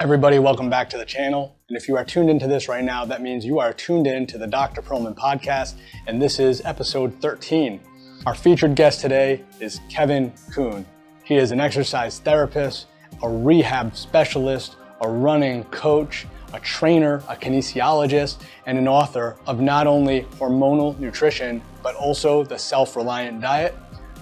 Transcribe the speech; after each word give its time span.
Everybody, 0.00 0.40
welcome 0.40 0.68
back 0.68 0.90
to 0.90 0.98
the 0.98 1.04
channel. 1.04 1.54
And 1.68 1.76
if 1.76 1.86
you 1.86 1.96
are 1.96 2.04
tuned 2.04 2.28
into 2.28 2.48
this 2.48 2.66
right 2.66 2.82
now, 2.82 3.04
that 3.04 3.22
means 3.22 3.44
you 3.44 3.60
are 3.60 3.72
tuned 3.72 4.08
in 4.08 4.26
to 4.28 4.38
the 4.38 4.48
Dr. 4.48 4.82
Pearlman 4.82 5.14
podcast, 5.14 5.74
and 6.08 6.20
this 6.20 6.40
is 6.40 6.60
episode 6.64 7.20
13. 7.20 7.80
Our 8.26 8.34
featured 8.34 8.74
guest 8.74 9.00
today 9.00 9.44
is 9.60 9.80
Kevin 9.88 10.32
Kuhn. 10.52 10.84
He 11.22 11.36
is 11.36 11.52
an 11.52 11.60
exercise 11.60 12.18
therapist, 12.18 12.86
a 13.22 13.28
rehab 13.28 13.94
specialist, 13.94 14.76
a 15.02 15.08
running 15.08 15.62
coach, 15.64 16.26
a 16.52 16.58
trainer, 16.58 17.22
a 17.28 17.36
kinesiologist, 17.36 18.42
and 18.66 18.78
an 18.78 18.88
author 18.88 19.36
of 19.46 19.60
not 19.60 19.86
only 19.86 20.22
hormonal 20.36 20.98
nutrition, 20.98 21.62
but 21.80 21.94
also 21.94 22.42
the 22.42 22.58
self 22.58 22.96
reliant 22.96 23.40
diet. 23.40 23.74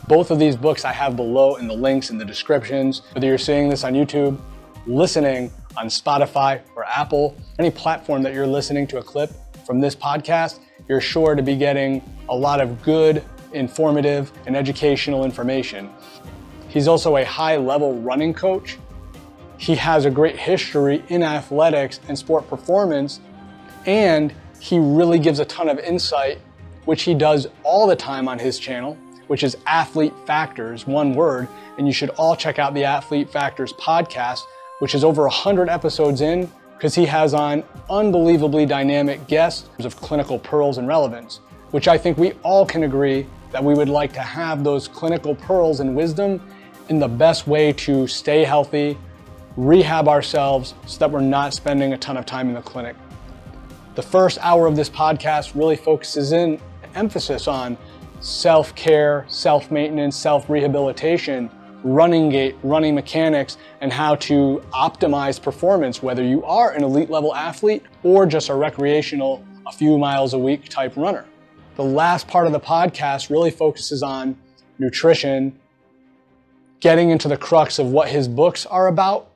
Both 0.08 0.30
of 0.30 0.38
these 0.38 0.56
books 0.56 0.84
I 0.84 0.92
have 0.92 1.16
below 1.16 1.56
in 1.56 1.66
the 1.66 1.74
links 1.74 2.10
in 2.10 2.18
the 2.18 2.24
descriptions. 2.24 3.00
Whether 3.12 3.28
you're 3.28 3.38
seeing 3.38 3.70
this 3.70 3.84
on 3.84 3.94
YouTube, 3.94 4.38
listening 4.86 5.50
on 5.76 5.86
Spotify 5.86 6.60
or 6.76 6.84
Apple, 6.84 7.36
any 7.58 7.70
platform 7.70 8.22
that 8.22 8.34
you're 8.34 8.46
listening 8.46 8.86
to 8.88 8.98
a 8.98 9.02
clip 9.02 9.32
from 9.64 9.80
this 9.80 9.94
podcast, 9.94 10.60
you're 10.88 11.00
sure 11.00 11.34
to 11.34 11.42
be 11.42 11.56
getting 11.56 12.02
a 12.28 12.36
lot 12.36 12.60
of 12.60 12.82
good, 12.82 13.24
informative, 13.52 14.32
and 14.46 14.56
educational 14.56 15.24
information. 15.24 15.90
He's 16.68 16.88
also 16.88 17.16
a 17.16 17.24
high 17.24 17.56
level 17.56 18.00
running 18.00 18.34
coach 18.34 18.78
he 19.60 19.74
has 19.74 20.06
a 20.06 20.10
great 20.10 20.38
history 20.38 21.04
in 21.08 21.22
athletics 21.22 22.00
and 22.08 22.18
sport 22.18 22.48
performance, 22.48 23.20
and 23.84 24.32
he 24.58 24.78
really 24.78 25.18
gives 25.18 25.38
a 25.38 25.44
ton 25.44 25.68
of 25.68 25.78
insight, 25.80 26.38
which 26.86 27.02
he 27.02 27.12
does 27.12 27.46
all 27.62 27.86
the 27.86 27.94
time 27.94 28.26
on 28.26 28.38
his 28.38 28.58
channel, 28.58 28.94
which 29.26 29.42
is 29.42 29.58
Athlete 29.66 30.14
Factors, 30.24 30.86
one 30.86 31.12
word. 31.12 31.46
And 31.76 31.86
you 31.86 31.92
should 31.92 32.08
all 32.10 32.34
check 32.34 32.58
out 32.58 32.72
the 32.72 32.84
Athlete 32.84 33.28
Factors 33.28 33.74
podcast, 33.74 34.40
which 34.80 34.94
is 34.94 35.04
over 35.04 35.22
100 35.22 35.68
episodes 35.68 36.20
in, 36.20 36.50
because 36.76 36.94
he 36.94 37.06
has 37.06 37.32
on 37.34 37.62
unbelievably 37.88 38.66
dynamic 38.66 39.26
guests 39.28 39.68
of 39.84 39.96
clinical 39.96 40.38
pearls 40.38 40.78
and 40.78 40.88
relevance, 40.88 41.40
which 41.70 41.88
I 41.88 41.96
think 41.96 42.18
we 42.18 42.32
all 42.42 42.66
can 42.66 42.82
agree 42.82 43.26
that 43.52 43.62
we 43.62 43.74
would 43.74 43.88
like 43.88 44.12
to 44.14 44.20
have 44.20 44.64
those 44.64 44.88
clinical 44.88 45.34
pearls 45.34 45.80
and 45.80 45.94
wisdom 45.94 46.40
in 46.88 46.98
the 46.98 47.08
best 47.08 47.46
way 47.46 47.72
to 47.74 48.06
stay 48.06 48.44
healthy, 48.44 48.96
rehab 49.56 50.08
ourselves 50.08 50.74
so 50.86 50.98
that 50.98 51.10
we're 51.10 51.20
not 51.20 51.52
spending 51.52 51.92
a 51.92 51.98
ton 51.98 52.16
of 52.16 52.26
time 52.26 52.48
in 52.48 52.54
the 52.54 52.62
clinic. 52.62 52.96
The 53.94 54.02
first 54.02 54.38
hour 54.40 54.66
of 54.66 54.76
this 54.76 54.88
podcast 54.88 55.54
really 55.54 55.76
focuses 55.76 56.32
in 56.32 56.60
emphasis 56.94 57.46
on 57.46 57.76
self-care, 58.20 59.26
self-maintenance, 59.28 60.16
self-rehabilitation, 60.16 61.50
running 61.82 62.28
gait, 62.28 62.56
running 62.62 62.94
mechanics, 62.94 63.56
and 63.80 63.92
how 63.92 64.14
to 64.16 64.62
optimize 64.72 65.40
performance, 65.40 66.02
whether 66.02 66.22
you 66.22 66.44
are 66.44 66.72
an 66.72 66.82
elite 66.82 67.10
level 67.10 67.34
athlete 67.34 67.82
or 68.02 68.26
just 68.26 68.48
a 68.48 68.54
recreational, 68.54 69.44
a 69.66 69.72
few 69.72 69.98
miles 69.98 70.34
a 70.34 70.38
week 70.38 70.68
type 70.68 70.96
runner. 70.96 71.24
The 71.76 71.84
last 71.84 72.28
part 72.28 72.46
of 72.46 72.52
the 72.52 72.60
podcast 72.60 73.30
really 73.30 73.50
focuses 73.50 74.02
on 74.02 74.36
nutrition, 74.78 75.58
getting 76.80 77.10
into 77.10 77.28
the 77.28 77.36
crux 77.36 77.78
of 77.78 77.86
what 77.86 78.08
his 78.08 78.28
books 78.28 78.66
are 78.66 78.88
about, 78.88 79.30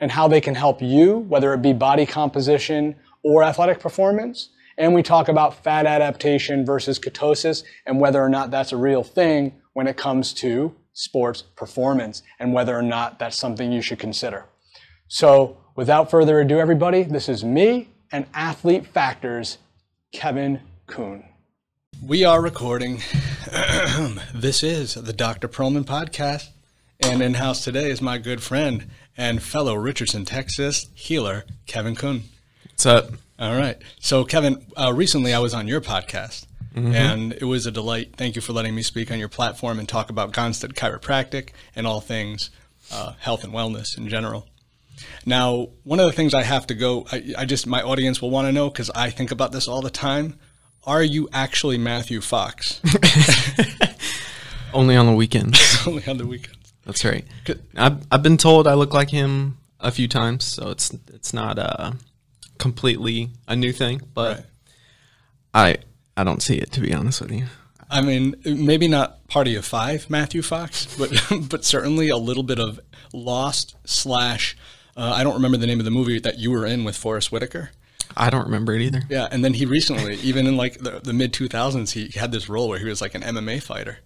and 0.00 0.10
how 0.10 0.28
they 0.28 0.40
can 0.40 0.54
help 0.54 0.80
you, 0.80 1.18
whether 1.18 1.52
it 1.52 1.60
be 1.60 1.72
body 1.72 2.06
composition 2.06 2.96
or 3.22 3.42
athletic 3.42 3.80
performance. 3.80 4.48
And 4.78 4.94
we 4.94 5.02
talk 5.02 5.28
about 5.28 5.62
fat 5.62 5.84
adaptation 5.84 6.64
versus 6.64 6.98
ketosis 6.98 7.64
and 7.84 8.00
whether 8.00 8.22
or 8.22 8.30
not 8.30 8.50
that's 8.50 8.72
a 8.72 8.78
real 8.78 9.02
thing 9.04 9.52
when 9.74 9.86
it 9.86 9.98
comes 9.98 10.32
to 10.34 10.74
sports 11.00 11.42
performance 11.56 12.22
and 12.38 12.52
whether 12.52 12.76
or 12.76 12.82
not 12.82 13.18
that's 13.18 13.38
something 13.38 13.72
you 13.72 13.80
should 13.80 13.98
consider. 13.98 14.44
So, 15.08 15.56
without 15.74 16.10
further 16.10 16.40
ado, 16.40 16.58
everybody, 16.58 17.02
this 17.04 17.28
is 17.28 17.42
me 17.42 17.88
and 18.12 18.26
Athlete 18.34 18.86
Factors, 18.86 19.58
Kevin 20.12 20.60
Kuhn. 20.86 21.24
We 22.04 22.24
are 22.24 22.42
recording. 22.42 23.00
this 24.34 24.62
is 24.62 24.94
the 24.94 25.14
Dr. 25.14 25.48
Pearlman 25.48 25.84
podcast. 25.84 26.48
And 27.02 27.22
in 27.22 27.34
house 27.34 27.64
today 27.64 27.90
is 27.90 28.02
my 28.02 28.18
good 28.18 28.42
friend 28.42 28.86
and 29.16 29.42
fellow 29.42 29.74
Richardson, 29.74 30.26
Texas 30.26 30.88
healer, 30.94 31.46
Kevin 31.66 31.96
Kuhn. 31.96 32.24
What's 32.68 32.84
up? 32.84 33.10
All 33.38 33.56
right. 33.56 33.78
So, 34.00 34.24
Kevin, 34.24 34.66
uh, 34.76 34.92
recently 34.92 35.32
I 35.32 35.38
was 35.38 35.54
on 35.54 35.66
your 35.66 35.80
podcast, 35.80 36.44
mm-hmm. 36.84 36.94
and 36.94 37.32
it 37.32 37.44
was 37.44 37.66
a 37.66 37.70
delight. 37.70 38.16
Thank 38.16 38.36
you 38.36 38.42
for 38.42 38.52
letting 38.52 38.74
me 38.74 38.82
speak 38.82 39.10
on 39.10 39.18
your 39.18 39.28
platform 39.28 39.78
and 39.78 39.88
talk 39.88 40.10
about 40.10 40.32
Gonstead 40.32 40.74
Chiropractic 40.74 41.50
and 41.74 41.86
all 41.86 42.00
things 42.00 42.50
uh, 42.92 43.12
health 43.20 43.44
and 43.44 43.52
wellness 43.52 43.96
in 43.96 44.08
general. 44.08 44.46
Now, 45.24 45.68
one 45.84 46.00
of 46.00 46.06
the 46.06 46.12
things 46.12 46.34
I 46.34 46.42
have 46.42 46.66
to 46.68 46.74
go, 46.74 47.06
I, 47.10 47.32
I 47.38 47.44
just, 47.44 47.66
my 47.66 47.82
audience 47.82 48.20
will 48.20 48.30
want 48.30 48.48
to 48.48 48.52
know 48.52 48.68
because 48.68 48.90
I 48.90 49.10
think 49.10 49.30
about 49.30 49.52
this 49.52 49.68
all 49.68 49.80
the 49.80 49.90
time. 49.90 50.38
Are 50.84 51.02
you 51.02 51.28
actually 51.32 51.78
Matthew 51.78 52.20
Fox? 52.20 52.80
Only 54.74 54.96
on 54.96 55.06
the 55.06 55.14
weekends. 55.14 55.58
Only 55.86 56.06
on 56.06 56.18
the 56.18 56.26
weekends. 56.26 56.72
That's 56.84 57.04
right. 57.04 57.24
I've, 57.76 58.06
I've 58.10 58.22
been 58.22 58.36
told 58.36 58.66
I 58.66 58.74
look 58.74 58.94
like 58.94 59.10
him 59.10 59.58
a 59.78 59.90
few 59.90 60.08
times, 60.08 60.44
so 60.44 60.70
it's 60.70 60.92
it's 61.12 61.32
not 61.32 61.58
uh, 61.58 61.92
completely 62.58 63.30
a 63.46 63.56
new 63.56 63.72
thing, 63.72 64.02
but 64.14 64.36
right. 64.36 64.46
I 65.52 65.76
I 66.20 66.24
don't 66.24 66.42
see 66.42 66.56
it 66.56 66.70
to 66.72 66.80
be 66.80 66.92
honest 66.92 67.22
with 67.22 67.32
you. 67.32 67.46
I 67.90 68.02
mean, 68.02 68.36
maybe 68.44 68.86
not 68.86 69.26
party 69.26 69.56
of 69.56 69.64
five, 69.64 70.08
Matthew 70.10 70.42
Fox, 70.42 70.86
but 70.96 71.10
but 71.48 71.64
certainly 71.64 72.08
a 72.08 72.16
little 72.16 72.42
bit 72.42 72.58
of 72.58 72.78
Lost 73.12 73.74
slash. 73.84 74.56
Uh, 74.96 75.12
I 75.16 75.24
don't 75.24 75.34
remember 75.34 75.56
the 75.56 75.66
name 75.66 75.78
of 75.78 75.84
the 75.84 75.90
movie 75.90 76.20
that 76.20 76.38
you 76.38 76.50
were 76.50 76.66
in 76.66 76.84
with 76.84 76.96
Forest 76.96 77.32
Whitaker. 77.32 77.70
I 78.16 78.28
don't 78.28 78.44
remember 78.44 78.74
it 78.74 78.82
either. 78.82 79.02
Yeah, 79.08 79.28
and 79.30 79.44
then 79.44 79.54
he 79.54 79.64
recently, 79.64 80.14
even 80.22 80.46
in 80.46 80.56
like 80.56 80.78
the, 80.78 81.00
the 81.02 81.12
mid 81.12 81.32
two 81.32 81.48
thousands, 81.48 81.92
he 81.92 82.10
had 82.14 82.32
this 82.32 82.48
role 82.48 82.68
where 82.68 82.78
he 82.78 82.84
was 82.84 83.00
like 83.00 83.14
an 83.14 83.22
MMA 83.22 83.62
fighter, 83.62 83.98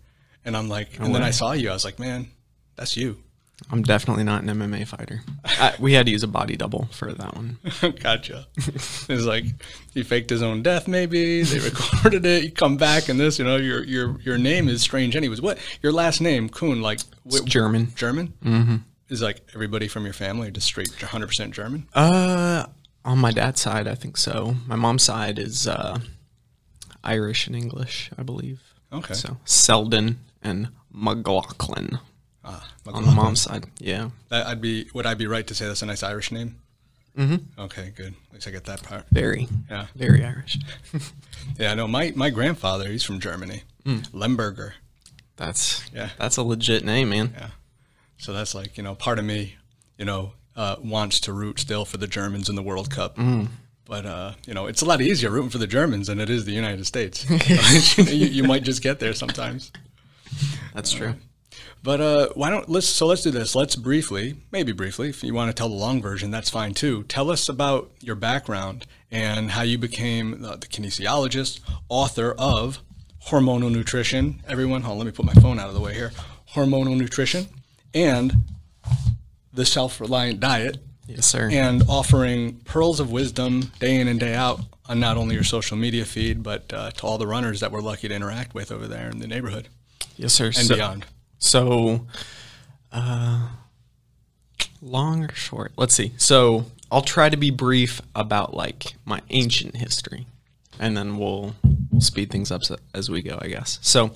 and 0.45 0.57
I'm 0.57 0.69
like, 0.69 0.91
oh, 1.01 1.05
and 1.05 1.15
then 1.15 1.23
I 1.23 1.31
saw 1.31 1.53
you, 1.53 1.69
I 1.69 1.73
was 1.73 1.85
like, 1.85 1.99
man, 1.99 2.29
that's 2.77 2.97
you. 2.97 3.24
I'm 3.71 3.83
definitely 3.83 4.25
not 4.25 4.43
an 4.43 4.49
MMA 4.49 4.87
fighter. 4.87 5.23
I, 5.45 5.75
we 5.79 5.95
had 5.95 6.07
to 6.07 6.13
use 6.13 6.23
a 6.23 6.29
body 6.29 6.57
double 6.57 6.87
for 6.87 7.13
that 7.13 7.35
one. 7.35 7.59
gotcha. 8.01 8.47
it's 8.57 9.09
like 9.09 9.45
he 9.93 10.03
faked 10.03 10.31
his 10.31 10.43
own 10.43 10.63
death. 10.63 10.87
Maybe 10.89 11.43
they 11.43 11.59
recorded 11.71 12.27
it. 12.27 12.45
You 12.45 12.51
come 12.51 12.77
back 12.77 13.09
and 13.09 13.19
this, 13.19 13.39
you 13.39 13.45
know, 13.45 13.57
your 13.57 13.83
your 13.85 14.21
your 14.21 14.39
name 14.39 14.69
is 14.69 14.83
strange. 14.83 15.17
Anyways, 15.17 15.41
what 15.41 15.59
your 15.83 15.93
last 15.93 16.21
name, 16.21 16.49
Kuhn? 16.49 16.83
Like 16.83 17.01
what, 17.23 17.45
German. 17.45 17.93
German. 17.95 18.35
Mm-hmm. 18.45 18.77
Is 19.09 19.23
like 19.23 19.41
everybody 19.55 19.89
from 19.89 20.05
your 20.05 20.15
family 20.15 20.51
just 20.51 20.67
straight 20.67 20.91
100 20.91 21.27
percent 21.27 21.55
German? 21.55 21.87
Uh, 21.95 22.67
on 23.05 23.19
my 23.19 23.31
dad's 23.31 23.61
side, 23.61 23.87
I 23.87 23.95
think 23.95 24.17
so. 24.17 24.57
My 24.67 24.77
mom's 24.77 25.05
side 25.05 25.39
is 25.39 25.69
uh, 25.69 25.99
Irish 27.03 27.47
and 27.47 27.55
English, 27.55 28.11
I 28.19 28.23
believe. 28.23 28.63
Okay. 28.93 29.15
So 29.15 29.39
Selden 29.45 30.19
and 30.43 30.69
McLaughlin. 30.93 31.99
Ah, 32.45 32.69
on 32.87 33.05
the 33.05 33.11
mom's 33.11 33.41
side, 33.41 33.65
yeah. 33.79 34.11
I'd 34.31 34.61
be. 34.61 34.89
Would 34.93 35.07
I 35.07 35.15
be 35.15 35.27
right 35.27 35.47
to 35.47 35.55
say 35.55 35.67
that's 35.67 35.83
a 35.83 35.87
nice 35.87 36.03
Irish 36.03 36.31
name? 36.31 36.57
Mm-hmm. 37.17 37.61
Okay, 37.61 37.93
good. 37.97 38.15
At 38.29 38.35
least 38.35 38.49
I 38.49 38.51
get 38.51 38.65
that 38.65 38.83
part. 38.83 39.05
Very. 39.11 39.49
Yeah. 39.71 39.87
Very 39.95 40.25
Irish. 40.25 40.59
yeah, 41.59 41.75
no. 41.75 41.87
My 41.87 42.13
my 42.17 42.31
grandfather, 42.31 42.89
he's 42.89 43.05
from 43.05 43.21
Germany. 43.21 43.63
Mm. 43.85 44.11
Lemberger. 44.11 44.73
That's 45.37 45.89
yeah. 45.95 46.11
That's 46.19 46.37
a 46.37 46.43
legit 46.43 46.85
name, 46.85 47.11
man. 47.11 47.33
Yeah. 47.37 47.49
So 48.19 48.33
that's 48.33 48.55
like 48.55 48.77
you 48.77 48.83
know, 48.83 48.95
part 48.95 49.19
of 49.19 49.25
me, 49.25 49.57
you 49.97 50.05
know, 50.05 50.33
uh, 50.57 50.77
wants 50.83 51.21
to 51.21 51.33
root 51.33 51.61
still 51.61 51.85
for 51.85 51.99
the 51.99 52.07
Germans 52.07 52.49
in 52.49 52.57
the 52.57 52.63
World 52.63 52.91
Cup. 52.91 53.17
Mm. 53.17 53.49
But 53.87 54.07
uh, 54.07 54.33
you 54.47 54.55
know, 54.55 54.67
it's 54.67 54.83
a 54.83 54.85
lot 54.85 55.01
easier 55.01 55.31
rooting 55.31 55.51
for 55.51 55.59
the 55.59 55.67
Germans 55.67 56.09
than 56.09 56.19
it 56.19 56.31
is 56.31 56.45
the 56.45 56.53
United 56.53 56.87
States. 56.87 57.29
you, 57.99 58.27
you, 58.27 58.45
might 58.45 58.63
just 58.63 58.83
get 58.83 58.99
there 58.99 59.13
sometimes. 59.13 59.73
That's 60.73 60.93
true. 60.93 61.15
But 61.85 62.01
uh, 62.01 62.29
why 62.35 62.49
don't 62.49 62.67
let's 62.67 62.89
so 62.89 63.07
let's 63.07 63.21
do 63.21 63.31
this. 63.31 63.55
Let's 63.55 63.77
briefly, 63.77 64.37
maybe 64.51 64.73
briefly, 64.73 65.11
if 65.11 65.23
you 65.23 65.35
want 65.35 65.51
to 65.51 65.55
tell 65.55 65.69
the 65.69 65.75
long 65.75 66.01
version, 66.01 66.31
that's 66.31 66.49
fine 66.49 66.73
too. 66.73 67.03
Tell 67.05 67.31
us 67.31 67.47
about 67.47 67.91
your 68.01 68.17
background 68.17 68.87
and 69.11 69.51
how 69.51 69.61
you 69.61 69.77
became 69.77 70.41
the, 70.41 70.57
the 70.57 70.67
kinesiologist, 70.67 71.61
author 71.91 72.35
of 72.39 72.79
Hormonal 73.27 73.71
Nutrition. 73.71 74.43
Everyone, 74.49 74.81
hold 74.81 74.93
on, 74.93 74.99
let 75.01 75.05
me 75.05 75.13
put 75.13 75.27
my 75.27 75.35
phone 75.35 75.59
out 75.59 75.69
of 75.69 75.75
the 75.75 75.81
way 75.81 75.93
here. 75.93 76.11
Hormonal 76.55 76.97
Nutrition 76.97 77.49
and 77.93 78.45
the 79.53 79.67
Self-Reliant 79.67 80.41
Diet. 80.41 80.79
Yes, 81.07 81.27
sir. 81.27 81.51
And 81.53 81.83
offering 81.87 82.61
pearls 82.65 82.99
of 82.99 83.13
wisdom 83.13 83.73
day 83.79 84.01
in 84.01 84.09
and 84.09 84.19
day 84.19 84.35
out 84.35 84.61
on 84.89 85.01
not 85.01 85.19
only 85.19 85.35
your 85.35 85.45
social 85.45 85.77
media 85.77 86.07
feed, 86.07 86.43
but 86.43 86.73
uh, 86.73 86.93
to 86.93 87.07
all 87.07 87.19
the 87.19 87.27
runners 87.27 87.61
that 87.61 87.71
we're 87.71 87.83
lucky 87.83 88.09
to 88.09 88.15
interact 88.15 88.55
with 88.55 88.73
over 88.73 88.89
there 88.89 89.11
in 89.11 89.19
the 89.19 89.27
neighborhood. 89.27 89.69
Yes, 90.17 90.33
sir. 90.33 90.47
And 90.47 90.55
so, 90.55 90.77
beyond. 90.77 91.05
So, 91.45 92.07
uh, 92.91 93.49
long 94.81 95.25
or 95.25 95.35
short? 95.35 95.73
Let's 95.77 95.95
see. 95.95 96.15
So, 96.17 96.65
I'll 96.91 97.03
try 97.03 97.29
to 97.29 97.37
be 97.37 97.51
brief 97.51 98.01
about 98.15 98.55
like 98.55 98.95
my 99.05 99.21
ancient 99.31 99.77
history, 99.77 100.27
and 100.81 100.97
then 100.97 101.19
we'll 101.19 101.55
speed 101.99 102.31
things 102.31 102.51
up 102.51 102.63
as 102.95 103.11
we 103.11 103.21
go, 103.21 103.39
I 103.41 103.49
guess. 103.49 103.79
So, 103.83 104.13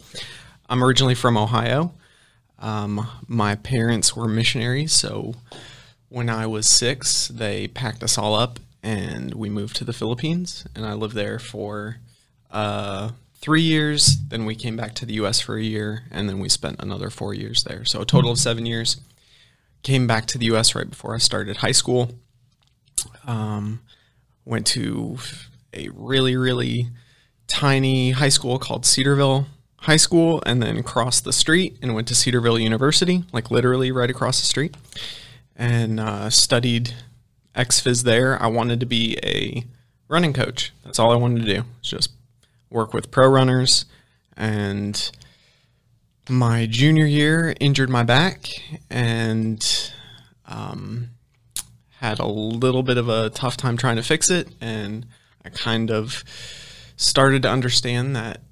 I'm 0.71 0.83
originally 0.83 1.15
from 1.15 1.37
Ohio. 1.37 1.93
Um, 2.59 3.07
my 3.27 3.57
parents 3.57 4.17
were 4.17 4.27
missionaries, 4.27 4.93
so 4.93 5.35
when 6.09 6.31
I 6.31 6.47
was 6.47 6.67
six, 6.67 7.29
they 7.29 7.69
packed 7.69 8.03
us 8.03 8.17
all 8.17 8.35
up 8.35 8.59
and 8.83 9.35
we 9.35 9.51
moved 9.51 9.77
to 9.77 9.85
the 9.85 9.93
Philippines. 9.93 10.65
And 10.75 10.87
I 10.87 10.95
lived 10.95 11.15
there 11.15 11.39
for 11.39 11.99
uh, 12.51 13.11
three 13.41 13.63
years. 13.63 14.19
Then 14.29 14.45
we 14.45 14.55
came 14.55 14.77
back 14.77 14.95
to 14.97 15.07
the 15.07 15.15
US 15.15 15.41
for 15.41 15.57
a 15.57 15.63
year. 15.63 16.05
And 16.11 16.29
then 16.29 16.39
we 16.39 16.49
spent 16.49 16.77
another 16.81 17.11
four 17.11 17.35
years 17.35 17.63
there. 17.65 17.85
So 17.85 18.03
a 18.03 18.07
total 18.07 18.31
of 18.33 18.39
seven 18.39 18.67
years. 18.67 18.99
Came 19.83 20.07
back 20.07 20.27
to 20.27 20.39
the 20.39 20.47
US 20.47 20.75
right 20.75 20.89
before 20.89 21.15
I 21.15 21.19
started 21.19 21.59
high 21.59 21.73
school. 21.73 22.11
Um, 23.27 23.81
went 24.45 24.67
to 24.69 25.19
a 25.73 25.89
really, 25.91 26.37
really 26.37 26.89
tiny 27.47 28.13
high 28.13 28.29
school 28.29 28.59
called 28.59 28.85
Cedarville 28.85 29.47
High 29.83 29.97
School 29.97 30.43
and 30.45 30.63
then 30.63 30.83
crossed 30.83 31.25
the 31.25 31.33
street 31.33 31.77
and 31.81 31.95
went 31.95 32.09
to 32.09 32.15
Cedarville 32.15 32.59
University, 32.59 33.25
like 33.33 33.51
literally 33.51 33.93
right 33.93 34.11
across 34.11 34.41
the 34.41 34.47
street, 34.47 34.77
and 35.55 36.01
uh, 36.01 36.31
studied 36.31 36.95
XPhys 37.55 38.03
there. 38.03 38.41
I 38.43 38.49
wanted 38.49 38.81
to 38.81 38.87
be 38.87 39.19
a 39.23 39.65
running 40.09 40.33
coach. 40.33 40.73
That's 40.85 40.99
all 40.99 41.13
I 41.13 41.17
wanted 41.17 41.45
to 41.45 41.55
do. 41.55 41.65
Just 41.83 42.11
work 42.71 42.93
with 42.93 43.11
pro 43.11 43.29
runners. 43.29 43.85
And 44.37 45.11
my 46.29 46.67
junior 46.67 47.07
year, 47.07 47.55
injured 47.61 47.91
my 47.91 48.03
back 48.03 48.49
and 48.91 49.93
um, 50.47 51.11
had 51.97 52.19
a 52.19 52.27
little 52.27 52.83
bit 52.83 52.97
of 52.97 53.09
a 53.09 53.31
tough 53.31 53.57
time 53.57 53.77
trying 53.77 53.97
to 53.97 54.03
fix 54.03 54.31
it. 54.31 54.49
And 54.61 55.07
I 55.45 55.49
kind 55.49 55.91
of 55.91 56.23
started 56.97 57.43
to 57.43 57.51
understand 57.51 58.15
that, 58.17 58.43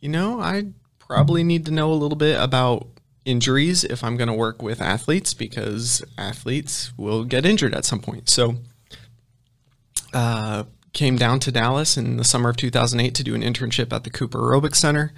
you 0.00 0.08
know, 0.08 0.40
I 0.40 0.64
probably 0.98 1.44
need 1.44 1.66
to 1.66 1.72
know 1.72 1.92
a 1.92 1.94
little 1.94 2.16
bit 2.16 2.40
about 2.40 2.86
injuries 3.24 3.84
if 3.84 4.02
I'm 4.02 4.16
going 4.16 4.28
to 4.28 4.34
work 4.34 4.62
with 4.62 4.80
athletes 4.80 5.34
because 5.34 6.02
athletes 6.18 6.92
will 6.96 7.24
get 7.24 7.46
injured 7.46 7.74
at 7.74 7.84
some 7.84 8.00
point. 8.00 8.28
So, 8.28 8.56
uh, 10.12 10.64
came 10.92 11.16
down 11.16 11.40
to 11.40 11.52
Dallas 11.52 11.96
in 11.96 12.16
the 12.16 12.24
summer 12.24 12.50
of 12.50 12.56
2008 12.56 13.14
to 13.14 13.24
do 13.24 13.34
an 13.34 13.42
internship 13.42 13.92
at 13.92 14.04
the 14.04 14.10
Cooper 14.10 14.38
Aerobics 14.38 14.76
Center. 14.76 15.12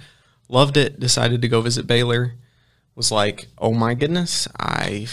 Loved 0.47 0.77
it. 0.77 0.99
Decided 0.99 1.41
to 1.41 1.47
go 1.47 1.61
visit 1.61 1.87
Baylor. 1.87 2.33
Was 2.95 3.11
like, 3.11 3.47
oh 3.57 3.73
my 3.73 3.93
goodness, 3.93 4.47
I 4.57 5.07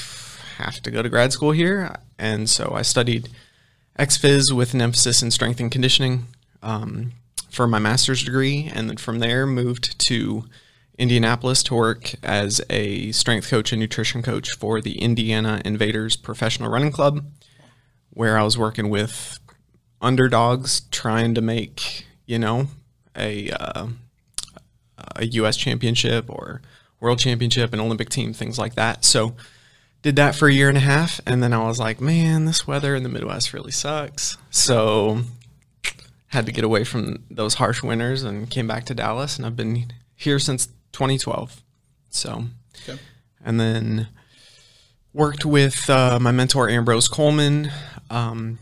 have 0.59 0.81
to 0.83 0.91
go 0.91 1.03
to 1.03 1.09
grad 1.09 1.33
school 1.33 1.51
here. 1.51 1.97
And 2.19 2.49
so 2.49 2.73
I 2.75 2.83
studied 2.83 3.29
XPhys 3.99 4.53
with 4.53 4.73
an 4.75 4.81
emphasis 4.81 5.23
in 5.23 5.31
strength 5.31 5.59
and 5.59 5.71
conditioning 5.71 6.27
um, 6.63 7.13
for 7.51 7.67
my 7.67 7.81
master's 7.81 8.25
degree. 8.25 8.71
And 8.73 8.89
then 8.89 8.99
from 8.99 9.19
there, 9.19 9.47
moved 9.47 9.99
to 10.07 10.45
Indianapolis 10.97 11.63
to 11.65 11.75
work 11.75 12.15
as 12.23 12.61
a 12.71 13.11
strength 13.13 13.51
coach 13.51 13.73
and 13.73 13.81
nutrition 13.81 14.23
coach 14.23 14.51
for 14.53 14.81
the 14.81 15.01
Indiana 15.01 15.61
Invaders 15.65 16.17
Professional 16.17 16.71
Running 16.71 16.93
Club, 16.93 17.25
where 18.11 18.39
I 18.39 18.45
was 18.45 18.57
working 18.57 18.89
with 18.89 19.41
underdogs 20.03 20.83
trying 20.91 21.35
to 21.35 21.41
make, 21.41 22.07
you 22.27 22.39
know, 22.39 22.67
a 23.17 23.51
uh, 23.51 23.87
a 25.17 25.27
U.S. 25.27 25.57
championship 25.57 26.29
or 26.29 26.61
world 27.01 27.19
championship, 27.19 27.73
an 27.73 27.81
Olympic 27.81 28.09
team, 28.11 28.33
things 28.33 28.59
like 28.59 28.75
that. 28.75 29.05
So 29.05 29.35
did 30.03 30.17
that 30.17 30.35
for 30.35 30.49
a 30.49 30.53
year 30.53 30.69
and 30.69 30.77
a 30.77 30.81
half, 30.81 31.21
and 31.27 31.43
then 31.43 31.53
I 31.53 31.67
was 31.67 31.79
like, 31.79 32.01
man, 32.01 32.45
this 32.45 32.67
weather 32.67 32.95
in 32.95 33.03
the 33.03 33.09
Midwest 33.09 33.53
really 33.53 33.71
sucks. 33.71 34.37
So 34.51 35.21
had 36.29 36.47
to 36.47 36.53
get 36.53 36.65
away 36.65 36.83
from 36.83 37.25
those 37.31 37.55
harsh 37.55 37.83
winters 37.83 38.23
and 38.23 38.51
came 38.51 38.67
back 38.67 38.85
to 38.87 38.95
Dallas, 38.95 39.37
and 39.37 39.47
I've 39.47 39.57
been 39.57 39.93
here 40.17 40.39
since 40.39 40.67
2012. 40.93 41.63
So, 42.09 42.45
okay. 42.83 42.99
and 43.45 43.61
then 43.61 44.09
worked 45.13 45.45
with 45.45 45.89
uh, 45.91 46.19
my 46.21 46.31
mentor 46.31 46.69
Ambrose 46.69 47.09
Coleman, 47.09 47.71
um, 48.11 48.59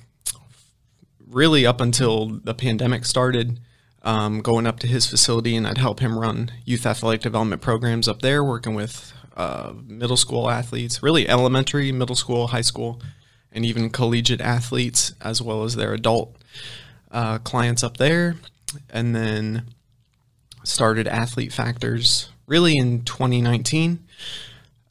really 1.30 1.64
up 1.64 1.80
until 1.80 2.26
the 2.26 2.54
pandemic 2.54 3.04
started. 3.04 3.60
Um, 4.02 4.40
going 4.40 4.66
up 4.66 4.78
to 4.78 4.86
his 4.86 5.04
facility, 5.04 5.54
and 5.54 5.66
I'd 5.66 5.76
help 5.76 6.00
him 6.00 6.18
run 6.18 6.52
youth 6.64 6.86
athletic 6.86 7.20
development 7.20 7.60
programs 7.60 8.08
up 8.08 8.22
there, 8.22 8.42
working 8.42 8.74
with 8.74 9.12
uh, 9.36 9.74
middle 9.86 10.16
school 10.16 10.48
athletes, 10.48 11.02
really 11.02 11.28
elementary, 11.28 11.92
middle 11.92 12.16
school, 12.16 12.46
high 12.46 12.62
school, 12.62 13.02
and 13.52 13.66
even 13.66 13.90
collegiate 13.90 14.40
athletes, 14.40 15.12
as 15.20 15.42
well 15.42 15.64
as 15.64 15.76
their 15.76 15.92
adult 15.92 16.34
uh, 17.10 17.38
clients 17.40 17.82
up 17.82 17.98
there. 17.98 18.36
And 18.88 19.14
then 19.14 19.66
started 20.64 21.08
Athlete 21.08 21.52
Factors 21.52 22.30
really 22.46 22.76
in 22.76 23.02
2019. 23.04 24.00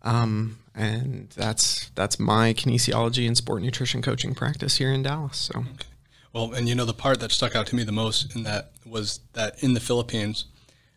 Um, 0.02 0.58
and 0.74 1.30
that's 1.36 1.90
that's 1.96 2.20
my 2.20 2.54
kinesiology 2.54 3.28
and 3.28 3.36
sport 3.36 3.62
nutrition 3.62 4.02
coaching 4.02 4.34
practice 4.34 4.78
here 4.78 4.92
in 4.92 5.04
Dallas. 5.04 5.38
So, 5.38 5.60
okay. 5.60 5.89
Well, 6.34 6.54
and 6.54 6.70
you 6.70 6.76
know 6.76 6.86
the 6.86 6.94
part 6.94 7.20
that 7.20 7.32
stuck 7.32 7.56
out 7.56 7.68
to 7.68 7.76
me 7.76 7.84
the 7.84 7.92
most 7.92 8.36
in 8.36 8.44
that 8.44 8.72
was 8.86 9.20
that 9.34 9.62
in 9.64 9.74
the 9.74 9.80
Philippines, 9.80 10.46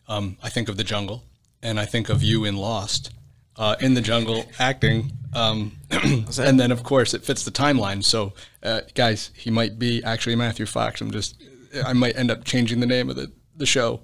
um, 0.07 0.37
I 0.43 0.49
think 0.49 0.69
of 0.69 0.77
the 0.77 0.83
jungle, 0.83 1.23
and 1.61 1.79
I 1.79 1.85
think 1.85 2.09
of 2.09 2.21
you 2.21 2.45
in 2.45 2.55
Lost, 2.55 3.11
uh, 3.57 3.75
in 3.79 3.93
the 3.93 4.01
jungle 4.01 4.45
acting, 4.59 5.11
um, 5.33 5.77
and 5.91 6.59
then 6.59 6.71
of 6.71 6.83
course 6.83 7.13
it 7.13 7.23
fits 7.23 7.43
the 7.43 7.51
timeline. 7.51 8.03
So, 8.03 8.33
uh, 8.61 8.81
guys, 8.93 9.31
he 9.35 9.49
might 9.49 9.79
be 9.79 10.03
actually 10.03 10.35
Matthew 10.35 10.65
Fox. 10.65 11.01
I'm 11.01 11.11
just, 11.11 11.41
I 11.85 11.93
might 11.93 12.15
end 12.15 12.31
up 12.31 12.43
changing 12.43 12.79
the 12.79 12.87
name 12.87 13.09
of 13.09 13.15
the 13.15 13.31
the 13.55 13.65
show. 13.65 14.01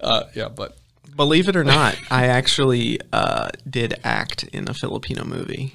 Uh, 0.00 0.24
yeah, 0.34 0.48
but 0.48 0.76
believe 1.16 1.48
it 1.48 1.56
or 1.56 1.64
not, 1.64 1.96
I 2.10 2.26
actually 2.26 3.00
uh, 3.12 3.50
did 3.68 3.94
act 4.04 4.44
in 4.44 4.68
a 4.68 4.74
Filipino 4.74 5.24
movie. 5.24 5.74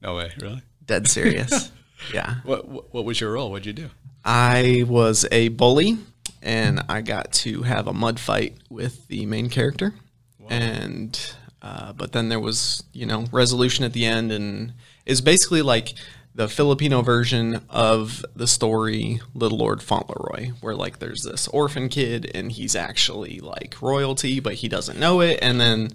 No 0.00 0.16
way, 0.16 0.30
really? 0.40 0.62
Dead 0.86 1.08
serious. 1.08 1.72
yeah. 2.14 2.36
What 2.44 2.94
What 2.94 3.04
was 3.04 3.20
your 3.20 3.32
role? 3.32 3.50
What'd 3.50 3.66
you 3.66 3.72
do? 3.72 3.90
I 4.30 4.84
was 4.86 5.24
a 5.32 5.48
bully, 5.48 5.96
and 6.42 6.82
I 6.86 7.00
got 7.00 7.32
to 7.32 7.62
have 7.62 7.86
a 7.86 7.94
mud 7.94 8.20
fight 8.20 8.58
with 8.68 9.08
the 9.08 9.24
main 9.24 9.48
character, 9.48 9.94
wow. 10.38 10.48
and 10.50 11.34
uh, 11.62 11.94
but 11.94 12.12
then 12.12 12.28
there 12.28 12.38
was 12.38 12.84
you 12.92 13.06
know 13.06 13.24
resolution 13.32 13.86
at 13.86 13.94
the 13.94 14.04
end, 14.04 14.30
and 14.30 14.74
it's 15.06 15.22
basically 15.22 15.62
like 15.62 15.94
the 16.34 16.46
Filipino 16.46 17.00
version 17.00 17.62
of 17.70 18.22
the 18.36 18.46
story 18.46 19.18
Little 19.32 19.56
Lord 19.56 19.82
Fauntleroy, 19.82 20.50
where 20.60 20.74
like 20.76 20.98
there's 20.98 21.22
this 21.22 21.48
orphan 21.48 21.88
kid 21.88 22.30
and 22.34 22.52
he's 22.52 22.76
actually 22.76 23.40
like 23.40 23.80
royalty, 23.80 24.40
but 24.40 24.52
he 24.52 24.68
doesn't 24.68 25.00
know 25.00 25.22
it, 25.22 25.38
and 25.40 25.58
then 25.58 25.88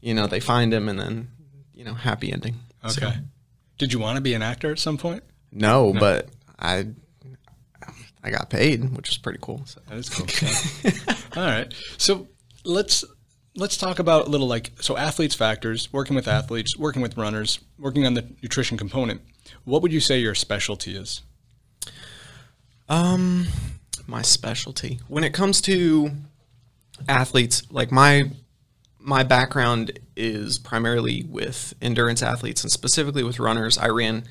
you 0.00 0.12
know 0.12 0.26
they 0.26 0.40
find 0.40 0.74
him, 0.74 0.88
and 0.88 0.98
then 0.98 1.28
you 1.72 1.84
know 1.84 1.94
happy 1.94 2.32
ending. 2.32 2.56
Okay. 2.84 2.94
So, 2.94 3.12
Did 3.78 3.92
you 3.92 4.00
want 4.00 4.16
to 4.16 4.22
be 4.22 4.34
an 4.34 4.42
actor 4.42 4.72
at 4.72 4.80
some 4.80 4.98
point? 4.98 5.22
No, 5.52 5.92
no, 5.92 6.00
but 6.00 6.28
I 6.58 6.88
I 8.26 8.30
got 8.30 8.50
paid, 8.50 8.96
which 8.96 9.08
was 9.08 9.18
pretty 9.18 9.38
cool. 9.40 9.62
So. 9.66 9.80
That 9.88 9.98
is 9.98 10.08
cool. 10.08 10.26
All 11.42 11.48
right, 11.48 11.72
so 11.96 12.26
let's 12.64 13.04
let's 13.54 13.76
talk 13.76 13.98
about 14.00 14.26
a 14.26 14.30
little 14.30 14.48
like 14.48 14.72
so 14.80 14.96
athletes 14.96 15.34
factors, 15.34 15.92
working 15.92 16.16
with 16.16 16.26
athletes, 16.26 16.76
working 16.76 17.02
with 17.02 17.16
runners, 17.16 17.60
working 17.78 18.04
on 18.04 18.14
the 18.14 18.28
nutrition 18.42 18.76
component. 18.76 19.20
What 19.64 19.82
would 19.82 19.92
you 19.92 20.00
say 20.00 20.18
your 20.18 20.34
specialty 20.34 20.96
is? 20.96 21.22
Um, 22.88 23.46
my 24.06 24.22
specialty 24.22 25.00
when 25.08 25.22
it 25.22 25.32
comes 25.32 25.60
to 25.62 26.10
athletes, 27.08 27.62
like 27.70 27.92
my 27.92 28.30
my 28.98 29.22
background 29.22 30.00
is 30.16 30.58
primarily 30.58 31.24
with 31.28 31.74
endurance 31.80 32.22
athletes 32.22 32.64
and 32.64 32.72
specifically 32.72 33.22
with 33.22 33.38
runners. 33.38 33.78
I 33.78 33.86
ran 33.86 34.24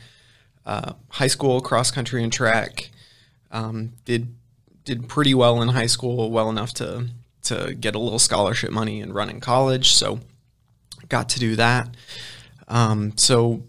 uh, 0.66 0.94
high 1.10 1.28
school 1.28 1.62
cross 1.62 1.92
country 1.92 2.24
and 2.24 2.34
track. 2.34 2.90
Um, 3.56 3.94
did 4.04 4.36
did 4.84 5.08
pretty 5.08 5.34
well 5.34 5.62
in 5.62 5.70
high 5.70 5.88
school, 5.88 6.30
well 6.30 6.50
enough 6.50 6.74
to 6.76 7.08
to 7.44 7.76
get 7.80 7.96
a 7.96 8.00
little 8.00 8.20
scholarship 8.20 8.72
money 8.72 9.02
and 9.02 9.16
run 9.16 9.30
in 9.30 9.40
college. 9.40 9.94
So 9.94 10.20
got 11.10 11.30
to 11.30 11.40
do 11.40 11.56
that. 11.56 11.96
Um, 12.68 13.18
so 13.18 13.64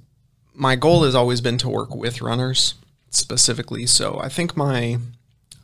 my 0.54 0.74
goal 0.76 1.04
has 1.04 1.14
always 1.14 1.40
been 1.40 1.58
to 1.58 1.68
work 1.68 1.94
with 1.94 2.22
runners 2.22 2.74
specifically. 3.10 3.86
So 3.86 4.18
I 4.20 4.28
think 4.28 4.56
my 4.56 4.98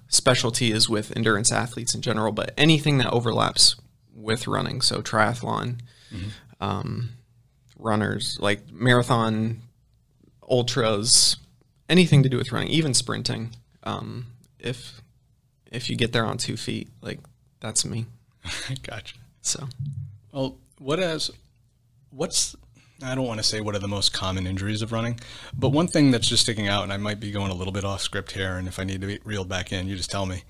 specialty 0.08 0.70
is 0.70 0.88
with 0.88 1.16
endurance 1.16 1.50
athletes 1.50 1.94
in 1.94 2.02
general, 2.02 2.32
but 2.32 2.52
anything 2.56 2.98
that 2.98 3.10
overlaps 3.12 3.76
with 4.14 4.46
running, 4.46 4.82
so 4.82 5.00
triathlon, 5.00 5.80
mm-hmm. 6.12 6.28
um, 6.60 7.10
runners 7.78 8.38
like 8.40 8.70
marathon, 8.70 9.62
ultras, 10.48 11.38
anything 11.88 12.22
to 12.22 12.28
do 12.28 12.36
with 12.36 12.52
running, 12.52 12.68
even 12.68 12.92
sprinting. 12.94 13.54
Um, 13.84 14.26
if 14.58 15.00
if 15.70 15.88
you 15.90 15.96
get 15.96 16.12
there 16.12 16.24
on 16.24 16.38
two 16.38 16.56
feet, 16.56 16.88
like 17.00 17.20
that's 17.60 17.84
me. 17.84 18.06
gotcha. 18.82 19.16
So, 19.40 19.68
well, 20.32 20.58
what 20.78 21.00
as 21.00 21.30
what's 22.10 22.54
I 23.02 23.14
don't 23.14 23.26
want 23.26 23.38
to 23.38 23.44
say 23.44 23.60
what 23.60 23.74
are 23.74 23.80
the 23.80 23.88
most 23.88 24.12
common 24.12 24.46
injuries 24.46 24.82
of 24.82 24.92
running, 24.92 25.18
but 25.58 25.70
one 25.70 25.88
thing 25.88 26.10
that's 26.10 26.28
just 26.28 26.42
sticking 26.42 26.68
out, 26.68 26.84
and 26.84 26.92
I 26.92 26.96
might 26.96 27.18
be 27.18 27.32
going 27.32 27.50
a 27.50 27.54
little 27.54 27.72
bit 27.72 27.84
off 27.84 28.00
script 28.00 28.32
here, 28.32 28.56
and 28.56 28.68
if 28.68 28.78
I 28.78 28.84
need 28.84 29.00
to 29.00 29.06
be 29.06 29.18
reeled 29.24 29.48
back 29.48 29.72
in, 29.72 29.88
you 29.88 29.96
just 29.96 30.10
tell 30.10 30.26
me. 30.26 30.44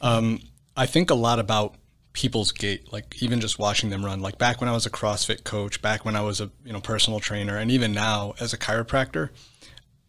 Um, 0.00 0.40
I 0.76 0.86
think 0.86 1.10
a 1.10 1.14
lot 1.14 1.38
about 1.38 1.76
people's 2.12 2.52
gait, 2.52 2.92
like 2.92 3.22
even 3.22 3.40
just 3.40 3.58
watching 3.58 3.90
them 3.90 4.04
run. 4.04 4.20
Like 4.20 4.38
back 4.38 4.60
when 4.60 4.68
I 4.68 4.72
was 4.72 4.86
a 4.86 4.90
CrossFit 4.90 5.44
coach, 5.44 5.80
back 5.80 6.04
when 6.04 6.16
I 6.16 6.20
was 6.20 6.40
a 6.40 6.50
you 6.64 6.72
know 6.72 6.80
personal 6.80 7.20
trainer, 7.20 7.56
and 7.56 7.70
even 7.70 7.92
now 7.92 8.34
as 8.40 8.52
a 8.52 8.58
chiropractor, 8.58 9.30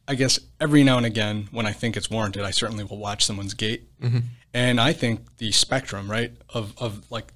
I 0.08 0.16
guess 0.16 0.40
every 0.60 0.84
now 0.84 0.98
and 0.98 1.06
again, 1.06 1.48
when 1.52 1.66
I 1.66 1.72
think 1.72 1.98
it's 1.98 2.10
warranted, 2.10 2.44
I 2.44 2.52
certainly 2.52 2.84
will 2.84 2.98
watch 3.00 3.26
someone's 3.26 3.54
gait. 3.56 3.88
And 4.54 4.80
I 4.80 4.94
think 4.94 5.38
the 5.38 5.52
spectrum, 5.52 6.10
right, 6.10 6.32
of, 6.54 6.74
of 6.78 7.10
like 7.12 7.34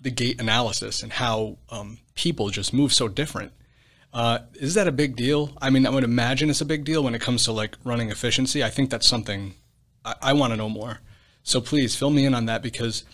the 0.00 0.10
gait 0.10 0.40
analysis 0.40 1.02
and 1.02 1.12
how 1.12 1.56
um, 1.70 1.98
people 2.14 2.50
just 2.50 2.72
move 2.72 2.92
so 2.92 3.08
different. 3.08 3.52
Uh, 4.12 4.40
is 4.54 4.74
that 4.74 4.86
a 4.86 4.92
big 4.92 5.16
deal? 5.16 5.50
I 5.60 5.70
mean, 5.70 5.86
I 5.86 5.90
would 5.90 6.04
imagine 6.04 6.50
it's 6.50 6.60
a 6.60 6.66
big 6.66 6.84
deal 6.84 7.02
when 7.02 7.14
it 7.14 7.20
comes 7.22 7.44
to 7.44 7.52
like 7.52 7.76
running 7.82 8.10
efficiency. 8.10 8.62
I 8.62 8.68
think 8.68 8.90
that's 8.90 9.06
something 9.06 9.54
I, 10.04 10.14
I 10.20 10.32
want 10.34 10.52
to 10.52 10.56
know 10.56 10.68
more. 10.68 11.00
So 11.42 11.60
please 11.60 11.96
fill 11.96 12.10
me 12.10 12.26
in 12.26 12.34
on 12.34 12.46
that 12.46 12.62
because 12.62 13.04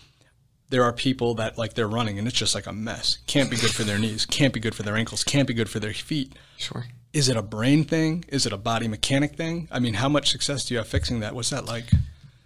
there 0.69 0.83
are 0.83 0.93
people 0.93 1.35
that 1.35 1.57
like 1.57 1.73
they're 1.73 1.87
running 1.87 2.19
and 2.19 2.27
it's 2.27 2.37
just 2.37 2.53
like 2.53 2.67
a 2.67 2.73
mess. 2.73 3.17
Can't 3.27 3.49
be 3.49 3.55
good 3.55 3.71
for 3.71 3.83
their 3.83 3.97
knees, 3.97 4.25
can't 4.25 4.53
be 4.53 4.59
good 4.59 4.75
for 4.75 4.83
their 4.83 4.95
ankles, 4.95 5.23
can't 5.23 5.47
be 5.47 5.53
good 5.53 5.69
for 5.69 5.79
their 5.79 5.93
feet. 5.93 6.33
Sure. 6.57 6.85
Is 7.11 7.27
it 7.27 7.37
a 7.37 7.41
brain 7.41 7.83
thing? 7.83 8.25
Is 8.27 8.45
it 8.45 8.53
a 8.53 8.57
body 8.57 8.87
mechanic 8.87 9.35
thing? 9.35 9.67
I 9.71 9.79
mean, 9.79 9.95
how 9.95 10.09
much 10.09 10.29
success 10.29 10.65
do 10.65 10.73
you 10.73 10.77
have 10.77 10.87
fixing 10.87 11.21
that? 11.21 11.33
What's 11.33 11.49
that 11.49 11.65
like? 11.65 11.85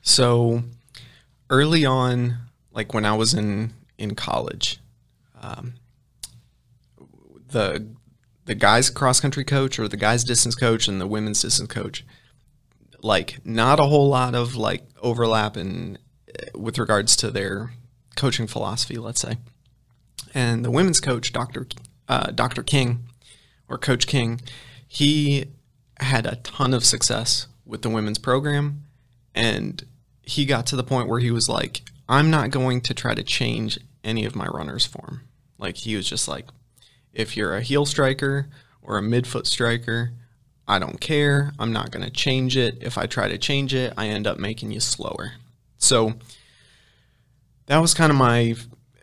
So 0.01 0.63
early 1.50 1.86
on, 1.86 2.38
like 2.72 2.93
when 2.93 3.05
I 3.05 3.13
was 3.13 3.34
in 3.34 3.74
in 3.98 4.15
college, 4.15 4.79
um, 5.41 5.74
the 7.50 7.88
the 8.46 8.55
guys 8.55 8.89
cross 8.89 9.20
country 9.20 9.43
coach 9.43 9.79
or 9.79 9.88
the 9.88 9.98
guys 9.98 10.24
distance 10.24 10.55
coach 10.55 10.88
and 10.88 11.00
the 11.00 11.08
women's 11.08 11.41
distance 11.41 11.70
coach, 11.70 12.05
like 13.01 13.39
not 13.46 13.79
a 13.79 13.84
whole 13.84 14.10
lot 14.10 14.36
of 14.36 14.55
like 14.55 14.84
overlap 15.01 15.58
in 15.58 15.98
with 16.55 16.77
regards 16.77 17.15
to 17.17 17.32
their 17.32 17.74
coaching 18.15 18.48
philosophy, 18.48 18.96
let's 18.96 19.22
say. 19.22 19.38
And 20.34 20.65
the 20.65 20.72
women's 20.72 21.00
coach, 21.00 21.32
Doctor 21.32 21.67
uh, 22.08 22.32
Doctor 22.32 22.63
King, 22.63 23.08
or 23.67 23.77
Coach 23.77 24.08
King, 24.08 24.41
he 24.88 25.46
had 26.00 26.25
a 26.25 26.38
ton 26.38 26.74
of 26.74 26.86
success 26.86 27.48
with 27.65 27.82
the 27.82 27.89
women's 27.89 28.17
program, 28.17 28.84
and 29.34 29.86
he 30.22 30.46
got 30.46 30.65
to 30.67 30.75
the 30.75 30.84
point 30.84 31.08
where 31.08 31.20
he 31.20 31.32
was 31.32 31.50
like, 31.50 31.82
I'm 32.08 32.29
not 32.29 32.51
going 32.51 32.82
to 32.82 32.93
try 32.93 33.13
to 33.13 33.24
change 33.24 33.79
any 34.03 34.25
of 34.25 34.36
my 34.36 34.48
runners' 34.48 34.86
form. 34.86 35.22
Like 35.58 35.77
he 35.77 35.96
was 35.96 36.08
just 36.08 36.27
like, 36.27 36.46
if 37.13 37.38
you're 37.38 37.55
a 37.55 37.62
heel 37.62 37.86
striker 37.86 38.48
or 38.82 38.98
a 38.98 39.01
midfoot 39.01 39.48
striker, 39.48 40.12
I 40.67 40.79
don't 40.79 41.00
care. 41.00 41.53
I'm 41.60 41.74
not 41.74 41.91
going 41.91 42.05
to 42.05 42.12
change 42.12 42.58
it. 42.58 42.77
If 42.82 42.98
I 42.98 43.05
try 43.05 43.27
to 43.27 43.38
change 43.38 43.74
it, 43.74 43.93
I 43.98 44.08
end 44.08 44.27
up 44.27 44.39
making 44.39 44.72
you 44.72 44.79
slower. 44.79 45.34
So 45.77 46.13
that 47.67 47.77
was 47.77 47.93
kind 47.93 48.12
of 48.12 48.17
my 48.17 48.55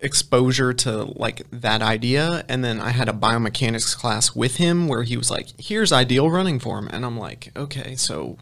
exposure 0.03 0.73
to 0.73 1.05
like 1.19 1.43
that 1.51 1.83
idea 1.83 2.45
and 2.49 2.65
then 2.65 2.81
I 2.81 2.91
had 2.91 3.09
a 3.09 3.13
biomechanics 3.13 3.97
class 3.97 4.35
with 4.35 4.57
him 4.57 4.89
where 4.89 5.03
he 5.03 5.17
was 5.17 5.31
like 5.31 5.49
here's 5.59 5.93
ideal 5.93 6.31
running 6.31 6.59
form 6.59 6.89
and 6.91 7.05
I'm 7.05 7.19
like 7.19 7.53
okay 7.55 7.97
so 7.97 8.39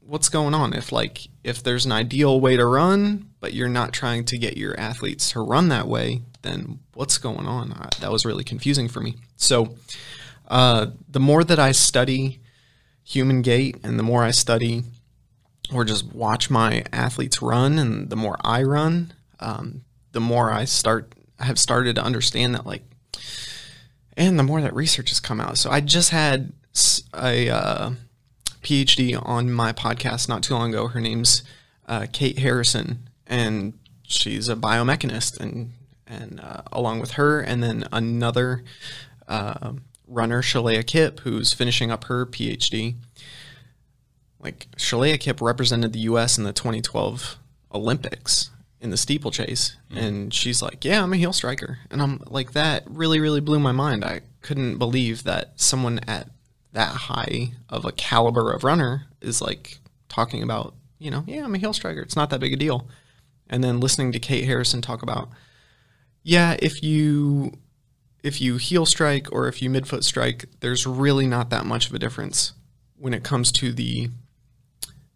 what's 0.00 0.28
going 0.28 0.54
on? 0.54 0.72
If 0.72 0.92
like 0.92 1.26
if 1.42 1.64
there's 1.64 1.84
an 1.84 1.92
ideal 1.92 2.40
way 2.40 2.56
to 2.56 2.64
run 2.64 3.30
but 3.40 3.54
you're 3.54 3.68
not 3.68 3.92
trying 3.92 4.24
to 4.26 4.38
get 4.38 4.56
your 4.56 4.78
athletes 4.78 5.32
to 5.32 5.40
run 5.40 5.68
that 5.70 5.88
way 5.88 6.22
then 6.42 6.78
what's 6.94 7.18
going 7.18 7.46
on? 7.46 7.72
I, 7.72 7.88
that 8.00 8.12
was 8.12 8.24
really 8.24 8.44
confusing 8.44 8.86
for 8.86 9.00
me. 9.00 9.16
So 9.36 9.74
uh, 10.48 10.86
the 11.08 11.20
more 11.20 11.42
that 11.42 11.58
i 11.58 11.72
study 11.72 12.40
human 13.02 13.42
gait 13.42 13.76
and 13.82 13.98
the 13.98 14.02
more 14.02 14.22
i 14.22 14.30
study 14.30 14.84
or 15.72 15.84
just 15.84 16.12
watch 16.14 16.50
my 16.50 16.84
athletes 16.92 17.42
run 17.42 17.78
and 17.78 18.10
the 18.10 18.16
more 18.16 18.36
i 18.44 18.62
run 18.62 19.12
um, 19.40 19.82
the 20.12 20.20
more 20.20 20.52
i 20.52 20.64
start 20.64 21.12
have 21.38 21.58
started 21.58 21.96
to 21.96 22.02
understand 22.02 22.54
that 22.54 22.66
like 22.66 22.82
and 24.16 24.38
the 24.38 24.42
more 24.42 24.60
that 24.60 24.74
research 24.74 25.10
has 25.10 25.20
come 25.20 25.40
out 25.40 25.58
so 25.58 25.70
i 25.70 25.80
just 25.80 26.10
had 26.10 26.52
a 27.14 27.48
uh, 27.48 27.90
PhD 28.66 29.16
on 29.24 29.52
my 29.52 29.72
podcast 29.72 30.28
not 30.28 30.42
too 30.42 30.54
long 30.54 30.70
ago. 30.70 30.88
Her 30.88 31.00
name's 31.00 31.42
uh, 31.86 32.06
Kate 32.12 32.38
Harrison, 32.38 33.08
and 33.26 33.74
she's 34.02 34.48
a 34.48 34.56
biomechanist. 34.56 35.38
And 35.38 35.72
and 36.06 36.40
uh, 36.40 36.62
along 36.72 37.00
with 37.00 37.12
her, 37.12 37.40
and 37.40 37.62
then 37.62 37.84
another 37.92 38.64
uh, 39.28 39.72
runner, 40.06 40.42
Shalaya 40.42 40.84
Kipp, 40.86 41.20
who's 41.20 41.52
finishing 41.52 41.90
up 41.90 42.04
her 42.04 42.26
PhD. 42.26 42.96
Like 44.40 44.66
Shalaya 44.76 45.18
Kipp 45.18 45.40
represented 45.40 45.92
the 45.92 46.00
U.S. 46.00 46.36
in 46.36 46.44
the 46.44 46.52
2012 46.52 47.38
Olympics 47.72 48.50
in 48.86 48.90
the 48.90 48.96
steeplechase, 48.96 49.76
mm-hmm. 49.90 49.98
and 49.98 50.34
she's 50.34 50.62
like, 50.62 50.84
"Yeah, 50.84 51.02
I'm 51.02 51.12
a 51.12 51.16
heel 51.16 51.32
striker," 51.32 51.80
and 51.90 52.00
I'm 52.00 52.22
like, 52.26 52.52
that 52.52 52.84
really, 52.86 53.18
really 53.18 53.40
blew 53.40 53.58
my 53.58 53.72
mind. 53.72 54.04
I 54.04 54.20
couldn't 54.42 54.78
believe 54.78 55.24
that 55.24 55.60
someone 55.60 55.98
at 56.06 56.30
that 56.72 56.94
high 56.94 57.50
of 57.68 57.84
a 57.84 57.92
caliber 57.92 58.52
of 58.52 58.62
runner 58.62 59.06
is 59.20 59.42
like 59.42 59.78
talking 60.08 60.42
about, 60.42 60.74
you 60.98 61.10
know, 61.10 61.24
yeah, 61.26 61.44
I'm 61.44 61.54
a 61.54 61.58
heel 61.58 61.72
striker. 61.72 62.00
It's 62.00 62.14
not 62.14 62.30
that 62.30 62.38
big 62.38 62.52
a 62.52 62.56
deal. 62.56 62.86
And 63.48 63.64
then 63.64 63.80
listening 63.80 64.12
to 64.12 64.20
Kate 64.20 64.44
Harrison 64.44 64.82
talk 64.82 65.02
about, 65.02 65.30
yeah, 66.22 66.56
if 66.60 66.82
you 66.82 67.52
if 68.22 68.40
you 68.40 68.56
heel 68.56 68.86
strike 68.86 69.32
or 69.32 69.48
if 69.48 69.60
you 69.60 69.68
midfoot 69.68 70.04
strike, 70.04 70.46
there's 70.60 70.86
really 70.86 71.26
not 71.26 71.50
that 71.50 71.66
much 71.66 71.88
of 71.88 71.94
a 71.94 71.98
difference 71.98 72.52
when 72.96 73.14
it 73.14 73.24
comes 73.24 73.50
to 73.52 73.72
the 73.72 74.10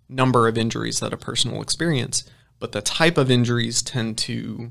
number 0.09 0.49
of 0.49 0.59
injuries 0.59 0.99
that 1.01 1.13
a 1.13 1.17
person 1.17 1.53
will 1.53 1.63
experience, 1.63 2.25
but 2.61 2.73
the 2.73 2.83
type 2.83 3.19
of 3.19 3.31
injuries 3.31 3.83
tend 3.83 4.17
to 4.19 4.71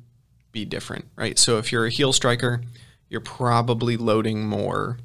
be 0.52 0.64
different, 0.64 1.06
right? 1.16 1.38
So 1.38 1.58
if 1.58 1.72
you're 1.72 1.86
a 1.86 1.90
heel 1.92 2.14
striker, 2.14 2.62
you're 3.10 3.22
probably 3.22 3.98
loading 3.98 4.46
more 4.46 4.98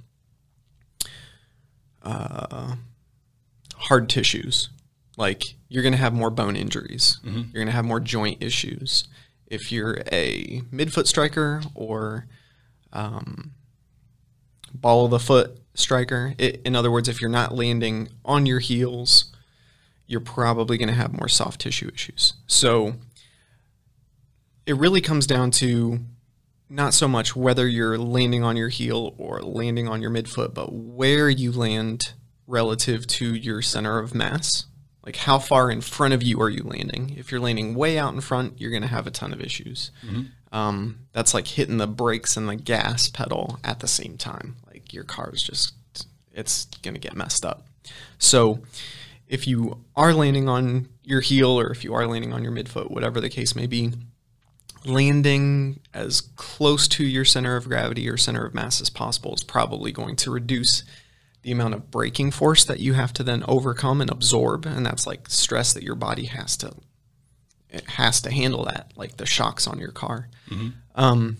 uh, 2.02 2.76
hard 3.76 4.08
tissues. 4.08 4.68
Like 5.16 5.42
you're 5.68 5.82
going 5.82 5.92
to 5.92 5.98
have 5.98 6.12
more 6.12 6.30
bone 6.30 6.56
injuries. 6.56 7.18
You're 7.52 7.64
going 7.64 7.66
to 7.66 7.72
have 7.72 7.84
more 7.84 8.00
joint 8.00 8.42
issues. 8.42 9.08
If 9.46 9.72
you're 9.72 10.02
a 10.12 10.62
midfoot 10.72 11.06
striker 11.06 11.62
or 11.74 12.26
um, 12.92 13.52
ball 14.72 15.04
of 15.06 15.10
the 15.10 15.18
foot 15.18 15.58
striker, 15.74 16.34
it, 16.38 16.60
in 16.64 16.76
other 16.76 16.90
words, 16.90 17.08
if 17.08 17.20
you're 17.20 17.30
not 17.30 17.54
landing 17.54 18.08
on 18.24 18.46
your 18.46 18.58
heels, 18.60 19.33
you're 20.06 20.20
probably 20.20 20.76
going 20.76 20.88
to 20.88 20.94
have 20.94 21.12
more 21.12 21.28
soft 21.28 21.60
tissue 21.60 21.90
issues. 21.92 22.34
So 22.46 22.94
it 24.66 24.76
really 24.76 25.00
comes 25.00 25.26
down 25.26 25.50
to 25.52 26.00
not 26.68 26.94
so 26.94 27.06
much 27.06 27.36
whether 27.36 27.66
you're 27.68 27.98
landing 27.98 28.42
on 28.42 28.56
your 28.56 28.68
heel 28.68 29.14
or 29.18 29.40
landing 29.42 29.88
on 29.88 30.02
your 30.02 30.10
midfoot, 30.10 30.54
but 30.54 30.72
where 30.72 31.28
you 31.28 31.52
land 31.52 32.00
relative 32.46 33.06
to 33.06 33.34
your 33.34 33.62
center 33.62 33.98
of 33.98 34.14
mass. 34.14 34.66
Like 35.04 35.16
how 35.16 35.38
far 35.38 35.70
in 35.70 35.82
front 35.82 36.14
of 36.14 36.22
you 36.22 36.40
are 36.40 36.48
you 36.48 36.62
landing? 36.62 37.14
If 37.18 37.30
you're 37.30 37.40
landing 37.40 37.74
way 37.74 37.98
out 37.98 38.14
in 38.14 38.20
front, 38.22 38.60
you're 38.60 38.70
going 38.70 38.82
to 38.82 38.88
have 38.88 39.06
a 39.06 39.10
ton 39.10 39.32
of 39.32 39.40
issues. 39.40 39.90
Um, 40.52 41.00
that's 41.12 41.34
like 41.34 41.46
hitting 41.46 41.78
the 41.78 41.86
brakes 41.86 42.36
and 42.36 42.48
the 42.48 42.56
gas 42.56 43.08
pedal 43.08 43.58
at 43.62 43.80
the 43.80 43.88
same 43.88 44.16
time. 44.16 44.56
Like 44.66 44.94
your 44.94 45.04
car 45.04 45.30
is 45.32 45.42
just, 45.42 45.74
it's 46.32 46.66
going 46.82 46.94
to 46.94 47.00
get 47.00 47.14
messed 47.16 47.44
up. 47.44 47.66
So 48.18 48.60
if 49.34 49.48
you 49.48 49.84
are 49.96 50.14
landing 50.14 50.48
on 50.48 50.88
your 51.02 51.20
heel 51.20 51.58
or 51.58 51.72
if 51.72 51.82
you 51.82 51.92
are 51.92 52.06
landing 52.06 52.32
on 52.32 52.44
your 52.44 52.52
midfoot, 52.52 52.88
whatever 52.88 53.20
the 53.20 53.28
case 53.28 53.56
may 53.56 53.66
be, 53.66 53.92
landing 54.84 55.80
as 55.92 56.20
close 56.20 56.86
to 56.86 57.04
your 57.04 57.24
center 57.24 57.56
of 57.56 57.66
gravity 57.66 58.08
or 58.08 58.16
center 58.16 58.46
of 58.46 58.54
mass 58.54 58.80
as 58.80 58.90
possible 58.90 59.34
is 59.34 59.42
probably 59.42 59.90
going 59.90 60.14
to 60.14 60.30
reduce 60.30 60.84
the 61.42 61.50
amount 61.50 61.74
of 61.74 61.90
braking 61.90 62.30
force 62.30 62.64
that 62.64 62.78
you 62.78 62.92
have 62.94 63.12
to 63.12 63.24
then 63.24 63.42
overcome 63.48 64.00
and 64.00 64.10
absorb 64.10 64.64
and 64.66 64.86
that's 64.86 65.06
like 65.06 65.28
stress 65.28 65.72
that 65.72 65.82
your 65.82 65.96
body 65.96 66.26
has 66.26 66.56
to 66.56 66.72
it 67.70 67.84
has 67.90 68.20
to 68.22 68.30
handle 68.30 68.64
that 68.64 68.92
like 68.94 69.16
the 69.16 69.26
shocks 69.26 69.66
on 69.66 69.78
your 69.80 69.90
car. 69.90 70.28
Um, 70.94 71.38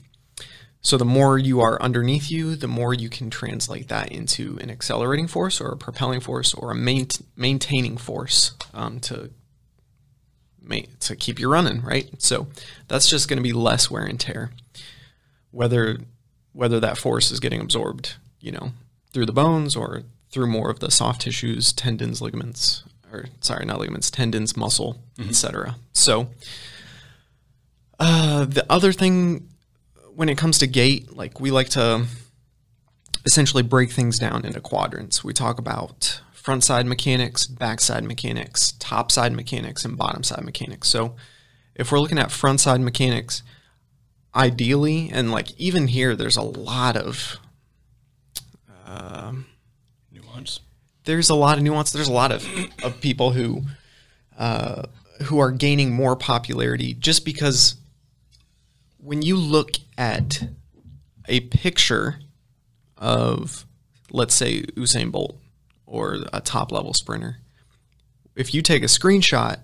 so 0.84 0.96
the 0.96 1.04
more 1.04 1.38
you 1.38 1.60
are 1.60 1.80
underneath 1.82 2.30
you 2.30 2.54
the 2.54 2.68
more 2.68 2.94
you 2.94 3.08
can 3.08 3.30
translate 3.30 3.88
that 3.88 4.12
into 4.12 4.58
an 4.60 4.70
accelerating 4.70 5.26
force 5.26 5.60
or 5.60 5.68
a 5.68 5.76
propelling 5.76 6.20
force 6.20 6.54
or 6.54 6.70
a 6.70 6.74
main, 6.76 7.08
maintaining 7.36 7.96
force 7.96 8.52
um, 8.72 9.00
to 9.00 9.30
to 11.00 11.16
keep 11.16 11.38
you 11.38 11.50
running, 11.50 11.82
right? 11.82 12.10
So 12.22 12.46
that's 12.88 13.08
just 13.08 13.28
going 13.28 13.36
to 13.36 13.42
be 13.42 13.52
less 13.52 13.90
wear 13.90 14.04
and 14.04 14.18
tear. 14.18 14.50
Whether 15.50 15.98
whether 16.52 16.80
that 16.80 16.98
force 16.98 17.30
is 17.30 17.40
getting 17.40 17.60
absorbed, 17.60 18.14
you 18.40 18.52
know, 18.52 18.72
through 19.12 19.26
the 19.26 19.32
bones 19.32 19.74
or 19.74 20.02
through 20.30 20.46
more 20.46 20.70
of 20.70 20.80
the 20.80 20.90
soft 20.90 21.22
tissues, 21.22 21.72
tendons, 21.72 22.22
ligaments, 22.22 22.84
or 23.12 23.26
sorry, 23.40 23.64
not 23.66 23.80
ligaments, 23.80 24.10
tendons, 24.10 24.56
muscle, 24.56 25.00
etc. 25.28 25.76
So 25.92 26.28
uh, 27.98 28.44
the 28.44 28.64
other 28.70 28.92
thing 28.92 29.48
when 30.14 30.28
it 30.28 30.38
comes 30.38 30.58
to 30.58 30.66
gait, 30.66 31.16
like 31.16 31.40
we 31.40 31.50
like 31.50 31.68
to 31.70 32.06
essentially 33.24 33.62
break 33.62 33.90
things 33.90 34.18
down 34.18 34.44
into 34.44 34.60
quadrants. 34.60 35.24
We 35.24 35.32
talk 35.32 35.58
about 35.58 36.20
front 36.32 36.62
side 36.62 36.86
mechanics, 36.86 37.46
back 37.46 37.80
side 37.80 38.04
mechanics, 38.04 38.72
top 38.78 39.10
side 39.10 39.32
mechanics, 39.32 39.84
and 39.84 39.96
bottom 39.96 40.22
side 40.22 40.44
mechanics. 40.44 40.88
So 40.88 41.16
if 41.74 41.90
we're 41.90 42.00
looking 42.00 42.18
at 42.18 42.30
front 42.30 42.60
side 42.60 42.80
mechanics, 42.80 43.42
ideally, 44.34 45.10
and 45.12 45.30
like 45.30 45.58
even 45.58 45.88
here, 45.88 46.14
there's 46.14 46.36
a 46.36 46.42
lot 46.42 46.96
of 46.96 47.38
Nuance. 50.12 50.60
there's 51.04 51.30
a 51.30 51.34
lot 51.34 51.58
of 51.58 51.64
nuance. 51.64 51.92
There's 51.92 52.08
a 52.08 52.12
lot 52.12 52.32
of 52.32 52.46
of 52.82 53.00
people 53.00 53.32
who 53.32 53.62
uh, 54.38 54.82
who 55.24 55.38
are 55.38 55.50
gaining 55.50 55.92
more 55.92 56.16
popularity 56.16 56.94
just 56.94 57.24
because 57.24 57.76
when 59.04 59.20
you 59.20 59.36
look 59.36 59.76
at 59.98 60.44
a 61.28 61.40
picture 61.40 62.16
of 62.96 63.66
let's 64.10 64.34
say 64.34 64.62
Usain 64.62 65.12
Bolt 65.12 65.38
or 65.86 66.18
a 66.32 66.40
top 66.40 66.72
level 66.72 66.94
sprinter, 66.94 67.38
if 68.34 68.54
you 68.54 68.62
take 68.62 68.82
a 68.82 68.86
screenshot, 68.86 69.60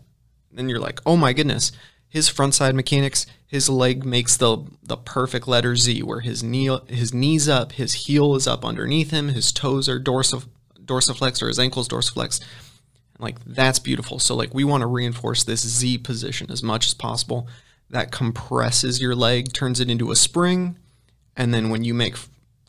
then 0.52 0.68
you're 0.68 0.78
like, 0.78 1.00
oh 1.06 1.16
my 1.16 1.32
goodness, 1.32 1.72
his 2.08 2.28
front 2.28 2.54
side 2.54 2.74
mechanics, 2.74 3.24
his 3.46 3.70
leg 3.70 4.04
makes 4.04 4.36
the 4.36 4.58
the 4.82 4.98
perfect 4.98 5.48
letter 5.48 5.74
Z, 5.74 6.02
where 6.02 6.20
his 6.20 6.42
knee 6.42 6.76
his 6.88 7.14
knees 7.14 7.48
up, 7.48 7.72
his 7.72 7.94
heel 7.94 8.34
is 8.34 8.46
up 8.46 8.64
underneath 8.64 9.10
him, 9.10 9.28
his 9.28 9.52
toes 9.52 9.88
are 9.88 9.98
dorsif, 9.98 10.46
dorsiflex 10.84 11.42
or 11.42 11.48
his 11.48 11.58
ankles 11.58 11.88
dorsiflex. 11.88 12.40
Like 13.18 13.42
that's 13.46 13.78
beautiful. 13.78 14.18
So 14.18 14.34
like 14.34 14.52
we 14.52 14.64
want 14.64 14.82
to 14.82 14.86
reinforce 14.86 15.44
this 15.44 15.66
Z 15.66 15.98
position 15.98 16.50
as 16.50 16.62
much 16.62 16.86
as 16.86 16.94
possible. 16.94 17.48
That 17.90 18.12
compresses 18.12 19.00
your 19.00 19.14
leg, 19.14 19.52
turns 19.52 19.80
it 19.80 19.90
into 19.90 20.10
a 20.10 20.16
spring, 20.16 20.78
and 21.36 21.52
then 21.52 21.70
when 21.70 21.84
you 21.84 21.92
make 21.92 22.16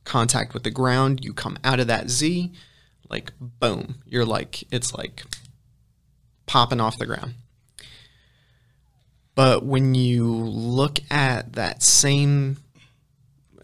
contact 0.04 0.54
with 0.54 0.64
the 0.64 0.72
ground, 0.72 1.24
you 1.24 1.34
come 1.34 1.58
out 1.64 1.80
of 1.80 1.88
that 1.88 2.10
Z, 2.10 2.52
like 3.10 3.32
boom. 3.40 3.96
You're 4.06 4.26
like 4.26 4.64
it's 4.74 4.94
like 4.94 5.24
popping 6.46 6.82
off 6.82 6.98
the 6.98 7.06
ground. 7.06 7.36
But 9.36 9.64
when 9.64 9.96
you 9.96 10.28
look 10.28 11.00
at 11.10 11.54
that 11.54 11.84
same 11.84 12.58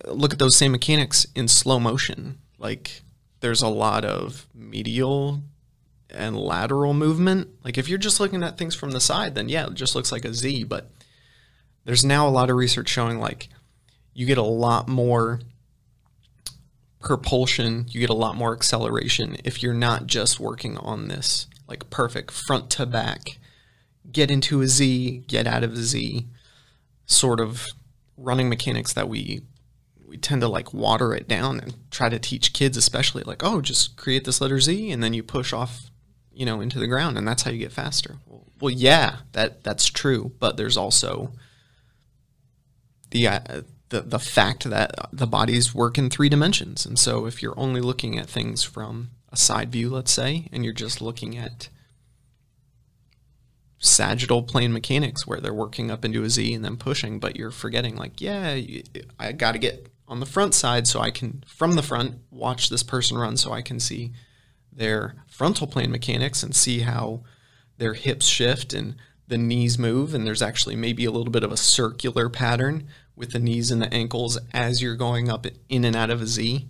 look 0.06 0.32
at 0.34 0.40
those 0.40 0.56
same 0.56 0.72
mechanics 0.72 1.26
in 1.36 1.48
slow 1.48 1.80
motion, 1.80 2.38
like 2.58 3.02
there's 3.40 3.62
a 3.62 3.68
lot 3.68 4.06
of 4.06 4.48
medial 4.54 5.42
and 6.10 6.38
lateral 6.38 6.94
movement. 6.94 7.50
Like 7.64 7.78
if 7.78 7.90
you're 7.90 7.98
just 7.98 8.20
looking 8.20 8.44
at 8.44 8.58
things 8.58 8.76
from 8.76 8.92
the 8.92 9.00
side, 9.00 9.36
then 9.36 9.50
yeah, 9.50 9.68
it 9.68 9.74
just 9.74 9.96
looks 9.96 10.12
like 10.12 10.26
a 10.26 10.34
Z, 10.34 10.66
but 10.66 10.90
there's 11.88 12.04
now 12.04 12.28
a 12.28 12.30
lot 12.30 12.50
of 12.50 12.58
research 12.58 12.90
showing 12.90 13.18
like 13.18 13.48
you 14.14 14.26
get 14.26 14.38
a 14.38 14.44
lot 14.44 14.90
more 14.90 15.40
propulsion, 17.00 17.86
you 17.88 18.02
get 18.02 18.10
a 18.10 18.14
lot 18.14 18.36
more 18.36 18.54
acceleration 18.54 19.38
if 19.46 19.64
you're 19.64 19.74
not 19.74 20.06
just 20.06 20.38
working 20.38 20.78
on 20.80 21.08
this 21.08 21.48
like 21.66 21.90
perfect 21.90 22.32
front 22.32 22.70
to 22.72 22.86
back, 22.86 23.40
get 24.12 24.30
into 24.30 24.62
a 24.62 24.68
Z, 24.68 25.24
get 25.30 25.48
out 25.48 25.64
of 25.64 25.72
a 25.74 25.78
Z 25.78 26.28
sort 27.06 27.40
of 27.40 27.66
running 28.18 28.50
mechanics 28.50 28.92
that 28.92 29.08
we 29.08 29.44
we 30.06 30.18
tend 30.18 30.42
to 30.42 30.50
like 30.50 30.74
water 30.74 31.16
it 31.16 31.26
down 31.26 31.58
and 31.62 31.74
try 31.90 32.10
to 32.10 32.20
teach 32.20 32.52
kids 32.52 32.76
especially 32.76 33.24
like 33.24 33.44
oh 33.46 33.62
just 33.62 33.96
create 33.96 34.26
this 34.26 34.42
letter 34.42 34.60
Z 34.60 34.92
and 34.92 35.02
then 35.02 35.14
you 35.14 35.24
push 35.24 35.54
off 35.54 35.90
you 36.34 36.46
know 36.46 36.60
into 36.60 36.80
the 36.80 36.88
ground 36.88 37.18
and 37.18 37.26
that's 37.26 37.44
how 37.44 37.52
you 37.52 37.60
get 37.60 37.72
faster. 37.72 38.18
Well, 38.26 38.46
well 38.60 38.74
yeah, 38.74 39.20
that 39.32 39.64
that's 39.64 39.86
true, 39.86 40.34
but 40.38 40.58
there's 40.58 40.76
also 40.76 41.32
the 43.12 43.28
uh, 43.28 43.62
the 43.90 44.02
the 44.02 44.20
fact 44.20 44.70
that 44.70 44.92
the 45.12 45.28
bodies 45.28 45.74
work 45.74 45.98
in 45.98 46.10
three 46.10 46.30
dimensions. 46.30 46.86
And 46.86 47.00
so 47.00 47.26
if 47.26 47.42
you're 47.42 47.60
only 47.60 47.82
looking 47.82 48.18
at 48.18 48.30
things 48.30 48.64
from 48.64 49.12
a 49.32 49.38
side 49.38 49.72
view, 49.72 49.90
let's 49.90 50.12
say, 50.12 50.48
and 50.52 50.64
you're 50.64 50.74
just 50.74 51.02
looking 51.02 51.38
at 51.38 51.70
sagittal 53.80 54.44
plane 54.44 54.74
mechanics 54.74 55.28
where 55.28 55.40
they're 55.40 55.54
working 55.54 55.92
up 55.92 56.04
into 56.04 56.24
a 56.24 56.30
Z 56.30 56.54
and 56.54 56.66
then 56.66 56.78
pushing, 56.78 57.20
but 57.20 57.36
you're 57.36 57.52
forgetting, 57.52 57.96
like, 57.96 58.20
yeah, 58.20 58.60
I 59.20 59.32
got 59.34 59.52
to 59.52 59.60
get 59.60 59.92
on 60.08 60.20
the 60.20 60.26
front 60.26 60.54
side 60.54 60.88
so 60.88 61.00
I 61.00 61.12
can, 61.12 61.44
from 61.46 61.76
the 61.76 61.84
front, 61.84 62.16
watch 62.32 62.70
this 62.70 62.84
person 62.84 63.18
run 63.18 63.38
so 63.38 63.52
I 63.52 63.62
can 63.62 63.80
see 63.80 64.14
their 64.72 65.24
frontal 65.28 65.68
plane 65.68 65.92
mechanics 65.92 66.44
and 66.44 66.56
see 66.56 66.80
how 66.80 67.24
their 67.78 67.94
hips 67.94 68.26
shift 68.26 68.74
and 68.74 68.96
the 69.28 69.38
knees 69.38 69.78
move. 69.78 70.14
And 70.14 70.26
there's 70.26 70.42
actually 70.42 70.76
maybe 70.76 71.06
a 71.06 71.12
little 71.12 71.32
bit 71.32 71.44
of 71.44 71.52
a 71.52 71.58
circular 71.58 72.30
pattern 72.30 72.88
with 73.16 73.32
the 73.32 73.40
knees 73.40 73.72
and 73.72 73.82
the 73.82 73.94
ankles 73.94 74.38
as 74.54 74.82
you're 74.82 74.96
going 74.96 75.30
up 75.30 75.46
in 75.70 75.84
and 75.84 75.96
out 75.96 76.10
of 76.10 76.22
a 76.22 76.28
Z. 76.28 76.68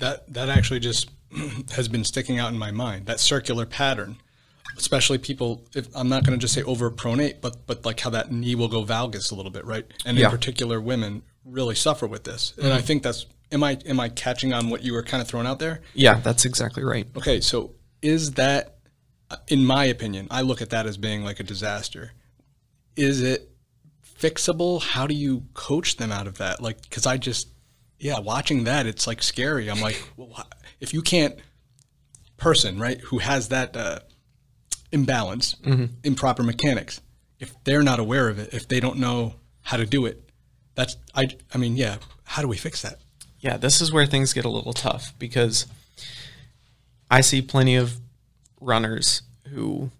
That, 0.00 0.32
that 0.32 0.48
actually 0.48 0.80
just 0.80 1.08
has 1.74 1.88
been 1.88 2.04
sticking 2.04 2.38
out 2.38 2.52
in 2.52 2.58
my 2.58 2.70
mind 2.70 3.06
that 3.06 3.20
circular 3.20 3.66
pattern 3.66 4.16
especially 4.76 5.18
people 5.18 5.64
if 5.74 5.88
i'm 5.94 6.08
not 6.08 6.24
going 6.24 6.38
to 6.38 6.40
just 6.40 6.54
say 6.54 6.62
overpronate 6.62 7.40
but 7.40 7.66
but 7.66 7.84
like 7.84 8.00
how 8.00 8.10
that 8.10 8.30
knee 8.30 8.54
will 8.54 8.68
go 8.68 8.84
valgus 8.84 9.32
a 9.32 9.34
little 9.34 9.50
bit 9.50 9.64
right 9.64 9.86
and 10.04 10.16
yeah. 10.16 10.26
in 10.26 10.30
particular 10.30 10.80
women 10.80 11.22
really 11.44 11.74
suffer 11.74 12.06
with 12.06 12.24
this 12.24 12.52
mm-hmm. 12.52 12.64
and 12.64 12.72
i 12.72 12.76
mm-hmm. 12.76 12.86
think 12.86 13.02
that's 13.02 13.26
am 13.52 13.62
i 13.62 13.78
am 13.86 14.00
i 14.00 14.08
catching 14.08 14.52
on 14.52 14.70
what 14.70 14.82
you 14.82 14.92
were 14.92 15.02
kind 15.02 15.20
of 15.20 15.28
throwing 15.28 15.46
out 15.46 15.58
there 15.58 15.80
yeah 15.94 16.20
that's 16.20 16.44
exactly 16.44 16.82
right 16.82 17.06
okay 17.16 17.40
so 17.40 17.72
is 18.02 18.32
that 18.32 18.73
in 19.48 19.64
my 19.64 19.84
opinion 19.84 20.26
i 20.30 20.40
look 20.40 20.62
at 20.62 20.70
that 20.70 20.86
as 20.86 20.96
being 20.96 21.24
like 21.24 21.40
a 21.40 21.44
disaster 21.44 22.12
is 22.96 23.22
it 23.22 23.50
fixable 24.18 24.80
how 24.82 25.06
do 25.06 25.14
you 25.14 25.44
coach 25.54 25.96
them 25.96 26.12
out 26.12 26.26
of 26.26 26.38
that 26.38 26.60
like 26.60 26.80
because 26.82 27.06
i 27.06 27.16
just 27.16 27.48
yeah 27.98 28.18
watching 28.18 28.64
that 28.64 28.86
it's 28.86 29.06
like 29.06 29.22
scary 29.22 29.70
i'm 29.70 29.80
like 29.80 30.02
well, 30.16 30.46
if 30.80 30.94
you 30.94 31.02
can't 31.02 31.38
person 32.36 32.78
right 32.78 33.00
who 33.00 33.18
has 33.18 33.48
that 33.48 33.76
uh, 33.76 33.98
imbalance, 34.94 35.56
mm-hmm. 35.56 35.86
improper 36.04 36.42
mechanics. 36.42 37.00
If 37.38 37.52
they're 37.64 37.82
not 37.82 37.98
aware 37.98 38.28
of 38.28 38.38
it, 38.38 38.54
if 38.54 38.68
they 38.68 38.80
don't 38.80 38.98
know 38.98 39.34
how 39.60 39.76
to 39.76 39.84
do 39.84 40.06
it, 40.06 40.30
that's 40.74 40.96
I. 41.14 41.28
I 41.52 41.58
mean, 41.58 41.76
yeah. 41.76 41.96
How 42.22 42.40
do 42.40 42.48
we 42.48 42.56
fix 42.56 42.82
that? 42.82 43.00
Yeah, 43.40 43.58
this 43.58 43.80
is 43.80 43.92
where 43.92 44.06
things 44.06 44.32
get 44.32 44.46
a 44.46 44.48
little 44.48 44.72
tough 44.72 45.12
because 45.18 45.66
I 47.10 47.20
see 47.20 47.42
plenty 47.42 47.76
of 47.76 48.00
runners 48.60 49.22
who, 49.48 49.90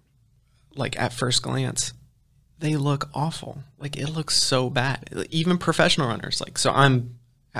like 0.75 0.99
at 0.99 1.13
first 1.13 1.41
glance, 1.43 1.93
they 2.59 2.75
look 2.75 3.09
awful. 3.13 3.63
Like 3.77 3.97
it 3.97 4.09
looks 4.09 4.35
so 4.41 4.69
bad. 4.69 5.27
Even 5.29 5.57
professional 5.57 6.07
runners. 6.07 6.41
Like 6.41 6.57
so, 6.57 6.71
I'm. 6.71 7.19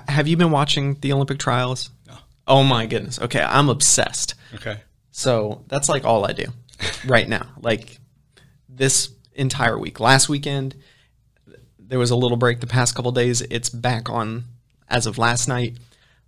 Have 0.09 0.27
you 0.27 0.35
been 0.35 0.51
watching 0.51 0.95
the 0.95 1.13
Olympic 1.13 1.39
trials? 1.39 1.89
No. 2.07 2.15
Oh 2.47 2.63
my 2.63 2.85
goodness. 2.85 3.19
Okay, 3.19 3.41
I'm 3.41 3.69
obsessed. 3.69 4.35
Okay. 4.53 4.77
So 5.11 5.63
that's 5.67 5.87
like 5.87 6.03
all 6.03 6.25
I 6.25 6.33
do 6.33 6.45
right 7.05 7.27
now. 7.27 7.47
Like 7.61 7.99
this 8.67 9.09
entire 9.33 9.77
week. 9.79 9.99
Last 9.99 10.27
weekend, 10.27 10.75
there 11.79 11.99
was 11.99 12.11
a 12.11 12.15
little 12.15 12.37
break 12.37 12.59
the 12.59 12.67
past 12.67 12.95
couple 12.95 13.11
days. 13.11 13.41
It's 13.41 13.69
back 13.69 14.09
on 14.09 14.45
as 14.89 15.05
of 15.05 15.17
last 15.17 15.47
night. 15.47 15.77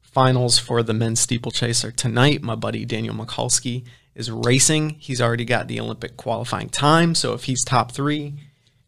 Finals 0.01 0.58
for 0.58 0.82
the 0.82 0.93
men's 0.93 1.19
steeplechase 1.19 1.84
are 1.84 1.91
tonight. 1.91 2.41
My 2.41 2.56
buddy 2.56 2.86
Daniel 2.86 3.13
Michalski 3.13 3.84
is 4.17 4.32
racing. 4.32 4.89
He's 4.99 5.21
already 5.21 5.45
got 5.45 5.67
the 5.67 5.80
Olympic 5.80 6.17
qualifying 6.17 6.69
time. 6.69 7.15
So 7.15 7.34
if 7.34 7.43
he's 7.45 7.63
top 7.63 7.91
three, 7.91 8.34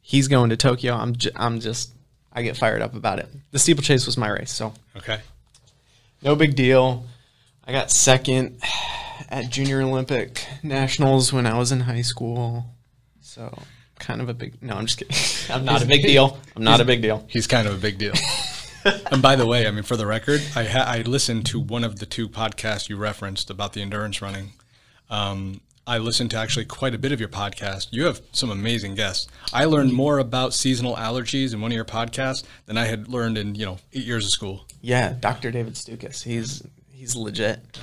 he's 0.01 0.27
going 0.27 0.49
to 0.49 0.57
Tokyo. 0.57 0.95
I'm, 0.95 1.15
j- 1.15 1.31
I'm 1.35 1.59
just, 1.59 1.91
I 2.33 2.41
get 2.41 2.57
fired 2.57 2.81
up 2.81 2.95
about 2.95 3.19
it. 3.19 3.29
The 3.51 3.59
steeplechase 3.59 4.07
was 4.07 4.17
my 4.17 4.29
race. 4.29 4.51
So, 4.51 4.73
okay. 4.97 5.19
No 6.23 6.35
big 6.35 6.55
deal. 6.55 7.05
I 7.65 7.71
got 7.71 7.91
second 7.91 8.59
at 9.29 9.49
Junior 9.51 9.81
Olympic 9.81 10.45
Nationals 10.63 11.31
when 11.31 11.45
I 11.45 11.57
was 11.57 11.71
in 11.71 11.81
high 11.81 12.01
school. 12.01 12.65
So 13.21 13.55
kind 13.99 14.21
of 14.21 14.29
a 14.29 14.33
big. 14.33 14.61
No, 14.63 14.73
I'm 14.75 14.87
just 14.87 14.97
kidding. 14.97 15.15
I'm 15.55 15.63
not 15.63 15.83
a 15.83 15.85
big 15.85 16.01
deal. 16.01 16.39
I'm 16.55 16.63
not 16.63 16.81
a 16.81 16.85
big 16.85 17.03
deal. 17.03 17.23
He's 17.27 17.45
kind 17.45 17.67
of 17.67 17.75
a 17.75 17.77
big 17.77 17.99
deal. 17.99 18.13
and 19.11 19.21
by 19.21 19.35
the 19.35 19.45
way, 19.45 19.67
I 19.67 19.71
mean 19.71 19.83
for 19.83 19.95
the 19.95 20.07
record, 20.07 20.41
I 20.55 20.63
ha- 20.63 20.85
I 20.87 21.01
listened 21.01 21.45
to 21.47 21.59
one 21.59 21.83
of 21.83 21.99
the 21.99 22.07
two 22.07 22.27
podcasts 22.27 22.89
you 22.89 22.97
referenced 22.97 23.51
about 23.51 23.73
the 23.73 23.81
endurance 23.81 24.21
running. 24.21 24.53
Um, 25.09 25.61
I 25.87 25.97
listened 25.97 26.29
to 26.31 26.37
actually 26.37 26.65
quite 26.65 26.93
a 26.93 26.99
bit 26.99 27.11
of 27.11 27.19
your 27.19 27.29
podcast. 27.29 27.87
You 27.91 28.05
have 28.05 28.21
some 28.31 28.51
amazing 28.51 28.93
guests. 28.93 29.27
I 29.51 29.65
learned 29.65 29.91
more 29.91 30.19
about 30.19 30.53
seasonal 30.53 30.95
allergies 30.95 31.53
in 31.53 31.61
one 31.61 31.71
of 31.71 31.75
your 31.75 31.85
podcasts 31.85 32.43
than 32.67 32.77
I 32.77 32.85
had 32.85 33.07
learned 33.07 33.39
in 33.39 33.55
you 33.55 33.65
know 33.65 33.79
eight 33.93 34.05
years 34.05 34.25
of 34.25 34.31
school. 34.31 34.65
Yeah, 34.81 35.15
Dr. 35.19 35.49
David 35.49 35.73
Stukus. 35.73 36.23
He's 36.23 36.61
he's 36.91 37.15
legit. 37.15 37.79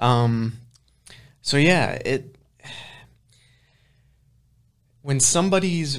Yeah. 0.00 0.24
Um, 0.24 0.54
so 1.40 1.56
yeah, 1.56 1.92
it 2.04 2.36
when 5.02 5.20
somebody's 5.20 5.98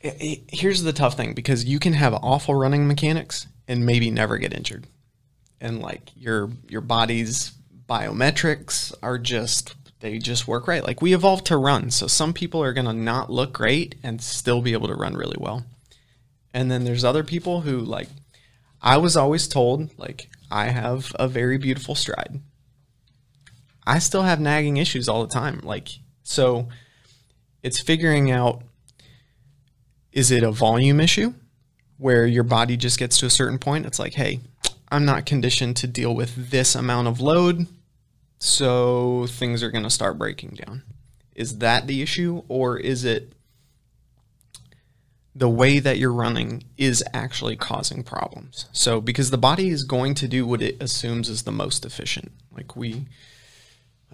it, 0.00 0.16
it, 0.20 0.40
here's 0.48 0.82
the 0.82 0.92
tough 0.92 1.16
thing 1.16 1.34
because 1.34 1.64
you 1.64 1.78
can 1.78 1.92
have 1.92 2.14
awful 2.14 2.56
running 2.56 2.88
mechanics 2.88 3.46
and 3.68 3.86
maybe 3.86 4.10
never 4.10 4.38
get 4.38 4.52
injured. 4.52 4.88
And 5.60 5.80
like 5.80 6.10
your 6.16 6.50
your 6.68 6.80
body's 6.80 7.52
biometrics 7.88 8.92
are 9.04 9.18
just 9.18 9.74
they 10.04 10.18
just 10.18 10.46
work 10.46 10.68
right. 10.68 10.84
Like 10.84 11.00
we 11.00 11.14
evolved 11.14 11.46
to 11.46 11.56
run, 11.56 11.90
so 11.90 12.06
some 12.06 12.34
people 12.34 12.62
are 12.62 12.74
going 12.74 12.84
to 12.84 12.92
not 12.92 13.30
look 13.30 13.54
great 13.54 13.94
and 14.02 14.20
still 14.20 14.60
be 14.60 14.74
able 14.74 14.88
to 14.88 14.94
run 14.94 15.14
really 15.14 15.38
well. 15.40 15.64
And 16.52 16.70
then 16.70 16.84
there's 16.84 17.04
other 17.04 17.24
people 17.24 17.62
who 17.62 17.78
like 17.78 18.08
I 18.82 18.98
was 18.98 19.16
always 19.16 19.48
told 19.48 19.98
like 19.98 20.28
I 20.50 20.66
have 20.66 21.16
a 21.18 21.26
very 21.26 21.56
beautiful 21.56 21.94
stride. 21.94 22.38
I 23.86 23.98
still 23.98 24.24
have 24.24 24.40
nagging 24.40 24.76
issues 24.76 25.08
all 25.08 25.22
the 25.22 25.32
time. 25.32 25.60
Like, 25.62 25.88
so 26.22 26.68
it's 27.62 27.80
figuring 27.80 28.30
out 28.30 28.62
is 30.12 30.30
it 30.30 30.42
a 30.42 30.52
volume 30.52 31.00
issue 31.00 31.32
where 31.96 32.26
your 32.26 32.44
body 32.44 32.76
just 32.76 32.98
gets 32.98 33.16
to 33.20 33.26
a 33.26 33.30
certain 33.30 33.58
point? 33.58 33.86
It's 33.86 33.98
like, 33.98 34.12
hey, 34.12 34.40
I'm 34.90 35.06
not 35.06 35.24
conditioned 35.24 35.78
to 35.78 35.86
deal 35.86 36.14
with 36.14 36.50
this 36.50 36.74
amount 36.74 37.08
of 37.08 37.22
load. 37.22 37.68
So 38.38 39.26
things 39.28 39.62
are 39.62 39.70
going 39.70 39.84
to 39.84 39.90
start 39.90 40.18
breaking 40.18 40.58
down. 40.64 40.82
Is 41.34 41.58
that 41.58 41.86
the 41.86 42.02
issue, 42.02 42.42
or 42.48 42.78
is 42.78 43.04
it 43.04 43.32
the 45.34 45.48
way 45.48 45.80
that 45.80 45.98
you're 45.98 46.12
running 46.12 46.64
is 46.76 47.02
actually 47.12 47.56
causing 47.56 48.04
problems? 48.04 48.66
So, 48.72 49.00
because 49.00 49.30
the 49.30 49.38
body 49.38 49.68
is 49.68 49.82
going 49.82 50.14
to 50.14 50.28
do 50.28 50.46
what 50.46 50.62
it 50.62 50.80
assumes 50.80 51.28
is 51.28 51.42
the 51.42 51.52
most 51.52 51.84
efficient. 51.84 52.32
Like 52.52 52.76
we, 52.76 53.06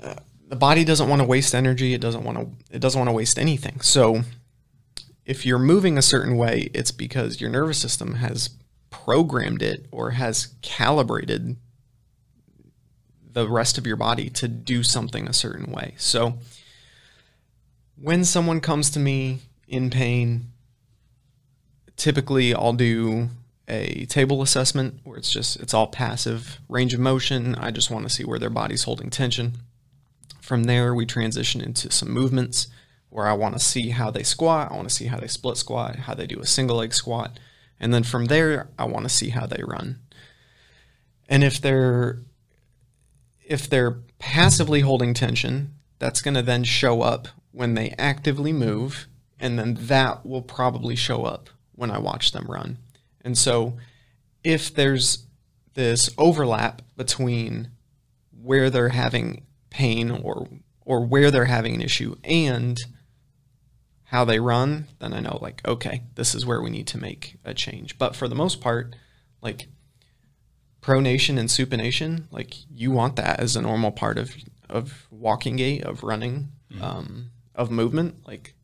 uh, 0.02 0.16
the 0.48 0.56
body 0.56 0.85
doesn't 0.85 1.09
want 1.09 1.20
to 1.20 1.28
waste 1.28 1.54
energy. 1.54 1.92
It 1.92 2.00
doesn't 2.00 2.24
want 2.24 2.38
to. 2.38 2.74
It 2.74 2.80
doesn't 2.80 2.98
want 2.98 3.09
to 3.09 3.14
waste 3.14 3.38
anything. 3.38 3.80
So, 3.80 4.22
if 5.26 5.44
you're 5.44 5.59
moving 5.59 5.98
a 5.98 6.02
certain 6.02 6.37
way, 6.37 6.70
it's 6.72 6.90
because 6.90 7.40
your 7.40 7.50
nervous 7.50 7.78
system 7.78 8.14
has 8.14 8.50
programmed 8.88 9.62
it 9.62 9.87
or 9.90 10.12
has 10.12 10.54
calibrated 10.62 11.56
the 13.32 13.48
rest 13.48 13.78
of 13.78 13.86
your 13.86 13.96
body 13.96 14.28
to 14.30 14.48
do 14.48 14.82
something 14.82 15.28
a 15.28 15.32
certain 15.32 15.70
way. 15.70 15.94
So 15.98 16.38
when 18.00 18.24
someone 18.24 18.60
comes 18.60 18.90
to 18.90 18.98
me 18.98 19.40
in 19.68 19.90
pain, 19.90 20.52
typically 21.96 22.54
I'll 22.54 22.72
do 22.72 23.28
a 23.68 24.06
table 24.06 24.42
assessment 24.42 25.00
where 25.04 25.16
it's 25.16 25.30
just 25.30 25.60
it's 25.60 25.74
all 25.74 25.86
passive 25.86 26.60
range 26.68 26.92
of 26.92 27.00
motion. 27.00 27.54
I 27.54 27.70
just 27.70 27.90
want 27.90 28.04
to 28.04 28.14
see 28.14 28.24
where 28.24 28.38
their 28.38 28.50
body's 28.50 28.84
holding 28.84 29.10
tension. 29.10 29.58
From 30.40 30.64
there, 30.64 30.94
we 30.94 31.06
transition 31.06 31.60
into 31.60 31.92
some 31.92 32.10
movements 32.10 32.66
where 33.10 33.26
I 33.26 33.32
want 33.34 33.54
to 33.54 33.60
see 33.60 33.90
how 33.90 34.10
they 34.10 34.22
squat, 34.22 34.70
I 34.70 34.76
want 34.76 34.88
to 34.88 34.94
see 34.94 35.06
how 35.06 35.18
they 35.18 35.26
split 35.26 35.56
squat, 35.56 35.96
how 35.96 36.14
they 36.14 36.26
do 36.26 36.40
a 36.40 36.46
single 36.46 36.76
leg 36.78 36.94
squat, 36.94 37.38
and 37.78 37.92
then 37.92 38.02
from 38.02 38.26
there, 38.26 38.68
I 38.78 38.84
want 38.84 39.04
to 39.04 39.08
see 39.08 39.30
how 39.30 39.46
they 39.46 39.62
run. 39.62 40.00
And 41.28 41.44
if 41.44 41.60
they're 41.60 42.18
if 43.50 43.68
they're 43.68 43.98
passively 44.20 44.80
holding 44.80 45.12
tension, 45.12 45.74
that's 45.98 46.22
going 46.22 46.34
to 46.34 46.42
then 46.42 46.62
show 46.62 47.02
up 47.02 47.26
when 47.50 47.74
they 47.74 47.92
actively 47.98 48.52
move, 48.52 49.08
and 49.40 49.58
then 49.58 49.76
that 49.80 50.24
will 50.24 50.40
probably 50.40 50.94
show 50.94 51.24
up 51.24 51.50
when 51.74 51.90
I 51.90 51.98
watch 51.98 52.30
them 52.30 52.46
run. 52.48 52.78
And 53.22 53.36
so, 53.36 53.76
if 54.44 54.72
there's 54.72 55.26
this 55.74 56.10
overlap 56.16 56.80
between 56.96 57.72
where 58.40 58.70
they're 58.70 58.90
having 58.90 59.42
pain 59.68 60.10
or 60.10 60.48
or 60.86 61.04
where 61.04 61.30
they're 61.30 61.44
having 61.44 61.74
an 61.74 61.82
issue 61.82 62.16
and 62.22 62.78
how 64.04 64.24
they 64.24 64.40
run, 64.40 64.86
then 65.00 65.12
I 65.12 65.20
know 65.20 65.38
like 65.42 65.66
okay, 65.66 66.04
this 66.14 66.36
is 66.36 66.46
where 66.46 66.62
we 66.62 66.70
need 66.70 66.86
to 66.88 66.98
make 66.98 67.36
a 67.44 67.52
change. 67.52 67.98
But 67.98 68.14
for 68.14 68.28
the 68.28 68.36
most 68.36 68.60
part, 68.60 68.94
like 69.42 69.66
pronation 70.82 71.38
and 71.38 71.48
supination, 71.48 72.24
like 72.30 72.54
you 72.74 72.90
want 72.90 73.16
that 73.16 73.40
as 73.40 73.56
a 73.56 73.62
normal 73.62 73.92
part 73.92 74.18
of 74.18 74.34
of 74.68 75.06
walking 75.10 75.56
gait, 75.56 75.82
of 75.82 76.02
running, 76.02 76.48
mm-hmm. 76.72 76.82
um, 76.82 77.30
of 77.54 77.70
movement. 77.70 78.26
Like, 78.26 78.54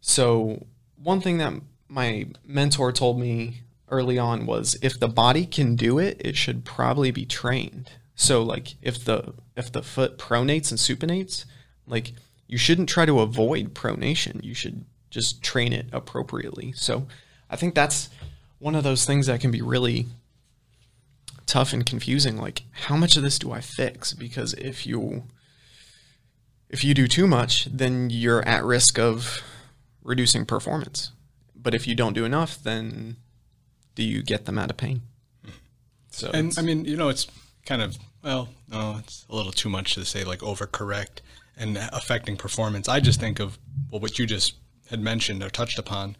so 0.00 0.66
one 0.96 1.20
thing 1.20 1.38
that 1.38 1.54
my 1.88 2.26
mentor 2.44 2.92
told 2.92 3.20
me 3.20 3.62
early 3.88 4.18
on 4.18 4.46
was 4.46 4.76
if 4.82 4.98
the 4.98 5.08
body 5.08 5.46
can 5.46 5.76
do 5.76 5.98
it, 5.98 6.20
it 6.20 6.36
should 6.36 6.64
probably 6.64 7.10
be 7.10 7.26
trained. 7.26 7.90
So 8.14 8.42
like 8.42 8.74
if 8.82 9.04
the 9.04 9.34
if 9.56 9.70
the 9.70 9.82
foot 9.82 10.18
pronates 10.18 10.70
and 10.70 10.80
supinates, 10.80 11.44
like 11.86 12.12
you 12.46 12.58
shouldn't 12.58 12.88
try 12.88 13.06
to 13.06 13.20
avoid 13.20 13.74
pronation. 13.74 14.42
You 14.42 14.54
should 14.54 14.84
just 15.10 15.42
train 15.42 15.72
it 15.72 15.86
appropriately. 15.92 16.72
So 16.72 17.06
I 17.50 17.56
think 17.56 17.74
that's 17.74 18.08
one 18.58 18.74
of 18.74 18.84
those 18.84 19.04
things 19.04 19.26
that 19.26 19.40
can 19.40 19.50
be 19.50 19.62
really 19.62 20.06
tough 21.52 21.74
and 21.74 21.84
confusing 21.84 22.38
like 22.38 22.62
how 22.86 22.96
much 22.96 23.14
of 23.14 23.22
this 23.22 23.38
do 23.38 23.52
i 23.52 23.60
fix? 23.60 24.14
Because 24.14 24.54
if 24.54 24.86
you 24.86 25.24
if 26.70 26.82
you 26.82 26.94
do 26.94 27.06
too 27.06 27.26
much 27.26 27.66
then 27.66 28.08
you're 28.08 28.42
at 28.48 28.64
risk 28.64 28.98
of 28.98 29.42
reducing 30.02 30.46
performance. 30.46 31.12
But 31.54 31.74
if 31.74 31.86
you 31.86 31.94
don't 31.94 32.14
do 32.14 32.24
enough 32.24 32.56
then 32.62 33.16
do 33.94 34.02
you 34.02 34.22
get 34.22 34.46
them 34.46 34.56
out 34.56 34.70
of 34.70 34.78
pain? 34.78 35.02
So 36.08 36.30
and 36.32 36.58
i 36.58 36.62
mean 36.62 36.86
you 36.86 36.96
know 36.96 37.10
it's 37.10 37.26
kind 37.66 37.82
of 37.82 37.98
well 38.24 38.48
no 38.70 38.96
it's 38.98 39.26
a 39.28 39.36
little 39.36 39.52
too 39.52 39.68
much 39.68 39.92
to 39.96 40.06
say 40.06 40.24
like 40.24 40.38
overcorrect 40.38 41.20
and 41.58 41.76
affecting 41.92 42.38
performance. 42.38 42.88
I 42.88 42.98
just 43.00 43.20
think 43.20 43.40
of 43.40 43.58
well 43.90 44.00
what 44.00 44.18
you 44.18 44.24
just 44.24 44.54
had 44.88 45.00
mentioned 45.00 45.42
or 45.42 45.50
touched 45.50 45.78
upon 45.78 46.16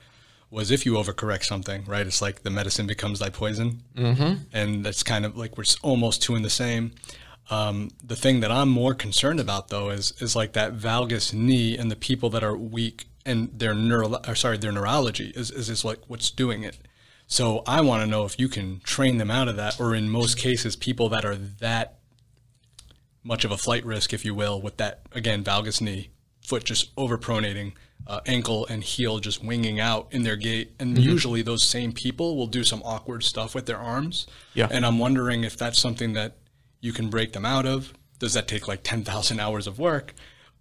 was 0.53 0.71
if 0.71 0.85
you 0.85 0.93
overcorrect 0.93 1.45
something, 1.45 1.83
right? 1.87 2.07
It's 2.07 2.21
like 2.21 2.43
the 2.43 2.51
medicine 2.51 2.87
becomes 2.87 3.19
thy 3.19 3.31
poison, 3.31 3.83
mm-hmm. 3.97 4.45
and 4.53 4.85
that's 4.85 5.03
kind 5.03 5.25
of 5.25 5.37
like 5.37 5.57
we're 5.57 5.65
almost 5.83 6.23
two 6.23 6.37
in 6.37 6.43
the 6.43 6.51
same. 6.51 6.93
Um, 7.51 7.91
the 8.05 8.15
thing 8.17 8.41
that 8.41 8.53
I'm 8.53 8.69
more 8.69 8.95
concerned 8.95 9.41
about 9.41 9.69
though 9.69 9.89
is 9.89 10.13
is 10.21 10.37
like 10.37 10.53
that 10.53 10.77
valgus 10.77 11.33
knee 11.33 11.77
and 11.77 11.91
the 11.91 11.97
people 11.97 12.29
that 12.31 12.45
are 12.45 12.57
weak 12.57 13.07
and 13.25 13.51
their 13.59 13.75
neuro 13.75 14.21
or 14.29 14.35
sorry 14.35 14.59
their 14.59 14.73
neurology 14.73 15.33
is 15.35 15.51
is, 15.51 15.71
is 15.71 15.85
like 15.85 15.99
what's 16.07 16.31
doing 16.31 16.63
it. 16.63 16.77
So 17.27 17.63
I 17.67 17.81
want 17.81 18.03
to 18.03 18.07
know 18.07 18.27
if 18.27 18.39
you 18.39 18.49
can 18.49 18.81
train 18.81 19.17
them 19.17 19.31
out 19.31 19.49
of 19.49 19.57
that, 19.57 19.81
or 19.81 19.95
in 19.95 20.11
most 20.11 20.37
cases, 20.37 20.77
people 20.77 21.09
that 21.09 21.25
are 21.25 21.37
that 21.37 21.99
much 23.25 23.47
of 23.47 23.51
a 23.51 23.57
flight 23.57 23.87
risk, 23.87 24.13
if 24.13 24.23
you 24.23 24.35
will, 24.35 24.61
with 24.61 24.77
that 24.77 25.01
again 25.13 25.43
valgus 25.43 25.81
knee, 25.81 26.11
foot 26.43 26.65
just 26.65 26.95
overpronating 26.97 27.73
uh, 28.07 28.21
ankle 28.27 28.67
and 28.67 28.83
heel 28.83 29.19
just 29.19 29.43
winging 29.45 29.81
out 29.81 30.09
in 30.11 30.23
their 30.23 30.37
gait. 30.37 30.73
And 30.79 30.97
mm-hmm. 30.97 31.09
usually 31.09 31.43
those 31.43 31.63
same 31.63 31.93
people 31.93 32.37
will 32.37 32.47
do 32.47 32.65
some 32.65 32.83
awkward 32.85 33.25
stuff 33.25 33.55
with 33.55 33.67
their 33.67 33.79
arms. 33.79 34.27
Yeah. 34.55 34.69
And 34.71 34.85
I'm 34.85 34.99
wondering 34.99 35.45
if 35.45 35.57
that's 35.57 35.81
something 35.81 36.13
that 36.15 36.37
you 36.81 36.93
can 36.93 37.11
break 37.11 37.33
them 37.33 37.45
out 37.45 37.67
of. 37.67 37.93
Does 38.19 38.35
that 38.35 38.49
take 38.49 38.69
like 38.69 38.83
10,000 38.83 39.41
hours 39.41 39.67
of 39.67 39.79
work? 39.79 40.15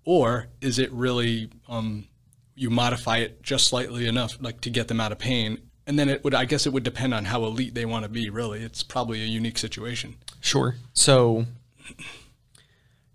Or 0.03 0.47
is 0.61 0.79
it 0.79 0.91
really, 0.91 1.49
um, 1.67 2.07
you 2.55 2.69
modify 2.69 3.17
it 3.17 3.43
just 3.43 3.67
slightly 3.67 4.07
enough, 4.07 4.37
like 4.41 4.61
to 4.61 4.69
get 4.69 4.87
them 4.87 4.99
out 4.99 5.11
of 5.11 5.19
pain? 5.19 5.59
And 5.87 5.97
then 5.97 6.09
it 6.09 6.23
would, 6.23 6.33
I 6.33 6.45
guess 6.45 6.65
it 6.65 6.73
would 6.73 6.83
depend 6.83 7.13
on 7.13 7.25
how 7.25 7.43
elite 7.43 7.75
they 7.75 7.85
want 7.85 8.03
to 8.03 8.09
be, 8.09 8.29
really. 8.29 8.61
It's 8.61 8.83
probably 8.83 9.21
a 9.21 9.25
unique 9.25 9.57
situation. 9.57 10.15
Sure. 10.39 10.75
So 10.93 11.45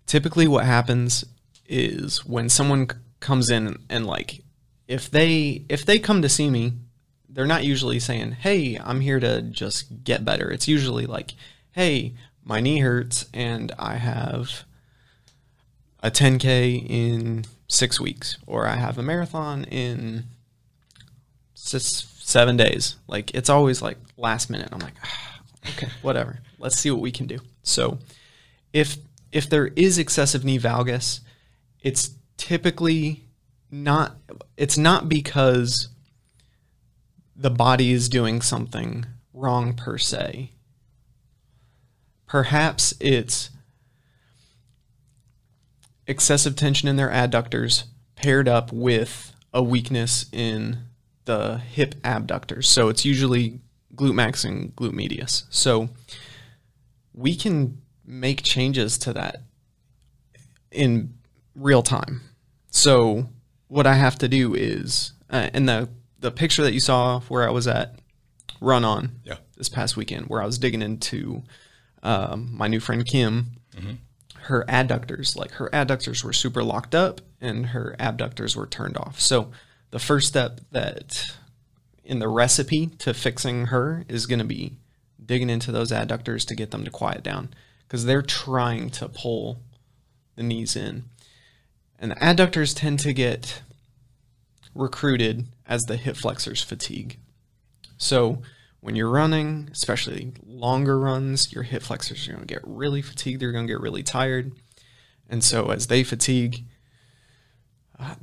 typically 0.05 0.47
what 0.47 0.65
happens 0.65 1.25
is 1.67 2.25
when 2.25 2.49
someone 2.49 2.87
comes 3.19 3.49
in 3.49 3.77
and 3.89 4.05
like 4.05 4.41
if 4.87 5.11
they 5.11 5.63
if 5.69 5.85
they 5.85 5.99
come 5.99 6.21
to 6.21 6.29
see 6.29 6.49
me, 6.49 6.73
they're 7.29 7.45
not 7.45 7.63
usually 7.63 7.99
saying, 7.99 8.33
"Hey, 8.33 8.77
I'm 8.77 9.01
here 9.01 9.19
to 9.19 9.41
just 9.41 10.03
get 10.03 10.25
better." 10.25 10.49
It's 10.49 10.67
usually 10.67 11.05
like, 11.05 11.33
"Hey, 11.71 12.13
my 12.43 12.61
knee 12.61 12.79
hurts 12.79 13.25
and 13.33 13.71
I 13.77 13.95
have 13.95 14.63
a 16.01 16.09
10k 16.09 16.85
in 16.87 17.45
6 17.67 17.99
weeks 17.99 18.37
or 18.45 18.65
I 18.65 18.75
have 18.75 18.97
a 18.97 19.03
marathon 19.03 19.65
in 19.65 20.25
7 21.53 22.57
days." 22.57 22.95
Like 23.07 23.33
it's 23.35 23.49
always 23.49 23.81
like 23.81 23.97
last 24.15 24.49
minute. 24.49 24.69
I'm 24.71 24.79
like, 24.79 24.95
ah, 25.03 25.41
"Okay, 25.71 25.89
whatever. 26.01 26.39
Let's 26.59 26.77
see 26.77 26.91
what 26.91 27.01
we 27.01 27.11
can 27.11 27.27
do." 27.27 27.39
So, 27.63 27.99
if 28.71 28.97
if 29.33 29.49
there 29.49 29.67
is 29.67 29.97
excessive 29.97 30.45
knee 30.45 30.57
valgus, 30.57 31.19
it's 31.81 32.11
typically 32.37 33.23
not 33.69 34.15
it's 34.55 34.77
not 34.77 35.09
because 35.09 35.89
the 37.35 37.49
body 37.49 37.91
is 37.91 38.09
doing 38.09 38.41
something 38.41 39.05
wrong 39.33 39.73
per 39.73 39.97
se. 39.97 40.51
Perhaps 42.25 42.93
it's 42.99 43.51
excessive 46.07 46.55
tension 46.55 46.87
in 46.87 46.95
their 46.95 47.09
adductors 47.09 47.83
paired 48.15 48.47
up 48.47 48.71
with 48.71 49.33
a 49.53 49.61
weakness 49.61 50.25
in 50.31 50.79
the 51.25 51.57
hip 51.57 51.95
abductors. 52.03 52.67
So 52.67 52.89
it's 52.89 53.05
usually 53.05 53.59
glute 53.95 54.15
max 54.15 54.43
and 54.43 54.75
glute 54.75 54.93
medius. 54.93 55.43
So 55.49 55.89
we 57.13 57.35
can 57.35 57.81
make 58.05 58.41
changes 58.43 58.97
to 58.99 59.13
that 59.13 59.43
in 60.71 61.13
real 61.55 61.83
time. 61.83 62.21
So 62.77 63.27
what 63.69 63.87
I 63.87 63.95
have 63.95 64.19
to 64.19 64.27
do 64.27 64.53
is, 64.53 65.13
uh, 65.31 65.49
in 65.51 65.65
the 65.65 65.89
the 66.19 66.29
picture 66.29 66.63
that 66.63 66.73
you 66.73 66.79
saw 66.79 67.21
where 67.21 67.47
I 67.47 67.51
was 67.51 67.67
at 67.67 67.95
Run 68.61 68.85
On 68.85 69.19
yeah. 69.23 69.37
this 69.55 69.67
past 69.67 69.97
weekend, 69.97 70.27
where 70.27 70.43
I 70.43 70.45
was 70.45 70.59
digging 70.59 70.83
into 70.83 71.41
um, 72.03 72.55
my 72.55 72.67
new 72.67 72.79
friend 72.79 73.03
Kim, 73.03 73.47
mm-hmm. 73.75 73.93
her 74.41 74.63
adductors, 74.69 75.35
like 75.35 75.51
her 75.53 75.69
adductors 75.73 76.23
were 76.23 76.33
super 76.33 76.63
locked 76.63 76.93
up 76.93 77.21
and 77.41 77.67
her 77.67 77.95
abductors 77.99 78.55
were 78.55 78.67
turned 78.67 78.95
off. 78.95 79.19
So 79.19 79.51
the 79.89 79.99
first 79.99 80.27
step 80.27 80.61
that 80.71 81.35
in 82.03 82.19
the 82.19 82.27
recipe 82.27 82.87
to 82.99 83.13
fixing 83.13 83.65
her 83.67 84.05
is 84.07 84.27
going 84.27 84.39
to 84.39 84.45
be 84.45 84.73
digging 85.23 85.49
into 85.49 85.71
those 85.71 85.91
adductors 85.91 86.45
to 86.47 86.55
get 86.55 86.69
them 86.69 86.83
to 86.83 86.91
quiet 86.91 87.23
down 87.23 87.49
because 87.87 88.05
they're 88.05 88.21
trying 88.21 88.91
to 88.91 89.09
pull 89.09 89.59
the 90.35 90.43
knees 90.43 90.75
in. 90.75 91.05
And 91.99 92.11
the 92.11 92.15
adductors 92.15 92.75
tend 92.75 92.99
to 92.99 93.13
get 93.13 93.61
recruited 94.75 95.47
as 95.65 95.85
the 95.85 95.97
hip 95.97 96.15
flexors 96.15 96.61
fatigue. 96.61 97.17
So 97.97 98.41
when 98.79 98.95
you're 98.95 99.09
running, 99.09 99.69
especially 99.71 100.33
longer 100.45 100.99
runs, 100.99 101.51
your 101.51 101.63
hip 101.63 101.81
flexors 101.81 102.27
are 102.27 102.33
going 102.33 102.45
to 102.45 102.53
get 102.53 102.61
really 102.63 103.01
fatigued. 103.01 103.41
They're 103.41 103.51
going 103.51 103.67
to 103.67 103.73
get 103.73 103.81
really 103.81 104.03
tired. 104.03 104.51
And 105.29 105.43
so 105.43 105.67
as 105.71 105.87
they 105.87 106.03
fatigue, 106.03 106.63
uh, 107.99 108.15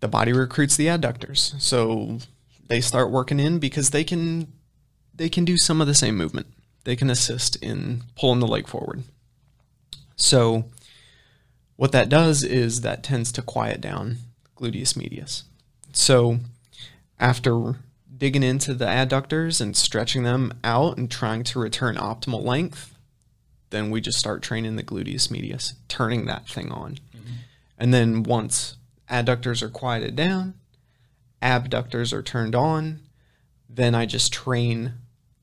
the 0.00 0.08
body 0.08 0.32
recruits 0.32 0.76
the 0.76 0.86
adductors. 0.86 1.60
So 1.60 2.18
they 2.68 2.80
start 2.80 3.10
working 3.10 3.40
in 3.40 3.58
because 3.58 3.90
they 3.90 4.04
can 4.04 4.52
they 5.14 5.28
can 5.28 5.44
do 5.44 5.56
some 5.56 5.80
of 5.80 5.86
the 5.86 5.94
same 5.94 6.16
movement. 6.16 6.46
They 6.84 6.94
can 6.94 7.10
assist 7.10 7.56
in 7.56 8.04
pulling 8.16 8.40
the 8.40 8.46
leg 8.46 8.68
forward. 8.68 9.02
So 10.14 10.66
what 11.76 11.92
that 11.92 12.08
does 12.08 12.42
is 12.42 12.80
that 12.80 13.02
tends 13.02 13.30
to 13.32 13.42
quiet 13.42 13.80
down 13.80 14.18
gluteus 14.56 14.96
medius. 14.96 15.44
So 15.92 16.40
after 17.18 17.76
digging 18.16 18.42
into 18.42 18.74
the 18.74 18.86
adductors 18.86 19.60
and 19.60 19.76
stretching 19.76 20.22
them 20.22 20.52
out 20.64 20.96
and 20.96 21.10
trying 21.10 21.44
to 21.44 21.58
return 21.58 21.96
optimal 21.96 22.42
length, 22.42 22.94
then 23.70 23.90
we 23.90 24.00
just 24.00 24.18
start 24.18 24.42
training 24.42 24.76
the 24.76 24.82
gluteus 24.82 25.30
medius, 25.30 25.74
turning 25.88 26.26
that 26.26 26.48
thing 26.48 26.72
on. 26.72 26.92
Mm-hmm. 26.92 27.32
And 27.78 27.92
then 27.92 28.22
once 28.22 28.76
adductors 29.10 29.62
are 29.62 29.68
quieted 29.68 30.16
down, 30.16 30.54
abductors 31.42 32.12
are 32.12 32.22
turned 32.22 32.54
on, 32.54 33.00
then 33.68 33.94
I 33.94 34.06
just 34.06 34.32
train 34.32 34.94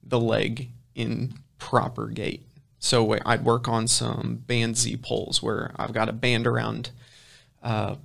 the 0.01 0.19
leg 0.19 0.69
in 0.95 1.35
proper 1.59 2.07
gait. 2.07 2.45
So 2.83 3.17
I'd 3.25 3.45
work 3.45 3.69
on 3.69 3.87
some 3.87 4.43
band 4.45 4.77
Z 4.77 4.97
pulls 4.97 5.41
where 5.41 5.71
I've 5.77 5.93
got 5.93 6.09
a 6.09 6.11
band 6.11 6.45
around 6.45 6.89
uh, 7.63 7.95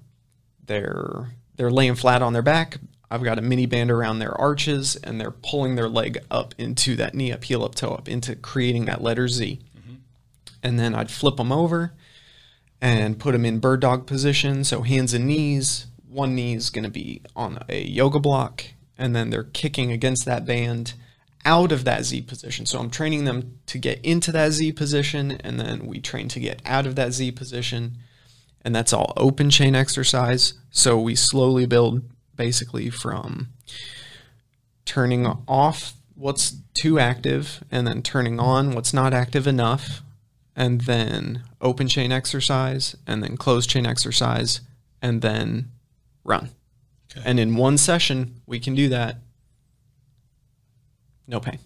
their 0.64 1.32
they're 1.56 1.72
laying 1.72 1.96
flat 1.96 2.22
on 2.22 2.32
their 2.32 2.42
back. 2.42 2.78
I've 3.10 3.24
got 3.24 3.40
a 3.40 3.42
mini 3.42 3.66
band 3.66 3.90
around 3.90 4.20
their 4.20 4.40
arches, 4.40 4.94
and 4.94 5.20
they're 5.20 5.32
pulling 5.32 5.74
their 5.74 5.88
leg 5.88 6.18
up 6.30 6.54
into 6.58 6.94
that 6.94 7.12
knee 7.12 7.32
up, 7.32 7.42
heel 7.42 7.64
up, 7.64 7.74
toe 7.74 7.90
up, 7.90 8.08
into 8.08 8.36
creating 8.36 8.84
that 8.84 9.02
letter 9.02 9.26
Z. 9.26 9.58
Mm-hmm. 9.76 9.94
And 10.62 10.78
then 10.78 10.94
I'd 10.94 11.10
flip 11.10 11.38
them 11.38 11.50
over 11.50 11.92
and 12.80 13.18
put 13.18 13.32
them 13.32 13.44
in 13.44 13.58
bird 13.58 13.80
dog 13.80 14.06
position. 14.06 14.62
So 14.62 14.82
hands 14.82 15.12
and 15.12 15.26
knees. 15.26 15.86
One 16.08 16.36
knee 16.36 16.54
is 16.54 16.70
going 16.70 16.84
to 16.84 16.90
be 16.90 17.22
on 17.34 17.58
a 17.68 17.82
yoga 17.82 18.20
block, 18.20 18.62
and 18.96 19.16
then 19.16 19.30
they're 19.30 19.42
kicking 19.42 19.90
against 19.90 20.24
that 20.26 20.46
band 20.46 20.94
out 21.44 21.72
of 21.72 21.84
that 21.84 22.04
Z 22.04 22.22
position. 22.22 22.66
So 22.66 22.78
I'm 22.78 22.90
training 22.90 23.24
them 23.24 23.58
to 23.66 23.78
get 23.78 24.04
into 24.04 24.32
that 24.32 24.52
Z 24.52 24.72
position, 24.72 25.32
and 25.32 25.58
then 25.58 25.86
we 25.86 26.00
train 26.00 26.28
to 26.28 26.40
get 26.40 26.60
out 26.64 26.86
of 26.86 26.96
that 26.96 27.12
Z 27.12 27.32
position. 27.32 27.98
And 28.62 28.74
that's 28.74 28.92
all 28.92 29.12
open 29.16 29.50
chain 29.50 29.74
exercise. 29.74 30.54
So 30.70 30.98
we 31.00 31.14
slowly 31.14 31.64
build 31.66 32.02
basically 32.36 32.90
from 32.90 33.48
turning 34.84 35.26
off 35.46 35.94
what's 36.14 36.56
too 36.74 36.98
active 36.98 37.62
and 37.70 37.86
then 37.86 38.02
turning 38.02 38.40
on 38.40 38.72
what's 38.72 38.92
not 38.92 39.14
active 39.14 39.46
enough, 39.46 40.02
and 40.56 40.80
then 40.82 41.44
open 41.60 41.86
chain 41.88 42.10
exercise, 42.10 42.96
and 43.06 43.22
then 43.22 43.36
closed 43.36 43.70
chain 43.70 43.86
exercise, 43.86 44.60
and 45.00 45.22
then 45.22 45.70
run. 46.24 46.50
Okay. 47.10 47.22
And 47.24 47.38
in 47.38 47.54
one 47.54 47.78
session, 47.78 48.40
we 48.46 48.58
can 48.58 48.74
do 48.74 48.88
that 48.88 49.18
no 51.28 51.38
pain. 51.38 51.58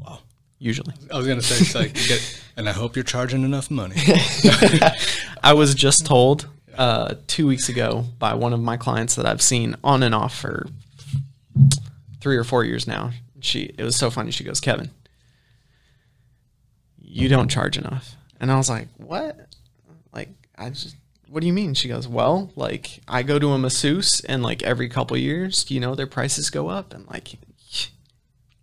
Wow. 0.00 0.20
Usually. 0.58 0.94
I 1.12 1.16
was 1.18 1.26
gonna 1.26 1.42
say 1.42 1.56
it's 1.56 1.74
like 1.74 1.94
get, 1.94 2.42
and 2.56 2.68
I 2.68 2.72
hope 2.72 2.96
you're 2.96 3.04
charging 3.04 3.42
enough 3.42 3.70
money. 3.70 3.96
I 5.42 5.52
was 5.54 5.74
just 5.74 6.06
told 6.06 6.48
uh, 6.76 7.16
two 7.26 7.46
weeks 7.46 7.68
ago 7.68 8.04
by 8.18 8.34
one 8.34 8.52
of 8.52 8.60
my 8.60 8.76
clients 8.76 9.16
that 9.16 9.26
I've 9.26 9.42
seen 9.42 9.76
on 9.84 10.02
and 10.02 10.14
off 10.14 10.34
for 10.34 10.66
three 12.20 12.36
or 12.36 12.44
four 12.44 12.64
years 12.64 12.86
now. 12.86 13.10
She 13.40 13.74
it 13.76 13.82
was 13.82 13.96
so 13.96 14.10
funny. 14.10 14.30
She 14.30 14.44
goes, 14.44 14.60
Kevin, 14.60 14.90
you 17.00 17.28
don't 17.28 17.48
charge 17.48 17.76
enough. 17.76 18.16
And 18.40 18.50
I 18.50 18.56
was 18.56 18.70
like, 18.70 18.88
What? 18.96 19.36
Like 20.12 20.30
I 20.56 20.70
just 20.70 20.96
what 21.28 21.40
do 21.40 21.46
you 21.46 21.52
mean? 21.52 21.74
She 21.74 21.88
goes, 21.88 22.08
Well, 22.08 22.50
like 22.56 23.00
I 23.06 23.22
go 23.22 23.38
to 23.38 23.50
a 23.50 23.58
masseuse 23.58 24.20
and 24.24 24.42
like 24.42 24.62
every 24.62 24.88
couple 24.88 25.16
years, 25.16 25.70
you 25.70 25.80
know, 25.80 25.94
their 25.94 26.06
prices 26.06 26.50
go 26.50 26.68
up 26.68 26.94
and 26.94 27.06
like 27.08 27.38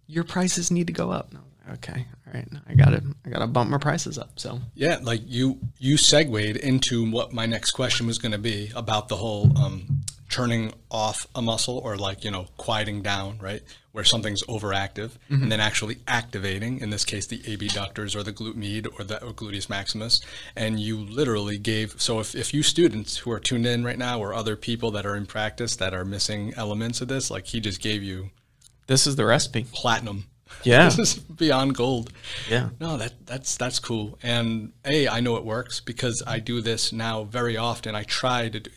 your 0.08 0.24
prices 0.24 0.72
need 0.72 0.88
to 0.88 0.94
go 0.94 1.12
up. 1.12 1.34
No, 1.34 1.40
okay, 1.74 2.06
all 2.28 2.34
right, 2.34 2.48
I 2.68 2.74
got 2.74 2.90
to 2.90 3.04
I 3.26 3.30
got 3.30 3.40
to 3.40 3.48
bump 3.48 3.70
my 3.70 3.78
prices 3.78 4.18
up. 4.18 4.40
So 4.40 4.60
yeah, 4.74 5.00
like 5.02 5.22
you 5.26 5.60
you 5.80 5.98
segued 5.98 6.58
into 6.58 7.10
what 7.10 7.34
my 7.34 7.46
next 7.46 7.72
question 7.72 8.08
was 8.08 8.18
going 8.18 8.32
to 8.34 8.38
be 8.38 8.72
about 8.76 9.08
the 9.10 9.18
whole 9.18 9.58
um, 9.58 10.02
turning 10.30 10.74
off 10.92 11.28
a 11.36 11.42
muscle 11.42 11.78
or 11.78 11.98
like 11.98 12.24
you 12.24 12.32
know 12.32 12.48
quieting 12.58 13.02
down, 13.02 13.40
right? 13.40 13.62
Where 13.92 14.04
something's 14.04 14.44
overactive 14.44 15.12
mm-hmm. 15.30 15.44
and 15.44 15.52
then 15.52 15.60
actually 15.60 16.00
activating. 16.08 16.80
In 16.80 16.90
this 16.90 17.06
case, 17.06 17.28
the 17.28 17.42
abductors 17.48 18.16
or 18.16 18.24
the 18.24 18.34
glute 18.34 18.56
med 18.56 18.88
or 18.98 19.06
the 19.06 19.24
or 19.24 19.32
gluteus 19.32 19.70
maximus. 19.70 20.22
And 20.56 20.80
you 20.80 20.98
literally 20.98 21.58
gave. 21.58 22.02
So 22.02 22.20
if 22.20 22.36
if 22.36 22.54
you 22.54 22.64
students 22.64 23.18
who 23.18 23.32
are 23.32 23.40
tuned 23.40 23.66
in 23.66 23.84
right 23.84 23.98
now 23.98 24.20
or 24.20 24.34
other 24.34 24.56
people 24.56 24.92
that 24.92 25.06
are 25.06 25.16
in 25.16 25.26
practice 25.26 25.76
that 25.78 25.94
are 25.94 26.06
missing 26.06 26.54
elements 26.58 27.02
of 27.02 27.08
this, 27.08 27.32
like 27.32 27.48
he 27.48 27.60
just 27.60 27.82
gave 27.82 28.04
you 28.04 28.32
this 28.88 29.08
is 29.08 29.16
the 29.16 29.26
recipe. 29.26 29.66
Platinum. 29.72 30.26
Yeah. 30.64 30.90
this 30.90 31.00
is 31.00 31.20
beyond 31.20 31.76
gold. 31.76 32.12
Yeah. 32.50 32.70
No, 32.80 32.98
that 32.98 33.26
that's 33.26 33.58
that's 33.58 33.80
cool. 33.80 34.18
And 34.24 34.74
A, 34.86 35.08
I 35.08 35.20
know 35.20 35.36
it 35.38 35.46
works 35.46 35.80
because 35.80 36.24
I 36.26 36.40
do 36.40 36.62
this 36.62 36.92
now 36.92 37.24
very 37.24 37.58
often. 37.58 37.96
I 37.96 38.04
try 38.04 38.50
to 38.50 38.60
do 38.60 38.72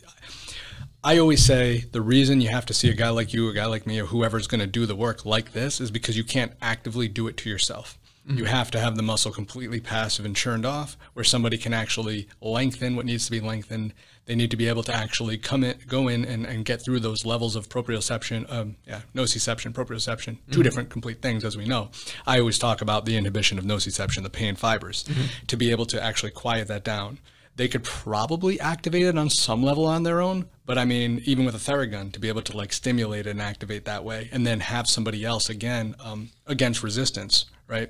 I 1.01 1.17
always 1.17 1.45
say 1.45 1.85
the 1.91 2.01
reason 2.01 2.41
you 2.41 2.49
have 2.49 2.65
to 2.65 2.73
see 2.73 2.89
a 2.89 2.93
guy 2.93 3.09
like 3.09 3.33
you, 3.33 3.47
a 3.47 3.53
guy 3.53 3.65
like 3.65 3.87
me, 3.87 4.01
or 4.01 4.07
whoever's 4.07 4.47
going 4.47 4.59
to 4.59 4.67
do 4.67 4.85
the 4.85 4.95
work 4.95 5.25
like 5.25 5.53
this 5.53 5.79
is 5.79 5.91
because 5.91 6.17
you 6.17 6.25
can't 6.25 6.51
actively 6.61 7.07
do 7.07 7.27
it 7.27 7.37
to 7.37 7.49
yourself. 7.49 7.97
Mm-hmm. 8.29 8.37
You 8.37 8.45
have 8.45 8.69
to 8.71 8.79
have 8.79 8.95
the 8.95 9.01
muscle 9.01 9.31
completely 9.31 9.79
passive 9.79 10.23
and 10.23 10.35
churned 10.35 10.65
off, 10.65 10.97
where 11.13 11.23
somebody 11.23 11.57
can 11.57 11.73
actually 11.73 12.27
lengthen 12.41 12.95
what 12.95 13.05
needs 13.05 13.25
to 13.25 13.31
be 13.31 13.39
lengthened. 13.39 13.93
They 14.25 14.35
need 14.35 14.51
to 14.51 14.57
be 14.57 14.67
able 14.67 14.83
to 14.83 14.93
actually 14.93 15.39
come 15.39 15.63
in, 15.63 15.79
go 15.87 16.07
in, 16.07 16.23
and, 16.25 16.45
and 16.45 16.63
get 16.63 16.83
through 16.83 16.99
those 16.99 17.25
levels 17.25 17.55
of 17.55 17.69
proprioception, 17.69 18.51
um, 18.51 18.75
yeah, 18.85 19.01
nociception, 19.15 19.73
proprioception, 19.73 20.33
mm-hmm. 20.33 20.51
two 20.51 20.61
different 20.61 20.91
complete 20.91 21.23
things, 21.23 21.43
as 21.43 21.57
we 21.57 21.65
know. 21.65 21.89
I 22.27 22.39
always 22.39 22.59
talk 22.59 22.81
about 22.81 23.05
the 23.05 23.17
inhibition 23.17 23.57
of 23.57 23.65
nociception, 23.65 24.21
the 24.21 24.29
pain 24.29 24.55
fibers, 24.55 25.05
mm-hmm. 25.05 25.45
to 25.47 25.57
be 25.57 25.71
able 25.71 25.87
to 25.87 26.01
actually 26.01 26.31
quiet 26.31 26.67
that 26.67 26.83
down. 26.83 27.17
They 27.55 27.67
could 27.67 27.83
probably 27.83 28.59
activate 28.59 29.07
it 29.07 29.17
on 29.17 29.31
some 29.31 29.63
level 29.63 29.85
on 29.85 30.03
their 30.03 30.21
own, 30.21 30.45
but 30.67 30.77
I 30.77 30.85
mean, 30.85 31.23
even 31.25 31.45
with 31.45 31.55
a 31.55 31.57
Theragun, 31.57 32.13
to 32.13 32.19
be 32.19 32.29
able 32.29 32.43
to 32.43 32.55
like 32.55 32.71
stimulate 32.71 33.25
and 33.25 33.41
activate 33.41 33.85
that 33.85 34.03
way, 34.03 34.29
and 34.31 34.45
then 34.45 34.59
have 34.59 34.87
somebody 34.87 35.25
else 35.25 35.49
again 35.49 35.95
um, 35.99 36.29
against 36.45 36.83
resistance, 36.83 37.47
right? 37.67 37.89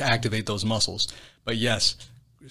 To 0.00 0.04
activate 0.04 0.46
those 0.46 0.64
muscles. 0.64 1.08
But 1.44 1.56
yes, 1.56 1.96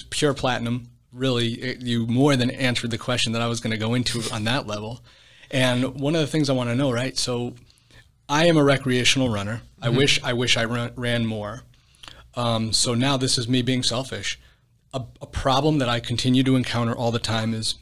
pure 0.10 0.34
platinum 0.34 0.90
really 1.12 1.54
it, 1.54 1.82
you 1.82 2.06
more 2.08 2.36
than 2.36 2.52
answered 2.52 2.92
the 2.92 2.98
question 2.98 3.34
that 3.34 3.42
I 3.42 3.48
was 3.48 3.60
going 3.60 3.72
to 3.72 3.78
go 3.78 3.94
into 3.94 4.22
on 4.32 4.44
that 4.46 4.68
level. 4.68 5.02
And 5.52 6.00
one 6.00 6.16
of 6.16 6.22
the 6.22 6.28
things 6.28 6.50
I 6.50 6.54
want 6.54 6.70
to 6.70 6.76
know, 6.76 6.92
right? 6.92 7.18
So 7.18 7.56
I 8.28 8.46
am 8.46 8.58
a 8.58 8.64
recreational 8.64 9.30
runner. 9.30 9.62
Mm-hmm. 9.82 9.84
I 9.84 9.90
wish 9.90 10.24
I 10.24 10.34
wish 10.34 10.58
I 10.58 10.66
ran, 10.66 10.92
ran 10.96 11.26
more. 11.26 11.64
Um, 12.36 12.72
so 12.72 12.94
now 12.94 13.18
this 13.18 13.38
is 13.38 13.48
me 13.48 13.62
being 13.62 13.84
selfish. 13.84 14.40
A, 14.94 15.04
a 15.22 15.28
problem 15.28 15.80
that 15.80 15.90
I 15.90 16.00
continue 16.00 16.44
to 16.44 16.56
encounter 16.56 16.96
all 16.96 17.12
the 17.12 17.20
time 17.20 17.54
is 17.54 17.76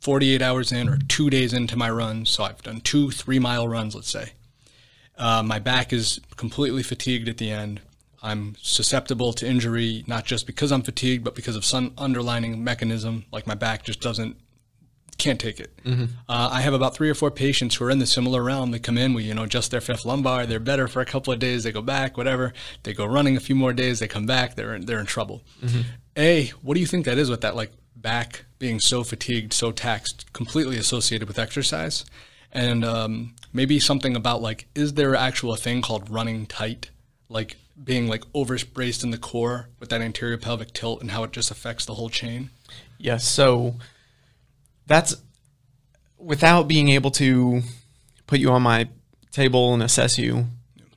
48 0.00 0.40
hours 0.42 0.72
in 0.72 0.88
or 0.88 0.98
two 1.08 1.28
days 1.30 1.52
into 1.52 1.76
my 1.76 1.90
run. 1.90 2.26
So 2.26 2.44
I've 2.44 2.62
done 2.62 2.80
two 2.80 3.10
three 3.10 3.38
mile 3.38 3.66
runs, 3.66 3.94
let's 3.94 4.10
say. 4.10 4.32
Uh, 5.16 5.42
my 5.42 5.58
back 5.58 5.92
is 5.92 6.20
completely 6.36 6.82
fatigued 6.82 7.28
at 7.28 7.38
the 7.38 7.50
end. 7.50 7.80
I'm 8.22 8.54
susceptible 8.60 9.32
to 9.34 9.46
injury, 9.46 10.04
not 10.06 10.24
just 10.24 10.46
because 10.46 10.72
I'm 10.72 10.82
fatigued, 10.82 11.24
but 11.24 11.34
because 11.34 11.56
of 11.56 11.64
some 11.64 11.92
underlining 11.96 12.62
mechanism, 12.62 13.24
like 13.32 13.46
my 13.46 13.54
back 13.54 13.82
just 13.84 14.00
doesn't, 14.00 14.36
can't 15.16 15.40
take 15.40 15.60
it. 15.60 15.74
Mm-hmm. 15.84 16.04
Uh, 16.28 16.48
I 16.52 16.60
have 16.60 16.74
about 16.74 16.94
three 16.94 17.10
or 17.10 17.14
four 17.14 17.30
patients 17.30 17.74
who 17.74 17.84
are 17.84 17.90
in 17.90 17.98
the 17.98 18.06
similar 18.06 18.42
realm. 18.42 18.70
They 18.70 18.78
come 18.78 18.98
in, 18.98 19.14
we, 19.14 19.24
you 19.24 19.34
know, 19.34 19.46
just 19.46 19.70
their 19.70 19.80
fifth 19.80 20.04
lumbar. 20.04 20.46
They're 20.46 20.60
better 20.60 20.88
for 20.88 21.00
a 21.00 21.04
couple 21.04 21.32
of 21.32 21.38
days. 21.38 21.64
They 21.64 21.72
go 21.72 21.82
back, 21.82 22.16
whatever. 22.16 22.52
They 22.82 22.94
go 22.94 23.04
running 23.04 23.36
a 23.36 23.40
few 23.40 23.54
more 23.54 23.72
days. 23.72 23.98
They 24.00 24.08
come 24.08 24.26
back. 24.26 24.54
They're 24.54 24.74
in, 24.74 24.86
they're 24.86 25.00
in 25.00 25.06
trouble. 25.06 25.42
Mm-hmm. 25.62 25.80
A, 26.16 26.46
what 26.62 26.74
do 26.74 26.80
you 26.80 26.86
think 26.86 27.04
that 27.04 27.18
is 27.18 27.30
with 27.30 27.42
that, 27.42 27.54
like 27.54 27.72
back 27.96 28.44
being 28.58 28.80
so 28.80 29.04
fatigued, 29.04 29.52
so 29.52 29.72
taxed, 29.72 30.32
completely 30.32 30.76
associated 30.78 31.28
with 31.28 31.38
exercise? 31.38 32.04
And 32.52 32.84
um, 32.84 33.34
maybe 33.52 33.78
something 33.78 34.16
about 34.16 34.42
like, 34.42 34.66
is 34.74 34.94
there 34.94 35.14
actual 35.14 35.52
a 35.52 35.56
thing 35.56 35.82
called 35.82 36.10
running 36.10 36.46
tight? 36.46 36.90
Like 37.28 37.56
being 37.82 38.08
like 38.08 38.24
overbraced 38.32 39.02
in 39.02 39.10
the 39.10 39.18
core 39.18 39.68
with 39.78 39.88
that 39.88 40.00
anterior 40.00 40.36
pelvic 40.36 40.72
tilt 40.72 41.00
and 41.00 41.10
how 41.10 41.24
it 41.24 41.32
just 41.32 41.50
affects 41.50 41.84
the 41.84 41.94
whole 41.94 42.10
chain? 42.10 42.50
Yeah, 42.98 43.16
So 43.16 43.76
that's 44.86 45.16
without 46.18 46.68
being 46.68 46.88
able 46.90 47.10
to 47.12 47.62
put 48.26 48.40
you 48.40 48.50
on 48.50 48.62
my 48.62 48.88
table 49.30 49.72
and 49.72 49.82
assess 49.82 50.18
you, 50.18 50.46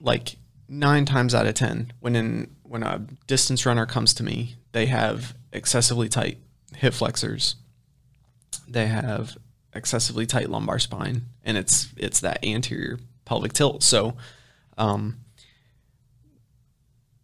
like 0.02 0.36
nine 0.68 1.06
times 1.06 1.34
out 1.34 1.48
of 1.48 1.54
ten, 1.56 1.94
when 2.00 2.16
in 2.16 2.56
when 2.64 2.84
a 2.84 3.06
distance 3.28 3.66
runner 3.66 3.86
comes 3.86 4.14
to 4.16 4.24
me, 4.24 4.56
they 4.72 4.88
have 4.88 5.36
excessively 5.52 6.10
tight 6.10 6.40
hip 6.76 6.94
flexors. 6.94 7.56
They 8.68 8.88
have 8.88 9.38
excessively 9.74 10.26
tight 10.26 10.50
lumbar 10.50 10.80
spine, 10.80 11.24
and 11.44 11.58
it's 11.58 11.90
it's 11.98 12.20
that 12.22 12.44
anterior 12.44 13.00
pelvic 13.26 13.54
tilt. 13.54 13.84
So, 13.84 14.16
um, 14.78 15.18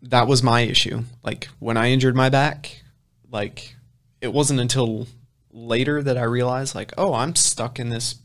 that 0.01 0.27
was 0.27 0.43
my 0.43 0.61
issue. 0.61 1.03
Like 1.23 1.49
when 1.59 1.77
I 1.77 1.89
injured 1.91 2.15
my 2.15 2.29
back, 2.29 2.83
like 3.31 3.75
it 4.21 4.33
wasn't 4.33 4.59
until 4.59 5.07
later 5.51 6.01
that 6.01 6.17
I 6.17 6.23
realized 6.23 6.75
like, 6.75 6.93
oh, 6.97 7.13
I'm 7.13 7.35
stuck 7.35 7.79
in 7.79 7.89
this 7.89 8.15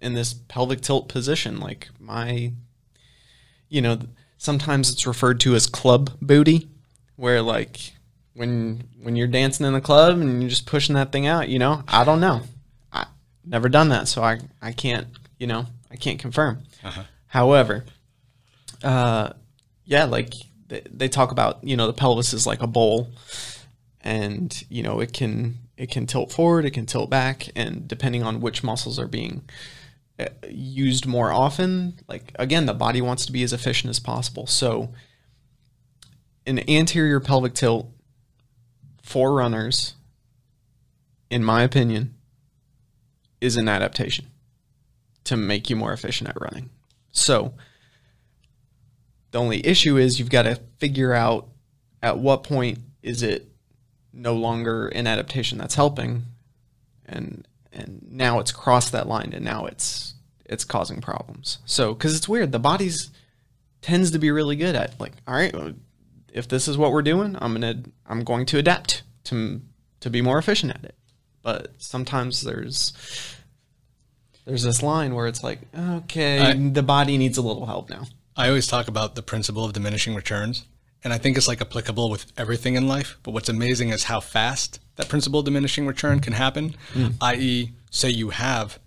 in 0.00 0.14
this 0.14 0.34
pelvic 0.34 0.80
tilt 0.80 1.08
position. 1.08 1.58
Like 1.58 1.88
my, 1.98 2.52
you 3.68 3.80
know, 3.80 3.98
sometimes 4.36 4.92
it's 4.92 5.06
referred 5.06 5.40
to 5.40 5.54
as 5.54 5.66
club 5.66 6.10
booty, 6.20 6.68
where 7.16 7.42
like 7.42 7.92
when 8.34 8.84
when 9.00 9.16
you're 9.16 9.26
dancing 9.26 9.66
in 9.66 9.72
the 9.72 9.80
club 9.80 10.18
and 10.18 10.40
you're 10.40 10.50
just 10.50 10.66
pushing 10.66 10.94
that 10.94 11.12
thing 11.12 11.26
out, 11.26 11.48
you 11.48 11.58
know, 11.58 11.82
I 11.88 12.04
don't 12.04 12.20
know. 12.20 12.42
I 12.92 13.06
never 13.44 13.68
done 13.68 13.88
that, 13.88 14.08
so 14.08 14.22
I 14.22 14.40
I 14.60 14.72
can't, 14.72 15.06
you 15.38 15.46
know, 15.46 15.66
I 15.90 15.96
can't 15.96 16.18
confirm. 16.18 16.62
Uh-huh. 16.84 17.04
However, 17.28 17.84
uh, 18.82 19.30
yeah, 19.84 20.04
like 20.04 20.34
they, 20.68 20.82
they 20.90 21.08
talk 21.08 21.30
about, 21.30 21.62
you 21.62 21.76
know, 21.76 21.86
the 21.86 21.92
pelvis 21.92 22.32
is 22.32 22.46
like 22.46 22.62
a 22.62 22.66
bowl, 22.66 23.10
and 24.00 24.64
you 24.68 24.82
know 24.82 25.00
it 25.00 25.12
can 25.12 25.56
it 25.76 25.90
can 25.90 26.06
tilt 26.06 26.32
forward, 26.32 26.64
it 26.64 26.70
can 26.70 26.86
tilt 26.86 27.10
back, 27.10 27.48
and 27.54 27.86
depending 27.86 28.22
on 28.22 28.40
which 28.40 28.64
muscles 28.64 28.98
are 28.98 29.08
being 29.08 29.42
uh, 30.18 30.26
used 30.48 31.06
more 31.06 31.32
often, 31.32 31.94
like 32.08 32.32
again, 32.38 32.66
the 32.66 32.74
body 32.74 33.00
wants 33.00 33.26
to 33.26 33.32
be 33.32 33.42
as 33.42 33.52
efficient 33.52 33.90
as 33.90 34.00
possible. 34.00 34.46
So, 34.46 34.90
an 36.46 36.68
anterior 36.70 37.20
pelvic 37.20 37.54
tilt 37.54 37.90
for 39.02 39.34
runners, 39.34 39.94
in 41.28 41.44
my 41.44 41.62
opinion, 41.62 42.14
is 43.40 43.56
an 43.56 43.68
adaptation 43.68 44.26
to 45.24 45.36
make 45.36 45.68
you 45.68 45.76
more 45.76 45.92
efficient 45.92 46.30
at 46.30 46.40
running. 46.40 46.70
So, 47.12 47.54
the 49.30 49.38
only 49.40 49.64
issue 49.66 49.96
is 49.96 50.18
you've 50.18 50.30
got 50.30 50.42
to 50.42 50.56
figure 50.78 51.12
out 51.12 51.48
at 52.02 52.18
what 52.18 52.42
point 52.42 52.78
is 53.02 53.22
it 53.22 53.48
no 54.12 54.34
longer 54.34 54.88
an 54.88 55.06
adaptation 55.06 55.58
that's 55.58 55.74
helping 55.74 56.24
and 57.06 57.46
and 57.72 58.06
now 58.10 58.38
it's 58.38 58.52
crossed 58.52 58.92
that 58.92 59.06
line 59.06 59.32
and 59.34 59.44
now 59.44 59.66
it's 59.66 60.14
it's 60.46 60.64
causing 60.64 61.00
problems. 61.00 61.58
So 61.66 61.94
cuz 61.94 62.16
it's 62.16 62.28
weird, 62.28 62.52
the 62.52 62.58
body's 62.58 63.10
tends 63.82 64.10
to 64.12 64.18
be 64.18 64.30
really 64.30 64.56
good 64.56 64.74
at 64.74 64.98
like 65.00 65.12
all 65.28 65.34
right, 65.34 65.54
if 66.32 66.48
this 66.48 66.68
is 66.68 66.78
what 66.78 66.92
we're 66.92 67.02
doing, 67.02 67.36
I'm 67.40 67.58
going 67.60 67.82
to 67.84 67.90
I'm 68.06 68.24
going 68.24 68.46
to 68.46 68.58
adapt 68.58 69.02
to 69.24 69.60
to 70.00 70.10
be 70.10 70.22
more 70.22 70.38
efficient 70.38 70.72
at 70.72 70.84
it. 70.84 70.94
But 71.42 71.74
sometimes 71.78 72.40
there's 72.42 72.92
there's 74.44 74.62
this 74.62 74.82
line 74.82 75.14
where 75.14 75.26
it's 75.26 75.42
like, 75.42 75.60
okay, 75.76 76.38
I- 76.40 76.70
the 76.70 76.82
body 76.82 77.18
needs 77.18 77.36
a 77.38 77.42
little 77.42 77.66
help 77.66 77.90
now. 77.90 78.04
I 78.36 78.48
always 78.48 78.66
talk 78.66 78.86
about 78.86 79.14
the 79.14 79.22
principle 79.22 79.64
of 79.64 79.72
diminishing 79.72 80.14
returns, 80.14 80.66
and 81.02 81.12
I 81.12 81.18
think 81.18 81.36
it's 81.36 81.48
like 81.48 81.62
applicable 81.62 82.10
with 82.10 82.32
everything 82.36 82.74
in 82.74 82.86
life. 82.86 83.16
But 83.22 83.30
what's 83.30 83.48
amazing 83.48 83.88
is 83.90 84.04
how 84.04 84.20
fast 84.20 84.78
that 84.96 85.08
principle 85.08 85.40
of 85.40 85.46
diminishing 85.46 85.86
return 85.86 86.20
can 86.20 86.34
happen. 86.34 86.76
Hmm. 86.92 87.08
I.e., 87.20 87.72
say 87.90 88.10
you 88.10 88.30
have 88.30 88.78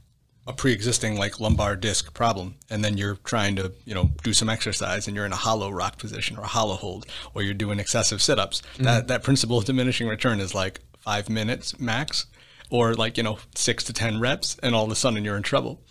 a 0.45 0.53
pre-existing 0.53 1.17
like 1.17 1.39
lumbar 1.39 1.75
disc 1.75 2.13
problem, 2.13 2.55
and 2.69 2.83
then 2.83 2.97
you're 2.97 3.15
trying 3.23 3.55
to 3.55 3.71
you 3.85 3.95
know 3.95 4.12
do 4.23 4.33
some 4.33 4.49
exercise, 4.49 5.07
and 5.07 5.15
you're 5.15 5.25
in 5.25 5.33
a 5.33 5.38
hollow 5.38 5.71
rock 5.71 5.97
position 5.97 6.38
or 6.38 6.43
a 6.43 6.47
hollow 6.47 6.75
hold, 6.75 7.07
or 7.33 7.41
you're 7.41 7.53
doing 7.55 7.79
excessive 7.79 8.21
sit-ups. 8.21 8.62
Hmm. 8.77 8.83
That 8.83 9.07
that 9.07 9.23
principle 9.23 9.57
of 9.57 9.65
diminishing 9.65 10.07
return 10.07 10.39
is 10.39 10.53
like 10.53 10.81
five 10.99 11.27
minutes 11.27 11.79
max, 11.79 12.27
or 12.69 12.93
like 12.93 13.17
you 13.17 13.23
know 13.23 13.39
six 13.55 13.83
to 13.85 13.93
ten 13.93 14.19
reps, 14.19 14.57
and 14.62 14.75
all 14.75 14.85
of 14.85 14.91
a 14.91 14.95
sudden 14.95 15.23
you're 15.25 15.38
in 15.38 15.43
trouble. 15.43 15.81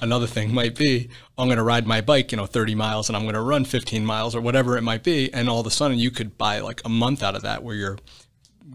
Another 0.00 0.26
thing 0.26 0.52
might 0.52 0.76
be 0.76 1.08
I'm 1.38 1.48
going 1.48 1.58
to 1.58 1.62
ride 1.62 1.86
my 1.86 2.00
bike, 2.00 2.32
you 2.32 2.36
know, 2.36 2.46
30 2.46 2.74
miles 2.74 3.08
and 3.08 3.16
I'm 3.16 3.22
going 3.22 3.34
to 3.34 3.40
run 3.40 3.64
15 3.64 4.04
miles 4.04 4.34
or 4.34 4.40
whatever 4.40 4.76
it 4.76 4.82
might 4.82 5.02
be. 5.02 5.32
And 5.32 5.48
all 5.48 5.60
of 5.60 5.66
a 5.66 5.70
sudden 5.70 5.98
you 5.98 6.10
could 6.10 6.36
buy 6.36 6.60
like 6.60 6.82
a 6.84 6.88
month 6.88 7.22
out 7.22 7.34
of 7.34 7.42
that 7.42 7.62
where 7.62 7.74
you're 7.74 7.98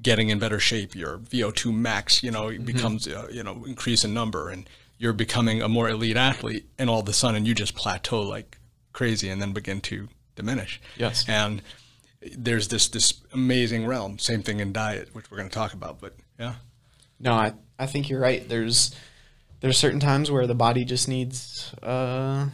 getting 0.01 0.29
in 0.29 0.39
better 0.39 0.59
shape. 0.59 0.95
Your 0.95 1.19
VO2 1.19 1.73
max, 1.73 2.23
you 2.23 2.31
know, 2.31 2.57
becomes, 2.57 3.07
uh, 3.07 3.27
you 3.31 3.43
know, 3.43 3.63
increase 3.65 4.03
in 4.03 4.13
number 4.13 4.49
and 4.49 4.67
you're 4.97 5.13
becoming 5.13 5.61
a 5.61 5.69
more 5.69 5.89
elite 5.89 6.17
athlete. 6.17 6.65
And 6.79 6.89
all 6.89 6.99
of 6.99 7.07
a 7.07 7.13
sudden 7.13 7.45
you 7.45 7.53
just 7.53 7.75
plateau 7.75 8.21
like 8.21 8.57
crazy 8.93 9.29
and 9.29 9.41
then 9.41 9.53
begin 9.53 9.81
to 9.81 10.07
diminish. 10.35 10.81
Yes. 10.97 11.25
And 11.27 11.61
there's 12.37 12.67
this, 12.67 12.87
this 12.87 13.21
amazing 13.33 13.85
realm. 13.85 14.17
Same 14.19 14.41
thing 14.43 14.59
in 14.59 14.73
diet, 14.73 15.09
which 15.13 15.29
we're 15.29 15.37
going 15.37 15.49
to 15.49 15.53
talk 15.53 15.73
about. 15.73 15.99
But 15.99 16.15
yeah. 16.39 16.55
No, 17.19 17.33
I, 17.33 17.53
I 17.77 17.85
think 17.85 18.09
you're 18.09 18.19
right. 18.19 18.47
There's 18.47 18.95
there's 19.61 19.77
certain 19.77 19.99
times 19.99 20.29
where 20.29 20.47
the 20.47 20.55
body 20.55 20.83
just 20.83 21.07
needs 21.07 21.73
uh 21.81 22.49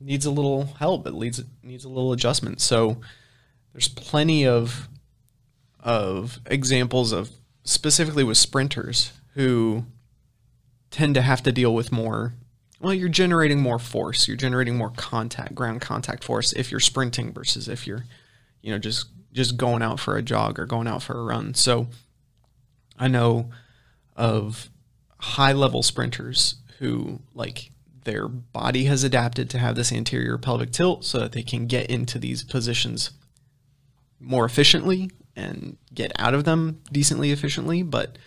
needs 0.00 0.26
a 0.26 0.30
little 0.30 0.66
help. 0.78 1.06
It 1.06 1.14
needs 1.14 1.42
needs 1.62 1.84
a 1.84 1.88
little 1.88 2.12
adjustment. 2.12 2.60
So 2.60 2.98
there's 3.72 3.88
plenty 3.88 4.46
of 4.46 4.88
of 5.80 6.40
examples 6.46 7.12
of 7.12 7.30
specifically 7.64 8.24
with 8.24 8.38
sprinters 8.38 9.12
who 9.34 9.84
tend 10.90 11.14
to 11.14 11.22
have 11.22 11.42
to 11.42 11.52
deal 11.52 11.74
with 11.74 11.92
more 11.92 12.32
well 12.80 12.94
you're 12.94 13.08
generating 13.08 13.60
more 13.60 13.78
force 13.78 14.26
you're 14.26 14.36
generating 14.36 14.76
more 14.76 14.90
contact 14.90 15.54
ground 15.54 15.80
contact 15.80 16.24
force 16.24 16.52
if 16.54 16.70
you're 16.70 16.80
sprinting 16.80 17.32
versus 17.32 17.68
if 17.68 17.86
you're 17.86 18.04
you 18.62 18.70
know 18.70 18.78
just 18.78 19.08
just 19.32 19.56
going 19.56 19.82
out 19.82 19.98
for 19.98 20.16
a 20.16 20.22
jog 20.22 20.58
or 20.58 20.64
going 20.64 20.86
out 20.86 21.02
for 21.02 21.18
a 21.18 21.24
run 21.24 21.52
so 21.52 21.86
i 22.98 23.08
know 23.08 23.50
of 24.16 24.70
high 25.18 25.52
level 25.52 25.82
sprinters 25.82 26.56
who 26.78 27.20
like 27.34 27.70
their 28.04 28.28
body 28.28 28.84
has 28.84 29.02
adapted 29.02 29.48
to 29.50 29.58
have 29.58 29.76
this 29.76 29.92
anterior 29.92 30.38
pelvic 30.38 30.70
tilt 30.70 31.04
so 31.04 31.18
that 31.18 31.32
they 31.32 31.42
can 31.42 31.66
get 31.66 31.90
into 31.90 32.18
these 32.18 32.44
positions 32.44 33.10
more 34.20 34.44
efficiently 34.44 35.10
and 35.36 35.76
get 35.92 36.12
out 36.18 36.34
of 36.34 36.44
them 36.44 36.80
decently 36.92 37.30
efficiently. 37.32 37.82
But 37.82 38.18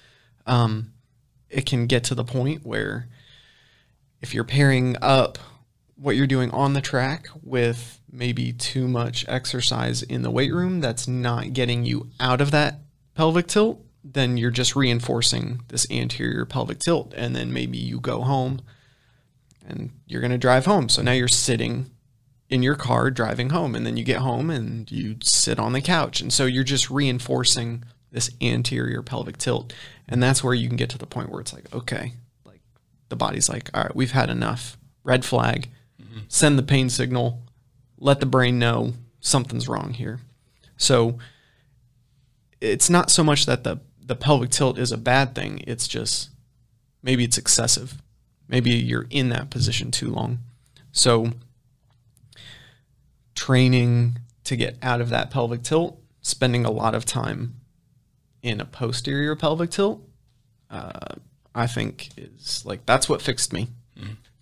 um, 0.46 0.94
it 1.50 1.66
can 1.66 1.88
get 1.88 2.04
to 2.06 2.16
the 2.16 2.24
point 2.24 2.66
where 2.66 3.08
if 4.22 4.34
you're 4.34 4.44
pairing 4.44 4.96
up 5.02 5.38
what 5.96 6.16
you're 6.16 6.28
doing 6.28 6.52
on 6.52 6.74
the 6.74 6.82
track 6.82 7.28
with 7.42 8.00
maybe 8.12 8.54
too 8.54 8.88
much 8.88 9.26
exercise 9.28 10.04
in 10.04 10.22
the 10.22 10.32
weight 10.32 10.54
room 10.54 10.80
that's 10.80 11.08
not 11.08 11.54
getting 11.54 11.86
you 11.86 12.10
out 12.20 12.42
of 12.42 12.52
that 12.52 12.80
pelvic 13.16 13.48
tilt 13.48 13.84
then 14.04 14.38
you're 14.38 14.52
just 14.52 14.76
reinforcing 14.76 15.62
this 15.68 15.90
anterior 15.92 16.46
pelvic 16.46 16.80
tilt 16.80 17.14
and 17.16 17.36
then 17.36 17.52
maybe 17.52 17.78
you 17.78 18.00
go 18.00 18.22
home 18.22 18.62
and 19.68 19.92
you're 20.06 20.22
going 20.22 20.32
to 20.32 20.38
drive 20.38 20.66
home. 20.66 20.88
So 20.90 21.02
now 21.02 21.12
you're 21.12 21.28
sitting 21.28 21.92
in 22.50 22.64
your 22.64 22.76
car 22.76 23.12
driving 23.12 23.50
home 23.50 23.76
and 23.76 23.86
then 23.86 23.98
you 23.98 24.04
get 24.06 24.20
home 24.20 24.50
and 24.50 24.90
you 24.90 25.18
sit 25.22 25.60
on 25.60 25.74
the 25.74 25.82
couch. 25.82 26.22
And 26.22 26.32
so 26.32 26.46
you're 26.46 26.64
just 26.64 26.90
reinforcing 26.90 27.84
this 28.12 28.32
anterior 28.42 29.02
pelvic 29.02 29.38
tilt 29.38 29.74
and 30.08 30.24
that's 30.24 30.44
where 30.44 30.54
you 30.54 30.68
can 30.68 30.78
get 30.78 30.90
to 30.90 30.98
the 30.98 31.06
point 31.06 31.30
where 31.30 31.42
it's 31.42 31.54
like 31.54 31.74
okay 31.76 32.14
like 32.46 32.62
the 33.10 33.18
body's 33.18 33.50
like 33.50 33.70
all 33.74 33.84
right 33.84 33.96
we've 33.96 34.12
had 34.12 34.30
enough. 34.30 34.78
Red 35.04 35.26
flag. 35.26 35.70
Mm-hmm. 36.02 36.20
Send 36.30 36.58
the 36.58 36.64
pain 36.64 36.90
signal. 36.90 37.44
Let 38.00 38.20
the 38.20 38.26
brain 38.26 38.60
know 38.60 38.94
something's 39.20 39.68
wrong 39.68 39.94
here. 39.94 40.22
So 40.78 41.18
it's 42.62 42.90
not 42.90 43.12
so 43.12 43.24
much 43.24 43.46
that 43.46 43.64
the 43.64 43.80
the 44.08 44.16
pelvic 44.16 44.50
tilt 44.50 44.78
is 44.78 44.92
a 44.92 44.98
bad 44.98 45.36
thing. 45.36 45.64
It's 45.68 45.88
just 45.88 46.30
maybe 47.04 47.24
it's 47.24 47.38
excessive. 47.38 48.02
Maybe 48.48 48.72
you're 48.72 49.08
in 49.10 49.30
that 49.30 49.50
position 49.50 49.92
too 49.92 50.10
long. 50.10 50.40
So 50.92 51.32
training 53.36 54.20
to 54.46 54.56
get 54.56 54.78
out 54.82 55.02
of 55.02 55.10
that 55.10 55.30
pelvic 55.30 55.62
tilt, 55.64 56.02
spending 56.22 56.66
a 56.66 56.72
lot 56.72 56.96
of 56.96 57.06
time 57.06 57.56
in 58.42 58.62
a 58.62 58.66
posterior 58.66 59.36
pelvic 59.36 59.70
tilt, 59.70 60.02
uh, 60.70 61.16
I 61.54 61.68
think 61.68 62.10
is 62.18 62.66
like 62.66 62.86
that's 62.86 63.10
what 63.10 63.22
fixed 63.22 63.52
me. 63.52 63.68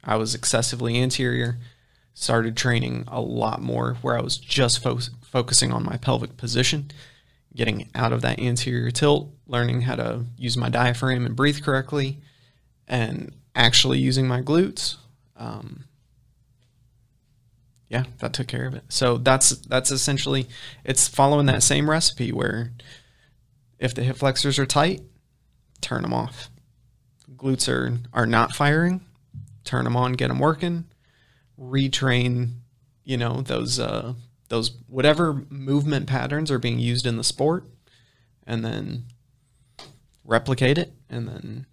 I 0.03 0.17
was 0.17 0.35
excessively 0.35 1.01
anterior, 1.01 1.57
started 2.13 2.55
training 2.55 3.05
a 3.07 3.19
lot 3.19 3.61
more 3.61 3.95
where 4.01 4.17
I 4.17 4.21
was 4.21 4.37
just 4.37 4.83
fo- 4.83 4.99
focusing 5.23 5.71
on 5.71 5.83
my 5.83 5.97
pelvic 5.97 6.37
position, 6.37 6.91
getting 7.55 7.89
out 7.95 8.13
of 8.13 8.21
that 8.21 8.39
anterior 8.39 8.91
tilt, 8.91 9.33
learning 9.47 9.81
how 9.81 9.95
to 9.95 10.25
use 10.37 10.57
my 10.57 10.69
diaphragm 10.69 11.25
and 11.25 11.35
breathe 11.35 11.63
correctly, 11.63 12.19
and 12.87 13.33
actually 13.55 13.97
using 13.97 14.27
my 14.27 14.41
glutes. 14.41 14.97
Um, 15.37 15.85
yeah, 17.89 18.03
that 18.19 18.33
took 18.33 18.47
care 18.47 18.65
of 18.65 18.73
it. 18.73 18.83
So 18.89 19.17
that's 19.17 19.51
that's 19.51 19.91
essentially 19.91 20.47
it's 20.83 21.07
following 21.07 21.45
that 21.45 21.63
same 21.63 21.89
recipe 21.89 22.31
where 22.31 22.73
if 23.79 23.93
the 23.93 24.03
hip 24.03 24.17
flexors 24.17 24.59
are 24.59 24.65
tight, 24.65 25.01
turn 25.81 26.01
them 26.01 26.13
off. 26.13 26.49
Glutes 27.35 27.69
are 27.69 27.97
are 28.11 28.25
not 28.25 28.53
firing, 28.53 29.01
turn 29.63 29.83
them 29.83 29.95
on, 29.95 30.13
get 30.13 30.27
them 30.29 30.39
working. 30.39 30.85
Retrain, 31.59 32.55
you 33.03 33.17
know 33.17 33.41
those 33.41 33.79
uh, 33.79 34.13
those 34.49 34.77
whatever 34.87 35.45
movement 35.49 36.07
patterns 36.07 36.51
are 36.51 36.59
being 36.59 36.79
used 36.79 37.05
in 37.05 37.17
the 37.17 37.23
sport, 37.23 37.65
and 38.45 38.63
then 38.63 39.05
replicate 40.23 40.77
it. 40.77 40.93
And 41.09 41.27
then 41.27 41.65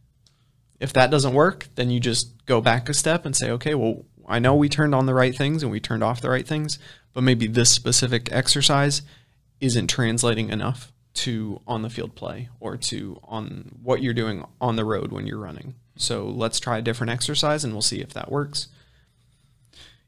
if 0.80 0.92
that 0.92 1.10
doesn't 1.10 1.34
work, 1.34 1.68
then 1.74 1.90
you 1.90 2.00
just 2.00 2.44
go 2.46 2.60
back 2.60 2.88
a 2.88 2.94
step 2.94 3.24
and 3.24 3.36
say, 3.36 3.50
okay, 3.50 3.74
well, 3.74 4.04
I 4.26 4.38
know 4.38 4.54
we 4.54 4.68
turned 4.68 4.94
on 4.94 5.06
the 5.06 5.14
right 5.14 5.36
things 5.36 5.62
and 5.62 5.70
we 5.70 5.80
turned 5.80 6.02
off 6.02 6.20
the 6.20 6.30
right 6.30 6.46
things, 6.46 6.78
but 7.12 7.22
maybe 7.22 7.46
this 7.46 7.70
specific 7.70 8.30
exercise 8.32 9.02
isn't 9.60 9.88
translating 9.88 10.48
enough 10.48 10.92
to 11.14 11.60
on 11.66 11.82
the 11.82 11.90
field 11.90 12.14
play 12.14 12.48
or 12.58 12.76
to 12.76 13.20
on 13.24 13.78
what 13.82 14.02
you're 14.02 14.14
doing 14.14 14.44
on 14.60 14.76
the 14.76 14.84
road 14.84 15.12
when 15.12 15.26
you're 15.26 15.38
running. 15.38 15.74
So 15.96 16.24
let's 16.26 16.58
try 16.58 16.78
a 16.78 16.82
different 16.82 17.12
exercise 17.12 17.64
and 17.64 17.72
we'll 17.72 17.82
see 17.82 18.00
if 18.00 18.14
that 18.14 18.30
works. 18.32 18.68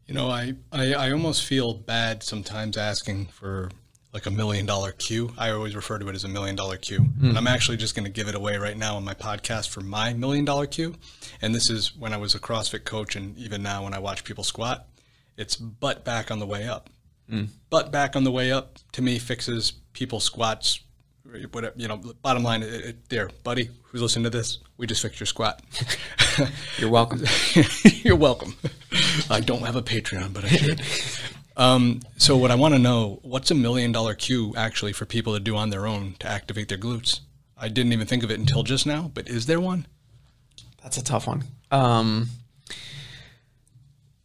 You 0.07 0.15
know, 0.15 0.29
I, 0.29 0.55
I, 0.71 0.95
I 0.95 1.13
almost 1.13 1.45
feel 1.45 1.75
bad 1.75 2.23
sometimes 2.23 2.77
asking 2.77 3.27
for 3.27 3.71
like 4.13 4.27
a 4.27 4.31
million 4.31 4.67
dollar 4.67 4.93
cue. 4.93 5.33
I 5.37 5.51
always 5.51 5.75
refer 5.75 5.99
to 5.99 6.09
it 6.09 6.15
as 6.15 6.25
a 6.25 6.29
million 6.29 6.55
dollar 6.55 6.77
cue. 6.77 7.01
Mm. 7.01 7.31
And 7.31 7.39
I'm 7.39 7.49
actually 7.49 7.79
just 7.79 7.95
going 7.97 8.05
to 8.05 8.11
give 8.11 8.29
it 8.29 8.35
away 8.35 8.57
right 8.59 8.77
now 8.77 8.97
on 8.97 9.05
my 9.05 9.15
podcast 9.15 9.71
for 9.71 9.81
my 9.81 10.13
million 10.13 10.45
dollar 10.45 10.67
cue. 10.67 10.95
And 11.43 11.55
this 11.55 11.69
is 11.69 11.97
when 11.97 12.13
I 12.13 12.19
was 12.19 12.35
a 12.35 12.39
CrossFit 12.39 12.85
coach 12.85 13.17
and 13.17 13.37
even 13.37 13.63
now 13.63 13.85
when 13.85 13.93
I 13.95 13.99
watch 13.99 14.25
people 14.25 14.45
squat, 14.45 14.87
it's 15.37 15.57
butt 15.57 16.05
back 16.05 16.31
on 16.31 16.39
the 16.39 16.47
way 16.47 16.69
up. 16.69 16.91
Mm. 17.31 17.49
Butt 17.71 17.91
back 17.91 18.15
on 18.15 18.25
the 18.25 18.31
way 18.31 18.53
up 18.53 18.79
to 18.93 19.03
me 19.03 19.19
fixes 19.19 19.73
people 19.95 20.21
squats 20.21 20.81
whatever 21.53 21.75
you 21.77 21.89
know 21.89 21.97
bottom 22.23 22.43
line 22.43 22.63
it, 22.63 22.73
it, 22.85 23.09
there 23.09 23.31
buddy 23.43 23.71
who's 23.85 24.03
listening 24.03 24.25
to 24.25 24.31
this 24.31 24.59
we 24.77 24.87
just 24.87 25.01
fixed 25.01 25.19
your 25.19 25.27
squat 25.27 25.63
you're 26.79 26.91
welcome 26.91 27.23
you're 28.05 28.15
welcome 28.15 28.55
i 29.31 29.41
don't 29.41 29.63
have 29.63 29.77
a 29.77 29.83
patreon 29.83 30.33
but 30.33 30.45
i 30.45 30.49
should. 30.49 30.83
Um, 31.57 32.01
so 32.17 32.37
what 32.37 32.51
i 32.51 32.57
want 32.57 32.75
to 32.75 32.81
know 32.81 33.21
what's 33.23 33.51
a 33.51 33.55
million 33.55 33.93
dollar 33.93 34.15
cue 34.15 34.55
actually 34.57 34.93
for 34.93 35.05
people 35.07 35.35
to 35.35 35.41
do 35.41 35.57
on 35.57 35.71
their 35.71 35.87
own 35.87 36.17
to 36.19 36.27
activate 36.27 36.69
their 36.69 36.79
glutes? 36.79 37.21
I 37.57 37.69
didn't 37.69 37.93
even 37.93 38.09
think 38.09 38.25
of 38.25 38.31
it 38.33 38.41
until 38.41 38.65
just 38.65 38.87
now 38.87 39.11
but 39.15 39.29
is 39.29 39.47
there 39.47 39.61
one? 39.61 39.87
That's 40.83 40.97
a 40.97 41.05
tough 41.05 41.27
one. 41.29 41.45
Um, 41.71 42.29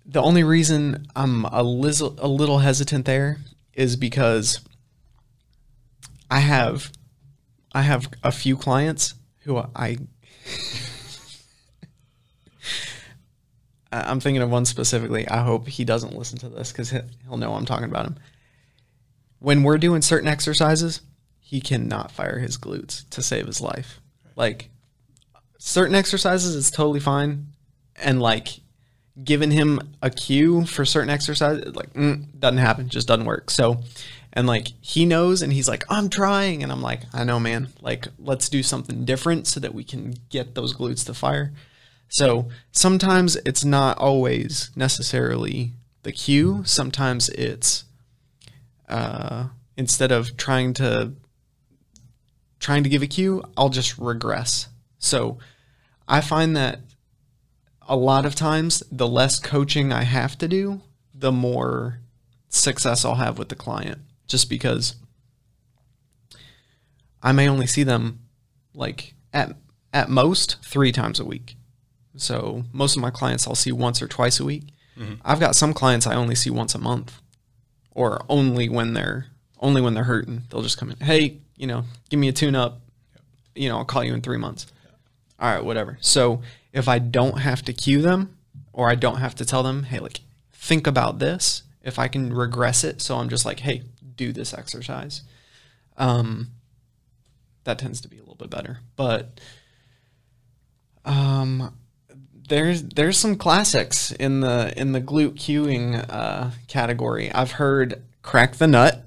the 0.06 0.22
only 0.22 0.44
reason 0.44 1.06
i'm 1.16 1.46
a, 1.46 1.62
little, 1.62 2.16
a 2.18 2.28
little 2.28 2.60
hesitant 2.60 3.06
there 3.06 3.38
is 3.76 3.96
because 3.96 4.60
I 6.32 6.40
have 6.40 6.92
I 7.72 7.82
have 7.82 8.10
a 8.24 8.32
few 8.32 8.56
clients 8.56 9.16
who 9.42 9.58
I 9.76 9.98
I'm 13.92 14.20
thinking 14.20 14.42
of 14.42 14.50
one 14.50 14.66
specifically. 14.66 15.28
I 15.28 15.44
hope 15.44 15.68
he 15.68 15.84
doesn't 15.84 16.16
listen 16.16 16.38
to 16.40 16.50
this 16.50 16.72
because 16.72 16.92
he'll 16.92 17.38
know 17.38 17.54
I'm 17.54 17.66
talking 17.66 17.90
about 17.90 18.06
him. 18.06 18.16
When 19.40 19.64
we're 19.64 19.78
doing 19.78 20.02
certain 20.02 20.28
exercises, 20.28 21.02
he 21.40 21.62
cannot 21.62 22.12
fire 22.12 22.40
his 22.40 22.58
glutes 22.58 23.10
to 23.10 23.22
save 23.22 23.48
his 23.48 23.62
life. 23.62 24.00
Like 24.36 24.70
certain 25.58 25.96
exercises, 25.96 26.56
it's 26.56 26.72
totally 26.72 27.00
fine, 27.00 27.48
and 27.96 28.22
like 28.22 28.60
giving 29.24 29.52
him 29.52 29.80
a 30.02 30.10
cue 30.10 30.66
for 30.66 30.86
certain 30.86 31.10
exercises, 31.10 31.76
like 31.76 31.94
mm, 31.94 32.28
doesn't 32.40 32.60
happen, 32.60 32.90
just 32.90 33.08
doesn't 33.08 33.26
work. 33.26 33.50
So 33.50 33.82
and 34.34 34.48
like 34.48 34.68
he 34.82 35.06
knows 35.06 35.42
and 35.42 35.52
he's 35.52 35.68
like 35.68 35.84
i'm 35.90 36.10
trying 36.10 36.64
and 36.64 36.72
i'm 36.72 36.82
like 36.82 37.02
i 37.14 37.24
know 37.24 37.40
man 37.40 37.68
like 37.82 38.08
let's 38.20 38.50
do 38.50 38.62
something 38.62 39.06
different 39.06 39.48
so 39.48 39.60
that 39.60 39.74
we 39.74 39.84
can 39.84 40.14
get 40.30 40.56
those 40.56 40.76
glutes 40.76 41.06
to 41.06 41.14
fire 41.14 41.52
so 42.10 42.50
sometimes 42.72 43.36
it's 43.46 43.64
not 43.64 43.98
always 44.00 44.72
necessarily 44.76 45.74
the 46.02 46.12
cue. 46.12 46.64
Sometimes 46.66 47.30
it's 47.30 47.86
uh, 48.90 49.50
instead 49.78 50.12
of 50.12 50.36
trying 50.36 50.74
to 50.74 51.14
trying 52.60 52.84
to 52.84 52.90
give 52.90 53.02
a 53.02 53.08
cue 53.08 53.42
i'll 53.56 53.70
just 53.70 53.98
regress. 53.98 54.68
So 54.98 55.38
i 56.08 56.20
find 56.20 56.58
that 56.58 56.82
a 57.88 57.96
lot 57.96 58.26
of 58.26 58.36
times 58.36 58.84
the 58.92 59.08
less 59.08 59.40
coaching 59.40 59.94
i 59.94 60.04
have 60.04 60.38
to 60.40 60.48
do 60.48 60.82
the 61.14 61.32
more 61.32 62.00
success 62.50 63.06
i'll 63.06 63.16
have 63.16 63.38
with 63.38 63.50
the 63.50 63.56
client. 63.56 64.00
Just 64.28 64.50
because 64.50 64.96
I 67.22 67.32
may 67.32 67.48
only 67.48 67.68
see 67.68 67.84
them 67.84 68.20
like 68.74 69.14
at 69.32 69.56
at 69.94 70.10
most 70.10 70.58
three 70.64 70.92
times 70.92 71.20
a 71.20 71.26
week. 71.26 71.56
So 72.22 72.64
most 72.74 72.96
of 72.96 73.02
my 73.02 73.10
clients 73.10 73.48
I'll 73.48 73.56
see 73.56 73.72
once 73.72 74.02
or 74.02 74.08
twice 74.08 74.40
a 74.40 74.46
week. 74.46 74.64
Mm-hmm. 74.98 75.16
I've 75.24 75.40
got 75.40 75.56
some 75.56 75.74
clients 75.74 76.06
I 76.06 76.16
only 76.16 76.36
see 76.36 76.50
once 76.50 76.76
a 76.76 76.80
month, 76.80 77.22
or 77.92 78.24
only 78.30 78.70
when 78.70 78.94
they're 78.94 79.28
only 79.60 79.82
when 79.82 79.94
they're 79.94 80.04
hurting. 80.04 80.44
They'll 80.50 80.62
just 80.62 80.78
come 80.78 80.92
in. 80.92 80.98
Hey, 80.98 81.38
you 81.56 81.68
know, 81.68 81.84
give 82.10 82.20
me 82.20 82.28
a 82.28 82.34
tune 82.34 82.56
up. 82.56 82.82
You 83.56 83.70
know, 83.70 83.78
I'll 83.78 83.86
call 83.86 84.04
you 84.04 84.14
in 84.14 84.22
three 84.22 84.38
months. 84.38 84.68
All 85.40 85.54
right, 85.54 85.64
whatever. 85.64 85.98
So 86.02 86.42
if 86.74 86.88
I 86.88 87.00
don't 87.00 87.40
have 87.40 87.62
to 87.64 87.74
cue 87.74 88.02
them, 88.02 88.38
or 88.74 88.90
I 88.90 88.96
don't 88.96 89.18
have 89.18 89.36
to 89.36 89.46
tell 89.46 89.64
them, 89.64 89.84
hey, 89.84 90.00
like 90.00 90.22
think 90.54 90.88
about 90.88 91.20
this. 91.20 91.64
If 91.82 91.98
I 91.98 92.08
can 92.08 92.34
regress 92.34 92.84
it, 92.84 93.02
so 93.02 93.18
I'm 93.18 93.30
just 93.30 93.46
like, 93.46 93.62
hey, 93.62 93.84
do 94.16 94.32
this 94.34 94.54
exercise. 94.54 95.22
Um, 95.98 96.52
that 97.64 97.80
tends 97.80 98.02
to 98.02 98.08
be 98.08 98.18
a 98.18 98.22
little 98.22 98.36
bit 98.36 98.50
better, 98.50 98.80
but 98.96 99.40
um, 101.06 101.74
there's 102.50 102.84
there's 102.84 103.18
some 103.18 103.36
classics 103.36 104.12
in 104.12 104.42
the 104.42 104.74
in 104.76 104.92
the 104.92 105.02
glute 105.02 105.36
cueing 105.36 106.06
uh, 106.10 106.52
category. 106.68 107.32
I've 107.32 107.52
heard 107.54 108.02
crack 108.22 108.56
the 108.56 108.68
nut. 108.68 109.04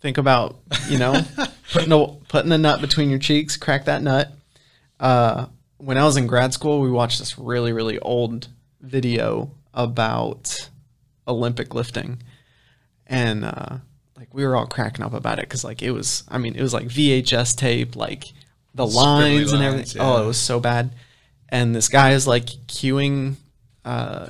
Think 0.00 0.18
about 0.18 0.56
you 0.88 0.98
know 0.98 1.20
putting 1.72 1.92
a 1.92 2.06
putting 2.28 2.52
a 2.52 2.58
nut 2.58 2.80
between 2.80 3.10
your 3.10 3.18
cheeks, 3.18 3.56
crack 3.56 3.86
that 3.86 4.02
nut. 4.02 4.32
Uh, 5.00 5.46
when 5.78 5.98
I 5.98 6.04
was 6.04 6.16
in 6.16 6.26
grad 6.26 6.52
school, 6.54 6.80
we 6.80 6.90
watched 6.90 7.18
this 7.18 7.38
really 7.38 7.72
really 7.72 7.98
old 7.98 8.48
video 8.80 9.50
about 9.74 10.70
Olympic 11.26 11.74
lifting, 11.74 12.22
and 13.06 13.44
uh, 13.44 13.78
like 14.22 14.32
we 14.32 14.46
were 14.46 14.54
all 14.54 14.66
cracking 14.66 15.04
up 15.04 15.14
about 15.14 15.40
it 15.40 15.46
because 15.46 15.64
like 15.64 15.82
it 15.82 15.90
was 15.90 16.22
i 16.28 16.38
mean 16.38 16.54
it 16.54 16.62
was 16.62 16.72
like 16.72 16.86
vhs 16.86 17.56
tape 17.56 17.96
like 17.96 18.26
the 18.72 18.86
lines, 18.86 18.94
lines 18.94 19.52
and 19.52 19.62
everything 19.64 20.00
yeah. 20.00 20.08
oh 20.08 20.22
it 20.22 20.26
was 20.26 20.38
so 20.38 20.60
bad 20.60 20.92
and 21.52 21.76
this 21.76 21.88
guy 21.88 22.10
is 22.12 22.26
like 22.26 22.46
cueing 22.66 23.34
uh 23.84 24.26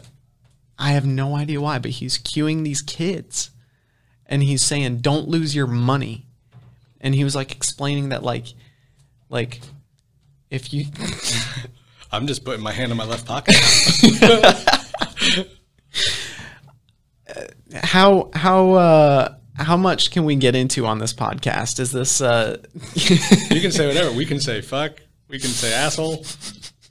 i 0.78 0.90
have 0.90 1.06
no 1.06 1.34
idea 1.34 1.58
why 1.60 1.78
but 1.78 1.92
he's 1.92 2.18
cueing 2.18 2.64
these 2.64 2.82
kids 2.82 3.50
and 4.26 4.42
he's 4.42 4.62
saying 4.62 4.98
don't 4.98 5.28
lose 5.28 5.54
your 5.54 5.66
money 5.66 6.26
and 7.00 7.14
he 7.14 7.24
was 7.24 7.34
like 7.34 7.52
explaining 7.52 8.10
that 8.10 8.22
like 8.22 8.48
like 9.30 9.60
if 10.50 10.74
you 10.74 10.84
i'm 12.12 12.26
just 12.26 12.44
putting 12.44 12.62
my 12.62 12.72
hand 12.72 12.90
in 12.90 12.98
my 12.98 13.06
left 13.06 13.24
pocket 13.24 13.54
how 17.82 18.30
how 18.34 18.72
uh 18.72 19.34
how 19.54 19.76
much 19.76 20.10
can 20.10 20.24
we 20.24 20.34
get 20.34 20.54
into 20.54 20.86
on 20.86 20.98
this 20.98 21.12
podcast? 21.12 21.78
Is 21.78 21.92
this 21.92 22.20
uh 22.20 22.56
You 22.94 23.60
can 23.60 23.70
say 23.70 23.86
whatever. 23.86 24.10
We 24.12 24.24
can 24.24 24.40
say 24.40 24.60
fuck. 24.60 24.92
We 25.28 25.38
can 25.38 25.50
say 25.50 25.72
asshole. 25.72 26.24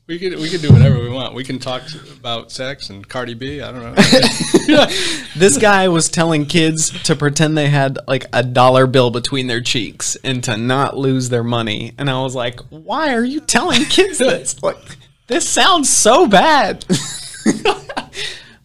We 0.08 0.20
can 0.20 0.39
we 0.41 0.49
can 0.49 0.60
do 0.62 0.74
whatever 0.74 0.99
we 0.99 1.10
want. 1.10 1.36
We 1.36 1.43
can 1.43 1.60
talk 1.60 1.84
about 2.12 2.52
sex 2.52 2.89
and 2.89 3.08
Cardi 3.08 3.34
B. 3.34 3.62
I 3.62 3.72
don't 3.72 3.84
know. 3.84 3.93
this 5.38 5.58
guy 5.58 5.88
was 5.88 6.10
telling 6.10 6.45
kids 6.45 6.89
to 7.04 7.16
pretend 7.16 7.58
they 7.58 7.70
had 7.70 7.97
like 8.08 8.26
a 8.34 8.43
dollar 8.43 8.88
bill 8.88 9.12
between 9.12 9.47
their 9.47 9.62
cheeks 9.62 10.18
and 10.24 10.43
to 10.43 10.58
not 10.58 10.97
lose 10.97 11.30
their 11.30 11.43
money. 11.43 11.93
And 11.97 12.10
I 12.10 12.22
was 12.22 12.36
like, 12.36 12.60
"Why 12.70 13.14
are 13.14 13.24
you 13.24 13.39
telling 13.41 13.86
kids 13.86 14.18
this? 14.18 14.56
Like, 14.64 14.97
this 15.28 15.47
sounds 15.47 15.89
so 15.89 16.28
bad." 16.28 16.86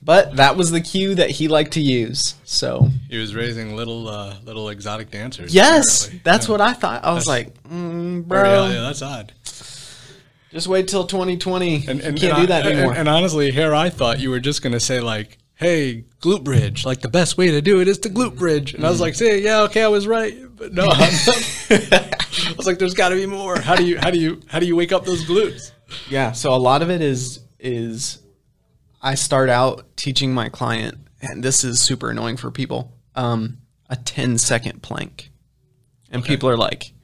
But 0.07 0.37
that 0.37 0.57
was 0.57 0.71
the 0.71 0.81
cue 0.81 1.17
that 1.17 1.31
he 1.31 1.49
liked 1.49 1.73
to 1.73 1.81
use. 1.81 2.37
So 2.45 2.91
he 3.11 3.19
was 3.19 3.35
raising 3.35 3.75
little 3.75 4.09
uh, 4.09 4.37
little 4.45 4.69
exotic 4.69 5.11
dancers. 5.11 5.53
Yes, 5.53 6.05
apparently. 6.05 6.21
that's 6.23 6.47
yeah. 6.47 6.53
what 6.53 6.61
I 6.61 6.73
thought. 6.75 7.05
I 7.05 7.13
was 7.13 7.25
that's, 7.25 7.27
like, 7.27 7.63
mm, 7.65 8.25
bro, 8.25 8.69
yeah, 8.69 8.83
that's 8.83 9.03
odd. 9.03 9.33
Just 10.57 10.69
wait 10.69 10.89
till 10.89 11.07
2020. 11.07 11.85
And, 11.87 12.01
and 12.01 12.19
can't 12.19 12.33
and 12.33 12.41
do 12.41 12.47
that 12.47 12.65
I, 12.65 12.71
anymore. 12.71 12.93
And, 12.93 13.01
and 13.01 13.09
honestly, 13.11 13.51
here 13.51 13.75
I 13.75 13.91
thought 13.91 14.21
you 14.21 14.31
were 14.31 14.41
just 14.41 14.63
gonna 14.63 14.81
say 14.81 15.01
like, 15.01 15.37
"Hey, 15.53 16.07
glute 16.23 16.45
bridge. 16.45 16.87
Like 16.87 17.03
the 17.03 17.11
best 17.11 17.37
way 17.37 17.51
to 17.51 17.61
do 17.61 17.83
it 17.83 17.89
is 17.89 17.99
to 17.99 18.09
glute 18.09 18.39
bridge." 18.39 18.73
And 18.73 18.83
mm. 18.83 18.87
I 18.87 18.89
was 18.89 18.97
mm. 18.97 19.03
like, 19.03 19.17
"Say, 19.17 19.43
yeah, 19.43 19.61
okay, 19.65 19.83
I 19.83 19.89
was 19.89 20.07
right." 20.07 20.35
But 20.57 20.73
no, 20.73 20.87
I 20.91 22.55
was 22.57 22.67
like, 22.67 22.79
"There's 22.79 22.95
got 22.95 23.11
to 23.11 23.17
be 23.17 23.27
more. 23.27 23.61
How 23.61 23.77
do 23.77 23.85
you 23.85 23.99
how 23.99 24.11
do 24.11 24.19
you 24.19 24.41
how 24.47 24.59
do 24.59 24.65
you 24.65 24.75
wake 24.75 24.93
up 24.93 25.05
those 25.05 25.27
glutes?" 25.27 25.73
Yeah. 26.09 26.33
So 26.33 26.55
a 26.55 26.57
lot 26.57 26.81
of 26.81 26.91
it 26.91 27.03
is 27.03 27.41
is 27.61 28.23
I 29.03 29.15
start 29.15 29.51
out 29.51 29.95
teaching 29.95 30.33
my 30.33 30.49
client, 30.49 30.97
and 31.21 31.43
this 31.43 31.65
is 31.65 31.83
super 31.83 32.09
annoying 32.09 32.39
for 32.39 32.51
people, 32.51 32.97
um, 33.15 33.59
a 33.91 33.97
10 33.97 34.39
second 34.39 34.83
plank. 34.83 35.31
And 36.11 36.23
okay. 36.23 36.33
people 36.33 36.49
are 36.49 36.57
like, 36.57 36.95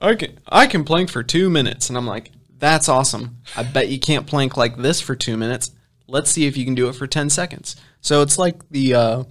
can, 0.00 0.38
I 0.48 0.66
can 0.66 0.84
plank 0.84 1.10
for 1.10 1.22
two 1.22 1.50
minutes. 1.50 1.90
And 1.90 1.98
I'm 1.98 2.06
like, 2.06 2.30
that's 2.58 2.88
awesome. 2.88 3.38
I 3.56 3.62
bet 3.62 3.88
you 3.88 3.98
can't 3.98 4.26
plank 4.26 4.56
like 4.56 4.76
this 4.76 5.00
for 5.00 5.14
two 5.14 5.36
minutes. 5.36 5.70
Let's 6.06 6.30
see 6.30 6.46
if 6.46 6.56
you 6.56 6.64
can 6.64 6.74
do 6.74 6.88
it 6.88 6.94
for 6.94 7.06
10 7.06 7.30
seconds. 7.30 7.76
So 8.00 8.22
it's 8.22 8.38
like 8.38 8.68
the, 8.70 8.94
uh, 8.94 9.24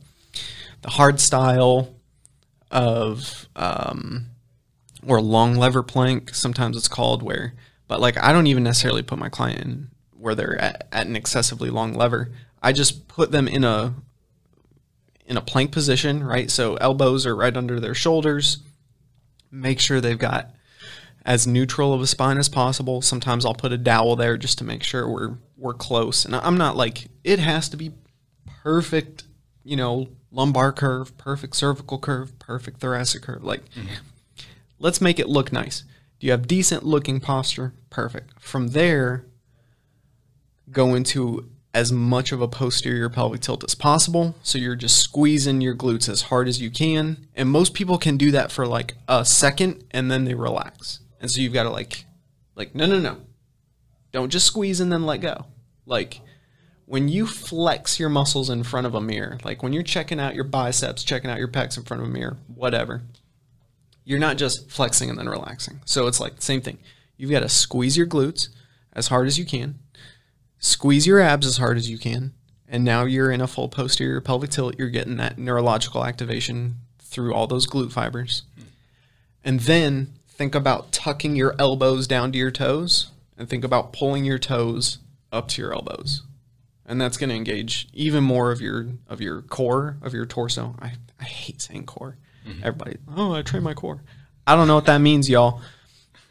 the 0.81 0.89
hard 0.89 1.19
style 1.19 1.95
of, 2.69 3.47
um, 3.55 4.27
or 5.05 5.21
long 5.21 5.55
lever 5.55 5.83
plank, 5.83 6.33
sometimes 6.35 6.75
it's 6.75 6.87
called, 6.87 7.23
where, 7.23 7.53
but 7.87 7.99
like 7.99 8.21
I 8.21 8.31
don't 8.31 8.47
even 8.47 8.63
necessarily 8.63 9.03
put 9.03 9.19
my 9.19 9.29
client 9.29 9.61
in 9.61 9.87
where 10.17 10.35
they're 10.35 10.59
at, 10.59 10.87
at 10.91 11.07
an 11.07 11.15
excessively 11.15 11.69
long 11.69 11.93
lever. 11.93 12.31
I 12.61 12.71
just 12.71 13.07
put 13.07 13.31
them 13.31 13.47
in 13.47 13.63
a 13.63 13.93
in 15.27 15.37
a 15.37 15.41
plank 15.41 15.71
position, 15.71 16.23
right? 16.23 16.51
So 16.51 16.75
elbows 16.75 17.25
are 17.25 17.35
right 17.35 17.55
under 17.55 17.79
their 17.79 17.95
shoulders. 17.95 18.59
make 19.51 19.79
sure 19.79 20.01
they've 20.01 20.19
got 20.19 20.51
as 21.25 21.47
neutral 21.47 21.93
of 21.93 22.01
a 22.01 22.07
spine 22.07 22.37
as 22.37 22.47
possible. 22.47 23.01
Sometimes 23.01 23.45
I'll 23.45 23.55
put 23.55 23.71
a 23.71 23.77
dowel 23.77 24.15
there 24.15 24.37
just 24.37 24.59
to 24.59 24.63
make 24.63 24.83
sure 24.83 25.09
we're 25.09 25.37
we're 25.57 25.73
close. 25.73 26.25
And 26.25 26.35
I'm 26.35 26.57
not 26.57 26.77
like 26.77 27.07
it 27.23 27.39
has 27.39 27.67
to 27.69 27.77
be 27.77 27.91
perfect, 28.63 29.23
you 29.63 29.75
know, 29.75 30.09
lumbar 30.31 30.71
curve, 30.71 31.17
perfect 31.17 31.55
cervical 31.55 31.97
curve, 31.97 32.37
perfect 32.39 32.79
thoracic 32.79 33.23
curve. 33.23 33.43
Like 33.43 33.67
mm-hmm. 33.71 33.95
let's 34.79 35.01
make 35.01 35.19
it 35.19 35.27
look 35.27 35.51
nice. 35.51 35.83
Do 36.19 36.27
you 36.27 36.31
have 36.31 36.47
decent 36.47 36.83
looking 36.83 37.19
posture? 37.19 37.73
Perfect. 37.89 38.39
From 38.39 38.69
there, 38.69 39.25
go 40.71 40.93
into 40.93 41.49
as 41.73 41.91
much 41.91 42.31
of 42.31 42.41
a 42.41 42.47
posterior 42.47 43.09
pelvic 43.09 43.41
tilt 43.41 43.63
as 43.63 43.75
possible. 43.75 44.35
So 44.43 44.57
you're 44.57 44.77
just 44.77 44.97
squeezing 44.97 45.59
your 45.59 45.75
glutes 45.75 46.07
as 46.07 46.23
hard 46.23 46.47
as 46.47 46.61
you 46.61 46.71
can. 46.71 47.27
And 47.35 47.49
most 47.49 47.73
people 47.73 47.97
can 47.97 48.15
do 48.15 48.31
that 48.31 48.49
for 48.49 48.65
like 48.65 48.95
a 49.09 49.25
second 49.25 49.83
and 49.91 50.09
then 50.09 50.23
they 50.23 50.35
relax. 50.35 50.99
And 51.25 51.31
so 51.31 51.41
you've 51.41 51.53
got 51.53 51.63
to 51.63 51.71
like, 51.71 52.05
like, 52.53 52.75
no, 52.75 52.85
no, 52.85 52.99
no. 52.99 53.17
Don't 54.11 54.29
just 54.29 54.45
squeeze 54.45 54.79
and 54.79 54.91
then 54.91 55.07
let 55.07 55.21
go. 55.21 55.47
Like 55.87 56.21
when 56.85 57.07
you 57.07 57.25
flex 57.25 57.99
your 57.99 58.09
muscles 58.09 58.51
in 58.51 58.61
front 58.61 58.85
of 58.85 58.93
a 58.93 59.01
mirror, 59.01 59.39
like 59.43 59.63
when 59.63 59.73
you're 59.73 59.81
checking 59.81 60.19
out 60.19 60.35
your 60.35 60.43
biceps, 60.43 61.03
checking 61.03 61.31
out 61.31 61.39
your 61.39 61.47
pecs 61.47 61.77
in 61.77 61.83
front 61.83 62.03
of 62.03 62.09
a 62.09 62.11
mirror, 62.11 62.37
whatever, 62.53 63.01
you're 64.03 64.19
not 64.19 64.37
just 64.37 64.69
flexing 64.69 65.09
and 65.09 65.17
then 65.17 65.27
relaxing. 65.27 65.81
So 65.83 66.05
it's 66.05 66.19
like 66.19 66.35
the 66.35 66.43
same 66.43 66.61
thing. 66.61 66.77
You've 67.17 67.31
got 67.31 67.39
to 67.39 67.49
squeeze 67.49 67.97
your 67.97 68.05
glutes 68.05 68.49
as 68.93 69.07
hard 69.07 69.25
as 69.25 69.39
you 69.39 69.45
can, 69.45 69.79
squeeze 70.59 71.07
your 71.07 71.19
abs 71.19 71.47
as 71.47 71.57
hard 71.57 71.75
as 71.75 71.89
you 71.89 71.97
can, 71.97 72.33
and 72.67 72.83
now 72.83 73.05
you're 73.05 73.31
in 73.31 73.41
a 73.41 73.47
full 73.47 73.67
posterior 73.67 74.21
pelvic 74.21 74.51
tilt. 74.51 74.75
You're 74.77 74.91
getting 74.91 75.17
that 75.17 75.39
neurological 75.39 76.05
activation 76.05 76.75
through 76.99 77.33
all 77.33 77.47
those 77.47 77.65
glute 77.65 77.91
fibers. 77.91 78.43
Hmm. 78.55 78.63
And 79.43 79.59
then 79.61 80.14
think 80.35 80.55
about 80.55 80.91
tucking 80.91 81.35
your 81.35 81.55
elbows 81.57 82.07
down 82.07 82.31
to 82.31 82.37
your 82.37 82.51
toes 82.51 83.11
and 83.37 83.49
think 83.49 83.63
about 83.63 83.93
pulling 83.93 84.25
your 84.25 84.39
toes 84.39 84.99
up 85.31 85.47
to 85.49 85.61
your 85.61 85.73
elbows. 85.73 86.23
And 86.85 87.01
that's 87.01 87.17
going 87.17 87.29
to 87.29 87.35
engage 87.35 87.87
even 87.93 88.23
more 88.23 88.51
of 88.51 88.61
your 88.61 88.87
of 89.07 89.19
your 89.19 89.41
core, 89.41 89.97
of 90.01 90.13
your 90.13 90.25
torso. 90.25 90.75
I, 90.79 90.93
I 91.19 91.23
hate 91.23 91.61
saying 91.61 91.85
core. 91.85 92.17
Everybody, 92.61 92.97
oh, 93.15 93.33
I 93.33 93.41
train 93.41 93.63
my 93.63 93.73
core. 93.73 94.03
I 94.45 94.55
don't 94.55 94.67
know 94.67 94.75
what 94.75 94.85
that 94.85 94.99
means, 94.99 95.27
y'all. 95.27 95.61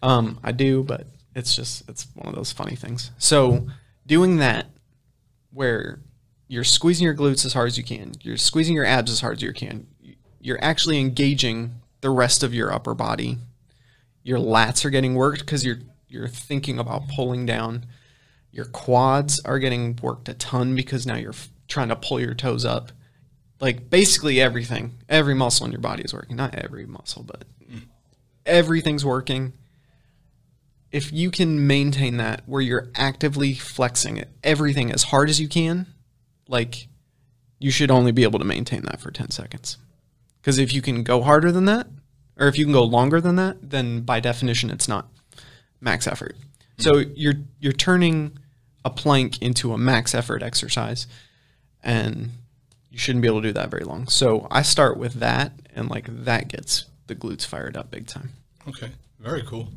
Um, 0.01 0.39
I 0.45 0.53
do, 0.53 0.85
but 0.85 1.09
it's 1.35 1.57
just 1.57 1.89
it's 1.89 2.07
one 2.15 2.29
of 2.29 2.37
those 2.37 2.53
funny 2.53 2.77
things. 2.77 3.11
So 3.19 3.67
doing 4.07 4.37
that 4.37 4.67
where 5.53 5.99
you're 6.47 6.63
squeezing 6.63 7.05
your 7.05 7.17
glutes 7.17 7.45
as 7.45 7.53
hard 7.53 7.67
as 7.67 7.79
you 7.79 7.83
can, 7.83 8.13
you're 8.21 8.37
squeezing 8.37 8.77
your 8.77 8.85
abs 8.85 9.11
as 9.11 9.21
hard 9.21 9.39
as 9.39 9.43
you 9.43 9.53
can, 9.53 9.89
you're 10.41 10.63
actually 10.63 11.01
engaging 11.01 11.81
the 12.01 12.11
rest 12.11 12.43
of 12.45 12.55
your 12.55 12.73
upper 12.73 12.95
body. 12.95 13.39
Your 14.25 14.39
lats 14.39 14.85
are 14.85 14.91
getting 14.91 15.15
worked 15.15 15.41
because 15.41 15.65
you're 15.65 15.79
you're 16.09 16.29
thinking 16.29 16.79
about 16.79 17.09
pulling 17.09 17.47
down. 17.47 17.87
Your 18.51 18.65
quads 18.65 19.41
are 19.45 19.59
getting 19.59 19.97
worked 20.03 20.29
a 20.29 20.35
ton 20.35 20.75
because 20.75 21.07
now 21.07 21.17
you're 21.17 21.31
f- 21.31 21.51
trying 21.69 21.89
to 21.89 21.97
pull 21.97 22.21
your 22.21 22.35
toes 22.35 22.65
up. 22.65 22.91
Like 23.61 23.91
basically 23.91 24.41
everything, 24.41 24.95
every 25.09 25.35
muscle 25.35 25.67
in 25.67 25.73
your 25.73 25.81
body 25.81 26.03
is 26.03 26.15
working. 26.15 26.37
Not 26.37 26.55
every 26.55 26.87
muscle, 26.87 27.23
but 27.23 27.45
mm. 27.63 27.83
everything's 28.47 29.05
working. 29.05 29.53
If 30.91 31.13
you 31.13 31.31
can 31.31 31.67
maintain 31.67 32.17
that 32.19 32.43
where 32.47 32.63
you're 32.63 32.91
actively 32.95 33.55
flexing 33.55 34.17
it, 34.17 34.31
everything 34.43 34.93
as 34.93 35.05
hard 35.05 35.29
as 35.29 35.41
you 35.41 35.49
can, 35.49 35.87
like 36.49 36.89
you 37.59 37.71
should 37.71 37.91
only 37.91 38.13
be 38.13 38.23
able 38.23 38.39
to 38.39 38.45
maintain 38.45 38.83
that 38.83 39.01
for 39.01 39.11
10 39.11 39.31
seconds. 39.31 39.79
Because 40.41 40.59
if 40.59 40.73
you 40.73 40.81
can 40.81 41.03
go 41.03 41.23
harder 41.23 41.51
than 41.51 41.65
that, 41.65 41.89
or 42.39 42.49
if 42.49 42.59
you 42.59 42.65
can 42.65 42.73
go 42.73 42.83
longer 42.83 43.21
than 43.21 43.37
that, 43.37 43.71
then 43.71 44.01
by 44.01 44.21
definition 44.21 44.71
it's 44.71 44.89
not 44.89 45.09
max 45.81 46.07
effort. 46.07 46.37
So 46.79 47.03
hmm. 47.03 47.13
you're 47.15 47.35
you're 47.61 47.73
turning 47.73 48.39
a 48.85 48.91
plank 48.91 49.41
into 49.41 49.73
a 49.73 49.79
max 49.79 50.15
effort 50.15 50.43
exercise, 50.43 51.07
and 51.83 52.31
you 52.91 52.99
shouldn't 52.99 53.23
be 53.23 53.29
able 53.29 53.43
to 53.43 53.49
do 53.49 53.53
that 53.55 53.71
very 53.71 53.85
long. 53.85 54.09
So 54.09 54.47
I 54.51 54.63
start 54.63 54.97
with 54.97 55.15
that, 55.15 55.53
and 55.75 55.89
like 55.89 56.07
that 56.25 56.49
gets 56.49 56.85
the 57.07 57.15
glutes 57.15 57.47
fired 57.47 57.77
up 57.77 57.91
big 57.91 58.07
time, 58.07 58.31
Okay, 58.69 58.91
very 59.21 59.43
cool. 59.43 59.69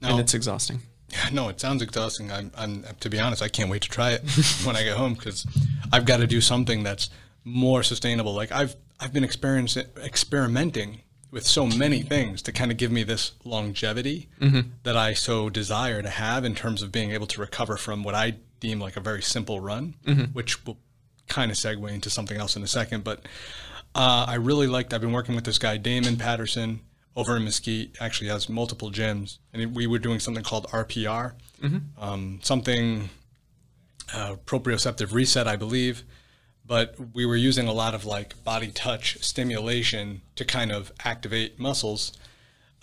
Now, 0.00 0.10
and 0.10 0.20
it's 0.20 0.34
exhausting. 0.34 0.80
Yeah, 1.10 1.28
no, 1.32 1.48
it 1.48 1.60
sounds 1.60 1.82
exhausting. 1.82 2.32
I'm, 2.32 2.50
I'm, 2.56 2.84
to 3.00 3.10
be 3.10 3.20
honest, 3.20 3.42
I 3.42 3.48
can't 3.48 3.70
wait 3.70 3.82
to 3.82 3.88
try 3.88 4.12
it 4.12 4.22
when 4.64 4.76
I 4.76 4.82
get 4.82 4.96
home 4.96 5.14
because 5.14 5.46
I've 5.92 6.06
got 6.06 6.18
to 6.18 6.26
do 6.26 6.40
something 6.40 6.82
that's 6.82 7.10
more 7.44 7.82
sustainable. 7.82 8.34
Like 8.34 8.50
I've, 8.50 8.74
I've 8.98 9.12
been 9.12 9.24
experiencing, 9.24 9.86
experimenting 10.02 11.02
with 11.34 11.44
so 11.44 11.66
many 11.66 12.00
things 12.00 12.40
to 12.42 12.52
kind 12.52 12.70
of 12.70 12.76
give 12.76 12.92
me 12.92 13.02
this 13.02 13.32
longevity 13.44 14.28
that 14.84 14.96
I 14.96 15.14
so 15.14 15.50
desire 15.50 16.00
to 16.00 16.08
have 16.08 16.44
in 16.44 16.54
terms 16.54 16.80
of 16.80 16.92
being 16.92 17.10
able 17.10 17.26
to 17.26 17.40
recover 17.40 17.76
from 17.76 18.04
what 18.04 18.14
I 18.14 18.36
deem 18.60 18.78
like 18.80 18.96
a 18.96 19.00
very 19.00 19.20
simple 19.20 19.58
run, 19.58 19.94
which 20.32 20.64
will 20.64 20.78
kind 21.26 21.50
of 21.50 21.56
segue 21.56 21.90
into 21.92 22.08
something 22.08 22.36
else 22.36 22.54
in 22.54 22.62
a 22.62 22.68
second. 22.68 23.02
But 23.02 23.26
uh, 23.96 24.26
I 24.28 24.36
really 24.36 24.68
liked. 24.68 24.94
I've 24.94 25.00
been 25.00 25.12
working 25.12 25.34
with 25.34 25.44
this 25.44 25.58
guy 25.58 25.76
Damon 25.76 26.16
Patterson 26.16 26.80
over 27.16 27.36
in 27.36 27.44
Mesquite. 27.44 27.96
Actually, 28.00 28.30
has 28.30 28.48
multiple 28.48 28.92
gyms, 28.92 29.38
and 29.52 29.74
we 29.74 29.88
were 29.88 29.98
doing 29.98 30.20
something 30.20 30.44
called 30.44 30.68
RPR, 30.68 31.32
um, 31.98 32.38
something 32.42 33.10
uh, 34.14 34.36
proprioceptive 34.46 35.12
reset, 35.12 35.48
I 35.48 35.56
believe. 35.56 36.04
But 36.66 36.96
we 37.12 37.26
were 37.26 37.36
using 37.36 37.68
a 37.68 37.72
lot 37.72 37.94
of 37.94 38.04
like 38.04 38.42
body 38.42 38.68
touch 38.68 39.22
stimulation 39.22 40.22
to 40.36 40.44
kind 40.44 40.72
of 40.72 40.92
activate 41.04 41.58
muscles. 41.58 42.12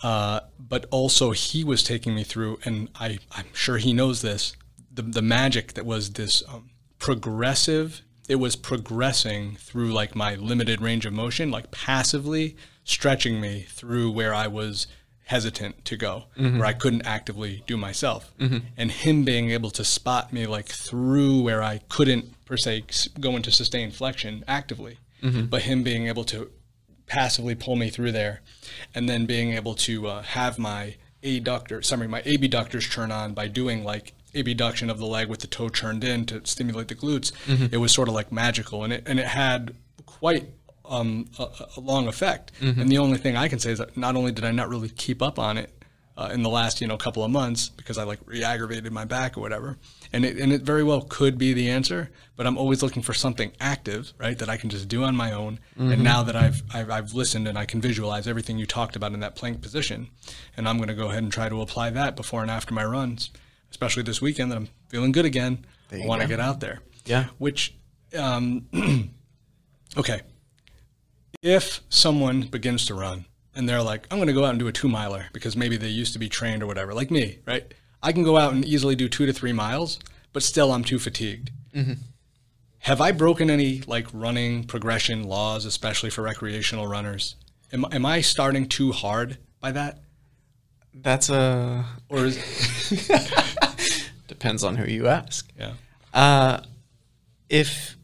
Uh, 0.02 0.40
but 0.58 0.86
also, 0.90 1.30
he 1.30 1.62
was 1.62 1.82
taking 1.82 2.14
me 2.14 2.24
through, 2.24 2.58
and 2.64 2.88
I, 2.96 3.18
I'm 3.30 3.52
sure 3.54 3.78
he 3.78 3.92
knows 3.92 4.20
this 4.20 4.56
the, 4.94 5.02
the 5.02 5.22
magic 5.22 5.72
that 5.74 5.86
was 5.86 6.12
this 6.12 6.42
um, 6.48 6.70
progressive 6.98 8.02
it 8.28 8.36
was 8.36 8.54
progressing 8.54 9.56
through 9.56 9.92
like 9.92 10.14
my 10.14 10.34
limited 10.36 10.80
range 10.80 11.04
of 11.06 11.12
motion 11.12 11.50
like 11.50 11.70
passively 11.70 12.56
stretching 12.84 13.40
me 13.40 13.66
through 13.68 14.10
where 14.10 14.34
i 14.34 14.46
was 14.46 14.86
hesitant 15.24 15.84
to 15.84 15.96
go 15.96 16.24
mm-hmm. 16.36 16.58
where 16.58 16.66
i 16.66 16.72
couldn't 16.72 17.06
actively 17.06 17.62
do 17.66 17.76
myself. 17.76 18.32
Mm-hmm. 18.38 18.58
And 18.76 18.90
him 18.90 19.24
being 19.24 19.50
able 19.50 19.70
to 19.70 19.84
spot 19.84 20.32
me 20.32 20.46
like 20.46 20.66
through 20.66 21.42
where 21.42 21.62
i 21.62 21.78
couldn't 21.88 22.44
per 22.44 22.56
se 22.56 22.84
go 23.20 23.36
into 23.36 23.50
sustained 23.50 23.94
flexion 23.94 24.44
actively 24.46 24.98
mm-hmm. 25.22 25.46
but 25.46 25.62
him 25.62 25.82
being 25.82 26.06
able 26.06 26.24
to 26.24 26.50
passively 27.06 27.54
pull 27.54 27.76
me 27.76 27.90
through 27.90 28.12
there 28.12 28.40
and 28.94 29.08
then 29.08 29.26
being 29.26 29.52
able 29.52 29.74
to 29.74 30.06
uh, 30.06 30.22
have 30.22 30.58
my 30.58 30.96
adductor 31.22 31.84
sorry 31.84 32.08
my 32.08 32.22
abductors 32.22 32.88
turn 32.88 33.12
on 33.12 33.32
by 33.32 33.46
doing 33.48 33.84
like 33.84 34.12
abduction 34.34 34.88
of 34.88 34.98
the 34.98 35.06
leg 35.06 35.28
with 35.28 35.40
the 35.40 35.46
toe 35.46 35.68
turned 35.68 36.02
in 36.02 36.24
to 36.24 36.40
stimulate 36.44 36.88
the 36.88 36.94
glutes 36.94 37.32
it 37.70 37.76
was 37.76 37.92
sort 37.92 38.08
of 38.08 38.14
like 38.14 38.32
magical. 38.32 38.84
And 38.84 38.92
it 38.92 39.02
and 39.06 39.20
it 39.20 39.26
had 39.26 39.74
quite 40.06 40.48
um, 40.92 41.26
a, 41.38 41.46
a 41.76 41.80
long 41.80 42.06
effect 42.06 42.52
and 42.60 42.88
the 42.88 42.98
only 42.98 43.18
thing 43.18 43.36
i 43.36 43.48
can 43.48 43.58
say 43.58 43.72
is 43.72 43.78
that 43.78 43.96
not 43.96 44.14
only 44.16 44.32
did 44.32 44.44
i 44.44 44.50
not 44.50 44.68
really 44.68 44.88
keep 44.88 45.20
up 45.22 45.38
on 45.38 45.58
it 45.58 45.82
uh, 46.16 46.30
in 46.32 46.42
the 46.42 46.50
last 46.50 46.80
you 46.80 46.86
know 46.86 46.96
couple 46.96 47.24
of 47.24 47.30
months 47.30 47.68
because 47.70 47.96
I 47.96 48.04
like 48.04 48.20
re-aggravated 48.26 48.92
my 48.92 49.04
back 49.04 49.36
or 49.36 49.40
whatever. 49.40 49.78
And 50.12 50.24
it 50.24 50.36
and 50.36 50.52
it 50.52 50.62
very 50.62 50.84
well 50.84 51.02
could 51.02 51.38
be 51.38 51.54
the 51.54 51.70
answer, 51.70 52.10
but 52.36 52.46
I'm 52.46 52.58
always 52.58 52.82
looking 52.82 53.02
for 53.02 53.14
something 53.14 53.52
active, 53.60 54.12
right, 54.18 54.38
that 54.38 54.48
I 54.48 54.56
can 54.58 54.68
just 54.68 54.88
do 54.88 55.04
on 55.04 55.16
my 55.16 55.32
own. 55.32 55.58
And 55.78 56.04
now 56.04 56.22
that 56.22 56.36
I've, 56.36 56.62
I've 56.72 56.90
I've 56.90 57.14
listened 57.14 57.48
and 57.48 57.56
I 57.56 57.64
can 57.64 57.80
visualize 57.80 58.28
everything 58.28 58.58
you 58.58 58.66
talked 58.66 58.94
about 58.94 59.14
in 59.14 59.20
that 59.20 59.36
plank 59.36 59.62
position, 59.62 60.08
and 60.56 60.68
I'm 60.68 60.76
going 60.76 60.88
to 60.88 60.94
go 60.94 61.08
ahead 61.08 61.22
and 61.22 61.32
try 61.32 61.48
to 61.48 61.60
apply 61.62 61.90
that 61.90 62.14
before 62.14 62.42
and 62.42 62.50
after 62.50 62.74
my 62.74 62.84
runs, 62.84 63.30
especially 63.70 64.02
this 64.02 64.20
weekend 64.20 64.52
that 64.52 64.56
I'm 64.56 64.68
feeling 64.88 65.12
good 65.12 65.24
again. 65.24 65.64
I 65.90 66.06
want 66.06 66.22
to 66.22 66.28
get 66.28 66.40
out 66.40 66.60
there. 66.60 66.80
Yeah. 67.04 67.26
Which, 67.38 67.74
um, 68.18 68.66
okay, 69.96 70.20
if 71.42 71.80
someone 71.88 72.42
begins 72.42 72.86
to 72.86 72.94
run 72.94 73.26
and 73.54 73.68
they're 73.68 73.82
like, 73.82 74.06
I'm 74.10 74.18
going 74.18 74.28
to 74.28 74.32
go 74.32 74.44
out 74.44 74.50
and 74.50 74.58
do 74.58 74.68
a 74.68 74.72
two 74.72 74.88
miler 74.88 75.26
because 75.32 75.56
maybe 75.56 75.76
they 75.76 75.88
used 75.88 76.12
to 76.14 76.18
be 76.18 76.28
trained 76.28 76.62
or 76.62 76.66
whatever, 76.66 76.94
like 76.94 77.10
me, 77.10 77.40
right? 77.46 77.72
I 78.02 78.12
can 78.12 78.22
go 78.22 78.36
out 78.38 78.52
and 78.52 78.64
easily 78.64 78.94
do 78.96 79.08
two 79.08 79.26
to 79.26 79.32
three 79.32 79.52
miles, 79.52 79.98
but 80.32 80.42
still 80.42 80.72
I'm 80.72 80.84
too 80.84 80.98
fatigued. 80.98 81.50
Have 82.80 83.00
I 83.00 83.12
broken 83.12 83.50
any 83.50 83.82
like 83.86 84.06
running 84.12 84.64
progression 84.64 85.24
laws, 85.24 85.64
especially 85.64 86.10
for 86.10 86.22
recreational 86.22 86.86
runners? 86.86 87.36
Am, 87.72 87.86
am 87.92 88.04
I 88.06 88.20
starting 88.20 88.66
too 88.68 88.92
hard 88.92 89.38
by 89.60 89.72
that? 89.72 90.00
That's 90.94 91.30
a 91.30 91.86
Or 92.08 92.26
is, 92.26 92.36
depends 94.28 94.62
on 94.64 94.76
who 94.76 94.90
you 94.90 95.06
ask. 95.08 95.50
yeah. 95.58 95.72
Uh, 96.12 96.60
if 97.48 97.96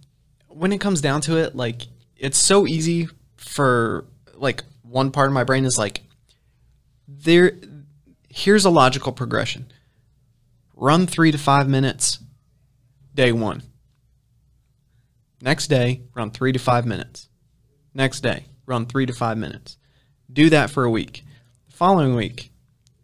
when 0.48 0.72
it 0.72 0.80
comes 0.80 1.00
down 1.00 1.20
to 1.22 1.36
it, 1.36 1.54
like 1.54 1.82
it's 2.16 2.38
so 2.38 2.66
easy 2.66 3.08
for 3.48 4.04
like 4.34 4.62
one 4.82 5.10
part 5.10 5.28
of 5.28 5.32
my 5.32 5.44
brain 5.44 5.64
is 5.64 5.78
like 5.78 6.02
there. 7.08 7.52
Here's 8.28 8.64
a 8.64 8.70
logical 8.70 9.12
progression: 9.12 9.72
run 10.76 11.06
three 11.06 11.32
to 11.32 11.38
five 11.38 11.68
minutes, 11.68 12.18
day 13.14 13.32
one. 13.32 13.62
Next 15.40 15.68
day, 15.68 16.02
run 16.14 16.30
three 16.30 16.52
to 16.52 16.58
five 16.58 16.84
minutes. 16.84 17.28
Next 17.94 18.20
day, 18.20 18.46
run 18.66 18.86
three 18.86 19.06
to 19.06 19.12
five 19.12 19.38
minutes. 19.38 19.78
Do 20.30 20.50
that 20.50 20.70
for 20.70 20.84
a 20.84 20.90
week. 20.90 21.24
The 21.68 21.72
Following 21.72 22.14
week, 22.14 22.50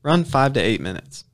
run 0.03 0.25
five 0.25 0.53
to 0.55 0.61
eight 0.61 0.81
minutes. 0.81 1.25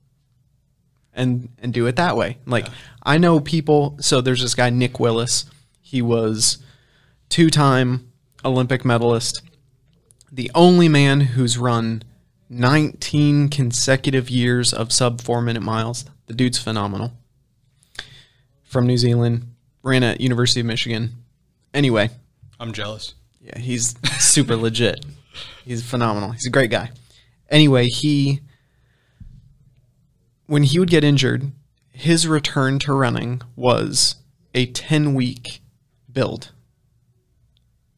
And 1.12 1.48
and 1.58 1.74
do 1.74 1.86
it 1.86 1.96
that 1.96 2.16
way. 2.16 2.38
Like 2.46 2.68
I 3.02 3.18
know 3.18 3.40
people 3.40 3.96
so 4.00 4.20
there's 4.20 4.42
this 4.42 4.54
guy 4.54 4.70
Nick 4.70 5.00
Willis. 5.00 5.46
He 5.80 6.00
was 6.00 6.58
two 7.28 7.50
time 7.50 8.09
Olympic 8.44 8.84
medalist. 8.84 9.42
The 10.32 10.50
only 10.54 10.88
man 10.88 11.20
who's 11.20 11.58
run 11.58 12.02
19 12.48 13.48
consecutive 13.48 14.30
years 14.30 14.72
of 14.72 14.92
sub 14.92 15.20
four 15.20 15.40
minute 15.42 15.62
miles. 15.62 16.04
The 16.26 16.34
dude's 16.34 16.58
phenomenal. 16.58 17.12
From 18.64 18.86
New 18.86 18.96
Zealand, 18.96 19.54
ran 19.82 20.02
at 20.04 20.20
University 20.20 20.60
of 20.60 20.66
Michigan. 20.66 21.24
Anyway, 21.74 22.10
I'm 22.58 22.72
jealous. 22.72 23.14
yeah, 23.40 23.58
he's 23.58 23.94
super 24.18 24.56
legit. 24.56 25.04
He's 25.64 25.82
phenomenal. 25.88 26.30
He's 26.32 26.46
a 26.46 26.50
great 26.50 26.70
guy. 26.70 26.90
Anyway, 27.48 27.86
he 27.86 28.40
when 30.46 30.64
he 30.64 30.78
would 30.78 30.90
get 30.90 31.04
injured, 31.04 31.52
his 31.92 32.26
return 32.26 32.78
to 32.80 32.92
running 32.92 33.42
was 33.54 34.16
a 34.54 34.66
10 34.66 35.14
week 35.14 35.60
build. 36.12 36.50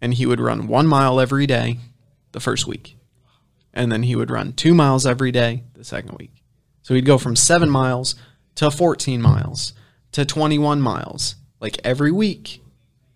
And 0.02 0.12
he 0.12 0.26
would 0.26 0.40
run 0.40 0.66
1 0.66 0.86
mile 0.86 1.18
every 1.18 1.46
day 1.46 1.78
the 2.32 2.40
first 2.40 2.66
week. 2.66 2.98
And 3.72 3.90
then 3.90 4.02
he 4.02 4.14
would 4.14 4.30
run 4.30 4.52
2 4.52 4.74
miles 4.74 5.06
every 5.06 5.32
day 5.32 5.62
the 5.72 5.84
second 5.84 6.18
week. 6.18 6.42
So 6.82 6.92
he'd 6.92 7.06
go 7.06 7.16
from 7.16 7.36
7 7.36 7.70
miles 7.70 8.16
to 8.56 8.70
14 8.70 9.22
miles 9.22 9.72
to 10.12 10.24
21 10.24 10.80
miles 10.80 11.36
like 11.60 11.78
every 11.84 12.12
week 12.12 12.62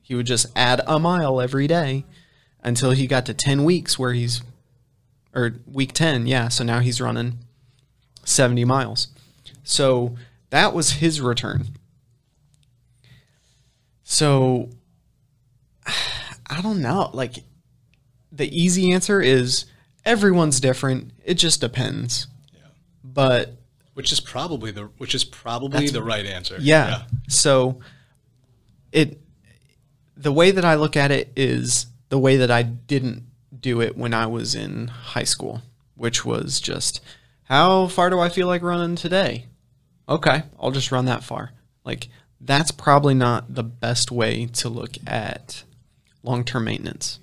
he 0.01 0.15
would 0.15 0.27
just 0.27 0.47
add 0.57 0.81
a 0.87 0.99
mile 0.99 1.41
every 1.41 1.67
day 1.67 2.05
until 2.63 2.93
he 2.93 3.07
got 3.07 3.27
to 3.27 3.35
10 3.35 3.65
weeks 3.65 3.99
where 3.99 4.13
he's 4.13 4.43
or 5.35 5.57
week 5.71 5.93
10 5.93 6.27
yeah 6.27 6.49
so 6.49 6.65
now 6.65 6.81
he's 6.81 7.01
running 7.01 7.39
70 8.25 8.65
miles 8.65 9.09
so 9.63 10.17
that 10.51 10.73
was 10.73 10.93
his 10.93 11.21
return 11.21 11.69
so 14.03 14.71
i 16.49 16.61
don't 16.61 16.81
know 16.81 17.11
like 17.13 17.37
the 18.33 18.49
easy 18.57 18.93
answer 18.93 19.21
is 19.21 19.67
everyone's 20.05 20.61
different 20.61 21.13
it 21.25 21.35
just 21.35 21.61
depends 21.61 22.27
Yeah. 22.55 22.61
but 23.05 23.57
Which 23.95 24.13
is 24.13 24.21
probably 24.21 24.71
the 24.71 24.85
which 24.99 25.15
is 25.15 25.25
probably 25.25 25.89
the 25.89 26.03
right 26.03 26.27
answer. 26.27 26.57
Yeah. 26.61 27.03
So 27.29 27.81
it 28.93 29.19
the 30.17 30.33
way 30.33 30.51
that 30.51 30.65
I 30.65 30.75
look 30.77 30.97
at 30.97 31.11
it 31.11 31.33
is 31.37 31.87
the 32.09 32.19
way 32.19 32.37
that 32.39 32.51
I 32.51 32.63
didn't 32.63 33.25
do 33.59 33.81
it 33.81 33.97
when 33.97 34.15
I 34.15 34.27
was 34.27 34.55
in 34.55 34.89
high 34.89 35.25
school, 35.25 35.63
which 35.95 36.25
was 36.25 36.61
just 36.61 37.01
how 37.45 37.87
far 37.89 38.11
do 38.11 38.19
I 38.21 38.29
feel 38.29 38.47
like 38.47 38.63
running 38.63 38.97
today? 38.97 39.47
Okay, 40.09 40.43
I'll 40.61 40.71
just 40.73 40.93
run 40.93 41.07
that 41.07 41.25
far. 41.25 41.53
Like 41.85 42.09
that's 42.41 42.71
probably 42.71 43.15
not 43.15 43.55
the 43.55 43.65
best 43.65 44.11
way 44.13 44.47
to 44.47 44.69
look 44.69 44.97
at 45.07 45.65
long-term 46.27 46.65
maintenance 46.65 47.21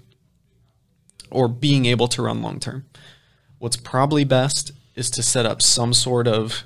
or 1.29 1.47
being 1.47 1.85
able 1.85 2.07
to 2.07 2.21
run 2.21 2.41
long 2.41 2.59
term. 2.59 2.85
What's 3.59 3.77
probably 3.77 4.23
best 4.23 4.71
is 4.95 5.09
to 5.11 5.23
set 5.23 5.45
up 5.45 5.61
some 5.61 5.93
sort 5.93 6.27
of 6.27 6.63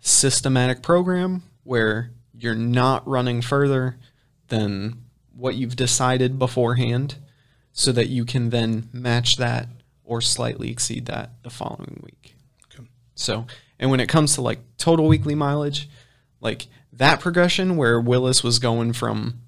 systematic 0.00 0.82
program 0.82 1.42
where 1.62 2.10
you're 2.34 2.54
not 2.54 3.06
running 3.06 3.40
further 3.40 3.96
than 4.48 5.04
what 5.34 5.54
you've 5.54 5.76
decided 5.76 6.38
beforehand 6.38 7.16
so 7.72 7.92
that 7.92 8.08
you 8.08 8.24
can 8.24 8.50
then 8.50 8.88
match 8.92 9.36
that 9.36 9.68
or 10.04 10.20
slightly 10.20 10.70
exceed 10.70 11.06
that 11.06 11.30
the 11.42 11.50
following 11.50 12.00
week. 12.02 12.34
Okay. 12.66 12.86
So, 13.14 13.46
and 13.78 13.90
when 13.90 14.00
it 14.00 14.08
comes 14.08 14.34
to 14.34 14.42
like 14.42 14.58
total 14.76 15.06
weekly 15.06 15.34
mileage, 15.34 15.88
like 16.40 16.66
that 16.92 17.20
progression 17.20 17.76
where 17.76 18.00
Willis 18.00 18.42
was 18.42 18.58
going 18.58 18.92
from 18.92 19.40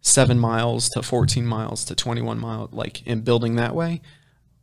seven 0.00 0.38
miles 0.38 0.88
to 0.90 1.02
14 1.02 1.46
miles 1.46 1.84
to 1.86 1.94
21 1.94 2.38
mile, 2.38 2.68
like 2.72 3.06
in 3.06 3.20
building 3.22 3.56
that 3.56 3.74
way, 3.74 4.00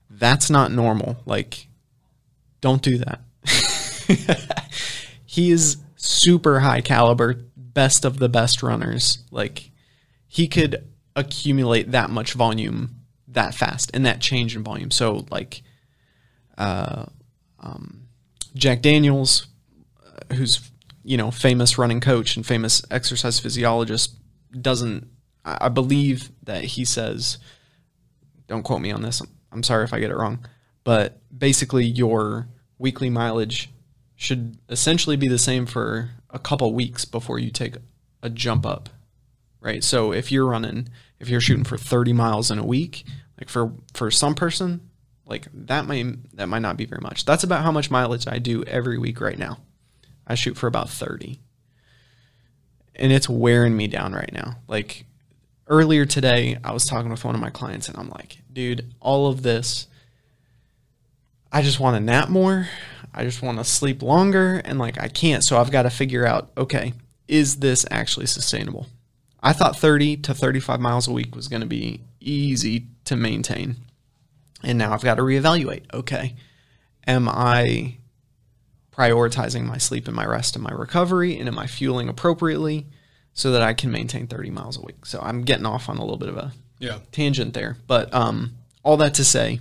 that's 0.09 0.49
not 0.49 0.71
normal. 0.71 1.17
Like, 1.25 1.67
don't 2.61 2.81
do 2.81 2.99
that. 2.99 3.21
he 5.25 5.51
is 5.51 5.77
super 5.95 6.59
high 6.61 6.81
caliber, 6.81 7.41
best 7.55 8.05
of 8.05 8.19
the 8.19 8.29
best 8.29 8.63
runners. 8.63 9.19
Like, 9.31 9.71
he 10.27 10.47
could 10.47 10.87
accumulate 11.15 11.91
that 11.91 12.09
much 12.09 12.33
volume 12.33 13.01
that 13.27 13.53
fast 13.53 13.91
and 13.93 14.05
that 14.05 14.19
change 14.19 14.55
in 14.55 14.63
volume. 14.63 14.91
So, 14.91 15.25
like, 15.29 15.61
uh, 16.57 17.05
um, 17.59 18.07
Jack 18.55 18.81
Daniels, 18.81 19.47
who's 20.33 20.71
you 21.03 21.17
know 21.17 21.29
famous 21.29 21.77
running 21.77 21.99
coach 21.99 22.35
and 22.35 22.45
famous 22.45 22.81
exercise 22.89 23.39
physiologist, 23.39 24.15
doesn't. 24.59 25.07
I 25.45 25.69
believe 25.69 26.31
that 26.43 26.63
he 26.63 26.85
says, 26.85 27.37
don't 28.47 28.63
quote 28.63 28.81
me 28.81 28.91
on 28.91 29.03
this. 29.03 29.21
I'm, 29.51 29.63
sorry 29.63 29.83
if 29.85 29.93
I 29.93 29.99
get 29.99 30.11
it 30.11 30.17
wrong, 30.17 30.45
but 30.83 31.21
basically 31.37 31.85
your 31.85 32.47
weekly 32.77 33.09
mileage 33.09 33.69
should 34.15 34.57
essentially 34.69 35.15
be 35.15 35.27
the 35.27 35.37
same 35.37 35.65
for 35.65 36.09
a 36.29 36.39
couple 36.39 36.73
weeks 36.73 37.05
before 37.05 37.39
you 37.39 37.51
take 37.51 37.75
a 38.21 38.29
jump 38.29 38.65
up, 38.65 38.89
right? 39.61 39.83
So 39.83 40.11
if 40.11 40.31
you're 40.31 40.47
running, 40.47 40.89
if 41.19 41.29
you're 41.29 41.41
shooting 41.41 41.63
for 41.63 41.77
30 41.77 42.11
miles 42.11 42.49
in 42.51 42.59
a 42.59 42.65
week, 42.65 43.05
like 43.39 43.49
for 43.49 43.73
for 43.93 44.09
some 44.09 44.35
person, 44.35 44.89
like 45.25 45.47
that 45.53 45.85
might 45.85 46.35
that 46.35 46.49
might 46.49 46.61
not 46.61 46.77
be 46.77 46.85
very 46.85 47.01
much. 47.01 47.25
That's 47.25 47.43
about 47.43 47.63
how 47.63 47.71
much 47.71 47.91
mileage 47.91 48.27
I 48.27 48.39
do 48.39 48.63
every 48.63 48.97
week 48.97 49.21
right 49.21 49.37
now. 49.37 49.59
I 50.27 50.35
shoot 50.35 50.57
for 50.57 50.67
about 50.67 50.89
30. 50.89 51.39
And 52.95 53.11
it's 53.11 53.29
wearing 53.29 53.75
me 53.75 53.87
down 53.87 54.13
right 54.13 54.31
now. 54.31 54.57
Like 54.67 55.05
earlier 55.67 56.05
today, 56.05 56.57
I 56.63 56.71
was 56.71 56.85
talking 56.85 57.11
with 57.11 57.25
one 57.25 57.35
of 57.35 57.41
my 57.41 57.49
clients 57.49 57.87
and 57.87 57.97
I'm 57.97 58.09
like, 58.09 58.37
dude, 58.51 58.93
all 58.99 59.27
of 59.27 59.41
this 59.41 59.87
I 61.55 61.61
just 61.61 61.79
want 61.79 61.95
to 61.95 62.01
nap 62.01 62.27
more. 62.27 62.67
I 63.13 63.23
just 63.23 63.41
want 63.41 63.59
to 63.59 63.63
sleep 63.63 64.01
longer 64.01 64.61
and 64.65 64.77
like 64.77 65.01
I 65.01 65.07
can't. 65.07 65.41
So 65.41 65.57
I've 65.57 65.71
got 65.71 65.83
to 65.83 65.89
figure 65.89 66.25
out, 66.25 66.51
okay, 66.57 66.91
is 67.29 67.57
this 67.59 67.85
actually 67.89 68.25
sustainable? 68.25 68.87
I 69.41 69.53
thought 69.53 69.77
30 69.77 70.17
to 70.17 70.33
35 70.33 70.81
miles 70.81 71.07
a 71.07 71.13
week 71.13 71.33
was 71.33 71.47
going 71.47 71.61
to 71.61 71.65
be 71.65 72.01
easy 72.19 72.87
to 73.05 73.15
maintain. 73.15 73.77
And 74.63 74.77
now 74.77 74.91
I've 74.91 75.03
got 75.03 75.15
to 75.15 75.21
reevaluate. 75.21 75.83
Okay, 75.93 76.35
am 77.07 77.29
I 77.29 77.99
prioritizing 78.91 79.65
my 79.65 79.77
sleep 79.77 80.07
and 80.07 80.15
my 80.15 80.25
rest 80.25 80.57
and 80.57 80.63
my 80.63 80.73
recovery? 80.73 81.39
And 81.39 81.47
am 81.47 81.57
I 81.57 81.67
fueling 81.67 82.09
appropriately 82.09 82.85
so 83.35 83.51
that 83.51 83.61
I 83.61 83.73
can 83.75 83.91
maintain 83.91 84.25
30 84.25 84.49
miles 84.49 84.77
a 84.77 84.81
week? 84.81 85.05
So 85.05 85.19
I'm 85.21 85.43
getting 85.43 85.65
off 85.67 85.87
on 85.89 85.97
a 85.97 86.01
little 86.01 86.17
bit 86.17 86.29
of 86.29 86.37
a 86.37 86.53
Yeah. 86.79 86.99
tangent 87.11 87.53
there. 87.53 87.77
But 87.85 88.11
um, 88.13 88.55
all 88.83 88.97
that 88.97 89.13
to 89.15 89.23
say, 89.23 89.59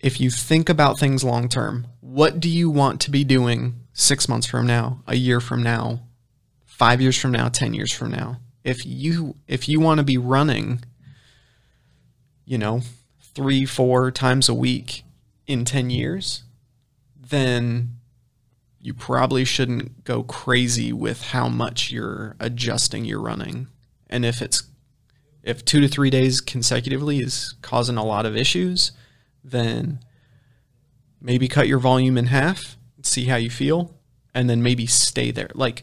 if 0.00 0.20
you 0.20 0.30
think 0.30 0.68
about 0.68 0.98
things 0.98 1.24
long 1.24 1.48
term, 1.48 1.86
what 2.00 2.38
do 2.40 2.48
you 2.50 2.68
want 2.70 3.00
to 3.02 3.10
be 3.10 3.24
doing 3.24 3.76
six 3.92 4.28
months 4.28 4.46
from 4.46 4.66
now, 4.66 5.02
a 5.06 5.16
year 5.16 5.40
from 5.40 5.62
now, 5.62 6.00
five 6.64 7.00
years 7.00 7.18
from 7.18 7.32
now, 7.32 7.48
ten 7.48 7.72
years 7.74 7.92
from 7.92 8.10
now? 8.10 8.38
If 8.62 8.84
you 8.84 9.36
if 9.48 9.68
you 9.68 9.80
want 9.80 9.98
to 9.98 10.04
be 10.04 10.18
running, 10.18 10.82
you 12.44 12.58
know, 12.58 12.82
three, 13.34 13.64
four 13.64 14.10
times 14.10 14.48
a 14.48 14.54
week 14.54 15.04
in 15.46 15.64
ten 15.64 15.88
years, 15.90 16.42
then 17.18 17.95
you 18.86 18.94
probably 18.94 19.44
shouldn't 19.44 20.04
go 20.04 20.22
crazy 20.22 20.92
with 20.92 21.20
how 21.20 21.48
much 21.48 21.90
you're 21.90 22.36
adjusting 22.38 23.04
your 23.04 23.20
running. 23.20 23.66
And 24.08 24.24
if 24.24 24.40
it's 24.40 24.62
if 25.42 25.64
two 25.64 25.80
to 25.80 25.88
three 25.88 26.08
days 26.08 26.40
consecutively 26.40 27.18
is 27.18 27.56
causing 27.62 27.96
a 27.96 28.04
lot 28.04 28.26
of 28.26 28.36
issues, 28.36 28.92
then 29.42 29.98
maybe 31.20 31.48
cut 31.48 31.66
your 31.66 31.80
volume 31.80 32.16
in 32.16 32.26
half, 32.26 32.76
see 33.02 33.24
how 33.24 33.34
you 33.34 33.50
feel, 33.50 33.92
and 34.32 34.48
then 34.48 34.62
maybe 34.62 34.86
stay 34.86 35.32
there. 35.32 35.50
Like 35.54 35.82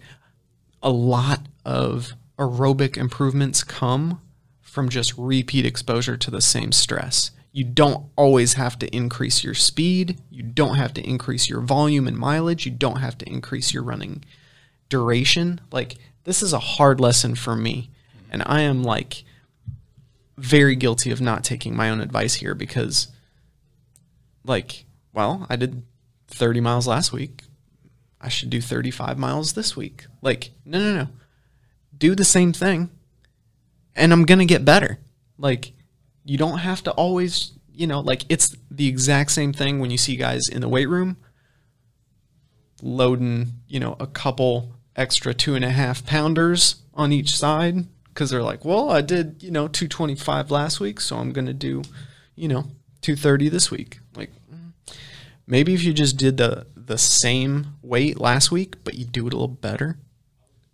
a 0.81 0.89
lot 0.89 1.41
of 1.65 2.13
aerobic 2.39 2.95
improvements 2.95 3.65
come 3.65 4.21
from 4.61 4.87
just 4.87 5.13
repeat 5.17 5.65
exposure 5.65 6.15
to 6.15 6.31
the 6.31 6.41
same 6.41 6.71
stress. 6.71 7.31
You 7.53 7.63
don't 7.63 8.07
always 8.15 8.53
have 8.53 8.79
to 8.79 8.87
increase 8.87 9.43
your 9.43 9.53
speed. 9.53 10.19
You 10.31 10.41
don't 10.41 10.75
have 10.75 10.93
to 10.95 11.07
increase 11.07 11.47
your 11.47 11.61
volume 11.61 12.07
and 12.07 12.17
mileage. 12.17 12.65
You 12.65 12.71
don't 12.71 12.97
have 12.97 13.17
to 13.19 13.29
increase 13.29 13.73
your 13.73 13.83
running 13.83 14.25
duration. 14.89 15.61
Like, 15.71 15.97
this 16.23 16.41
is 16.41 16.51
a 16.51 16.59
hard 16.59 16.99
lesson 16.99 17.35
for 17.35 17.55
me. 17.55 17.91
And 18.31 18.41
I 18.45 18.61
am 18.61 18.83
like 18.83 19.23
very 20.35 20.75
guilty 20.75 21.11
of 21.11 21.21
not 21.21 21.43
taking 21.43 21.75
my 21.75 21.91
own 21.91 22.01
advice 22.01 22.33
here 22.35 22.55
because, 22.55 23.09
like, 24.43 24.85
well, 25.13 25.45
I 25.47 25.55
did 25.55 25.83
30 26.29 26.59
miles 26.59 26.87
last 26.87 27.13
week. 27.13 27.43
I 28.19 28.29
should 28.29 28.49
do 28.49 28.61
35 28.61 29.19
miles 29.19 29.53
this 29.53 29.77
week. 29.77 30.07
Like, 30.23 30.49
no, 30.65 30.79
no, 30.79 31.03
no. 31.03 31.07
Do 31.95 32.15
the 32.15 32.25
same 32.25 32.51
thing 32.51 32.89
and 33.95 34.11
I'm 34.11 34.25
going 34.25 34.39
to 34.39 34.45
get 34.45 34.65
better. 34.65 34.99
Like, 35.37 35.73
you 36.25 36.37
don't 36.37 36.59
have 36.59 36.83
to 36.83 36.91
always 36.91 37.53
you 37.73 37.87
know, 37.87 37.99
like 37.99 38.23
it's 38.29 38.55
the 38.69 38.87
exact 38.87 39.31
same 39.31 39.51
thing 39.51 39.79
when 39.79 39.89
you 39.91 39.97
see 39.97 40.15
guys 40.15 40.47
in 40.47 40.61
the 40.61 40.69
weight 40.69 40.87
room 40.87 41.17
loading, 42.81 43.53
you 43.67 43.79
know, 43.79 43.95
a 43.99 44.07
couple 44.07 44.73
extra 44.95 45.33
two 45.33 45.55
and 45.55 45.65
a 45.65 45.69
half 45.69 46.05
pounders 46.05 46.75
on 46.93 47.11
each 47.11 47.35
side 47.35 47.87
because 48.05 48.29
they're 48.29 48.43
like, 48.43 48.63
well, 48.63 48.91
I 48.91 49.01
did, 49.01 49.41
you 49.41 49.49
know, 49.49 49.67
225 49.67 50.51
last 50.51 50.79
week, 50.79 51.01
so 51.01 51.17
I'm 51.17 51.31
going 51.31 51.47
to 51.47 51.53
do, 51.53 51.81
you 52.35 52.47
know, 52.47 52.65
230 53.01 53.49
this 53.49 53.71
week. 53.71 53.99
Like, 54.15 54.29
maybe 55.47 55.73
if 55.73 55.83
you 55.83 55.93
just 55.93 56.17
did 56.17 56.37
the 56.37 56.67
the 56.75 56.97
same 56.97 57.75
weight 57.81 58.19
last 58.19 58.51
week, 58.51 58.83
but 58.83 58.95
you 58.95 59.05
do 59.05 59.25
it 59.25 59.33
a 59.33 59.37
little 59.37 59.47
better, 59.47 59.97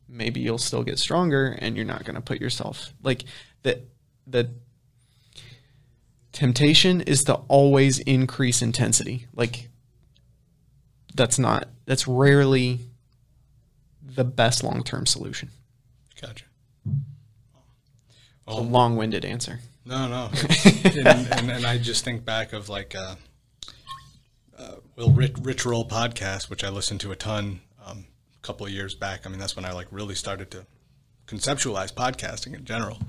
maybe 0.08 0.42
you'll 0.42 0.58
still 0.58 0.84
get 0.84 1.00
stronger 1.00 1.56
and 1.60 1.78
you're 1.78 1.86
not 1.86 2.04
going 2.04 2.16
to 2.16 2.22
put 2.22 2.42
yourself 2.42 2.94
like 3.04 3.24
the 3.62 3.84
the 4.28 4.50
temptation 6.32 7.02
is 7.02 7.24
to 7.26 7.36
always 7.48 8.00
increase 8.00 8.62
intensity. 8.62 9.28
Like 9.36 9.70
that's 11.16 11.40
not 11.40 11.68
that's 11.86 12.08
rarely 12.08 12.80
the 14.04 14.24
best 14.24 14.64
long-term 14.64 15.06
solution. 15.06 15.50
Gotcha. 16.22 16.46
A 18.48 18.60
long-winded 18.60 19.24
answer. 19.24 19.60
No, 19.86 20.08
no. 20.08 20.30
and, 20.84 21.32
and, 21.32 21.52
and 21.52 21.66
I 21.66 21.78
just 21.78 22.04
think 22.04 22.26
back 22.26 22.54
of 22.54 22.68
like 22.68 22.96
uh, 22.96 23.16
uh, 24.58 24.76
Will 24.96 25.12
Rich, 25.12 25.36
Rich 25.42 25.66
Roll 25.66 25.88
podcast, 25.88 26.50
which 26.50 26.64
I 26.64 26.70
listened 26.70 27.00
to 27.02 27.12
a 27.12 27.16
ton 27.16 27.62
um, 27.86 28.06
a 28.36 28.42
couple 28.42 28.66
of 28.66 28.72
years 28.72 28.96
back. 28.96 29.26
I 29.26 29.30
mean, 29.30 29.40
that's 29.40 29.56
when 29.56 29.66
I 29.66 29.72
like 29.72 29.88
really 29.92 30.16
started 30.16 30.52
to 30.52 30.66
conceptualize 31.28 31.94
podcasting 31.94 32.56
in 32.56 32.66
general. 32.66 33.00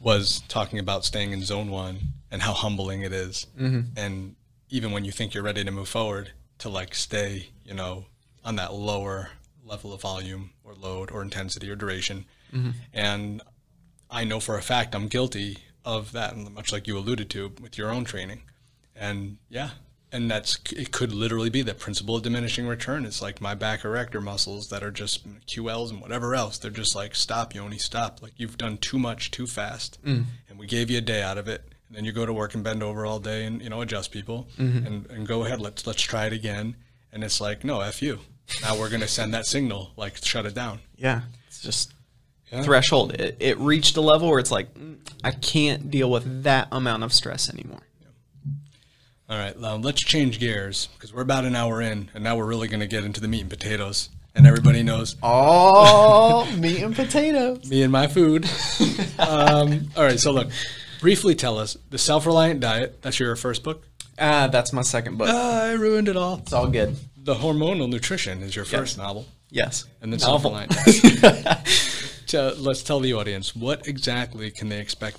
Was 0.00 0.42
talking 0.48 0.78
about 0.78 1.04
staying 1.04 1.32
in 1.32 1.42
zone 1.42 1.70
one 1.70 1.98
and 2.32 2.42
how 2.42 2.52
humbling 2.52 3.02
it 3.02 3.12
is. 3.12 3.46
Mm-hmm. 3.56 3.96
and 3.96 4.34
even 4.70 4.90
when 4.90 5.04
you 5.04 5.12
think 5.12 5.34
you're 5.34 5.44
ready 5.44 5.62
to 5.62 5.70
move 5.70 5.88
forward, 5.88 6.32
to 6.58 6.70
like 6.70 6.94
stay, 6.94 7.50
you 7.62 7.74
know, 7.74 8.06
on 8.42 8.56
that 8.56 8.72
lower 8.72 9.28
level 9.64 9.92
of 9.92 10.00
volume 10.00 10.50
or 10.64 10.74
load 10.74 11.10
or 11.10 11.22
intensity 11.22 11.70
or 11.70 11.76
duration. 11.76 12.24
Mm-hmm. 12.52 12.70
And 12.92 13.42
I 14.10 14.24
know 14.24 14.40
for 14.40 14.56
a 14.56 14.62
fact 14.62 14.94
I'm 14.94 15.08
guilty 15.08 15.58
of 15.84 16.12
that, 16.12 16.34
and 16.34 16.52
much 16.54 16.72
like 16.72 16.86
you 16.86 16.96
alluded 16.96 17.28
to 17.30 17.52
with 17.60 17.76
your 17.76 17.90
own 17.90 18.04
training. 18.04 18.42
And 18.96 19.38
yeah, 19.48 19.70
and 20.12 20.30
that's 20.30 20.58
it 20.72 20.92
could 20.92 21.12
literally 21.12 21.50
be 21.50 21.62
the 21.62 21.74
principle 21.74 22.16
of 22.16 22.22
diminishing 22.22 22.66
return. 22.66 23.04
It's 23.04 23.22
like 23.22 23.40
my 23.40 23.54
back 23.54 23.84
erector 23.84 24.20
muscles 24.20 24.68
that 24.68 24.82
are 24.82 24.90
just 24.90 25.26
QLs 25.46 25.90
and 25.90 26.00
whatever 26.00 26.34
else. 26.34 26.58
They're 26.58 26.70
just 26.70 26.94
like 26.94 27.14
stop, 27.14 27.54
Yoni, 27.54 27.78
stop. 27.78 28.22
Like 28.22 28.34
you've 28.36 28.58
done 28.58 28.78
too 28.78 28.98
much 28.98 29.30
too 29.30 29.46
fast, 29.46 29.98
mm. 30.04 30.24
and 30.48 30.58
we 30.58 30.66
gave 30.66 30.90
you 30.90 30.98
a 30.98 31.02
day 31.02 31.22
out 31.22 31.38
of 31.38 31.48
it. 31.48 31.71
And 31.92 31.98
then 31.98 32.04
you 32.06 32.12
go 32.12 32.24
to 32.24 32.32
work 32.32 32.54
and 32.54 32.64
bend 32.64 32.82
over 32.82 33.04
all 33.04 33.18
day 33.20 33.44
and 33.44 33.60
you 33.60 33.68
know 33.68 33.82
adjust 33.82 34.12
people 34.12 34.48
and, 34.56 35.04
and 35.10 35.26
go 35.26 35.44
ahead. 35.44 35.60
Let's 35.60 35.86
let's 35.86 36.00
try 36.00 36.24
it 36.24 36.32
again. 36.32 36.74
And 37.12 37.22
it's 37.22 37.38
like 37.38 37.64
no, 37.64 37.82
f 37.82 38.00
you. 38.00 38.20
Now 38.62 38.78
we're 38.78 38.88
gonna 38.88 39.06
send 39.06 39.34
that 39.34 39.44
signal 39.44 39.90
like 39.98 40.16
shut 40.24 40.46
it 40.46 40.54
down. 40.54 40.80
Yeah, 40.96 41.20
it's 41.48 41.60
just 41.60 41.92
Yeah. 42.50 42.62
threshold. 42.62 43.12
It, 43.12 43.36
it 43.40 43.58
reached 43.58 43.98
a 43.98 44.00
level 44.00 44.30
where 44.30 44.38
it's 44.38 44.50
like 44.50 44.72
mm, 44.72 44.96
I 45.22 45.32
can't 45.32 45.90
deal 45.90 46.10
with 46.10 46.44
that 46.44 46.68
amount 46.72 47.02
of 47.04 47.12
stress 47.12 47.50
anymore. 47.52 47.82
All 49.28 49.38
right, 49.38 49.58
now 49.58 49.76
let's 49.76 50.02
change 50.02 50.40
gears 50.40 50.88
because 50.94 51.12
we're 51.12 51.22
about 51.22 51.44
an 51.44 51.54
hour 51.54 51.82
in, 51.82 52.10
and 52.14 52.24
now 52.24 52.36
we're 52.36 52.46
really 52.46 52.68
going 52.68 52.80
to 52.80 52.86
get 52.86 53.04
into 53.04 53.20
the 53.20 53.28
meat 53.28 53.40
and 53.42 53.50
potatoes. 53.50 54.08
And 54.34 54.46
everybody 54.46 54.82
knows 54.82 55.16
Oh, 55.22 56.50
meat 56.58 56.82
and 56.82 56.94
potatoes. 56.96 57.68
me 57.70 57.82
and 57.82 57.92
my 57.92 58.06
food. 58.08 58.44
um, 59.18 59.88
all 59.96 60.04
right, 60.04 60.18
so 60.18 60.32
look, 60.32 60.50
briefly 61.02 61.34
tell 61.34 61.58
us 61.58 61.76
the 61.90 61.98
self-reliant 61.98 62.60
diet. 62.60 63.02
That's 63.02 63.18
your 63.18 63.34
first 63.34 63.64
book. 63.64 63.84
Ah, 64.20 64.46
that's 64.46 64.72
my 64.72 64.82
second 64.82 65.18
book. 65.18 65.26
Ah, 65.30 65.64
I 65.64 65.72
ruined 65.72 66.08
it 66.08 66.16
all. 66.16 66.38
It's 66.38 66.52
all 66.52 66.68
good. 66.68 66.96
The 67.16 67.34
hormonal 67.34 67.88
nutrition 67.90 68.40
is 68.42 68.54
your 68.54 68.64
first 68.64 68.96
novel, 68.96 69.26
Yes. 69.50 69.84
and 70.00 70.12
then 70.12 70.20
Novel. 70.20 70.52
self-reliant. 70.52 71.68
so 72.26 72.54
let's 72.56 72.84
tell 72.84 73.00
the 73.00 73.14
audience 73.14 73.54
what 73.54 73.88
exactly 73.88 74.50
can 74.52 74.68
they 74.68 74.78
expect. 74.80 75.18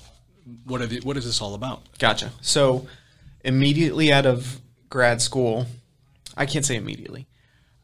What 0.64 0.80
are 0.80 0.86
the, 0.86 1.00
what 1.00 1.18
is 1.18 1.26
this 1.26 1.42
all 1.42 1.54
about? 1.54 1.82
Gotcha. 1.98 2.30
So 2.40 2.86
immediately 3.44 4.10
out 4.10 4.24
of 4.26 4.60
grad 4.88 5.20
school, 5.20 5.66
I 6.34 6.46
can't 6.46 6.64
say 6.64 6.76
immediately. 6.76 7.26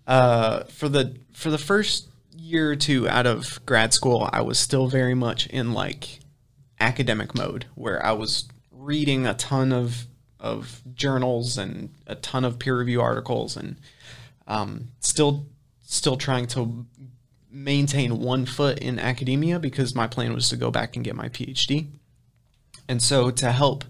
Uh, 0.06 0.64
for 0.64 0.88
the 0.88 1.16
for 1.34 1.50
the 1.50 1.58
first 1.58 2.08
year 2.36 2.70
or 2.70 2.76
two 2.76 3.06
out 3.08 3.26
of 3.26 3.60
grad 3.66 3.92
school, 3.92 4.28
I 4.32 4.40
was 4.40 4.58
still 4.58 4.86
very 4.88 5.14
much 5.14 5.46
in 5.48 5.72
like 5.72 6.20
academic 6.80 7.34
mode, 7.34 7.66
where 7.74 8.04
I 8.04 8.12
was 8.12 8.48
reading 8.70 9.26
a 9.26 9.34
ton 9.34 9.72
of 9.72 10.06
of 10.38 10.80
journals 10.94 11.58
and 11.58 11.90
a 12.06 12.14
ton 12.14 12.44
of 12.44 12.58
peer 12.58 12.78
review 12.78 13.00
articles, 13.00 13.56
and 13.56 13.76
um, 14.46 14.88
still 15.00 15.46
still 15.82 16.16
trying 16.16 16.46
to 16.46 16.86
maintain 17.50 18.20
one 18.20 18.46
foot 18.46 18.78
in 18.78 18.98
academia 18.98 19.58
because 19.58 19.94
my 19.94 20.06
plan 20.06 20.32
was 20.32 20.48
to 20.48 20.56
go 20.56 20.70
back 20.70 20.94
and 20.96 21.04
get 21.04 21.16
my 21.16 21.28
PhD. 21.28 21.88
And 22.88 23.02
so 23.02 23.30
to 23.30 23.52
help 23.52 23.84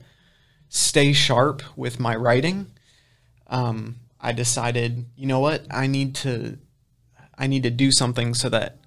stay 0.68 1.12
sharp 1.12 1.62
with 1.76 2.00
my 2.00 2.16
writing, 2.16 2.70
um, 3.48 3.96
I 4.20 4.32
decided, 4.32 5.06
you 5.16 5.26
know 5.26 5.40
what, 5.40 5.66
I 5.70 5.86
need 5.86 6.14
to, 6.16 6.58
I 7.36 7.46
need 7.46 7.62
to 7.64 7.70
do 7.70 7.90
something 7.90 8.34
so 8.34 8.48
that 8.48 8.78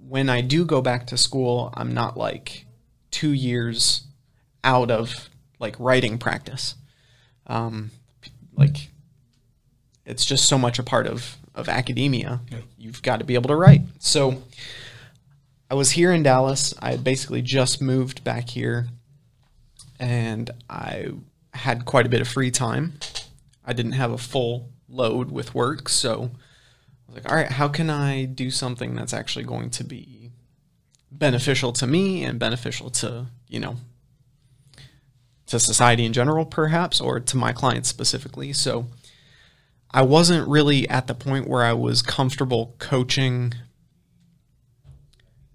when 0.00 0.28
I 0.28 0.40
do 0.40 0.64
go 0.64 0.80
back 0.80 1.06
to 1.08 1.16
school, 1.16 1.72
I'm 1.76 1.92
not 1.92 2.16
like 2.16 2.64
two 3.10 3.32
years 3.32 4.04
out 4.64 4.90
of 4.90 5.28
like 5.58 5.76
writing 5.78 6.18
practice. 6.18 6.74
Um, 7.46 7.90
like 8.56 8.88
it's 10.04 10.24
just 10.24 10.48
so 10.48 10.58
much 10.58 10.78
a 10.78 10.82
part 10.82 11.06
of 11.06 11.36
of 11.54 11.68
academia. 11.68 12.40
You've 12.76 13.02
got 13.02 13.18
to 13.18 13.24
be 13.24 13.34
able 13.34 13.48
to 13.48 13.56
write. 13.56 13.82
So 13.98 14.42
I 15.70 15.74
was 15.74 15.90
here 15.92 16.12
in 16.12 16.22
Dallas. 16.22 16.72
I 16.80 16.92
had 16.92 17.04
basically 17.04 17.42
just 17.42 17.82
moved 17.82 18.22
back 18.24 18.50
here 18.50 18.88
and 19.98 20.50
I 20.70 21.08
had 21.52 21.84
quite 21.84 22.06
a 22.06 22.08
bit 22.08 22.20
of 22.20 22.28
free 22.28 22.50
time. 22.50 22.94
I 23.64 23.72
didn't 23.72 23.92
have 23.92 24.12
a 24.12 24.18
full 24.18 24.70
load 24.88 25.30
with 25.30 25.54
work, 25.54 25.88
so 25.88 26.30
I 26.30 27.12
was 27.12 27.16
like, 27.16 27.30
all 27.30 27.36
right, 27.36 27.50
how 27.50 27.68
can 27.68 27.90
I 27.90 28.24
do 28.24 28.50
something 28.50 28.94
that's 28.94 29.12
actually 29.12 29.44
going 29.44 29.70
to 29.70 29.84
be 29.84 30.27
beneficial 31.10 31.72
to 31.74 31.86
me 31.86 32.24
and 32.24 32.38
beneficial 32.38 32.90
to, 32.90 33.26
you 33.48 33.60
know, 33.60 33.76
to 35.46 35.58
society 35.58 36.04
in 36.04 36.12
general, 36.12 36.44
perhaps, 36.44 37.00
or 37.00 37.20
to 37.20 37.36
my 37.36 37.52
clients 37.52 37.88
specifically. 37.88 38.52
So 38.52 38.86
I 39.90 40.02
wasn't 40.02 40.48
really 40.48 40.88
at 40.88 41.06
the 41.06 41.14
point 41.14 41.48
where 41.48 41.64
I 41.64 41.72
was 41.72 42.02
comfortable 42.02 42.74
coaching 42.78 43.54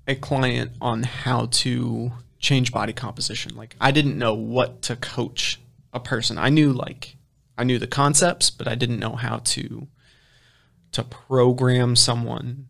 a 0.08 0.16
client 0.16 0.72
on 0.82 1.04
how 1.04 1.46
to 1.46 2.12
change 2.40 2.72
body 2.72 2.94
composition. 2.94 3.56
Like 3.56 3.76
I 3.80 3.92
didn't 3.92 4.18
know 4.18 4.34
what 4.34 4.82
to 4.84 4.96
coach 4.96 5.62
a 5.94 6.00
person. 6.00 6.38
I 6.38 6.50
knew 6.50 6.74
like 6.74 7.16
I 7.58 7.64
knew 7.64 7.80
the 7.80 7.88
concepts, 7.88 8.50
but 8.50 8.68
I 8.68 8.76
didn't 8.76 9.00
know 9.00 9.16
how 9.16 9.38
to 9.38 9.88
to 10.92 11.04
program 11.04 11.96
someone's 11.96 12.66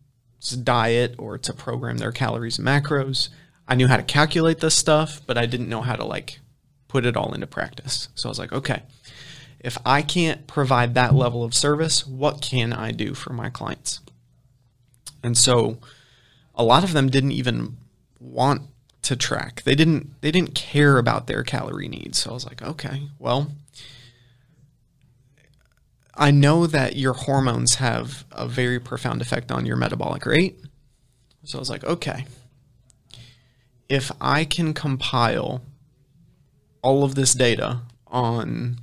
diet 0.50 1.14
or 1.18 1.38
to 1.38 1.52
program 1.52 1.98
their 1.98 2.12
calories 2.12 2.58
and 2.58 2.66
macros. 2.66 3.28
I 3.66 3.74
knew 3.74 3.88
how 3.88 3.96
to 3.96 4.02
calculate 4.02 4.60
this 4.60 4.74
stuff, 4.74 5.20
but 5.26 5.38
I 5.38 5.46
didn't 5.46 5.68
know 5.68 5.80
how 5.80 5.96
to 5.96 6.04
like 6.04 6.40
put 6.88 7.06
it 7.06 7.16
all 7.16 7.32
into 7.32 7.46
practice. 7.46 8.08
So 8.14 8.28
I 8.28 8.30
was 8.30 8.38
like, 8.38 8.52
okay, 8.52 8.82
if 9.60 9.78
I 9.86 10.02
can't 10.02 10.46
provide 10.46 10.94
that 10.94 11.14
level 11.14 11.42
of 11.42 11.54
service, 11.54 12.06
what 12.06 12.42
can 12.42 12.72
I 12.72 12.92
do 12.92 13.14
for 13.14 13.32
my 13.32 13.48
clients? 13.48 14.00
And 15.22 15.36
so 15.36 15.78
a 16.54 16.62
lot 16.62 16.84
of 16.84 16.92
them 16.92 17.08
didn't 17.08 17.32
even 17.32 17.78
want 18.20 18.62
to 19.02 19.16
track. 19.16 19.62
They 19.62 19.74
didn't 19.74 20.20
they 20.20 20.30
didn't 20.30 20.54
care 20.54 20.98
about 20.98 21.26
their 21.26 21.42
calorie 21.42 21.88
needs. 21.88 22.18
So 22.18 22.30
I 22.30 22.34
was 22.34 22.46
like, 22.46 22.62
okay, 22.62 23.08
well, 23.18 23.52
I 26.16 26.30
know 26.30 26.66
that 26.66 26.96
your 26.96 27.12
hormones 27.12 27.76
have 27.76 28.24
a 28.30 28.46
very 28.46 28.78
profound 28.78 29.20
effect 29.20 29.50
on 29.50 29.66
your 29.66 29.76
metabolic 29.76 30.26
rate. 30.26 30.60
So 31.44 31.58
I 31.58 31.60
was 31.60 31.70
like, 31.70 31.84
okay. 31.84 32.26
If 33.88 34.10
I 34.20 34.44
can 34.44 34.74
compile 34.74 35.62
all 36.82 37.04
of 37.04 37.14
this 37.14 37.34
data 37.34 37.80
on 38.06 38.78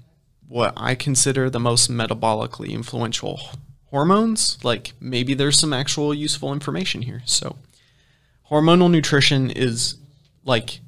what 0.48 0.74
I 0.76 0.96
consider 0.96 1.50
the 1.50 1.60
most 1.60 1.90
metabolically 1.90 2.72
influential 2.72 3.40
hormones, 3.86 4.58
like 4.64 4.94
maybe 5.00 5.34
there's 5.34 5.58
some 5.58 5.74
actual 5.74 6.14
useful 6.14 6.52
information 6.52 7.04
here. 7.04 7.22
So 7.26 7.58
hormonal 8.50 8.92
nutrition 8.92 9.50
is 9.50 9.96
like 10.44 10.82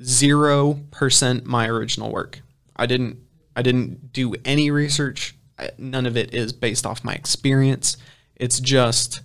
0% 0.00 1.44
my 1.44 1.68
original 1.68 2.10
work. 2.10 2.40
I 2.74 2.86
didn't 2.86 3.18
I 3.54 3.60
didn't 3.60 4.12
do 4.12 4.34
any 4.44 4.70
research. 4.70 5.34
None 5.78 6.06
of 6.06 6.16
it 6.16 6.34
is 6.34 6.52
based 6.52 6.86
off 6.86 7.04
my 7.04 7.12
experience. 7.14 7.96
It's 8.36 8.60
just 8.60 9.20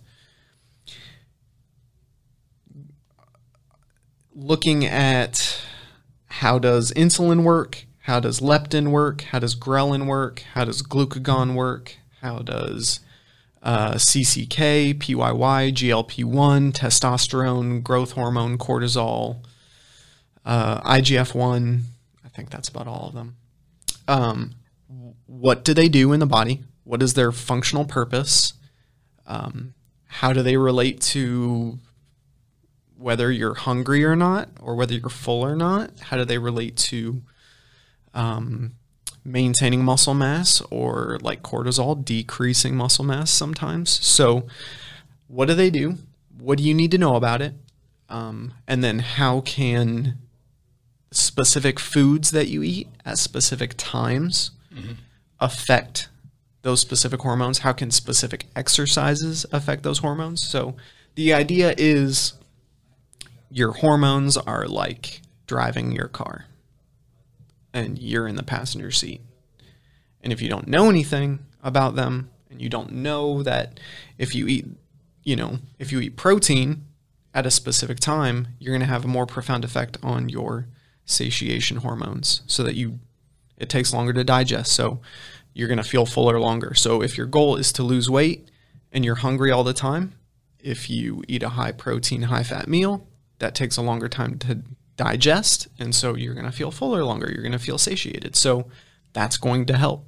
looking 4.33 4.85
at 4.85 5.63
how 6.27 6.59
does 6.59 6.91
insulin 6.91 7.43
work? 7.43 7.85
How 8.01 8.19
does 8.19 8.39
leptin 8.39 8.91
work? 8.91 9.21
How 9.21 9.39
does 9.39 9.55
ghrelin 9.55 10.05
work? 10.05 10.43
How 10.53 10.65
does 10.65 10.81
glucagon 10.81 11.55
work? 11.55 11.97
How 12.21 12.39
does 12.39 12.99
uh, 13.63 13.95
CCK, 13.95 14.97
PYY, 14.97 15.73
GLP-1, 15.73 16.71
testosterone, 16.71 17.83
growth 17.83 18.13
hormone, 18.13 18.57
cortisol, 18.57 19.43
uh, 20.45 20.79
IGF-1. 20.81 21.81
I 22.23 22.29
think 22.29 22.49
that's 22.49 22.69
about 22.69 22.87
all 22.87 23.07
of 23.09 23.13
them. 23.13 23.35
Um, 24.07 24.51
what 25.25 25.63
do 25.63 25.73
they 25.73 25.89
do 25.89 26.13
in 26.13 26.19
the 26.19 26.25
body? 26.25 26.63
What 26.83 27.03
is 27.03 27.13
their 27.13 27.31
functional 27.31 27.85
purpose? 27.85 28.53
Um, 29.25 29.73
how 30.05 30.33
do 30.33 30.41
they 30.41 30.57
relate 30.57 31.01
to 31.01 31.79
whether 32.97 33.31
you're 33.31 33.53
hungry 33.53 34.03
or 34.03 34.15
not, 34.15 34.49
or 34.59 34.75
whether 34.75 34.93
you're 34.93 35.09
full 35.09 35.43
or 35.43 35.55
not? 35.55 35.99
How 35.99 36.17
do 36.17 36.25
they 36.25 36.37
relate 36.37 36.77
to 36.77 37.21
um, 38.13 38.73
maintaining 39.27 39.83
muscle 39.83 40.13
mass 40.13 40.61
or 40.71 41.19
like 41.21 41.43
cortisol 41.43 42.03
decreasing 42.03 42.75
muscle 42.75 43.05
mass 43.05 43.29
sometimes. 43.29 43.89
So, 44.05 44.47
what 45.27 45.47
do 45.47 45.53
they 45.53 45.69
do? 45.69 45.95
What 46.39 46.57
do 46.57 46.63
you 46.63 46.73
need 46.73 46.91
to 46.91 46.97
know 46.97 47.15
about 47.15 47.41
it? 47.41 47.53
Um, 48.09 48.53
and 48.67 48.83
then, 48.83 48.99
how 48.99 49.41
can 49.41 50.17
specific 51.11 51.79
foods 51.79 52.31
that 52.31 52.47
you 52.47 52.63
eat 52.63 52.87
at 53.05 53.17
specific 53.17 53.73
times 53.77 54.51
mm-hmm. 54.77 54.93
affect 55.39 56.09
those 56.61 56.81
specific 56.81 57.21
hormones? 57.21 57.59
How 57.59 57.73
can 57.73 57.91
specific 57.91 58.45
exercises 58.55 59.45
affect 59.51 59.83
those 59.83 59.99
hormones? 59.99 60.45
So, 60.45 60.75
the 61.15 61.33
idea 61.33 61.73
is 61.77 62.33
your 63.49 63.71
hormones 63.71 64.37
are 64.37 64.67
like 64.67 65.21
driving 65.47 65.91
your 65.91 66.07
car 66.07 66.45
and 67.73 67.97
you're 67.97 68.27
in 68.27 68.35
the 68.35 68.43
passenger 68.43 68.91
seat. 68.91 69.21
And 70.21 70.33
if 70.33 70.41
you 70.41 70.49
don't 70.49 70.67
know 70.67 70.89
anything 70.89 71.39
about 71.63 71.95
them 71.95 72.29
and 72.49 72.61
you 72.61 72.69
don't 72.69 72.91
know 72.91 73.43
that 73.43 73.79
if 74.17 74.35
you 74.35 74.47
eat, 74.47 74.65
you 75.23 75.35
know, 75.35 75.59
if 75.79 75.91
you 75.91 75.99
eat 75.99 76.17
protein 76.17 76.85
at 77.33 77.45
a 77.45 77.51
specific 77.51 77.99
time, 77.99 78.49
you're 78.59 78.73
going 78.73 78.81
to 78.81 78.93
have 78.93 79.05
a 79.05 79.09
more 79.09 79.25
profound 79.25 79.63
effect 79.63 79.97
on 80.03 80.29
your 80.29 80.67
satiation 81.05 81.77
hormones 81.77 82.41
so 82.47 82.63
that 82.63 82.75
you 82.75 82.99
it 83.57 83.69
takes 83.69 83.93
longer 83.93 84.13
to 84.13 84.23
digest. 84.23 84.73
So 84.73 85.01
you're 85.53 85.67
going 85.67 85.77
to 85.77 85.83
feel 85.83 86.05
fuller 86.05 86.39
longer. 86.39 86.73
So 86.73 87.01
if 87.01 87.17
your 87.17 87.27
goal 87.27 87.55
is 87.55 87.71
to 87.73 87.83
lose 87.83 88.09
weight 88.09 88.49
and 88.91 89.03
you're 89.03 89.15
hungry 89.15 89.51
all 89.51 89.63
the 89.63 89.73
time, 89.73 90.13
if 90.59 90.89
you 90.89 91.23
eat 91.27 91.43
a 91.43 91.49
high 91.49 91.71
protein, 91.71 92.23
high 92.23 92.43
fat 92.43 92.67
meal, 92.67 93.07
that 93.39 93.55
takes 93.55 93.77
a 93.77 93.81
longer 93.81 94.07
time 94.07 94.37
to 94.39 94.61
digest. 94.95 95.67
And 95.79 95.93
so 95.93 96.15
you're 96.15 96.33
going 96.33 96.45
to 96.45 96.51
feel 96.51 96.71
fuller 96.71 97.03
longer. 97.03 97.29
You're 97.31 97.43
going 97.43 97.51
to 97.51 97.59
feel 97.59 97.77
satiated. 97.77 98.35
So 98.35 98.67
that's 99.13 99.37
going 99.37 99.65
to 99.67 99.77
help. 99.77 100.05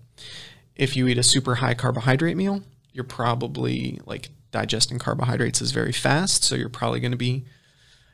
If 0.76 0.96
you 0.96 1.08
eat 1.08 1.18
a 1.18 1.24
super 1.24 1.56
high 1.56 1.74
carbohydrate 1.74 2.38
meal, 2.38 2.64
you're 2.92 3.04
probably 3.04 4.00
like 4.06 4.30
digesting 4.52 5.00
carbohydrates 5.00 5.62
is 5.62 5.72
very 5.72 5.92
fast. 5.92 6.44
So 6.44 6.56
you're 6.56 6.70
probably 6.70 7.00
going 7.00 7.12
to 7.12 7.18
be, 7.18 7.46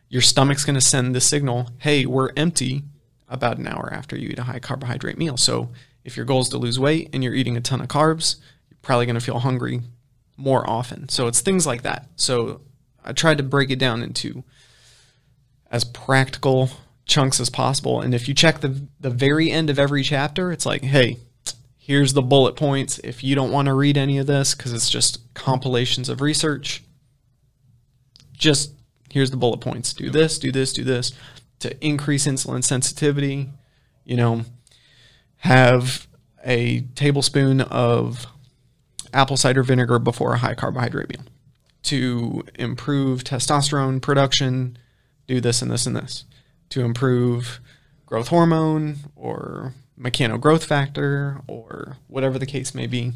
your 0.09 0.21
stomach's 0.21 0.65
going 0.65 0.75
to 0.75 0.81
send 0.81 1.15
the 1.15 1.21
signal, 1.21 1.69
hey, 1.79 2.05
we're 2.05 2.31
empty 2.35 2.83
about 3.27 3.57
an 3.57 3.67
hour 3.67 3.89
after 3.91 4.17
you 4.17 4.29
eat 4.29 4.39
a 4.39 4.43
high 4.43 4.59
carbohydrate 4.59 5.17
meal. 5.17 5.37
So 5.37 5.69
if 6.03 6.15
your 6.15 6.25
goal 6.25 6.41
is 6.41 6.49
to 6.49 6.57
lose 6.57 6.79
weight 6.79 7.09
and 7.13 7.23
you're 7.23 7.33
eating 7.33 7.57
a 7.57 7.61
ton 7.61 7.81
of 7.81 7.87
carbs, 7.87 8.37
you're 8.69 8.77
probably 8.81 9.05
going 9.05 9.15
to 9.15 9.21
feel 9.21 9.39
hungry 9.39 9.81
more 10.37 10.69
often. 10.69 11.09
So 11.09 11.27
it's 11.27 11.41
things 11.41 11.65
like 11.65 11.81
that. 11.83 12.07
So 12.15 12.61
I 13.03 13.13
tried 13.13 13.37
to 13.37 13.43
break 13.43 13.71
it 13.71 13.79
down 13.79 14.03
into 14.03 14.43
as 15.71 15.83
practical 15.83 16.69
chunks 17.05 17.39
as 17.39 17.49
possible. 17.49 18.01
And 18.01 18.13
if 18.13 18.27
you 18.27 18.33
check 18.33 18.61
the 18.61 18.87
the 18.99 19.09
very 19.09 19.51
end 19.51 19.69
of 19.69 19.79
every 19.79 20.03
chapter, 20.03 20.51
it's 20.51 20.65
like, 20.65 20.83
hey, 20.83 21.17
here's 21.77 22.13
the 22.13 22.21
bullet 22.21 22.55
points. 22.55 22.99
If 22.99 23.23
you 23.23 23.35
don't 23.35 23.51
want 23.51 23.67
to 23.67 23.73
read 23.73 23.97
any 23.97 24.17
of 24.17 24.27
this 24.27 24.53
because 24.55 24.73
it's 24.73 24.89
just 24.89 25.33
compilations 25.33 26.09
of 26.09 26.21
research, 26.21 26.83
just 28.33 28.73
here's 29.09 29.31
the 29.31 29.37
bullet 29.37 29.61
points. 29.61 29.93
Do 29.93 30.09
this, 30.09 30.37
do 30.37 30.51
this, 30.51 30.73
do 30.73 30.83
this 30.83 31.13
to 31.59 31.85
increase 31.85 32.27
insulin 32.27 32.63
sensitivity. 32.63 33.49
You 34.03 34.17
know, 34.17 34.45
have 35.37 36.07
a 36.43 36.81
tablespoon 36.95 37.61
of 37.61 38.27
apple 39.13 39.37
cider 39.37 39.63
vinegar 39.63 39.99
before 39.99 40.33
a 40.33 40.37
high 40.37 40.55
carbohydrate 40.55 41.09
meal 41.09 41.25
to 41.83 42.43
improve 42.55 43.23
testosterone 43.23 44.01
production 44.01 44.77
do 45.27 45.39
this 45.39 45.61
and 45.61 45.71
this 45.71 45.85
and 45.85 45.95
this 45.95 46.25
to 46.69 46.81
improve 46.81 47.59
growth 48.05 48.27
hormone 48.27 48.97
or 49.15 49.73
mechano 49.99 50.39
growth 50.39 50.65
factor 50.65 51.41
or 51.47 51.97
whatever 52.07 52.37
the 52.37 52.45
case 52.45 52.75
may 52.75 52.87
be. 52.87 53.13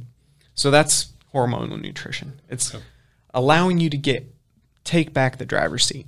So 0.54 0.72
that's 0.72 1.14
hormonal 1.34 1.80
nutrition. 1.80 2.42
It's 2.50 2.76
allowing 3.34 3.80
you 3.80 3.90
to 3.90 3.98
get 3.98 4.34
take 4.84 5.14
back 5.14 5.38
the 5.38 5.46
driver's 5.46 5.86
seat 5.86 6.08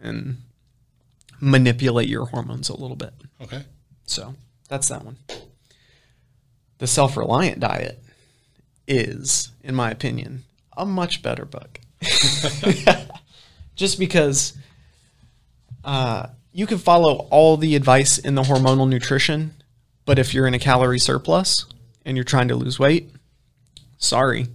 and 0.00 0.38
manipulate 1.44 2.08
your 2.08 2.26
hormones 2.26 2.68
a 2.68 2.76
little 2.76 2.96
bit. 2.96 3.12
Okay. 3.42 3.62
So 4.06 4.34
that's 4.68 4.88
that 4.88 5.04
one. 5.04 5.18
The 6.78 6.86
self 6.86 7.16
reliant 7.16 7.60
diet 7.60 8.02
is, 8.88 9.52
in 9.62 9.74
my 9.74 9.90
opinion, 9.90 10.44
a 10.76 10.84
much 10.84 11.22
better 11.22 11.44
book. 11.44 11.80
Just 13.76 13.98
because 13.98 14.56
uh, 15.84 16.28
you 16.52 16.66
can 16.66 16.78
follow 16.78 17.26
all 17.30 17.56
the 17.56 17.76
advice 17.76 18.18
in 18.18 18.34
the 18.34 18.42
hormonal 18.42 18.88
nutrition, 18.88 19.54
but 20.04 20.18
if 20.18 20.32
you're 20.32 20.46
in 20.46 20.54
a 20.54 20.58
calorie 20.58 20.98
surplus 20.98 21.66
and 22.04 22.16
you're 22.16 22.24
trying 22.24 22.48
to 22.48 22.56
lose 22.56 22.78
weight, 22.78 23.10
sorry. 23.98 24.46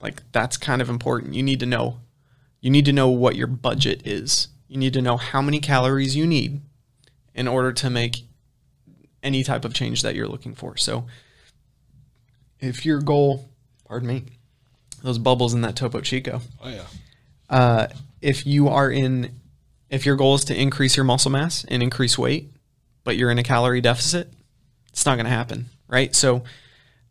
Like 0.00 0.22
that's 0.32 0.56
kind 0.56 0.82
of 0.82 0.90
important. 0.90 1.34
You 1.34 1.42
need 1.42 1.60
to 1.60 1.66
know. 1.66 2.00
You 2.60 2.70
need 2.70 2.84
to 2.86 2.92
know 2.92 3.08
what 3.08 3.36
your 3.36 3.46
budget 3.46 4.06
is. 4.06 4.48
You 4.68 4.78
need 4.78 4.94
to 4.94 5.02
know 5.02 5.16
how 5.16 5.40
many 5.40 5.60
calories 5.60 6.16
you 6.16 6.26
need 6.26 6.60
in 7.34 7.46
order 7.46 7.72
to 7.72 7.90
make 7.90 8.24
any 9.22 9.42
type 9.44 9.64
of 9.64 9.74
change 9.74 10.02
that 10.02 10.14
you're 10.14 10.28
looking 10.28 10.54
for. 10.54 10.76
So 10.76 11.06
if 12.60 12.86
your 12.86 13.00
goal, 13.00 13.48
pardon 13.86 14.08
me, 14.08 14.24
those 15.02 15.18
bubbles 15.18 15.54
in 15.54 15.60
that 15.60 15.76
Topo 15.76 16.00
Chico. 16.00 16.40
Oh 16.62 16.68
yeah. 16.68 16.84
Uh, 17.48 17.86
if 18.20 18.46
you 18.46 18.68
are 18.68 18.90
in 18.90 19.40
if 19.88 20.04
your 20.04 20.16
goal 20.16 20.34
is 20.34 20.44
to 20.44 20.60
increase 20.60 20.96
your 20.96 21.04
muscle 21.04 21.30
mass 21.30 21.64
and 21.68 21.82
increase 21.82 22.18
weight, 22.18 22.50
but 23.04 23.16
you're 23.16 23.30
in 23.30 23.38
a 23.38 23.44
calorie 23.44 23.80
deficit, 23.80 24.32
it's 24.88 25.06
not 25.06 25.14
going 25.14 25.26
to 25.26 25.30
happen, 25.30 25.66
right? 25.86 26.14
So 26.14 26.42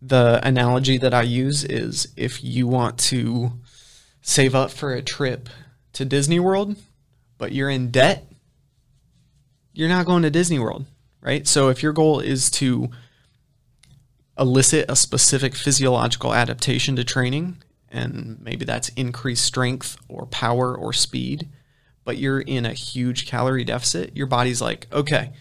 the 0.01 0.41
analogy 0.43 0.97
that 0.97 1.13
I 1.13 1.21
use 1.21 1.63
is 1.63 2.09
if 2.17 2.43
you 2.43 2.67
want 2.67 2.97
to 2.99 3.53
save 4.21 4.53
up 4.55 4.71
for 4.71 4.93
a 4.93 5.01
trip 5.01 5.47
to 5.93 6.03
Disney 6.03 6.39
World, 6.39 6.75
but 7.37 7.51
you're 7.51 7.69
in 7.69 7.91
debt, 7.91 8.25
you're 9.73 9.89
not 9.89 10.05
going 10.05 10.23
to 10.23 10.29
Disney 10.29 10.59
World, 10.59 10.85
right? 11.21 11.47
So 11.47 11.69
if 11.69 11.83
your 11.83 11.93
goal 11.93 12.19
is 12.19 12.49
to 12.51 12.89
elicit 14.37 14.85
a 14.89 14.95
specific 14.95 15.55
physiological 15.55 16.33
adaptation 16.33 16.95
to 16.95 17.03
training, 17.03 17.57
and 17.89 18.37
maybe 18.41 18.65
that's 18.65 18.89
increased 18.89 19.45
strength 19.45 19.97
or 20.07 20.25
power 20.25 20.75
or 20.75 20.93
speed, 20.93 21.47
but 22.03 22.17
you're 22.17 22.41
in 22.41 22.65
a 22.65 22.73
huge 22.73 23.25
calorie 23.25 23.63
deficit, 23.63 24.15
your 24.15 24.27
body's 24.27 24.61
like, 24.61 24.87
okay, 24.91 25.31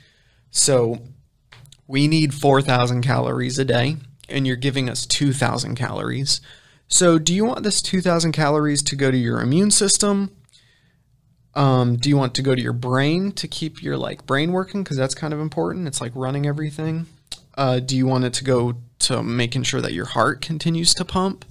so 0.51 1.01
we 1.87 2.09
need 2.09 2.33
4,000 2.33 3.03
calories 3.03 3.59
a 3.59 3.65
day, 3.65 3.97
and 4.29 4.47
you're 4.47 4.57
giving 4.57 4.89
us 4.89 5.05
2,000 5.07 5.75
calories. 5.75 6.41
So, 6.89 7.19
do 7.19 7.35
you 7.35 7.45
want 7.45 7.63
this 7.63 7.83
2,000 7.83 8.33
calories 8.33 8.83
to 8.85 8.97
go 8.97 9.11
to 9.11 9.17
your 9.17 9.41
immune 9.41 9.71
system? 9.71 10.31
Um, 11.57 11.97
do 11.97 12.09
you 12.09 12.17
want 12.17 12.35
to 12.35 12.43
go 12.43 12.55
to 12.55 12.61
your 12.61 12.73
brain 12.73 13.33
to 13.33 13.47
keep 13.47 13.83
your 13.83 13.97
like 13.97 14.27
brain 14.27 14.53
working? 14.53 14.83
Because 14.83 14.97
that's 14.97 15.15
kind 15.15 15.33
of 15.33 15.41
important. 15.41 15.87
It's 15.87 16.01
like 16.01 16.13
running 16.15 16.47
everything. 16.47 17.07
Uh, 17.57 17.79
do 17.79 17.97
you 17.97 18.07
want 18.07 18.25
it 18.25 18.33
to 18.35 18.45
go 18.45 18.75
to 19.01 19.23
making 19.23 19.63
sure 19.63 19.81
that 19.81 19.93
your 19.93 20.07
heart 20.07 20.41
continues 20.41 20.95
to 20.95 21.05
pump? 21.05 21.45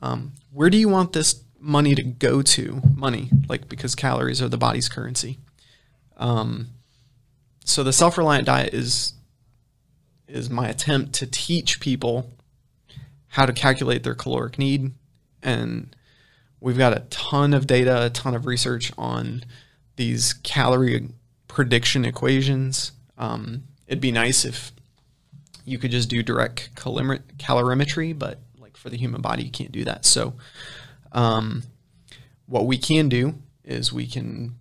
Um, 0.00 0.32
where 0.52 0.70
do 0.70 0.78
you 0.78 0.88
want 0.88 1.12
this 1.12 1.42
money 1.58 1.94
to 1.94 2.02
go 2.02 2.42
to 2.42 2.80
money, 2.94 3.30
like 3.48 3.68
because 3.68 3.94
calories 3.94 4.40
are 4.40 4.48
the 4.48 4.56
body's 4.56 4.88
currency. 4.88 5.38
Um, 6.16 6.68
so 7.64 7.82
the 7.82 7.92
self-reliant 7.92 8.46
diet 8.46 8.72
is 8.72 9.14
is 10.28 10.50
my 10.50 10.68
attempt 10.68 11.12
to 11.14 11.26
teach 11.26 11.80
people 11.80 12.32
how 13.28 13.46
to 13.46 13.52
calculate 13.52 14.02
their 14.02 14.14
caloric 14.14 14.58
need, 14.58 14.92
and 15.42 15.95
we've 16.60 16.78
got 16.78 16.96
a 16.96 17.00
ton 17.10 17.54
of 17.54 17.66
data, 17.66 18.06
a 18.06 18.10
ton 18.10 18.34
of 18.34 18.46
research 18.46 18.92
on 18.96 19.44
these 19.96 20.32
calorie 20.32 21.08
prediction 21.48 22.04
equations. 22.04 22.92
Um, 23.18 23.64
it'd 23.86 24.00
be 24.00 24.12
nice 24.12 24.44
if 24.44 24.72
you 25.64 25.78
could 25.78 25.90
just 25.90 26.08
do 26.08 26.22
direct 26.22 26.74
calorimetry, 26.74 28.18
but 28.18 28.40
like 28.58 28.76
for 28.76 28.90
the 28.90 28.96
human 28.96 29.20
body, 29.20 29.42
you 29.42 29.50
can't 29.50 29.72
do 29.72 29.84
that. 29.84 30.04
So 30.04 30.34
um, 31.12 31.64
what 32.46 32.66
we 32.66 32.78
can 32.78 33.08
do 33.08 33.34
is 33.64 33.92
we 33.92 34.06
can 34.06 34.54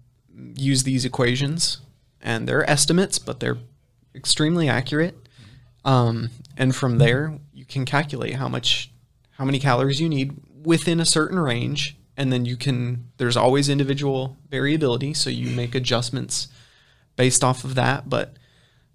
use 0.55 0.83
these 0.83 1.05
equations, 1.05 1.79
and 2.21 2.47
they're 2.47 2.67
estimates, 2.69 3.19
but 3.19 3.39
they're 3.39 3.57
extremely 4.15 4.67
accurate. 4.67 5.15
Um, 5.83 6.29
and 6.57 6.75
from 6.75 6.97
there, 6.97 7.37
you 7.53 7.65
can 7.65 7.85
calculate 7.85 8.35
how 8.35 8.47
much, 8.47 8.91
how 9.31 9.45
many 9.45 9.59
calories 9.59 10.01
you 10.01 10.09
need 10.09 10.35
within 10.65 10.99
a 10.99 11.05
certain 11.05 11.39
range. 11.39 11.97
And 12.17 12.31
then 12.31 12.45
you 12.45 12.55
can, 12.55 13.09
there's 13.17 13.37
always 13.37 13.69
individual 13.69 14.37
variability. 14.49 15.13
So 15.13 15.29
you 15.29 15.49
make 15.49 15.75
adjustments 15.75 16.47
based 17.15 17.43
off 17.43 17.63
of 17.63 17.75
that. 17.75 18.09
But 18.09 18.35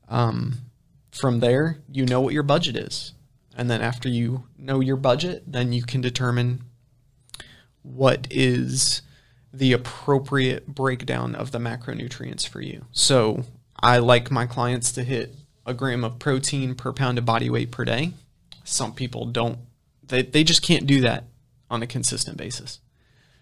um, 0.09 0.59
from 1.11 1.41
there, 1.41 1.79
you 1.91 2.07
know 2.07 2.21
what 2.21 2.35
your 2.35 2.43
budget 2.43 2.77
is. 2.77 3.13
And 3.57 3.71
then 3.71 3.83
after 3.83 4.09
you 4.09 4.45
know 4.57 4.81
your 4.81 4.97
budget, 4.97 5.45
then 5.47 5.73
you 5.73 5.83
can 5.83 6.01
determine 6.01 6.65
what 7.83 8.27
is 8.31 9.03
the 9.53 9.73
appropriate 9.73 10.67
breakdown 10.67 11.35
of 11.35 11.51
the 11.51 11.59
macronutrients 11.59 12.47
for 12.47 12.61
you. 12.61 12.85
So 12.93 13.45
I 13.81 13.99
like 13.99 14.31
my 14.31 14.47
clients 14.47 14.93
to 14.93 15.03
hit 15.03 15.35
a 15.67 15.75
gram 15.75 16.05
of 16.05 16.19
protein 16.19 16.75
per 16.75 16.93
pound 16.93 17.19
of 17.19 17.25
body 17.25 17.51
weight 17.51 17.71
per 17.71 17.85
day. 17.85 18.13
Some 18.65 18.95
people 18.95 19.27
don't, 19.27 19.59
they, 20.07 20.23
they 20.23 20.45
just 20.45 20.63
can't 20.63 20.87
do 20.87 21.01
that 21.03 21.25
on 21.71 21.83
a 21.83 21.87
consistent 21.87 22.37
basis. 22.37 22.81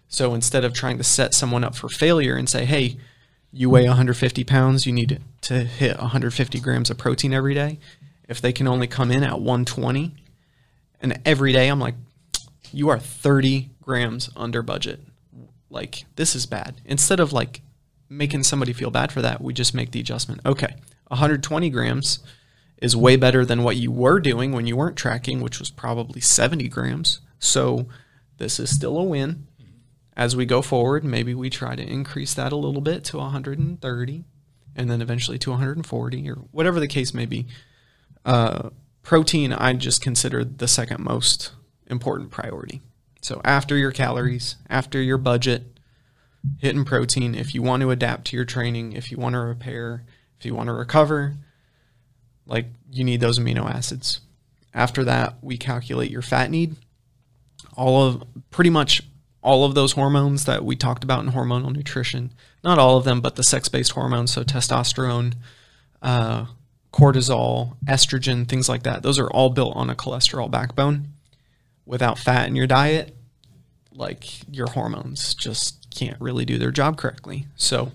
So 0.07 0.33
instead 0.33 0.63
of 0.63 0.73
trying 0.73 0.97
to 0.97 1.03
set 1.03 1.33
someone 1.33 1.63
up 1.63 1.75
for 1.75 1.89
failure 1.89 2.35
and 2.35 2.47
say, 2.49 2.65
hey, 2.65 2.97
you 3.51 3.69
weigh 3.69 3.87
150 3.87 4.43
pounds, 4.43 4.85
you 4.85 4.93
need 4.93 5.19
to 5.41 5.65
hit 5.65 5.97
150 5.99 6.59
grams 6.59 6.89
of 6.89 6.97
protein 6.97 7.33
every 7.33 7.53
day. 7.53 7.79
If 8.27 8.41
they 8.41 8.53
can 8.53 8.67
only 8.67 8.87
come 8.87 9.11
in 9.11 9.23
at 9.23 9.39
120, 9.39 10.13
and 11.01 11.19
every 11.25 11.51
day 11.51 11.67
I'm 11.67 11.79
like, 11.79 11.95
you 12.71 12.89
are 12.89 12.99
30 12.99 13.69
grams 13.81 14.29
under 14.35 14.61
budget. 14.61 14.99
Like, 15.69 16.05
this 16.15 16.35
is 16.35 16.45
bad. 16.45 16.75
Instead 16.85 17.19
of 17.19 17.33
like 17.33 17.61
making 18.07 18.43
somebody 18.43 18.73
feel 18.73 18.91
bad 18.91 19.11
for 19.11 19.21
that, 19.21 19.41
we 19.41 19.53
just 19.53 19.73
make 19.73 19.91
the 19.91 19.99
adjustment. 19.99 20.41
Okay, 20.45 20.75
120 21.07 21.69
grams 21.69 22.19
is 22.81 22.95
way 22.95 23.15
better 23.15 23.45
than 23.45 23.63
what 23.63 23.75
you 23.75 23.91
were 23.91 24.19
doing 24.19 24.51
when 24.51 24.67
you 24.67 24.75
weren't 24.75 24.95
tracking, 24.95 25.41
which 25.41 25.59
was 25.59 25.69
probably 25.69 26.21
70 26.21 26.67
grams. 26.69 27.19
So, 27.39 27.87
this 28.39 28.59
is 28.59 28.73
still 28.73 28.97
a 28.97 29.03
win 29.03 29.47
as 30.19 30.35
we 30.35 30.45
go 30.45 30.61
forward, 30.61 31.05
maybe 31.05 31.33
we 31.33 31.49
try 31.49 31.77
to 31.77 31.81
increase 31.81 32.33
that 32.33 32.51
a 32.51 32.57
little 32.57 32.81
bit 32.81 33.05
to 33.05 33.17
130 33.19 34.25
and 34.75 34.89
then 34.89 35.01
eventually 35.01 35.39
to 35.39 35.51
140 35.51 36.29
or 36.29 36.35
whatever 36.51 36.81
the 36.81 36.89
case 36.89 37.13
may 37.13 37.25
be. 37.25 37.47
Uh, 38.25 38.69
protein, 39.01 39.53
I 39.53 39.71
just 39.71 40.01
consider 40.01 40.43
the 40.43 40.67
second 40.67 40.99
most 40.99 41.53
important 41.87 42.31
priority. 42.31 42.81
So 43.21 43.39
after 43.45 43.77
your 43.77 43.93
calories, 43.93 44.57
after 44.69 45.01
your 45.01 45.17
budget, 45.17 45.79
hitting 46.57 46.83
protein, 46.83 47.33
if 47.33 47.55
you 47.55 47.61
want 47.61 47.79
to 47.81 47.91
adapt 47.91 48.27
to 48.27 48.35
your 48.35 48.45
training, 48.45 48.91
if 48.91 49.11
you 49.11 49.17
want 49.17 49.35
to 49.35 49.39
repair, 49.39 50.03
if 50.37 50.45
you 50.45 50.53
want 50.53 50.67
to 50.67 50.73
recover, 50.73 51.37
like 52.45 52.65
you 52.91 53.05
need 53.05 53.21
those 53.21 53.39
amino 53.39 53.73
acids. 53.73 54.19
After 54.73 55.05
that, 55.05 55.37
we 55.41 55.57
calculate 55.57 56.11
your 56.11 56.21
fat 56.21 56.51
need. 56.51 56.75
All 57.79 58.03
of 58.03 58.23
pretty 58.51 58.69
much 58.69 59.01
all 59.41 59.63
of 59.63 59.73
those 59.73 59.93
hormones 59.93 60.45
that 60.45 60.65
we 60.65 60.75
talked 60.75 61.03
about 61.03 61.23
in 61.23 61.31
hormonal 61.31 61.73
nutrition. 61.73 62.33
Not 62.63 62.77
all 62.77 62.97
of 62.97 63.05
them, 63.05 63.21
but 63.21 63.35
the 63.37 63.43
sex 63.43 63.69
based 63.69 63.91
hormones, 63.91 64.31
so 64.31 64.43
testosterone, 64.43 65.35
uh, 66.01 66.45
cortisol, 66.91 67.77
estrogen, 67.85 68.47
things 68.47 68.67
like 68.67 68.83
that. 68.83 69.01
Those 69.01 69.17
are 69.19 69.29
all 69.29 69.49
built 69.49 69.75
on 69.75 69.89
a 69.89 69.95
cholesterol 69.95 70.51
backbone. 70.51 71.07
Without 71.85 72.19
fat 72.19 72.47
in 72.47 72.55
your 72.55 72.67
diet, 72.67 73.15
like 73.93 74.25
your 74.53 74.67
hormones 74.67 75.33
just 75.33 75.89
can't 75.89 76.19
really 76.19 76.45
do 76.45 76.57
their 76.57 76.71
job 76.71 76.97
correctly. 76.97 77.47
So, 77.55 77.93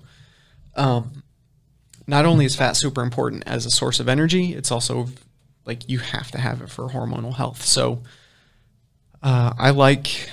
um, 0.76 1.22
not 2.07 2.24
only 2.24 2.45
is 2.45 2.57
fat 2.57 2.76
super 2.76 3.03
important 3.03 3.45
as 3.47 3.66
a 3.66 3.70
source 3.70 4.01
of 4.01 4.09
energy, 4.09 4.55
it's 4.55 4.70
also 4.70 5.09
like 5.64 5.89
you 5.89 5.99
have 5.99 6.30
to 6.32 6.39
have 6.39 6.61
it 6.61 6.70
for 6.70 6.89
hormonal 6.89 7.37
health. 7.37 7.62
So, 7.62 8.03
uh, 9.24 9.54
I 9.58 9.70
like 9.70 10.28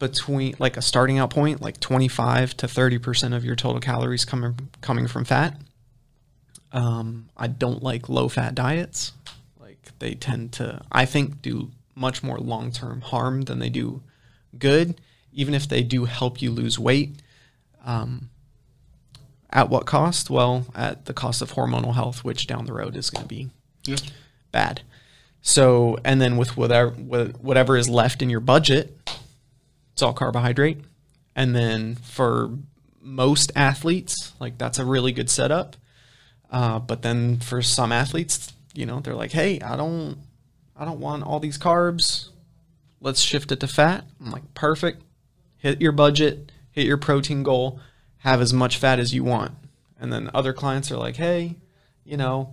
between 0.00 0.56
like 0.58 0.76
a 0.76 0.82
starting 0.82 1.18
out 1.18 1.30
point, 1.30 1.62
like 1.62 1.78
25 1.78 2.56
to 2.58 2.66
30% 2.66 3.34
of 3.34 3.44
your 3.44 3.54
total 3.54 3.80
calories 3.80 4.24
coming 4.24 4.68
coming 4.80 5.06
from 5.06 5.24
fat. 5.24 5.58
Um, 6.72 7.28
I 7.36 7.46
don't 7.46 7.82
like 7.82 8.08
low 8.08 8.28
fat 8.28 8.54
diets. 8.54 9.12
Like 9.58 9.78
they 10.00 10.14
tend 10.14 10.52
to, 10.54 10.82
I 10.90 11.04
think, 11.04 11.40
do 11.40 11.70
much 11.94 12.22
more 12.22 12.38
long 12.38 12.72
term 12.72 13.00
harm 13.00 13.42
than 13.42 13.60
they 13.60 13.70
do 13.70 14.02
good, 14.58 15.00
even 15.32 15.54
if 15.54 15.68
they 15.68 15.84
do 15.84 16.04
help 16.04 16.42
you 16.42 16.50
lose 16.50 16.80
weight. 16.80 17.22
Um, 17.84 18.30
at 19.50 19.70
what 19.70 19.86
cost? 19.86 20.28
Well, 20.30 20.66
at 20.74 21.04
the 21.04 21.14
cost 21.14 21.40
of 21.42 21.52
hormonal 21.52 21.94
health, 21.94 22.24
which 22.24 22.48
down 22.48 22.66
the 22.66 22.72
road 22.72 22.96
is 22.96 23.08
going 23.08 23.22
to 23.22 23.28
be 23.28 23.50
yeah. 23.84 23.96
bad. 24.50 24.82
So, 25.48 25.96
and 26.04 26.20
then 26.20 26.36
with 26.36 26.56
whatever 26.56 26.90
whatever 26.90 27.76
is 27.76 27.88
left 27.88 28.20
in 28.20 28.28
your 28.28 28.40
budget, 28.40 28.98
it's 29.92 30.02
all 30.02 30.12
carbohydrate. 30.12 30.80
And 31.36 31.54
then 31.54 31.94
for 31.94 32.50
most 33.00 33.52
athletes, 33.54 34.32
like 34.40 34.58
that's 34.58 34.80
a 34.80 34.84
really 34.84 35.12
good 35.12 35.30
setup. 35.30 35.76
Uh, 36.50 36.80
but 36.80 37.02
then 37.02 37.38
for 37.38 37.62
some 37.62 37.92
athletes, 37.92 38.52
you 38.74 38.86
know, 38.86 38.98
they're 38.98 39.14
like, 39.14 39.30
hey, 39.30 39.60
I 39.60 39.76
don't, 39.76 40.18
I 40.76 40.84
don't 40.84 40.98
want 40.98 41.22
all 41.22 41.38
these 41.38 41.58
carbs. 41.58 42.30
Let's 43.00 43.20
shift 43.20 43.52
it 43.52 43.60
to 43.60 43.68
fat. 43.68 44.04
I'm 44.20 44.32
like, 44.32 44.52
perfect. 44.54 45.00
Hit 45.58 45.80
your 45.80 45.92
budget, 45.92 46.50
hit 46.72 46.86
your 46.86 46.98
protein 46.98 47.44
goal, 47.44 47.78
have 48.18 48.40
as 48.40 48.52
much 48.52 48.78
fat 48.78 48.98
as 48.98 49.14
you 49.14 49.22
want. 49.22 49.52
And 50.00 50.12
then 50.12 50.28
other 50.34 50.52
clients 50.52 50.90
are 50.90 50.96
like, 50.96 51.14
hey, 51.14 51.54
you 52.04 52.16
know, 52.16 52.52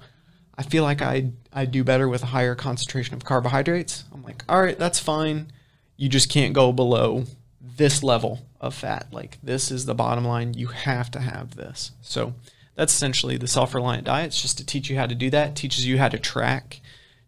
I 0.56 0.62
feel 0.62 0.84
like 0.84 1.02
I 1.02 1.32
I 1.54 1.66
do 1.66 1.84
better 1.84 2.10
with 2.10 2.24
a 2.24 2.28
higher 2.28 2.56
concentration 2.56 3.14
of 3.14 3.24
carbohydrates. 3.24 4.06
I'm 4.14 4.24
like, 4.24 4.43
all 4.49 4.62
right, 4.62 4.78
that's 4.78 4.99
fine 4.99 5.51
you 5.97 6.10
just 6.10 6.30
can't 6.30 6.54
go 6.54 6.72
below 6.72 7.24
this 7.62 8.04
level 8.04 8.45
of 8.60 8.74
fat. 8.74 9.08
Like 9.12 9.38
this 9.43 9.72
is 9.72 9.86
the 9.86 9.95
bottom 9.95 10.26
line. 10.26 10.54
You 10.54 10.68
have 10.68 11.12
to 11.12 11.20
have 11.20 11.56
this. 11.56 11.91
So 12.01 12.34
that's 12.76 12.93
essentially 12.93 13.38
the 13.38 13.47
self-reliant 13.47 14.06
diet. 14.06 14.28
It's 14.28 14.41
just 14.41 14.58
to 14.58 14.66
teach 14.66 14.89
you 14.89 14.97
how 14.97 15.06
to 15.06 15.16
do 15.16 15.30
that. 15.30 15.49
It 15.49 15.56
teaches 15.56 15.86
you 15.86 15.97
how 15.97 16.10
to 16.10 16.20
track, 16.20 16.82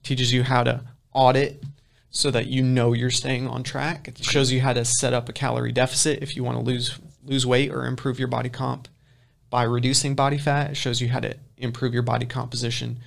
teaches 0.03 0.34
you 0.34 0.43
how 0.43 0.63
to 0.63 0.82
audit 1.13 1.63
so 2.09 2.32
that 2.32 2.47
you 2.47 2.63
know 2.63 2.93
you're 2.93 3.11
staying 3.11 3.47
on 3.47 3.63
track. 3.63 4.07
It 4.07 4.23
shows 4.23 4.51
you 4.51 4.61
how 4.61 4.73
to 4.73 4.86
set 4.86 5.13
up 5.13 5.30
a 5.30 5.34
calorie 5.34 5.71
deficit 5.71 6.21
if 6.21 6.36
you 6.36 6.43
want 6.43 6.57
to 6.57 6.63
lose 6.63 6.99
lose 7.23 7.45
weight 7.45 7.71
or 7.71 7.86
improve 7.86 8.19
your 8.19 8.28
body 8.28 8.49
comp 8.49 8.88
by 9.49 9.63
reducing 9.63 10.15
body 10.15 10.38
fat. 10.38 10.71
It 10.71 10.78
shows 10.78 11.01
you 11.01 11.09
how 11.09 11.19
to 11.21 11.36
improve 11.57 11.93
your 11.93 12.03
body 12.03 12.26
composition 12.26 12.99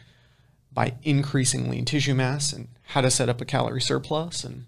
by 0.78 0.94
increasing 1.02 1.68
lean 1.68 1.84
tissue 1.84 2.14
mass 2.14 2.52
and 2.52 2.68
how 2.84 3.00
to 3.00 3.10
set 3.10 3.28
up 3.28 3.40
a 3.40 3.44
calorie 3.44 3.80
surplus 3.80 4.44
and 4.44 4.64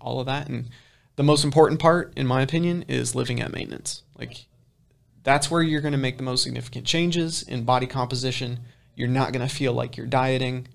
all 0.00 0.20
of 0.20 0.24
that. 0.24 0.48
And 0.48 0.70
the 1.16 1.22
most 1.22 1.44
important 1.44 1.82
part, 1.82 2.14
in 2.16 2.26
my 2.26 2.40
opinion, 2.40 2.86
is 2.88 3.14
living 3.14 3.38
at 3.38 3.52
maintenance. 3.52 4.04
Like 4.18 4.46
that's 5.24 5.50
where 5.50 5.60
you're 5.60 5.82
going 5.82 5.92
to 5.92 5.98
make 5.98 6.16
the 6.16 6.22
most 6.22 6.42
significant 6.42 6.86
changes 6.86 7.42
in 7.42 7.64
body 7.64 7.86
composition. 7.86 8.60
You're 8.96 9.08
not 9.08 9.34
going 9.34 9.46
to 9.46 9.54
feel 9.54 9.74
like 9.74 9.98
you're 9.98 10.06
dieting. 10.06 10.66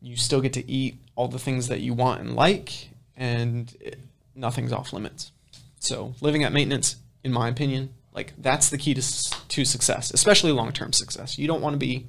You 0.00 0.16
still 0.16 0.40
get 0.40 0.54
to 0.54 0.66
eat 0.66 0.96
all 1.14 1.28
the 1.28 1.38
things 1.38 1.68
that 1.68 1.80
you 1.80 1.92
want 1.92 2.22
and 2.22 2.34
like, 2.34 2.88
and 3.18 3.70
it, 3.80 3.98
nothing's 4.34 4.72
off 4.72 4.94
limits. 4.94 5.30
So 5.78 6.14
living 6.22 6.42
at 6.42 6.54
maintenance, 6.54 6.96
in 7.22 7.34
my 7.34 7.50
opinion, 7.50 7.90
like 8.14 8.32
that's 8.38 8.70
the 8.70 8.78
key 8.78 8.94
to 8.94 9.02
to 9.02 9.66
success, 9.66 10.10
especially 10.10 10.52
long 10.52 10.72
term 10.72 10.94
success. 10.94 11.36
You 11.36 11.46
don't 11.46 11.60
want 11.60 11.74
to 11.74 11.78
be, 11.78 12.06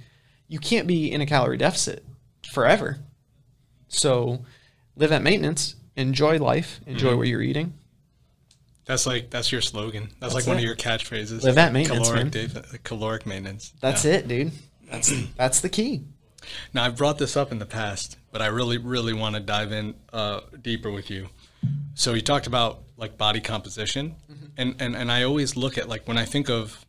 you 0.47 0.59
can't 0.59 0.87
be 0.87 1.11
in 1.11 1.21
a 1.21 1.25
calorie 1.25 1.57
deficit 1.57 2.05
forever. 2.43 2.99
So 3.87 4.45
live 4.95 5.11
at 5.11 5.21
maintenance 5.21 5.75
enjoy 5.95 6.37
life, 6.37 6.79
enjoy 6.85 7.09
mm-hmm. 7.09 7.17
what 7.17 7.27
you're 7.27 7.41
eating. 7.41 7.73
That's 8.85 9.07
like 9.07 9.29
that's 9.31 9.51
your 9.51 9.61
slogan. 9.61 10.03
That's, 10.03 10.19
that's 10.19 10.33
like 10.35 10.43
it. 10.45 10.47
one 10.47 10.57
of 10.57 10.63
your 10.63 10.75
catchphrases. 10.75 11.43
Live 11.43 11.57
at 11.57 11.73
maintenance, 11.73 12.07
caloric. 12.07 12.31
Dave, 12.31 12.79
caloric 12.83 13.25
maintenance. 13.25 13.73
That's 13.79 14.05
yeah. 14.05 14.13
it, 14.13 14.27
dude. 14.27 14.51
That's 14.91 15.11
that's 15.37 15.61
the 15.61 15.69
key. 15.69 16.03
Now 16.73 16.83
I've 16.83 16.95
brought 16.95 17.17
this 17.17 17.35
up 17.35 17.51
in 17.51 17.57
the 17.57 17.65
past, 17.65 18.17
but 18.31 18.41
I 18.41 18.47
really 18.47 18.77
really 18.77 19.13
want 19.13 19.35
to 19.35 19.41
dive 19.41 19.71
in 19.71 19.95
uh, 20.13 20.41
deeper 20.61 20.91
with 20.91 21.09
you. 21.09 21.29
So 21.95 22.13
you 22.13 22.21
talked 22.21 22.45
about 22.45 22.83
like 22.95 23.17
body 23.17 23.41
composition, 23.41 24.15
mm-hmm. 24.31 24.45
and, 24.57 24.75
and 24.79 24.95
and 24.95 25.11
I 25.11 25.23
always 25.23 25.55
look 25.55 25.79
at 25.79 25.89
like 25.89 26.07
when 26.07 26.19
I 26.19 26.25
think 26.25 26.49
of 26.49 26.84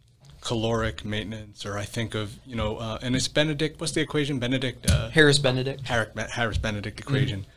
caloric 0.47 1.05
maintenance, 1.05 1.67
or 1.67 1.77
I 1.77 1.85
think 1.85 2.15
of 2.15 2.39
you 2.47 2.57
know, 2.57 2.77
uh, 2.77 2.99
and 3.03 3.17
it's 3.17 3.29
Benedict. 3.29 3.81
What's 3.81 3.93
the 3.93 4.01
equation? 4.01 4.39
Benedict. 4.39 4.91
Uh, 4.91 5.11
Harris 5.11 5.39
Benedict. 5.39 5.87
Harris 5.87 6.59
Benedict 6.59 7.01
equation. 7.01 7.41
Mm-hmm 7.41 7.51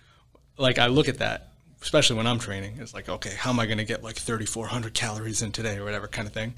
like 0.59 0.77
I 0.77 0.87
look 0.87 1.07
at 1.07 1.19
that, 1.19 1.53
especially 1.81 2.17
when 2.17 2.27
I'm 2.27 2.37
training, 2.37 2.77
it's 2.79 2.93
like, 2.93 3.09
okay, 3.09 3.33
how 3.35 3.49
am 3.49 3.59
I 3.59 3.65
going 3.65 3.77
to 3.79 3.85
get 3.85 4.03
like 4.03 4.17
3,400 4.17 4.93
calories 4.93 5.41
in 5.41 5.51
today 5.51 5.77
or 5.77 5.85
whatever 5.85 6.07
kind 6.07 6.27
of 6.27 6.33
thing. 6.33 6.53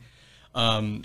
Um, 0.54 1.04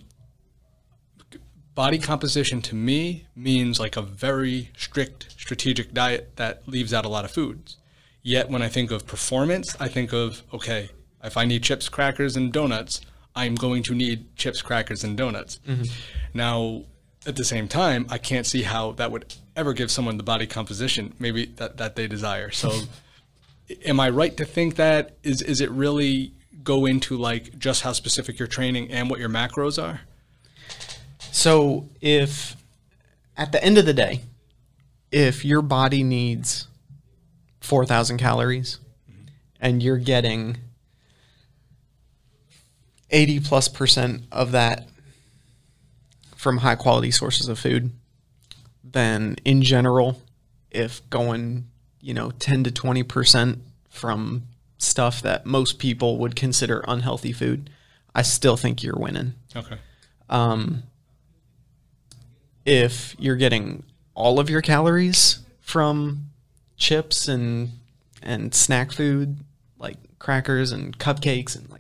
body 1.75 1.99
composition 1.99 2.63
to 2.63 2.75
me 2.75 3.27
means 3.37 3.79
like 3.79 3.97
a 3.97 4.03
very 4.03 4.71
strict 4.77 5.31
strategic 5.39 5.93
diet 5.93 6.33
that 6.37 6.67
leaves 6.67 6.93
out 6.95 7.05
a 7.05 7.09
lot 7.09 7.25
of 7.25 7.31
foods. 7.31 7.77
Yet 8.23 8.51
when 8.51 8.63
I 8.63 8.69
think 8.69 8.91
of 8.91 9.07
performance, 9.07 9.77
I 9.79 9.87
think 9.89 10.13
of, 10.13 10.43
okay, 10.53 10.89
if 11.23 11.37
I 11.37 11.45
need 11.45 11.63
chips, 11.63 11.89
crackers, 11.89 12.35
and 12.35 12.53
donuts, 12.53 13.03
I'm 13.37 13.55
going 13.55 13.83
to 13.85 13.95
need 13.95 14.35
chips, 14.35 14.63
crackers, 14.63 15.05
and 15.05 15.17
donuts. 15.17 15.61
Mm-hmm. 15.69 15.85
Now, 16.35 16.85
at 17.27 17.37
the 17.37 17.45
same 17.45 17.69
time, 17.69 18.07
I 18.09 18.19
can't 18.19 18.47
see 18.47 18.63
how 18.63 18.93
that 18.93 19.13
would 19.13 19.35
ever 19.55 19.73
give 19.73 19.91
someone 19.91 20.17
the 20.17 20.23
body 20.23 20.47
composition 20.47 21.15
maybe 21.19 21.47
that, 21.57 21.77
that 21.77 21.97
they 21.97 22.07
desire. 22.07 22.51
So 22.51 22.73
am 23.85 24.01
I 24.01 24.09
right 24.11 24.37
to 24.37 24.45
think 24.45 24.77
that 24.77 25.17
is 25.23 25.43
is 25.43 25.61
it 25.61 25.71
really 25.71 26.33
go 26.63 26.87
into 26.87 27.17
like 27.17 27.59
just 27.59 27.83
how 27.83 27.93
specific 27.93 28.39
your 28.39 28.49
training 28.49 28.91
and 28.91 29.11
what 29.11 29.21
your 29.21 29.29
macros 29.29 29.83
are? 29.83 30.01
So 31.33 31.89
if 32.01 32.57
at 33.37 33.53
the 33.53 33.63
end 33.63 33.77
of 33.77 33.87
the 33.87 33.95
day, 33.95 34.23
if 35.11 35.45
your 35.45 35.63
body 35.63 36.03
needs 36.03 36.69
4,000 37.61 38.19
calories 38.19 38.79
and 39.61 39.83
you're 39.83 39.99
getting 39.99 40.59
80 43.11 43.41
plus 43.41 43.69
percent 43.69 44.25
of 44.33 44.53
that 44.53 44.89
from 46.37 46.59
high 46.59 46.75
quality 46.75 47.11
sources 47.11 47.49
of 47.49 47.59
food, 47.59 47.91
then 48.85 49.37
in 49.45 49.63
general, 49.63 50.23
if 50.71 51.09
going, 51.11 51.67
you 52.01 52.15
know, 52.15 52.31
10 52.31 52.65
to 52.65 52.71
20 52.71 53.03
percent 53.03 53.59
from 53.89 54.45
stuff 54.79 55.23
that 55.23 55.47
most 55.47 55.79
people 55.79 56.19
would 56.19 56.37
consider 56.37 56.85
unhealthy 56.87 57.33
food, 57.33 57.71
I 58.15 58.23
still 58.23 58.57
think 58.57 58.83
you're 58.83 58.99
winning. 58.99 59.35
Okay. 59.55 59.79
Um, 60.29 60.83
if 62.65 63.15
you're 63.19 63.37
getting 63.37 63.85
all 64.15 64.41
of 64.41 64.51
your 64.51 64.61
calories 64.63 65.41
from 65.61 66.31
chips 66.77 67.29
and 67.29 67.71
and 68.23 68.55
snack 68.55 68.93
food 68.93 69.39
like 69.79 69.97
crackers 70.19 70.73
and 70.73 70.99
cupcakes 70.99 71.57
and 71.57 71.71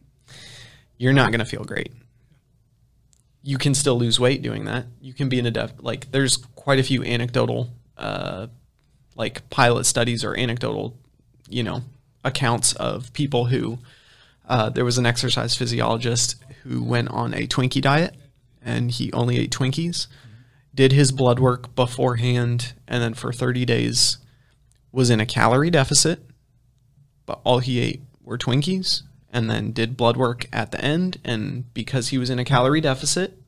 you're 0.98 1.12
not 1.12 1.30
going 1.30 1.40
to 1.40 1.46
feel 1.46 1.64
great. 1.64 1.92
You 3.42 3.58
can 3.58 3.74
still 3.74 3.98
lose 3.98 4.18
weight 4.18 4.42
doing 4.42 4.64
that. 4.64 4.86
You 5.00 5.14
can 5.14 5.28
be 5.28 5.38
in 5.38 5.46
a 5.46 5.50
def 5.50 5.72
like 5.78 6.10
there's 6.10 6.36
quite 6.36 6.78
a 6.78 6.82
few 6.82 7.04
anecdotal 7.04 7.70
uh 7.96 8.48
like 9.14 9.48
pilot 9.50 9.84
studies 9.86 10.24
or 10.24 10.36
anecdotal, 10.36 10.98
you 11.48 11.62
know, 11.62 11.82
accounts 12.24 12.72
of 12.74 13.12
people 13.12 13.46
who 13.46 13.78
uh, 14.48 14.68
there 14.70 14.84
was 14.84 14.98
an 14.98 15.06
exercise 15.06 15.56
physiologist 15.56 16.36
who 16.62 16.82
went 16.82 17.08
on 17.08 17.34
a 17.34 17.46
Twinkie 17.46 17.80
diet 17.80 18.14
and 18.62 18.90
he 18.90 19.12
only 19.12 19.38
ate 19.38 19.52
Twinkies, 19.52 20.06
did 20.74 20.92
his 20.92 21.12
blood 21.12 21.38
work 21.38 21.74
beforehand, 21.74 22.74
and 22.86 23.02
then 23.02 23.14
for 23.14 23.32
30 23.32 23.64
days 23.64 24.18
was 24.92 25.08
in 25.08 25.20
a 25.20 25.26
calorie 25.26 25.70
deficit, 25.70 26.20
but 27.24 27.40
all 27.44 27.60
he 27.60 27.80
ate 27.80 28.02
were 28.22 28.36
Twinkies, 28.36 29.02
and 29.36 29.50
then 29.50 29.70
did 29.70 29.98
blood 29.98 30.16
work 30.16 30.46
at 30.50 30.70
the 30.70 30.82
end. 30.82 31.18
And 31.22 31.72
because 31.74 32.08
he 32.08 32.16
was 32.16 32.30
in 32.30 32.38
a 32.38 32.44
calorie 32.44 32.80
deficit, 32.80 33.38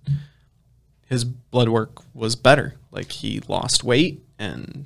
his 1.07 1.25
blood 1.25 1.71
work 1.71 2.03
was 2.15 2.37
better. 2.37 2.75
Like 2.91 3.11
he 3.11 3.41
lost 3.49 3.83
weight 3.83 4.23
and 4.39 4.85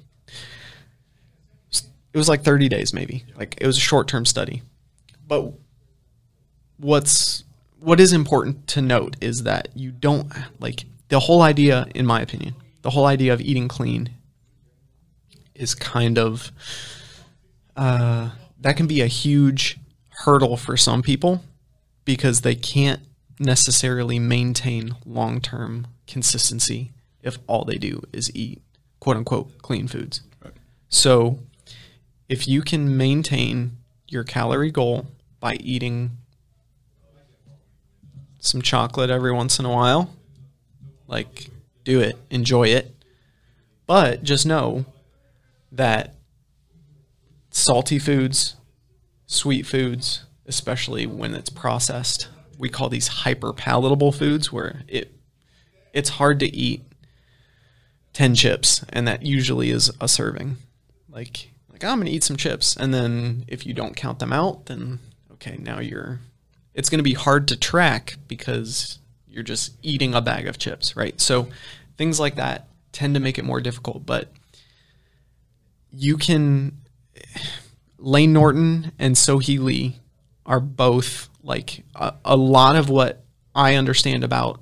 it 1.73 2.19
was 2.19 2.29
like 2.29 2.45
30 2.45 2.69
days 2.69 2.95
maybe. 2.95 3.25
Like 3.37 3.59
it 3.61 3.67
was 3.67 3.79
a 3.79 3.81
short-term 3.81 4.25
study. 4.25 4.63
But 5.27 5.53
what's 6.77 7.43
what 7.81 7.99
is 7.99 8.13
important 8.13 8.69
to 8.69 8.81
note 8.81 9.17
is 9.21 9.43
that 9.43 9.71
you 9.75 9.91
don't 9.91 10.33
like 10.61 10.85
the 11.09 11.19
whole 11.19 11.43
idea 11.43 11.89
in 11.97 12.07
my 12.07 12.21
opinion, 12.21 12.55
the 12.83 12.91
whole 12.91 13.07
idea 13.07 13.33
of 13.33 13.41
eating 13.41 13.67
clean 13.67 14.11
is 15.53 15.75
kind 15.75 16.17
of 16.17 16.53
uh, 17.77 18.31
that 18.61 18.77
can 18.77 18.87
be 18.87 19.01
a 19.01 19.09
huge 19.09 19.81
hurdle 20.19 20.57
for 20.57 20.77
some 20.77 21.03
people 21.03 21.43
because 22.05 22.41
they 22.43 22.55
can't 22.55 23.01
necessarily 23.39 24.19
maintain 24.19 24.95
long-term 25.05 25.87
consistency 26.07 26.93
if 27.23 27.39
all 27.47 27.65
they 27.65 27.77
do 27.77 28.03
is 28.13 28.35
eat 28.35 28.63
quote 29.01 29.17
unquote 29.17 29.59
clean 29.59 29.89
foods. 29.89 30.23
Right. 30.45 30.53
So 30.89 31.39
if 32.29 32.47
you 32.47 32.63
can 32.63 32.97
maintain 32.97 33.79
your 34.09 34.25
calorie 34.25 34.71
goal 34.71 35.07
by 35.41 35.55
eating 35.55 36.19
some 38.41 38.61
chocolate 38.61 39.11
every 39.11 39.33
once 39.33 39.59
in 39.59 39.65
a 39.65 39.71
while, 39.71 40.15
like 41.07 41.49
do 41.85 42.01
it, 42.01 42.17
enjoy 42.31 42.69
it. 42.69 42.95
But 43.87 44.23
just 44.23 44.47
know 44.47 44.85
that 45.73 46.15
salty 47.51 47.99
foods, 47.99 48.57
sweet 49.33 49.67
foods, 49.67 50.25
especially 50.47 51.07
when 51.07 51.35
it's 51.35 51.49
processed, 51.49 52.29
we 52.59 52.69
call 52.69 52.89
these 52.89 53.09
hyper 53.09 53.53
palatable 53.53 54.13
foods 54.13 54.53
where 54.53 54.83
it 54.87 55.13
it's 55.93 56.11
hard 56.11 56.39
to 56.41 56.55
eat 56.55 56.83
10 58.13 58.35
chips 58.35 58.85
and 58.91 59.09
that 59.09 59.23
usually 59.23 59.71
is 59.71 59.91
a 60.01 60.07
serving. 60.07 60.59
Like 61.09 61.51
like 61.71 61.83
I'm 61.83 61.99
going 61.99 62.07
to 62.07 62.13
eat 62.13 62.25
some 62.25 62.37
chips 62.37 62.77
and 62.77 62.93
then 62.93 63.45
if 63.49 63.67
you 63.67 63.73
don't 63.73 63.97
count 63.97 64.19
them 64.19 64.33
out 64.33 64.67
then 64.67 64.99
okay, 65.33 65.57
now 65.59 65.81
you're 65.81 66.21
it's 66.75 66.91
going 66.91 66.99
to 66.99 67.03
be 67.03 67.15
hard 67.15 67.49
to 67.49 67.57
track 67.57 68.17
because 68.29 68.99
you're 69.27 69.43
just 69.43 69.73
eating 69.83 70.15
a 70.15 70.21
bag 70.21 70.47
of 70.47 70.59
chips, 70.59 70.95
right? 70.95 71.19
So 71.21 71.49
things 71.97 72.21
like 72.21 72.37
that 72.37 72.69
tend 72.93 73.15
to 73.15 73.21
make 73.21 73.39
it 73.39 73.45
more 73.45 73.61
difficult, 73.61 74.05
but 74.05 74.31
you 75.91 76.19
can 76.19 76.77
Layne 78.03 78.33
Norton 78.33 78.93
and 78.99 79.15
Sohee 79.15 79.61
Lee 79.61 80.01
are 80.45 80.61
both 80.61 81.29
like 81.43 81.85
a, 81.95 82.15
a 82.25 82.37
lot 82.37 82.77
of 82.77 82.89
what 82.89 83.25
I 83.55 83.77
understand 83.77 84.25
about 84.25 84.61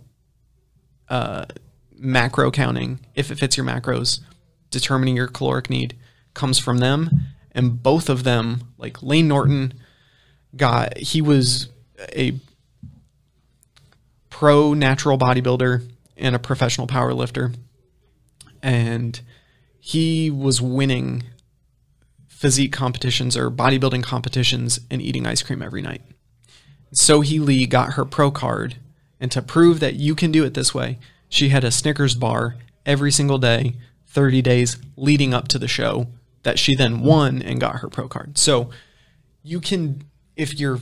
uh, 1.08 1.46
macro 1.92 2.50
counting, 2.50 3.00
if 3.14 3.30
it 3.30 3.38
fits 3.38 3.56
your 3.56 3.64
macros, 3.66 4.20
determining 4.70 5.16
your 5.16 5.26
caloric 5.26 5.70
need, 5.70 5.96
comes 6.34 6.58
from 6.58 6.78
them. 6.78 7.20
And 7.52 7.82
both 7.82 8.08
of 8.08 8.24
them, 8.24 8.68
like 8.76 9.02
Layne 9.02 9.26
Norton, 9.26 9.74
got 10.54 10.98
he 10.98 11.22
was 11.22 11.68
a 12.14 12.34
pro 14.28 14.74
natural 14.74 15.18
bodybuilder 15.18 15.90
and 16.16 16.36
a 16.36 16.38
professional 16.38 16.86
power 16.86 17.14
lifter, 17.14 17.52
and 18.62 19.20
he 19.80 20.30
was 20.30 20.60
winning 20.60 21.24
physique 22.40 22.72
competitions 22.72 23.36
or 23.36 23.50
bodybuilding 23.50 24.02
competitions 24.02 24.80
and 24.90 25.02
eating 25.02 25.26
ice 25.26 25.42
cream 25.42 25.60
every 25.60 25.82
night. 25.82 26.00
Sohee 26.94 27.38
Lee 27.38 27.66
got 27.66 27.92
her 27.92 28.06
pro 28.06 28.30
card, 28.30 28.76
and 29.20 29.30
to 29.30 29.42
prove 29.42 29.78
that 29.80 29.96
you 29.96 30.14
can 30.14 30.32
do 30.32 30.42
it 30.42 30.54
this 30.54 30.74
way, 30.74 30.98
she 31.28 31.50
had 31.50 31.64
a 31.64 31.70
Snickers 31.70 32.14
bar 32.14 32.56
every 32.86 33.12
single 33.12 33.36
day, 33.36 33.74
30 34.06 34.40
days 34.40 34.78
leading 34.96 35.34
up 35.34 35.48
to 35.48 35.58
the 35.58 35.68
show 35.68 36.06
that 36.42 36.58
she 36.58 36.74
then 36.74 37.00
won 37.00 37.42
and 37.42 37.60
got 37.60 37.80
her 37.80 37.90
pro 37.90 38.08
card. 38.08 38.38
So 38.38 38.70
you 39.42 39.60
can, 39.60 40.04
if 40.34 40.58
you're 40.58 40.80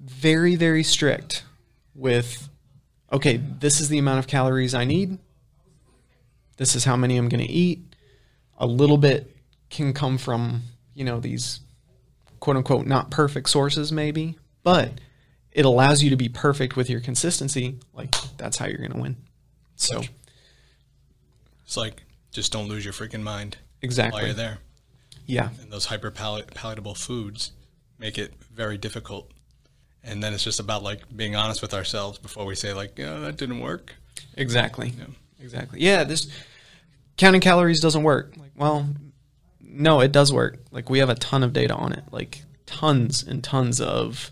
very, 0.00 0.56
very 0.56 0.82
strict 0.82 1.44
with, 1.94 2.48
okay, 3.12 3.36
this 3.36 3.80
is 3.80 3.88
the 3.88 3.98
amount 3.98 4.18
of 4.18 4.26
calories 4.26 4.74
I 4.74 4.84
need, 4.84 5.20
this 6.56 6.74
is 6.74 6.84
how 6.84 6.96
many 6.96 7.16
I'm 7.16 7.28
going 7.28 7.46
to 7.46 7.52
eat, 7.52 7.94
a 8.58 8.66
little 8.66 8.98
bit 8.98 9.36
can 9.70 9.92
come 9.92 10.18
from, 10.18 10.62
you 10.98 11.04
know, 11.04 11.20
these 11.20 11.60
quote 12.40 12.56
unquote 12.56 12.86
not 12.86 13.10
perfect 13.12 13.48
sources, 13.48 13.92
maybe, 13.92 14.36
but 14.64 14.92
it 15.52 15.64
allows 15.64 16.02
you 16.02 16.10
to 16.10 16.16
be 16.16 16.28
perfect 16.28 16.74
with 16.76 16.90
your 16.90 17.00
consistency. 17.00 17.78
Like, 17.94 18.12
that's 18.36 18.56
how 18.56 18.66
you're 18.66 18.78
going 18.78 18.92
to 18.92 18.98
win. 18.98 19.16
So, 19.76 20.02
It's 21.64 21.76
like 21.76 22.02
just 22.32 22.50
don't 22.52 22.68
lose 22.68 22.84
your 22.84 22.92
freaking 22.92 23.22
mind 23.22 23.58
Exactly. 23.80 24.18
while 24.18 24.26
you're 24.26 24.34
there. 24.34 24.58
Yeah. 25.24 25.50
And 25.62 25.70
those 25.70 25.84
hyper 25.86 26.10
palat- 26.10 26.52
palatable 26.52 26.94
foods 26.96 27.52
make 27.98 28.18
it 28.18 28.34
very 28.52 28.76
difficult. 28.76 29.30
And 30.02 30.20
then 30.22 30.34
it's 30.34 30.42
just 30.42 30.58
about 30.58 30.82
like 30.82 31.02
being 31.16 31.36
honest 31.36 31.62
with 31.62 31.74
ourselves 31.74 32.18
before 32.18 32.44
we 32.44 32.54
say 32.56 32.72
like, 32.72 32.98
yeah, 32.98 33.18
that 33.20 33.36
didn't 33.36 33.60
work. 33.60 33.94
Exactly. 34.36 34.92
Yeah. 34.98 35.04
Exactly. 35.40 35.80
Yeah, 35.80 36.02
this 36.02 36.28
counting 37.16 37.40
calories 37.40 37.80
doesn't 37.80 38.02
work. 38.02 38.34
Like, 38.36 38.50
well, 38.56 38.88
no, 39.70 40.00
it 40.00 40.12
does 40.12 40.32
work. 40.32 40.58
Like 40.70 40.90
we 40.90 40.98
have 40.98 41.10
a 41.10 41.14
ton 41.14 41.42
of 41.42 41.52
data 41.52 41.74
on 41.74 41.92
it. 41.92 42.04
Like 42.10 42.42
tons 42.66 43.22
and 43.22 43.42
tons 43.44 43.80
of 43.80 44.30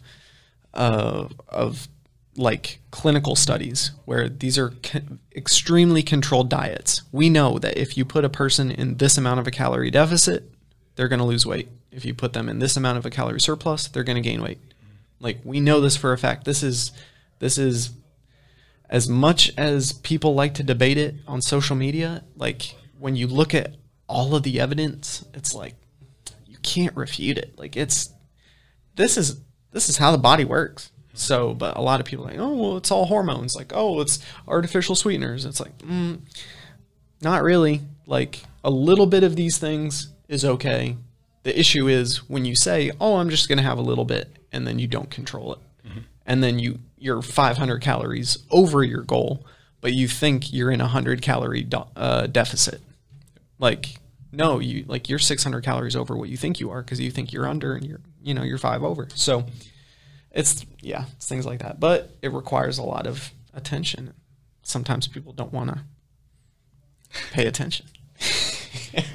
uh, 0.75 1.29
of 1.49 1.89
like 2.37 2.81
clinical 2.91 3.35
studies 3.35 3.93
where 4.05 4.29
these 4.29 4.59
are 4.59 4.73
extremely 5.35 6.03
controlled 6.03 6.51
diets. 6.51 7.03
We 7.13 7.31
know 7.31 7.59
that 7.59 7.79
if 7.79 7.97
you 7.97 8.05
put 8.05 8.25
a 8.25 8.29
person 8.29 8.71
in 8.71 8.97
this 8.97 9.17
amount 9.17 9.41
of 9.41 9.47
a 9.47 9.51
calorie 9.51 9.91
deficit, 9.91 10.51
they're 10.97 11.09
going 11.09 11.19
to 11.19 11.25
lose 11.25 11.47
weight. 11.47 11.69
If 11.91 12.05
you 12.05 12.15
put 12.15 12.35
them 12.35 12.49
in 12.49 12.59
this 12.59 12.77
amount 12.77 12.99
of 12.99 13.07
a 13.07 13.11
calorie 13.11 13.41
surplus, 13.41 13.89
they're 13.89 14.05
going 14.05 14.23
to 14.23 14.29
gain 14.29 14.43
weight. 14.43 14.59
Like 15.21 15.39
we 15.45 15.61
know 15.61 15.81
this 15.81 15.97
for 15.97 16.13
a 16.13 16.19
fact. 16.19 16.45
This 16.45 16.63
is 16.63 16.93
this 17.39 17.59
is 17.59 17.91
as 18.89 19.09
much 19.09 19.53
as 19.57 19.93
people 19.93 20.35
like 20.35 20.55
to 20.55 20.63
debate 20.63 20.99
it 20.99 21.17
on 21.27 21.41
social 21.41 21.75
media, 21.75 22.23
like 22.37 22.75
when 22.99 23.17
you 23.17 23.27
look 23.27 23.55
at 23.55 23.77
all 24.09 24.35
of 24.35 24.43
the 24.43 24.61
evidence, 24.61 25.25
it's 25.35 25.55
like 25.55 25.75
you 26.47 26.57
can't 26.63 26.97
refute 26.97 27.39
it. 27.39 27.59
Like 27.59 27.77
it's 27.77 28.11
this 28.97 29.17
is 29.17 29.41
this 29.73 29.89
is 29.89 29.99
how 29.99 30.11
the 30.13 30.19
body 30.19 30.45
works. 30.45 30.91
So, 31.15 31.55
but 31.55 31.77
a 31.77 31.81
lot 31.81 31.99
of 31.99 32.07
people 32.07 32.27
are 32.27 32.31
like, 32.31 32.39
oh, 32.39 32.55
well, 32.55 32.77
it's 32.77 32.91
all 32.91 33.07
hormones. 33.07 33.57
Like, 33.57 33.73
oh, 33.75 34.01
it's 34.01 34.19
artificial 34.47 34.95
sweeteners. 34.95 35.47
It's 35.47 35.61
like, 35.61 35.77
mm, 35.79 36.19
not 37.23 37.43
really. 37.43 37.81
Like 38.07 38.43
a 38.63 38.71
little 38.71 39.07
bit 39.07 39.25
of 39.25 39.35
these 39.35 39.57
things 39.57 40.13
is 40.29 40.45
okay. 40.45 40.97
The 41.45 41.59
issue 41.59 41.89
is 41.89 42.29
when 42.29 42.45
you 42.45 42.55
say, 42.55 42.91
"Oh, 43.01 43.17
I'm 43.17 43.31
just 43.31 43.49
going 43.49 43.59
to 43.59 43.65
have 43.65 43.79
a 43.79 43.83
little 43.83 44.05
bit," 44.05 44.37
and 44.53 44.67
then 44.67 44.79
you 44.79 44.87
don't 44.87 45.11
control 45.11 45.53
it, 45.55 45.59
and 46.27 46.43
then 46.43 46.59
you 46.59 46.81
you're 46.99 47.23
500 47.23 47.81
calories 47.81 48.39
over 48.51 48.83
your 48.83 49.03
goal, 49.03 49.45
but 49.81 49.93
you 49.93 50.09
think 50.09 50.53
you're 50.53 50.71
in 50.71 50.81
a 50.81 50.89
hundred 50.89 51.23
calorie 51.23 51.63
do- 51.63 51.87
uh, 51.95 52.27
deficit. 52.27 52.81
Like 53.59 53.99
no, 54.33 54.59
you 54.59 54.85
like 54.87 55.09
you're 55.09 55.19
600 55.19 55.63
calories 55.65 55.97
over 55.97 56.17
what 56.17 56.29
you 56.29 56.37
think 56.37 56.61
you 56.61 56.71
are 56.71 56.83
because 56.83 57.01
you 57.01 57.11
think 57.11 57.33
you're 57.33 57.47
under 57.47 57.75
and 57.75 57.87
you're 57.87 58.01
you 58.23 58.35
know 58.35 58.43
you're 58.43 58.59
five 58.59 58.83
over. 58.83 59.09
So 59.15 59.47
it's 60.31 60.67
yeah, 60.81 61.07
it's 61.17 61.27
things 61.27 61.47
like 61.47 61.61
that. 61.61 61.81
But 61.81 62.17
it 62.23 62.33
requires 62.33 62.79
a 62.79 62.83
lot 62.83 63.07
of 63.07 63.33
attention. 63.55 64.13
Sometimes 64.63 65.07
people 65.07 65.33
don't 65.33 65.53
want 65.53 65.71
to 65.71 65.81
pay 67.33 67.47
attention. 67.47 67.87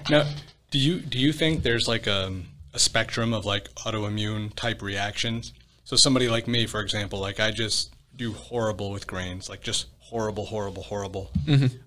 Now, 0.10 0.28
do 0.70 0.78
you 0.78 1.00
do 1.00 1.18
you 1.18 1.32
think 1.32 1.64
there's 1.64 1.88
like 1.88 2.06
a, 2.06 2.34
a 2.74 2.80
spectrum 2.80 3.34
of 3.34 3.46
like 3.46 3.74
autoimmune 3.76 4.54
type 4.56 4.82
reactions? 4.82 5.54
So 5.84 5.96
somebody 5.96 6.30
like 6.30 6.48
me, 6.48 6.68
for 6.68 6.82
example, 6.82 7.20
like 7.20 7.40
I 7.40 7.52
just 7.52 7.94
do 8.16 8.34
horrible 8.34 8.92
with 8.92 9.08
grains, 9.08 9.50
like 9.50 9.62
just 9.62 9.88
horrible, 10.00 10.46
horrible, 10.46 10.84
horrible. 10.84 11.32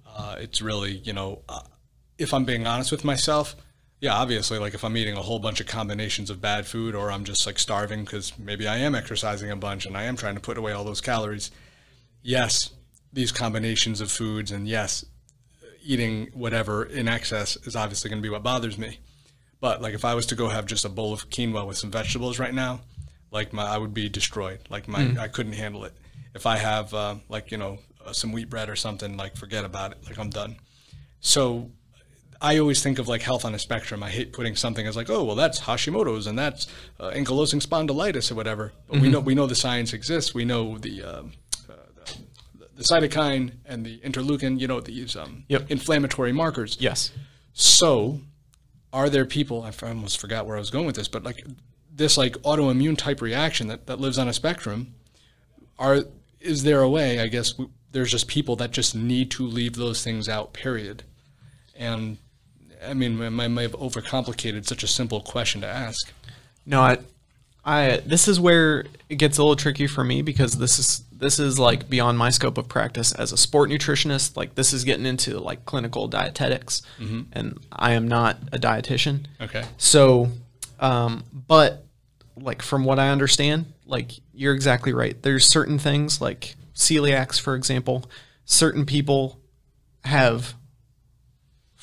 Uh, 0.07 0.37
it's 0.39 0.61
really, 0.63 0.93
you 0.93 1.13
know, 1.13 1.43
uh, 1.49 1.61
if 2.19 2.33
I'm 2.33 2.45
being 2.45 2.67
honest 2.67 2.91
with 2.91 3.05
myself, 3.05 3.57
yeah, 4.01 4.15
obviously, 4.15 4.59
like 4.59 4.75
if 4.75 4.85
I'm 4.85 4.97
eating 4.97 5.17
a 5.17 5.23
whole 5.23 5.39
bunch 5.39 5.61
of 5.61 5.67
combinations 5.67 6.31
of 6.31 6.41
bad 6.41 6.67
food, 6.67 6.95
or 6.95 7.11
I'm 7.11 7.25
just 7.25 7.47
like 7.47 7.59
starving 7.59 8.05
because 8.05 8.39
maybe 8.39 8.67
I 8.67 8.79
am 8.79 8.95
exercising 8.95 9.51
a 9.51 9.57
bunch 9.57 9.87
and 9.87 9.97
I 9.97 10.05
am 10.05 10.17
trying 10.17 10.35
to 10.35 10.41
put 10.41 10.59
away 10.59 10.73
all 10.73 10.85
those 10.85 11.01
calories. 11.01 11.51
Yes, 12.23 12.71
these 13.13 13.33
combinations 13.33 14.01
of 14.01 14.11
foods, 14.11 14.51
and 14.51 14.69
yes, 14.69 15.05
eating 15.83 16.31
whatever 16.35 16.85
in 16.85 17.09
excess 17.09 17.57
is 17.65 17.77
obviously 17.77 18.11
going 18.11 18.21
to 18.21 18.27
be 18.27 18.31
what 18.31 18.43
bothers 18.43 18.79
me. 18.79 18.99
But 19.61 19.81
like 19.81 19.95
if 19.95 20.05
I 20.05 20.15
was 20.15 20.27
to 20.27 20.35
go 20.35 20.49
have 20.49 20.67
just 20.67 20.85
a 20.85 20.91
bowl 20.91 21.13
of 21.13 21.31
quinoa 21.31 21.67
with 21.67 21.79
some 21.79 21.91
vegetables 21.91 22.39
right 22.39 22.53
now, 22.53 22.81
like 23.31 23.53
my 23.53 23.65
I 23.65 23.79
would 23.79 23.95
be 23.95 24.09
destroyed. 24.09 24.61
Like 24.69 24.89
my 24.89 25.17
I 25.19 25.29
couldn't 25.29 25.55
handle 25.55 25.85
it. 25.85 25.95
If 26.35 26.47
I 26.47 26.57
have 26.59 26.93
uh, 26.93 27.17
like 27.29 27.51
you 27.51 27.57
know 27.57 27.79
uh, 28.05 28.13
some 28.13 28.33
wheat 28.33 28.51
bread 28.51 28.69
or 28.69 28.77
something, 28.77 29.17
like 29.17 29.37
forget 29.37 29.65
about 29.65 29.93
it. 29.93 29.99
Like 30.07 30.19
I'm 30.19 30.31
done. 30.31 30.57
So 31.21 31.71
I 32.45 32.59
always 32.59 32.83
think 32.83 32.99
of 32.99 33.09
like 33.09 33.23
health 33.23 33.47
on 33.47 33.55
a 33.55 33.59
spectrum. 33.59 34.03
I 34.03 34.11
hate 34.11 34.35
putting 34.35 34.55
something 34.55 34.87
as 34.87 34.97
like, 34.97 35.09
oh, 35.09 35.25
well, 35.25 35.35
that's 35.35 35.61
Hashimoto's 35.61 36.27
and 36.27 36.39
that's 36.39 36.67
uh, 37.01 37.11
ankylosing 37.11 37.63
spondylitis 37.67 38.31
or 38.31 38.35
whatever. 38.35 38.73
But 38.87 39.01
we 39.01 39.09
know 39.09 39.21
we 39.21 39.35
know 39.35 39.47
the 39.47 39.55
science 39.55 39.95
exists. 39.95 40.35
We 40.35 40.45
know 40.45 40.77
the, 40.77 41.03
um, 41.03 41.33
uh, 41.71 41.73
the 42.59 42.67
the 42.77 42.83
cytokine 42.85 43.53
and 43.65 43.85
the 43.87 43.99
interleukin. 44.01 44.61
You 44.61 44.69
know 44.69 44.81
these 44.81 45.17
um, 45.17 45.45
Yep. 45.49 45.71
inflammatory 45.71 46.33
markers. 46.33 46.77
Yes. 46.79 47.13
So, 47.55 48.21
are 48.93 49.09
there 49.09 49.25
people? 49.25 49.63
I 49.63 49.73
almost 49.89 50.21
forgot 50.21 50.45
where 50.47 50.57
I 50.57 50.61
was 50.61 50.71
going 50.71 50.85
with 50.85 50.97
this, 50.97 51.09
but 51.09 51.25
like 51.25 51.47
this 51.91 52.19
like 52.19 52.35
autoimmune 52.43 52.99
type 52.99 53.23
reaction 53.23 53.69
that, 53.69 53.87
that 53.87 54.01
lives 54.01 54.19
on 54.19 54.29
a 54.29 54.35
spectrum. 54.35 54.95
Are 55.79 56.05
is 56.41 56.63
there 56.63 56.83
a 56.83 56.91
way? 56.91 57.21
I 57.21 57.29
guess 57.29 57.53
w- 57.53 57.71
there's 57.93 58.11
just 58.11 58.29
people 58.29 58.55
that 58.57 58.71
just 58.71 58.95
need 58.95 59.31
to 59.31 59.47
leave 59.47 59.77
those 59.77 60.05
things 60.05 60.29
out. 60.29 60.53
Period. 60.53 61.05
And 61.75 62.19
I 62.87 62.95
mean, 62.95 63.21
I 63.23 63.49
may 63.49 63.63
have 63.63 63.73
overcomplicated 63.73 64.67
such 64.67 64.83
a 64.83 64.87
simple 64.87 65.21
question 65.21 65.61
to 65.63 65.67
ask. 65.67 66.13
No, 66.67 66.81
I, 66.81 66.99
I. 67.65 68.03
This 68.05 68.29
is 68.29 68.41
where 68.41 68.85
it 69.09 69.17
gets 69.17 69.39
a 69.39 69.43
little 69.43 69.57
tricky 69.57 69.87
for 69.87 70.05
me 70.05 70.23
because 70.23 70.59
this 70.59 70.79
is 70.79 71.03
this 71.13 71.39
is 71.39 71.59
like 71.59 71.89
beyond 71.89 72.19
my 72.19 72.31
scope 72.31 72.59
of 72.59 72.69
practice 72.69 73.13
as 73.13 73.33
a 73.33 73.37
sport 73.37 73.71
nutritionist. 73.71 74.37
Like 74.37 74.55
this 74.55 74.73
is 74.73 74.85
getting 74.85 75.07
into 75.07 75.39
like 75.39 75.65
clinical 75.65 76.09
dietetics, 76.09 76.83
and 77.33 77.59
I 77.73 77.93
am 77.93 78.09
not 78.09 78.39
a 78.53 78.59
dietitian. 78.59 79.27
Okay. 79.41 79.65
So, 79.77 80.29
um, 80.81 81.25
but 81.33 81.85
like 82.37 82.63
from 82.63 82.85
what 82.85 82.99
I 82.99 83.11
understand, 83.11 83.73
like 83.87 84.13
you're 84.33 84.55
exactly 84.55 84.93
right. 84.93 85.21
There's 85.23 85.47
certain 85.47 85.79
things 85.79 86.21
like 86.21 86.57
celiacs, 86.75 87.41
for 87.41 87.55
example. 87.55 88.11
Certain 88.45 88.85
people 88.85 89.41
have 90.05 90.55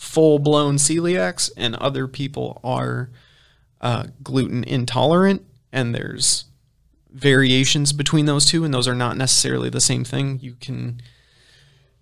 full 0.01 0.39
blown 0.39 0.77
celiacs, 0.77 1.51
and 1.55 1.75
other 1.75 2.07
people 2.07 2.59
are 2.63 3.11
uh, 3.81 4.05
gluten 4.23 4.63
intolerant, 4.63 5.45
and 5.71 5.93
there's 5.93 6.45
variations 7.11 7.93
between 7.93 8.25
those 8.25 8.47
two, 8.47 8.65
and 8.65 8.73
those 8.73 8.87
are 8.87 8.95
not 8.95 9.15
necessarily 9.15 9.69
the 9.69 9.79
same 9.79 10.03
thing. 10.03 10.39
You 10.41 10.55
can 10.59 11.03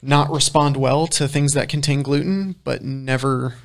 not 0.02 0.32
respond 0.32 0.78
well 0.78 1.08
to 1.08 1.28
things 1.28 1.52
that 1.54 1.68
contain 1.68 2.02
gluten, 2.02 2.56
but 2.64 2.82
never 2.82 3.56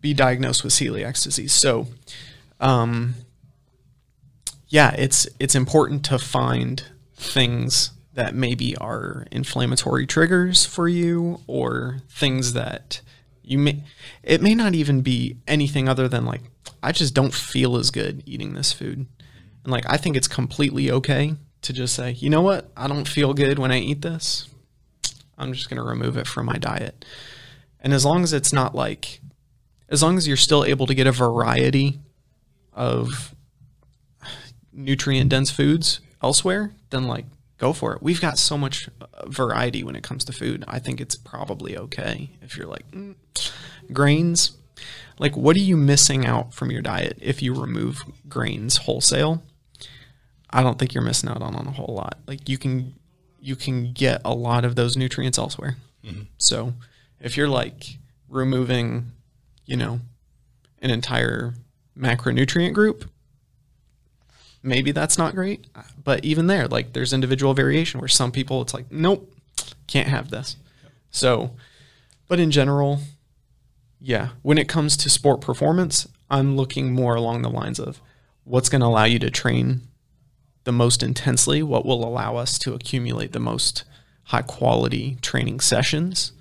be 0.00 0.12
diagnosed 0.12 0.64
with 0.64 0.72
celiac 0.72 1.22
disease. 1.22 1.52
So, 1.52 1.86
um, 2.58 3.14
yeah, 4.66 4.92
it's 4.98 5.28
it's 5.38 5.54
important 5.54 6.04
to 6.06 6.18
find 6.18 6.82
things 7.14 7.92
that 8.14 8.34
maybe 8.34 8.76
are 8.78 9.24
inflammatory 9.30 10.04
triggers 10.04 10.66
for 10.66 10.88
you, 10.88 11.42
or 11.46 11.98
things 12.08 12.54
that 12.54 13.02
you 13.50 13.58
may. 13.58 13.82
It 14.22 14.40
may 14.40 14.54
not 14.54 14.74
even 14.74 15.00
be 15.00 15.36
anything 15.48 15.88
other 15.88 16.06
than 16.08 16.24
like 16.24 16.42
I 16.82 16.92
just 16.92 17.14
don't 17.14 17.34
feel 17.34 17.76
as 17.76 17.90
good 17.90 18.22
eating 18.24 18.54
this 18.54 18.72
food, 18.72 19.06
and 19.64 19.72
like 19.72 19.84
I 19.88 19.96
think 19.96 20.16
it's 20.16 20.28
completely 20.28 20.90
okay 20.90 21.34
to 21.62 21.72
just 21.72 21.94
say, 21.94 22.12
you 22.12 22.30
know 22.30 22.42
what, 22.42 22.70
I 22.76 22.86
don't 22.86 23.08
feel 23.08 23.34
good 23.34 23.58
when 23.58 23.72
I 23.72 23.78
eat 23.80 24.02
this. 24.02 24.48
I'm 25.36 25.52
just 25.52 25.68
gonna 25.68 25.82
remove 25.82 26.16
it 26.16 26.28
from 26.28 26.46
my 26.46 26.58
diet, 26.58 27.04
and 27.80 27.92
as 27.92 28.04
long 28.04 28.22
as 28.22 28.32
it's 28.32 28.52
not 28.52 28.74
like 28.74 29.20
as 29.88 30.00
long 30.00 30.16
as 30.16 30.28
you're 30.28 30.36
still 30.36 30.64
able 30.64 30.86
to 30.86 30.94
get 30.94 31.08
a 31.08 31.12
variety 31.12 31.98
of 32.72 33.34
nutrient 34.72 35.28
dense 35.28 35.50
foods 35.50 36.00
elsewhere, 36.22 36.72
then 36.90 37.08
like 37.08 37.24
go 37.60 37.72
for 37.72 37.94
it. 37.94 38.02
We've 38.02 38.20
got 38.20 38.38
so 38.38 38.56
much 38.56 38.88
uh, 39.00 39.28
variety 39.28 39.84
when 39.84 39.94
it 39.94 40.02
comes 40.02 40.24
to 40.24 40.32
food. 40.32 40.64
I 40.66 40.78
think 40.78 41.00
it's 41.00 41.14
probably 41.14 41.76
okay 41.76 42.30
if 42.42 42.56
you're 42.56 42.66
like 42.66 42.90
mm, 42.90 43.14
grains. 43.92 44.52
Like, 45.18 45.36
what 45.36 45.54
are 45.56 45.60
you 45.60 45.76
missing 45.76 46.24
out 46.24 46.54
from 46.54 46.70
your 46.70 46.80
diet 46.80 47.18
if 47.20 47.42
you 47.42 47.54
remove 47.54 48.02
grains 48.28 48.78
wholesale? 48.78 49.42
I 50.48 50.62
don't 50.62 50.78
think 50.78 50.94
you're 50.94 51.04
missing 51.04 51.28
out 51.28 51.42
on, 51.42 51.54
on 51.54 51.66
a 51.66 51.70
whole 51.70 51.94
lot. 51.94 52.18
Like 52.26 52.48
you 52.48 52.58
can 52.58 52.94
you 53.38 53.56
can 53.56 53.92
get 53.92 54.22
a 54.24 54.34
lot 54.34 54.64
of 54.64 54.74
those 54.74 54.96
nutrients 54.96 55.38
elsewhere. 55.38 55.76
So 56.38 56.72
if 57.20 57.36
you're 57.36 57.48
like 57.48 57.98
removing, 58.28 59.12
you 59.66 59.76
know, 59.76 60.00
an 60.80 60.90
entire 60.90 61.54
macronutrient 61.96 62.72
group, 62.72 63.04
maybe 64.62 64.92
that's 64.92 65.18
not 65.18 65.34
great. 65.34 65.66
But 66.02 66.24
even 66.24 66.46
there, 66.46 66.68
like 66.68 66.92
there's 66.92 67.12
individual 67.12 67.54
variation 67.54 68.00
where 68.00 68.08
some 68.08 68.32
people 68.32 68.62
it's 68.62 68.74
like, 68.74 68.90
nope, 68.90 69.32
can't 69.86 70.08
have 70.08 70.30
this. 70.30 70.56
So, 71.10 71.52
but 72.28 72.40
in 72.40 72.50
general, 72.50 73.00
yeah, 74.00 74.30
when 74.42 74.58
it 74.58 74.68
comes 74.68 74.96
to 74.98 75.10
sport 75.10 75.40
performance, 75.40 76.08
I'm 76.30 76.56
looking 76.56 76.92
more 76.92 77.14
along 77.14 77.42
the 77.42 77.50
lines 77.50 77.78
of 77.78 78.00
what's 78.44 78.68
going 78.68 78.80
to 78.80 78.86
allow 78.86 79.04
you 79.04 79.18
to 79.18 79.30
train 79.30 79.82
the 80.64 80.72
most 80.72 81.02
intensely, 81.02 81.62
what 81.62 81.84
will 81.84 82.04
allow 82.04 82.36
us 82.36 82.58
to 82.60 82.74
accumulate 82.74 83.32
the 83.32 83.40
most 83.40 83.84
high 84.24 84.42
quality 84.42 85.16
training 85.22 85.60
sessions. 85.60 86.32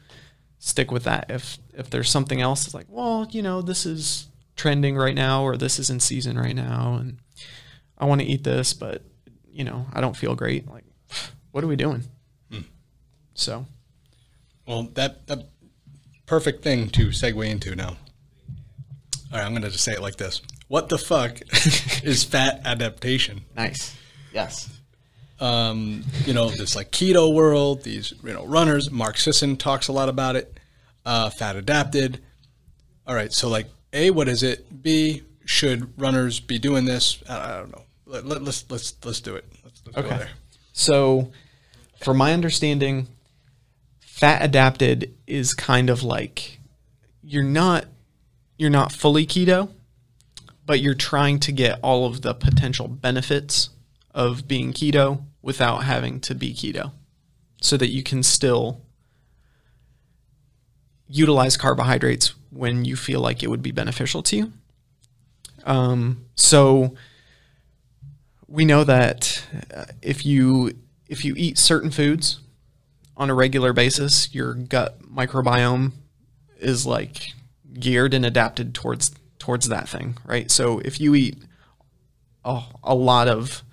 Stick 0.60 0.91
with 0.91 1.04
that. 1.04 1.26
If 1.30 1.58
if 1.74 1.90
there's 1.90 2.10
something 2.10 2.41
else 2.41 2.66
it's 2.66 2.76
like, 2.76 2.88
well, 2.90 3.28
you 3.32 3.41
know, 3.41 3.62
this 3.62 3.86
is 3.86 4.28
trending 4.56 4.98
right 4.98 5.16
now 5.16 5.44
or 5.44 5.56
this 5.56 5.80
is 5.80 5.90
in 5.90 6.02
season 6.02 6.38
right 6.38 6.56
now 6.56 6.98
and 7.00 7.18
I 7.99 8.05
want 8.05 8.21
to 8.21 8.27
eat 8.27 8.43
this, 8.43 8.73
but 8.73 9.03
you 9.51 9.63
know, 9.63 9.88
I 9.93 10.01
don't 10.01 10.15
feel 10.15 10.35
great. 10.35 10.67
Like, 10.69 10.85
what 11.51 11.63
are 11.63 11.67
we 11.67 11.76
doing? 11.76 12.03
So, 13.34 13.65
Well, 14.67 14.84
that 14.95 15.27
that 15.27 15.47
perfect 16.26 16.61
thing 16.61 16.89
to 16.89 17.07
segue 17.07 17.49
into 17.49 17.73
now. 17.76 17.95
All 19.31 19.38
right, 19.38 19.45
I'm 19.45 19.51
going 19.51 19.61
to 19.61 19.69
just 19.69 19.84
say 19.84 19.93
it 19.93 20.01
like 20.01 20.17
this. 20.17 20.41
What 20.67 20.89
the 20.89 20.97
fuck 20.97 21.39
is 22.03 22.23
fat 22.23 22.61
adaptation? 22.65 23.41
nice. 23.55 23.95
Yes. 24.34 24.69
um, 25.39 26.03
you 26.26 26.34
know, 26.34 26.49
this 26.49 26.76
like 26.76 26.91
keto 26.91 27.34
world, 27.34 27.84
these, 27.84 28.13
you 28.23 28.34
know, 28.34 28.45
runners, 28.45 28.91
Mark 28.91 29.17
Sisson 29.17 29.55
talks 29.57 29.88
a 29.88 29.91
lot 29.93 30.09
about 30.09 30.35
it, 30.35 30.59
uh, 31.05 31.30
fat 31.30 31.55
adapted. 31.55 32.21
All 33.07 33.15
right. 33.15 33.31
So 33.31 33.47
like, 33.49 33.67
A, 33.93 34.11
what 34.11 34.27
is 34.27 34.43
it? 34.43 34.84
B, 34.84 35.23
should 35.45 35.99
runners 35.99 36.39
be 36.39 36.59
doing 36.59 36.85
this? 36.85 37.23
I, 37.30 37.53
I 37.53 37.57
don't 37.57 37.71
know. 37.71 37.84
Let, 38.10 38.26
let, 38.26 38.41
let's, 38.41 38.65
let's, 38.72 38.95
let's 39.06 39.22
do 39.22 39.36
it. 39.36 39.45
Let's, 39.64 39.81
let's 39.86 39.95
go 39.95 40.02
Okay. 40.02 40.18
there. 40.18 40.30
So, 40.73 41.31
from 42.02 42.18
my 42.18 42.34
understanding, 42.34 43.07
fat 43.99 44.44
adapted 44.44 45.14
is 45.27 45.53
kind 45.53 45.90
of 45.91 46.02
like 46.02 46.60
you're 47.22 47.44
not 47.44 47.86
you're 48.57 48.69
not 48.69 48.91
fully 48.91 49.26
keto, 49.27 49.69
but 50.65 50.80
you're 50.80 50.95
trying 50.95 51.40
to 51.41 51.52
get 51.52 51.80
all 51.84 52.06
of 52.06 52.22
the 52.22 52.34
potential 52.34 52.88
benefits 52.88 53.69
of 54.14 54.48
being 54.48 54.73
keto 54.73 55.22
without 55.41 55.84
having 55.84 56.19
to 56.22 56.34
be 56.34 56.53
keto. 56.53 56.91
So 57.61 57.77
that 57.77 57.90
you 57.90 58.02
can 58.03 58.23
still 58.23 58.81
utilize 61.07 61.57
carbohydrates 61.57 62.34
when 62.49 62.86
you 62.86 62.95
feel 62.95 63.19
like 63.19 63.44
it 63.44 63.49
would 63.49 63.61
be 63.61 63.72
beneficial 63.72 64.23
to 64.23 64.36
you. 64.36 64.53
Um, 65.65 66.26
so 66.36 66.95
we 68.49 68.65
know 68.65 68.84
that 68.84 69.45
uh, 69.73 69.85
if 70.01 70.26
you 70.26 70.73
if 71.07 71.23
you 71.23 71.34
eat 71.38 71.57
certain 71.57 71.91
foods 71.91 72.39
on 73.15 73.30
a 73.30 73.35
regular 73.35 73.73
basis, 73.73 74.34
your 74.34 74.53
gut 74.53 75.01
microbiome 75.01 75.91
is 76.59 76.85
like 76.85 77.27
geared 77.73 78.13
and 78.13 78.26
adapted 78.26 78.73
towards 78.73 79.11
towards 79.38 79.69
that 79.69 79.88
thing, 79.88 80.17
right? 80.26 80.49
So 80.51 80.80
if 80.80 80.99
you 80.99 81.15
eat 81.15 81.38
a, 82.43 82.61
a 82.84 82.95
lot 82.95 83.27
of 83.27 83.63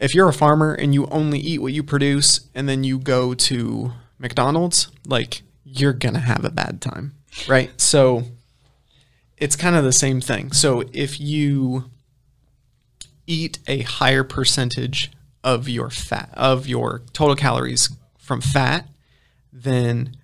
if 0.00 0.14
you're 0.14 0.28
a 0.28 0.32
farmer 0.32 0.74
and 0.74 0.92
you 0.94 1.06
only 1.06 1.38
eat 1.38 1.60
what 1.60 1.72
you 1.72 1.82
produce 1.82 2.48
and 2.54 2.68
then 2.68 2.84
you 2.84 2.98
go 2.98 3.34
to 3.34 3.92
McDonald's, 4.18 4.90
like 5.06 5.42
you're 5.64 5.92
going 5.92 6.14
to 6.14 6.20
have 6.20 6.44
a 6.44 6.50
bad 6.50 6.80
time, 6.80 7.14
right? 7.48 7.70
So 7.80 8.24
it's 9.36 9.56
kind 9.56 9.76
of 9.76 9.84
the 9.84 9.92
same 9.92 10.20
thing. 10.20 10.52
So 10.52 10.84
if 10.92 11.20
you 11.20 11.90
eat 13.26 13.58
a 13.66 13.82
higher 13.82 14.24
percentage 14.24 15.10
of 15.42 15.68
your 15.68 15.90
fat 15.90 16.30
of 16.34 16.66
your 16.66 17.02
total 17.12 17.36
calories 17.36 17.90
from 18.18 18.40
fat, 18.40 18.88
then 19.52 20.16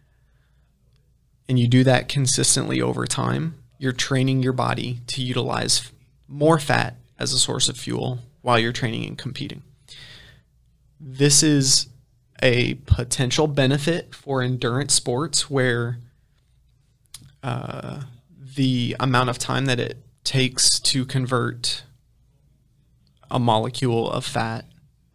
and 1.49 1.59
you 1.59 1.67
do 1.67 1.83
that 1.85 2.09
consistently 2.09 2.81
over 2.81 3.07
time, 3.07 3.57
you're 3.77 3.93
training 3.93 4.43
your 4.43 4.53
body 4.53 5.01
to 5.09 5.21
utilize 5.21 5.91
more 6.29 6.61
fat 6.61 6.97
as 7.19 7.33
a 7.33 7.39
source 7.39 7.69
of 7.69 7.77
fuel 7.77 8.21
while 8.41 8.59
you're 8.59 8.73
training 8.73 9.05
and 9.05 9.19
competing. 9.19 9.63
This 11.01 11.43
is 11.43 11.89
a 12.43 12.75
potential 12.87 13.47
benefit 13.47 14.15
for 14.15 14.43
endurance 14.43 14.95
sports 14.95 15.51
where 15.51 15.99
uh, 17.43 18.03
the 18.57 18.97
amount 19.01 19.31
of 19.31 19.39
time 19.39 19.67
that 19.67 19.81
it 19.81 19.99
takes 20.25 20.79
to 20.81 21.05
convert 21.05 21.83
a 23.31 23.39
molecule 23.39 24.11
of 24.11 24.25
fat 24.25 24.65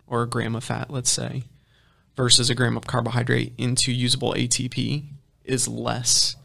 or 0.08 0.24
a 0.24 0.30
gram 0.30 0.56
of 0.56 0.64
fat, 0.64 0.90
let's 0.90 1.12
say, 1.12 1.44
versus 2.16 2.50
a 2.50 2.56
gram 2.56 2.78
of 2.78 2.88
carbohydrate 2.88 3.54
into 3.58 3.92
usable 3.92 4.34
ATP 4.34 5.04
is 5.44 5.68
less 5.68 6.36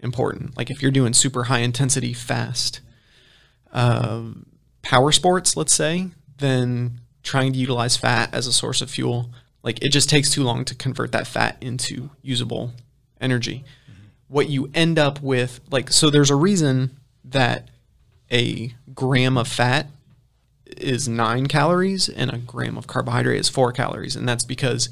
important. 0.00 0.56
Like 0.56 0.70
if 0.70 0.82
you're 0.82 0.90
doing 0.90 1.12
super 1.12 1.44
high 1.44 1.60
intensity 1.60 2.12
fast 2.12 2.80
uh, 3.72 4.22
power 4.82 5.12
sports, 5.12 5.56
let's 5.56 5.74
say, 5.74 6.08
then 6.38 7.00
trying 7.22 7.52
to 7.52 7.58
utilize 7.58 7.96
fat 7.96 8.32
as 8.32 8.46
a 8.46 8.52
source 8.52 8.80
of 8.80 8.90
fuel, 8.90 9.30
like 9.62 9.82
it 9.82 9.90
just 9.90 10.08
takes 10.08 10.30
too 10.30 10.44
long 10.44 10.64
to 10.64 10.74
convert 10.74 11.12
that 11.12 11.26
fat 11.26 11.56
into 11.60 12.10
usable 12.22 12.72
energy. 13.20 13.64
Mm-hmm. 13.90 14.02
What 14.28 14.48
you 14.48 14.70
end 14.74 14.98
up 14.98 15.20
with, 15.20 15.60
like, 15.70 15.90
so 15.90 16.08
there's 16.08 16.30
a 16.30 16.36
reason 16.36 16.98
that 17.24 17.68
a 18.30 18.74
gram 18.94 19.36
of 19.36 19.48
fat 19.48 19.88
is 20.76 21.08
nine 21.08 21.46
calories 21.46 22.08
and 22.08 22.30
a 22.30 22.38
gram 22.38 22.76
of 22.76 22.86
carbohydrate 22.86 23.40
is 23.40 23.48
four 23.48 23.72
calories. 23.72 24.16
And 24.16 24.28
that's 24.28 24.44
because 24.44 24.88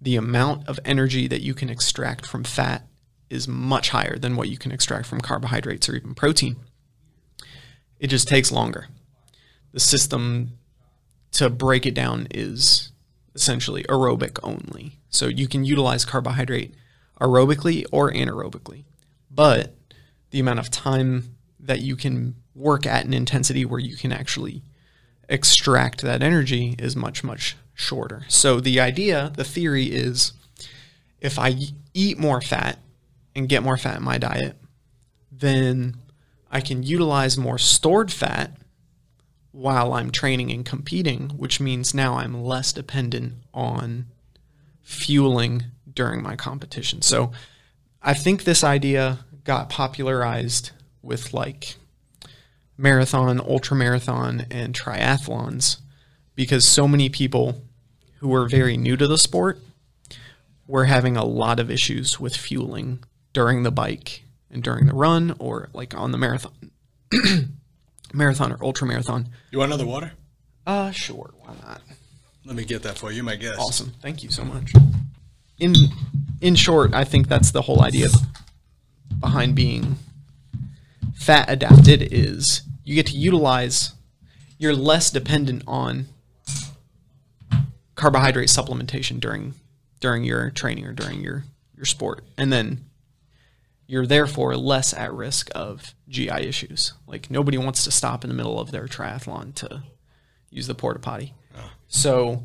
the 0.00 0.16
amount 0.16 0.68
of 0.68 0.78
energy 0.84 1.26
that 1.28 1.40
you 1.40 1.54
can 1.54 1.70
extract 1.70 2.26
from 2.26 2.44
fat 2.44 2.86
is 3.30 3.48
much 3.48 3.90
higher 3.90 4.18
than 4.18 4.36
what 4.36 4.48
you 4.48 4.58
can 4.58 4.70
extract 4.70 5.06
from 5.06 5.20
carbohydrates 5.20 5.88
or 5.88 5.96
even 5.96 6.14
protein. 6.14 6.56
It 7.98 8.08
just 8.08 8.28
takes 8.28 8.52
longer. 8.52 8.88
The 9.72 9.80
system 9.80 10.58
to 11.32 11.50
break 11.50 11.86
it 11.86 11.94
down 11.94 12.28
is 12.30 12.92
essentially 13.34 13.82
aerobic 13.84 14.38
only. 14.42 14.98
So 15.08 15.26
you 15.26 15.48
can 15.48 15.64
utilize 15.64 16.04
carbohydrate 16.04 16.74
aerobically 17.20 17.84
or 17.90 18.12
anaerobically. 18.12 18.84
But 19.30 19.74
the 20.30 20.40
amount 20.40 20.60
of 20.60 20.70
time 20.70 21.36
that 21.58 21.80
you 21.80 21.96
can 21.96 22.36
work 22.54 22.86
at 22.86 23.04
an 23.04 23.14
intensity 23.14 23.64
where 23.64 23.80
you 23.80 23.96
can 23.96 24.12
actually 24.12 24.62
extract 25.28 26.02
that 26.02 26.22
energy 26.22 26.76
is 26.78 26.94
much, 26.96 27.24
much 27.24 27.56
shorter. 27.74 28.24
So 28.28 28.60
the 28.60 28.80
idea, 28.80 29.32
the 29.36 29.44
theory 29.44 29.86
is 29.86 30.32
if 31.20 31.38
I 31.38 31.56
eat 31.92 32.18
more 32.18 32.40
fat 32.40 32.78
and 33.34 33.48
get 33.48 33.62
more 33.62 33.76
fat 33.76 33.96
in 33.98 34.04
my 34.04 34.18
diet, 34.18 34.56
then 35.32 35.96
I 36.50 36.60
can 36.60 36.82
utilize 36.82 37.36
more 37.36 37.58
stored 37.58 38.12
fat 38.12 38.56
while 39.50 39.92
I'm 39.92 40.10
training 40.10 40.50
and 40.50 40.64
competing, 40.64 41.30
which 41.30 41.60
means 41.60 41.94
now 41.94 42.14
I'm 42.16 42.42
less 42.42 42.72
dependent 42.72 43.34
on 43.52 44.06
fueling 44.82 45.64
during 45.92 46.22
my 46.22 46.36
competition. 46.36 47.02
So 47.02 47.32
I 48.02 48.14
think 48.14 48.44
this 48.44 48.62
idea 48.62 49.20
got 49.44 49.68
popularized 49.68 50.72
with 51.02 51.32
like 51.32 51.76
marathon, 52.76 53.40
ultra 53.40 53.76
marathon, 53.76 54.46
and 54.50 54.74
triathlons 54.74 55.78
because 56.34 56.66
so 56.66 56.88
many 56.88 57.08
people 57.08 57.62
who 58.18 58.28
were 58.28 58.48
very 58.48 58.76
new 58.76 58.96
to 58.96 59.06
the 59.06 59.18
sport 59.18 59.58
were 60.66 60.86
having 60.86 61.16
a 61.16 61.24
lot 61.24 61.60
of 61.60 61.70
issues 61.70 62.18
with 62.18 62.36
fueling 62.36 63.02
during 63.32 63.62
the 63.62 63.70
bike 63.70 64.24
and 64.50 64.62
during 64.62 64.86
the 64.86 64.94
run 64.94 65.34
or 65.38 65.68
like 65.72 65.94
on 65.94 66.12
the 66.12 66.18
marathon 66.18 66.52
marathon 68.12 68.52
or 68.52 68.58
ultra 68.62 68.86
marathon. 68.86 69.28
You 69.50 69.58
want 69.58 69.70
another 69.72 69.86
water? 69.86 70.12
Uh 70.66 70.90
sure, 70.90 71.32
why 71.40 71.54
not? 71.66 71.82
Let 72.46 72.56
me 72.56 72.64
get 72.64 72.82
that 72.82 72.98
for 72.98 73.12
you, 73.12 73.22
my 73.22 73.36
guess. 73.36 73.56
Awesome. 73.58 73.92
Thank 74.00 74.22
you 74.22 74.30
so 74.30 74.44
much. 74.44 74.72
In 75.58 75.74
in 76.40 76.54
short, 76.54 76.94
I 76.94 77.04
think 77.04 77.28
that's 77.28 77.50
the 77.50 77.62
whole 77.62 77.82
idea 77.82 78.08
behind 79.20 79.54
being 79.54 79.96
fat 81.14 81.48
adapted 81.48 82.08
is 82.12 82.62
you 82.84 82.94
get 82.94 83.06
to 83.06 83.16
utilize 83.16 83.92
you're 84.58 84.74
less 84.74 85.10
dependent 85.10 85.62
on 85.66 86.06
carbohydrate 87.94 88.48
supplementation 88.48 89.20
during 89.20 89.54
during 90.00 90.24
your 90.24 90.50
training 90.50 90.84
or 90.84 90.92
during 90.92 91.20
your 91.20 91.44
your 91.76 91.86
sport 91.86 92.24
and 92.36 92.52
then 92.52 92.84
you're 93.86 94.06
therefore 94.06 94.56
less 94.56 94.94
at 94.94 95.12
risk 95.12 95.50
of 95.54 95.94
GI 96.08 96.30
issues. 96.30 96.94
Like 97.06 97.30
nobody 97.30 97.58
wants 97.58 97.84
to 97.84 97.90
stop 97.90 98.24
in 98.24 98.28
the 98.28 98.36
middle 98.36 98.58
of 98.58 98.70
their 98.70 98.86
triathlon 98.86 99.54
to 99.56 99.82
use 100.50 100.66
the 100.66 100.74
porta 100.74 101.00
potty. 101.00 101.34
Oh. 101.56 101.70
So 101.88 102.44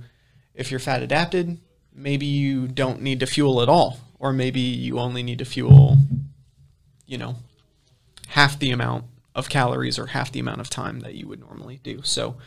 if 0.53 0.71
you're 0.71 0.79
fat 0.79 1.01
adapted, 1.01 1.59
maybe 1.93 2.25
you 2.25 2.67
don't 2.67 3.01
need 3.01 3.21
to 3.21 3.25
fuel 3.25 3.61
at 3.61 3.69
all, 3.69 3.99
or 4.19 4.33
maybe 4.33 4.59
you 4.59 4.99
only 4.99 5.23
need 5.23 5.39
to 5.39 5.45
fuel, 5.45 5.97
you 7.05 7.17
know, 7.17 7.35
half 8.29 8.59
the 8.59 8.71
amount 8.71 9.05
of 9.33 9.49
calories 9.49 9.97
or 9.97 10.07
half 10.07 10.31
the 10.31 10.39
amount 10.39 10.61
of 10.61 10.69
time 10.69 10.99
that 11.01 11.15
you 11.15 11.27
would 11.27 11.39
normally 11.39 11.79
do. 11.83 12.01
So, 12.03 12.37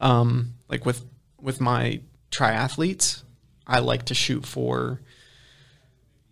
um, 0.00 0.54
like 0.68 0.84
with 0.84 1.04
with 1.40 1.60
my 1.60 2.00
triathletes, 2.30 3.22
I 3.66 3.80
like 3.80 4.04
to 4.06 4.14
shoot 4.14 4.46
for 4.46 5.00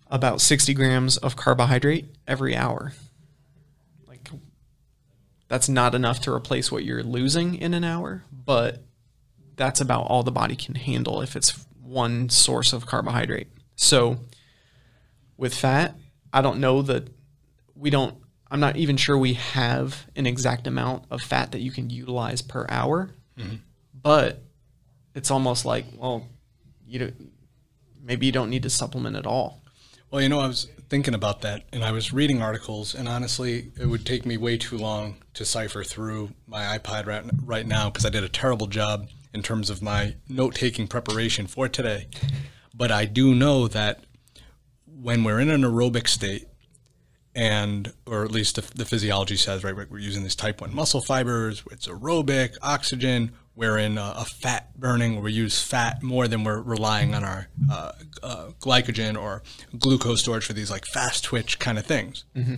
about 0.08 0.40
60 0.40 0.74
grams 0.74 1.16
of 1.16 1.36
carbohydrate 1.36 2.06
every 2.26 2.56
hour. 2.56 2.92
Like 4.06 4.28
that's 5.48 5.68
not 5.68 5.94
enough 5.94 6.20
to 6.22 6.32
replace 6.32 6.70
what 6.70 6.84
you're 6.84 7.02
losing 7.02 7.54
in 7.54 7.74
an 7.74 7.84
hour, 7.84 8.24
but 8.32 8.82
that's 9.56 9.80
about 9.80 10.06
all 10.06 10.22
the 10.22 10.32
body 10.32 10.56
can 10.56 10.74
handle 10.74 11.22
if 11.22 11.36
it's 11.36 11.66
one 11.82 12.28
source 12.28 12.72
of 12.72 12.86
carbohydrate. 12.86 13.48
So 13.76 14.18
with 15.36 15.54
fat, 15.54 15.96
I 16.32 16.42
don't 16.42 16.60
know 16.60 16.82
that 16.82 17.08
we 17.74 17.90
don't 17.90 18.16
I'm 18.50 18.60
not 18.60 18.76
even 18.76 18.96
sure 18.96 19.16
we 19.16 19.34
have 19.34 20.06
an 20.16 20.26
exact 20.26 20.66
amount 20.66 21.04
of 21.10 21.22
fat 21.22 21.52
that 21.52 21.60
you 21.60 21.70
can 21.70 21.88
utilize 21.88 22.42
per 22.42 22.66
hour. 22.68 23.10
Mm-hmm. 23.38 23.56
But 24.02 24.42
it's 25.14 25.30
almost 25.30 25.64
like, 25.64 25.84
well, 25.96 26.26
you 26.86 26.98
don't, 26.98 27.32
maybe 28.02 28.26
you 28.26 28.32
don't 28.32 28.50
need 28.50 28.64
to 28.64 28.70
supplement 28.70 29.16
at 29.16 29.26
all. 29.26 29.62
Well, 30.10 30.20
you 30.20 30.28
know, 30.28 30.40
I 30.40 30.48
was 30.48 30.68
thinking 30.88 31.14
about 31.14 31.42
that 31.42 31.64
and 31.72 31.84
I 31.84 31.92
was 31.92 32.12
reading 32.12 32.42
articles, 32.42 32.94
and 32.94 33.08
honestly, 33.08 33.70
it 33.78 33.86
would 33.86 34.04
take 34.04 34.26
me 34.26 34.36
way 34.36 34.58
too 34.58 34.76
long 34.76 35.16
to 35.34 35.44
cipher 35.44 35.84
through 35.84 36.32
my 36.48 36.76
iPad 36.76 37.06
right, 37.06 37.24
right 37.44 37.66
now 37.66 37.88
because 37.88 38.04
I 38.04 38.10
did 38.10 38.24
a 38.24 38.28
terrible 38.28 38.66
job 38.66 39.08
in 39.32 39.42
terms 39.42 39.70
of 39.70 39.80
my 39.80 40.16
note 40.28 40.56
taking 40.56 40.88
preparation 40.88 41.46
for 41.46 41.68
today. 41.68 42.08
But 42.74 42.90
I 42.90 43.04
do 43.04 43.34
know 43.34 43.68
that 43.68 44.04
when 44.86 45.22
we're 45.22 45.38
in 45.38 45.50
an 45.50 45.62
aerobic 45.62 46.08
state, 46.08 46.48
and 47.34 47.92
or 48.06 48.24
at 48.24 48.32
least 48.32 48.56
the, 48.56 48.62
the, 48.74 48.84
physiology 48.84 49.36
says 49.36 49.62
right 49.62 49.76
we're 49.76 49.98
using 49.98 50.22
these 50.22 50.34
type 50.34 50.60
1 50.60 50.74
muscle 50.74 51.00
fibers 51.00 51.62
it's 51.70 51.86
aerobic 51.86 52.56
oxygen 52.62 53.32
we're 53.54 53.78
in 53.78 53.98
a, 53.98 54.14
a 54.16 54.24
fat 54.24 54.76
burning 54.78 55.14
where 55.14 55.22
we 55.22 55.32
use 55.32 55.62
fat 55.62 56.02
more 56.02 56.26
than 56.26 56.44
we're 56.44 56.60
relying 56.60 57.14
on 57.14 57.22
our 57.22 57.48
uh, 57.70 57.92
uh, 58.22 58.46
glycogen 58.60 59.20
or 59.20 59.42
glucose 59.78 60.20
storage 60.20 60.44
for 60.44 60.54
these 60.54 60.70
like 60.70 60.84
fast 60.86 61.24
twitch 61.24 61.58
kind 61.58 61.78
of 61.78 61.86
things 61.86 62.24
mm-hmm. 62.34 62.56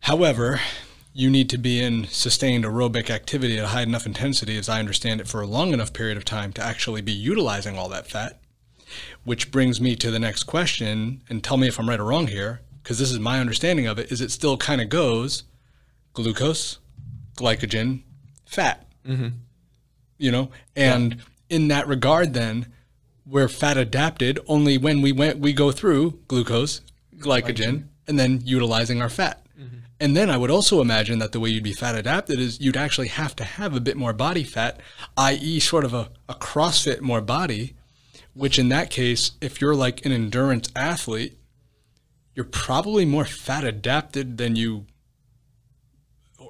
however 0.00 0.60
you 1.12 1.28
need 1.28 1.50
to 1.50 1.58
be 1.58 1.82
in 1.82 2.06
sustained 2.06 2.64
aerobic 2.64 3.10
activity 3.10 3.58
at 3.58 3.64
a 3.64 3.68
high 3.68 3.82
enough 3.82 4.06
intensity 4.06 4.56
as 4.56 4.68
i 4.68 4.78
understand 4.78 5.20
it 5.20 5.26
for 5.26 5.40
a 5.40 5.46
long 5.46 5.72
enough 5.72 5.92
period 5.92 6.16
of 6.16 6.24
time 6.24 6.52
to 6.52 6.62
actually 6.62 7.02
be 7.02 7.12
utilizing 7.12 7.76
all 7.76 7.88
that 7.88 8.06
fat 8.06 8.40
which 9.24 9.50
brings 9.50 9.80
me 9.80 9.96
to 9.96 10.10
the 10.10 10.18
next 10.20 10.44
question 10.44 11.20
and 11.28 11.42
tell 11.42 11.56
me 11.56 11.66
if 11.66 11.80
i'm 11.80 11.88
right 11.88 11.98
or 11.98 12.04
wrong 12.04 12.28
here 12.28 12.60
because 12.82 12.98
this 12.98 13.10
is 13.10 13.18
my 13.18 13.40
understanding 13.40 13.86
of 13.86 13.98
it, 13.98 14.10
is 14.10 14.20
it 14.20 14.30
still 14.30 14.56
kind 14.56 14.80
of 14.80 14.88
goes 14.88 15.44
glucose, 16.12 16.78
glycogen, 17.36 18.02
fat. 18.44 18.86
Mm-hmm. 19.06 19.28
You 20.18 20.30
know, 20.30 20.50
and 20.76 21.22
in 21.48 21.68
that 21.68 21.88
regard, 21.88 22.32
then 22.32 22.66
we're 23.26 23.48
fat 23.48 23.76
adapted 23.76 24.38
only 24.46 24.78
when 24.78 25.02
we 25.02 25.10
went 25.12 25.38
we 25.38 25.52
go 25.52 25.72
through 25.72 26.20
glucose, 26.28 26.80
glycogen, 27.16 27.84
and 28.06 28.18
then 28.18 28.40
utilizing 28.44 29.02
our 29.02 29.08
fat. 29.08 29.44
Mm-hmm. 29.58 29.78
And 30.00 30.16
then 30.16 30.30
I 30.30 30.36
would 30.36 30.50
also 30.50 30.80
imagine 30.80 31.18
that 31.18 31.32
the 31.32 31.40
way 31.40 31.50
you'd 31.50 31.64
be 31.64 31.72
fat 31.72 31.96
adapted 31.96 32.38
is 32.38 32.60
you'd 32.60 32.76
actually 32.76 33.08
have 33.08 33.34
to 33.36 33.44
have 33.44 33.74
a 33.74 33.80
bit 33.80 33.96
more 33.96 34.12
body 34.12 34.44
fat, 34.44 34.80
i.e., 35.16 35.58
sort 35.60 35.84
of 35.84 35.92
a, 35.92 36.10
a 36.28 36.34
CrossFit 36.34 37.00
more 37.00 37.20
body, 37.20 37.74
which 38.34 38.58
in 38.58 38.68
that 38.68 38.90
case, 38.90 39.32
if 39.40 39.60
you're 39.60 39.74
like 39.74 40.04
an 40.06 40.12
endurance 40.12 40.68
athlete, 40.76 41.36
you're 42.34 42.44
probably 42.44 43.04
more 43.04 43.24
fat 43.24 43.64
adapted 43.64 44.38
than 44.38 44.56
you 44.56 44.86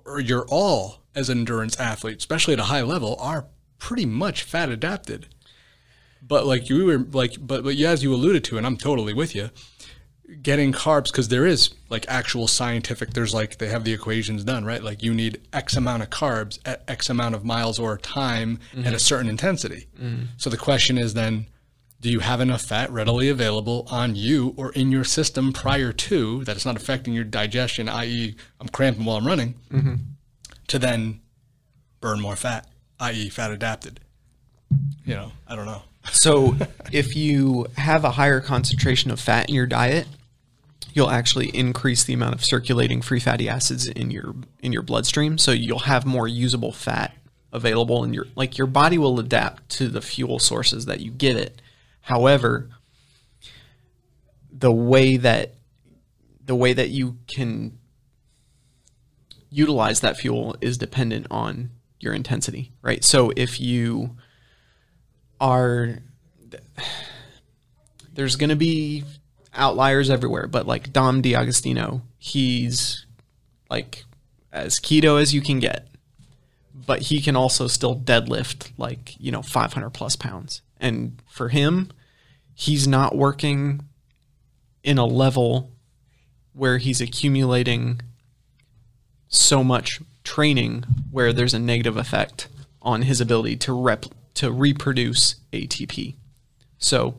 or 0.04 0.20
you're 0.20 0.46
all 0.48 1.02
as 1.14 1.28
an 1.28 1.38
endurance 1.38 1.78
athlete, 1.78 2.18
especially 2.18 2.54
at 2.54 2.60
a 2.60 2.64
high 2.64 2.82
level, 2.82 3.16
are 3.18 3.46
pretty 3.78 4.06
much 4.06 4.42
fat 4.42 4.68
adapted. 4.68 5.26
But 6.26 6.46
like 6.46 6.68
you 6.68 6.84
were 6.84 6.98
like, 6.98 7.36
but 7.40 7.64
but 7.64 7.74
yeah, 7.74 7.90
as 7.90 8.02
you 8.02 8.14
alluded 8.14 8.44
to, 8.44 8.58
and 8.58 8.66
I'm 8.66 8.76
totally 8.76 9.12
with 9.12 9.34
you, 9.34 9.50
getting 10.40 10.72
carbs 10.72 11.06
because 11.06 11.28
there 11.28 11.46
is 11.46 11.70
like 11.88 12.06
actual 12.08 12.46
scientific. 12.46 13.10
There's 13.10 13.34
like 13.34 13.58
they 13.58 13.68
have 13.68 13.84
the 13.84 13.92
equations 13.92 14.44
done 14.44 14.64
right. 14.64 14.82
Like 14.82 15.02
you 15.02 15.12
need 15.12 15.40
X 15.52 15.76
amount 15.76 16.02
of 16.02 16.10
carbs 16.10 16.58
at 16.64 16.84
X 16.86 17.10
amount 17.10 17.34
of 17.34 17.44
miles 17.44 17.78
or 17.78 17.98
time 17.98 18.60
at 18.72 18.78
a 18.78 18.82
mm-hmm. 18.82 18.96
certain 18.98 19.28
intensity. 19.28 19.88
Mm-hmm. 20.00 20.24
So 20.36 20.48
the 20.48 20.56
question 20.56 20.96
is 20.96 21.14
then, 21.14 21.46
do 22.02 22.10
you 22.10 22.18
have 22.18 22.40
enough 22.40 22.62
fat 22.62 22.90
readily 22.90 23.28
available 23.28 23.86
on 23.88 24.16
you 24.16 24.54
or 24.56 24.72
in 24.72 24.90
your 24.90 25.04
system 25.04 25.52
prior 25.52 25.92
to 25.92 26.42
that 26.44 26.56
it's 26.56 26.66
not 26.66 26.74
affecting 26.76 27.14
your 27.14 27.22
digestion, 27.22 27.88
i.e., 27.88 28.34
I'm 28.60 28.68
cramping 28.68 29.04
while 29.04 29.16
I'm 29.16 29.26
running, 29.26 29.54
mm-hmm. 29.70 29.94
to 30.66 30.78
then 30.80 31.20
burn 32.00 32.20
more 32.20 32.34
fat, 32.34 32.66
i.e., 32.98 33.28
fat 33.28 33.52
adapted? 33.52 34.00
You 35.06 35.14
know, 35.14 35.32
I 35.46 35.54
don't 35.54 35.66
know. 35.66 35.82
So 36.10 36.56
if 36.90 37.14
you 37.14 37.68
have 37.76 38.04
a 38.04 38.10
higher 38.10 38.40
concentration 38.40 39.12
of 39.12 39.20
fat 39.20 39.48
in 39.48 39.54
your 39.54 39.66
diet, 39.66 40.08
you'll 40.92 41.10
actually 41.10 41.56
increase 41.56 42.02
the 42.02 42.14
amount 42.14 42.34
of 42.34 42.44
circulating 42.44 43.00
free 43.00 43.20
fatty 43.20 43.48
acids 43.48 43.86
in 43.86 44.10
your 44.10 44.34
in 44.60 44.72
your 44.72 44.82
bloodstream. 44.82 45.38
So 45.38 45.52
you'll 45.52 45.78
have 45.80 46.04
more 46.04 46.26
usable 46.26 46.72
fat 46.72 47.14
available 47.52 48.02
and 48.02 48.12
your 48.12 48.26
like 48.34 48.58
your 48.58 48.66
body 48.66 48.98
will 48.98 49.20
adapt 49.20 49.68
to 49.68 49.86
the 49.86 50.02
fuel 50.02 50.40
sources 50.40 50.86
that 50.86 50.98
you 50.98 51.12
give 51.12 51.36
it. 51.36 51.61
However, 52.02 52.68
the 54.52 54.72
way 54.72 55.16
that 55.16 55.54
the 56.44 56.54
way 56.54 56.72
that 56.72 56.90
you 56.90 57.18
can 57.26 57.78
utilize 59.50 60.00
that 60.00 60.16
fuel 60.16 60.56
is 60.60 60.76
dependent 60.76 61.26
on 61.30 61.70
your 62.00 62.12
intensity, 62.12 62.72
right? 62.82 63.04
So 63.04 63.32
if 63.36 63.60
you 63.60 64.16
are 65.40 65.98
there's 68.14 68.36
going 68.36 68.50
to 68.50 68.56
be 68.56 69.04
outliers 69.54 70.10
everywhere, 70.10 70.46
but 70.46 70.66
like 70.66 70.92
Dom 70.92 71.22
D'Agostino, 71.22 72.02
he's 72.18 73.06
like 73.70 74.04
as 74.52 74.78
keto 74.78 75.20
as 75.20 75.32
you 75.32 75.40
can 75.40 75.60
get, 75.60 75.88
but 76.74 77.02
he 77.02 77.20
can 77.20 77.36
also 77.36 77.66
still 77.68 77.96
deadlift 77.98 78.70
like, 78.76 79.14
you 79.18 79.30
know, 79.32 79.42
500 79.42 79.90
plus 79.90 80.16
pounds. 80.16 80.62
And 80.82 81.22
for 81.30 81.48
him, 81.48 81.90
he's 82.52 82.86
not 82.86 83.16
working 83.16 83.86
in 84.82 84.98
a 84.98 85.06
level 85.06 85.70
where 86.52 86.78
he's 86.78 87.00
accumulating 87.00 88.00
so 89.28 89.64
much 89.64 90.00
training 90.24 90.84
where 91.10 91.32
there's 91.32 91.54
a 91.54 91.58
negative 91.58 91.96
effect 91.96 92.48
on 92.82 93.02
his 93.02 93.20
ability 93.20 93.56
to 93.56 93.72
rep 93.72 94.04
to 94.34 94.50
reproduce 94.50 95.36
ATP. 95.52 96.16
So, 96.78 97.14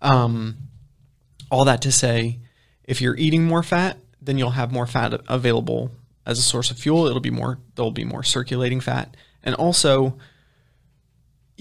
um, 0.00 0.56
all 1.50 1.64
that 1.64 1.82
to 1.82 1.92
say, 1.92 2.38
if 2.84 3.00
you're 3.00 3.16
eating 3.16 3.44
more 3.44 3.62
fat, 3.62 3.98
then 4.20 4.38
you'll 4.38 4.50
have 4.50 4.72
more 4.72 4.86
fat 4.86 5.20
available 5.28 5.90
as 6.24 6.38
a 6.38 6.42
source 6.42 6.70
of 6.70 6.78
fuel. 6.78 7.06
It'll 7.06 7.20
be 7.20 7.30
more 7.30 7.58
there'll 7.74 7.90
be 7.90 8.04
more 8.04 8.22
circulating 8.22 8.80
fat, 8.80 9.16
and 9.42 9.54
also 9.56 10.16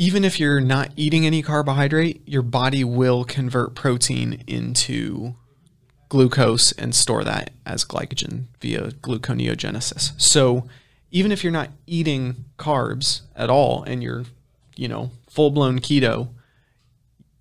even 0.01 0.25
if 0.25 0.39
you're 0.39 0.59
not 0.59 0.89
eating 0.95 1.27
any 1.27 1.43
carbohydrate, 1.43 2.27
your 2.27 2.41
body 2.41 2.83
will 2.83 3.23
convert 3.23 3.75
protein 3.75 4.43
into 4.47 5.35
glucose 6.09 6.71
and 6.71 6.95
store 6.95 7.23
that 7.23 7.51
as 7.67 7.85
glycogen 7.85 8.45
via 8.59 8.89
gluconeogenesis. 8.93 10.19
So 10.19 10.67
even 11.11 11.31
if 11.31 11.43
you're 11.43 11.53
not 11.53 11.69
eating 11.85 12.45
carbs 12.57 13.21
at 13.35 13.51
all 13.51 13.83
and 13.83 14.01
you're, 14.01 14.23
you 14.75 14.87
know, 14.87 15.11
full 15.29 15.51
blown 15.51 15.77
keto, 15.77 16.29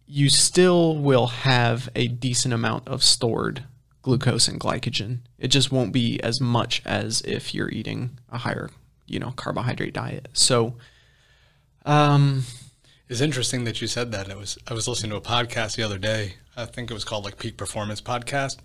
you 0.07 0.29
still 0.29 0.99
will 0.99 1.29
have 1.29 1.89
a 1.95 2.09
decent 2.09 2.53
amount 2.53 2.87
of 2.87 3.03
stored 3.03 3.65
glucose 4.03 4.49
and 4.49 4.61
glycogen. 4.61 5.21
It 5.39 5.49
just 5.49 5.73
won't 5.73 5.95
be 5.95 6.21
as 6.23 6.43
much 6.43 6.83
as 6.85 7.23
if 7.23 7.55
you're 7.55 7.71
eating 7.71 8.19
a 8.31 8.37
higher, 8.37 8.69
you 9.07 9.19
know, 9.19 9.31
carbohydrate 9.31 9.95
diet. 9.95 10.29
So, 10.35 10.75
um, 11.85 12.45
It's 13.09 13.21
interesting 13.21 13.65
that 13.65 13.81
you 13.81 13.89
said 13.89 14.13
that. 14.13 14.29
It 14.29 14.37
was 14.37 14.57
I 14.69 14.75
was 14.75 14.87
listening 14.87 15.11
to 15.11 15.17
a 15.17 15.21
podcast 15.21 15.77
the 15.77 15.83
other 15.83 15.99
day. 15.99 16.35
I 16.57 16.65
think 16.67 16.91
it 16.91 16.95
was 16.95 17.05
called 17.05 17.25
like 17.25 17.39
Peak 17.39 17.57
Performance 17.57 18.01
Podcast, 18.01 18.59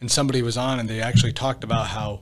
and 0.00 0.10
somebody 0.10 0.40
was 0.40 0.56
on 0.56 0.78
and 0.78 0.88
they 0.88 1.00
actually 1.00 1.32
talked 1.32 1.64
about 1.64 1.88
how 1.88 2.20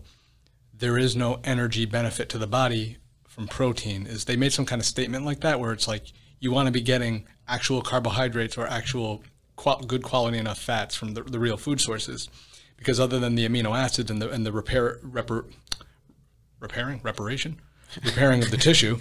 there 0.73 0.99
is 0.99 1.15
no 1.15 1.41
energy 1.45 1.85
benefit 1.87 2.29
to 2.31 2.39
the 2.39 2.47
body 2.47 2.97
from 3.29 3.47
protein. 3.47 4.07
Is 4.07 4.25
they 4.25 4.37
made 4.37 4.53
some 4.53 4.67
kind 4.67 4.81
of 4.81 4.87
statement 4.87 5.25
like 5.25 5.41
that 5.41 5.61
where 5.61 5.73
it's 5.73 5.87
like 5.87 6.13
you 6.41 6.51
want 6.51 6.67
to 6.67 6.73
be 6.73 6.81
getting 6.81 7.27
actual 7.47 7.83
carbohydrates 7.83 8.57
or 8.59 8.67
actual 8.67 9.23
qual- 9.57 9.81
good 9.81 10.03
quality 10.03 10.39
enough 10.39 10.59
fats 10.59 10.95
from 10.95 11.15
the, 11.15 11.23
the 11.23 11.39
real 11.39 11.57
food 11.57 11.81
sources, 11.81 12.29
because 12.77 12.99
other 12.99 13.19
than 13.21 13.35
the 13.37 13.49
amino 13.49 13.79
acids 13.79 14.11
and 14.11 14.21
the 14.21 14.31
and 14.31 14.45
the 14.45 14.53
repair 14.53 14.99
repairing 16.61 17.01
reparation 17.05 17.61
repairing 18.05 18.43
of 18.43 18.51
the 18.51 18.57
tissue 18.57 18.99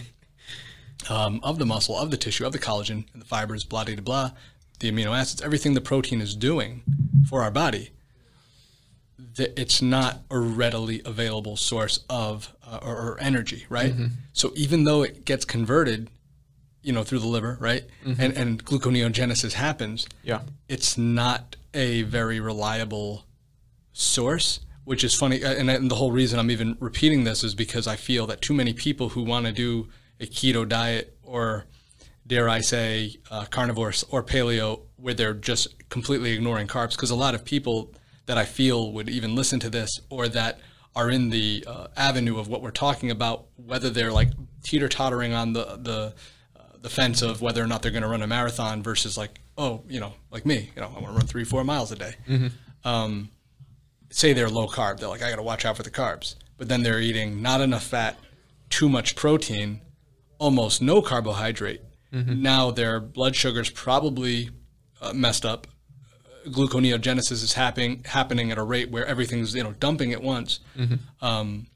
um, 1.10 1.40
of 1.44 1.60
the 1.60 1.66
muscle, 1.66 1.98
of 1.98 2.12
the 2.12 2.18
tissue, 2.18 2.46
of 2.46 2.52
the 2.52 2.60
collagen, 2.60 3.06
and 3.14 3.22
the 3.22 3.26
fibers, 3.26 3.64
blah, 3.64 3.84
blah, 3.86 3.96
blah, 3.96 4.32
the 4.80 4.92
amino 4.92 5.18
acids, 5.18 5.42
everything 5.42 5.74
the 5.74 5.82
protein 5.82 6.22
is 6.22 6.36
doing 6.36 6.84
for 7.30 7.42
our 7.44 7.52
body, 7.52 7.92
that 9.36 9.60
it's 9.60 9.82
not 9.82 10.22
a 10.30 10.40
readily 10.40 11.02
available 11.06 11.56
source 11.58 12.04
of 12.10 12.54
uh, 12.66 12.80
or, 12.82 12.96
or 12.96 13.18
energy, 13.20 13.66
right? 13.70 13.94
So 14.34 14.52
even 14.56 14.84
though 14.84 15.04
it 15.04 15.26
gets 15.26 15.46
converted, 15.46 16.10
you 16.84 16.94
know, 16.94 17.04
through 17.04 17.20
the 17.20 17.28
liver, 17.28 17.58
right, 17.60 17.84
and 18.06 18.34
and 18.38 18.64
gluconeogenesis 18.64 19.54
happens, 19.54 20.08
yeah. 20.24 20.42
it's 20.68 20.98
not 20.98 21.56
a 21.74 22.04
very 22.04 22.40
reliable 22.40 23.26
source, 23.94 24.60
which 24.86 25.04
is 25.04 25.14
funny. 25.16 25.44
uh, 25.44 25.54
And, 25.54 25.70
and 25.70 25.90
the 25.92 25.96
whole 25.96 26.12
reason 26.12 26.40
I'm 26.40 26.52
even 26.52 26.78
repeating 26.80 27.24
this 27.24 27.44
is 27.44 27.56
because 27.56 27.88
I 27.88 27.96
feel 27.96 28.28
that 28.28 28.42
too 28.42 28.54
many 28.54 28.74
people 28.74 29.10
who 29.10 29.24
want 29.24 29.46
to 29.48 29.52
do 29.52 29.90
a 30.20 30.26
keto 30.26 30.68
diet 30.68 31.18
or, 31.24 31.66
dare 32.26 32.50
I 32.50 32.62
say, 32.62 33.16
uh, 33.32 33.46
carnivore 33.46 33.94
or 34.10 34.24
paleo, 34.24 34.82
where 34.98 35.14
they're 35.14 35.34
just 35.34 35.88
completely 35.90 36.32
ignoring 36.32 36.68
carbs, 36.68 36.92
because 36.92 37.12
a 37.12 37.16
lot 37.16 37.36
of 37.36 37.46
people 37.46 37.94
that 38.26 38.38
I 38.38 38.46
feel 38.46 38.92
would 38.94 39.10
even 39.10 39.36
listen 39.36 39.60
to 39.62 39.70
this 39.70 39.90
or 40.10 40.28
that 40.30 40.60
are 40.96 41.10
in 41.10 41.30
the 41.30 41.64
uh, 41.68 41.88
avenue 41.96 42.40
of 42.40 42.48
what 42.48 42.62
we're 42.62 42.72
talking 42.72 43.12
about, 43.12 43.46
whether 43.56 43.90
they're 43.90 44.12
like 44.12 44.30
teeter 44.64 44.90
tottering 44.90 45.34
on 45.34 45.54
the 45.54 45.80
the 45.82 46.14
uh, 46.60 46.64
the 46.82 46.90
fence 46.90 47.22
of 47.22 47.42
whether 47.42 47.64
or 47.64 47.68
not 47.68 47.82
they're 47.82 47.92
going 47.92 48.04
to 48.04 48.10
run 48.10 48.24
a 48.24 48.28
marathon 48.28 48.82
versus 48.84 49.18
like, 49.18 49.40
oh, 49.58 49.84
you 49.88 50.00
know, 50.00 50.14
like 50.32 50.46
me, 50.46 50.72
you 50.76 50.82
know, 50.82 50.88
I 50.88 51.00
want 51.00 51.06
to 51.06 51.12
run 51.12 51.28
three, 51.28 51.44
four 51.44 51.64
miles 51.64 51.92
a 51.92 51.96
day. 51.96 52.16
Um, 52.84 53.30
say 54.10 54.34
they're 54.34 54.50
low 54.50 54.68
carb, 54.68 55.00
they're 55.00 55.08
like, 55.10 55.22
I 55.22 55.30
got 55.30 55.36
to 55.38 55.44
watch 55.44 55.66
out 55.66 55.78
for 55.78 55.84
the 55.84 55.92
carbs, 55.92 56.36
but 56.58 56.68
then 56.68 56.84
they're 56.84 57.00
eating 57.00 57.42
not 57.42 57.62
enough 57.62 57.84
fat, 57.84 58.18
too 58.70 58.90
much 58.90 59.16
protein, 59.16 59.82
almost 60.40 60.82
no 60.82 61.02
carbohydrate. 61.02 61.82
Now 62.12 62.72
their 62.72 63.00
blood 63.00 63.36
sugar's 63.36 63.70
probably 63.70 64.50
uh, 65.02 65.14
messed 65.14 65.46
up. 65.46 65.68
Gluconeogenesis 66.48 67.44
is 67.44 67.54
happening 67.54 68.04
happening 68.06 68.52
at 68.52 68.58
a 68.58 68.64
rate 68.64 68.90
where 68.90 69.06
everything's 69.06 69.54
you 69.54 69.64
know 69.64 69.74
dumping 69.74 70.14
at 70.14 70.24
once. 70.24 70.60
Um, 71.22 71.68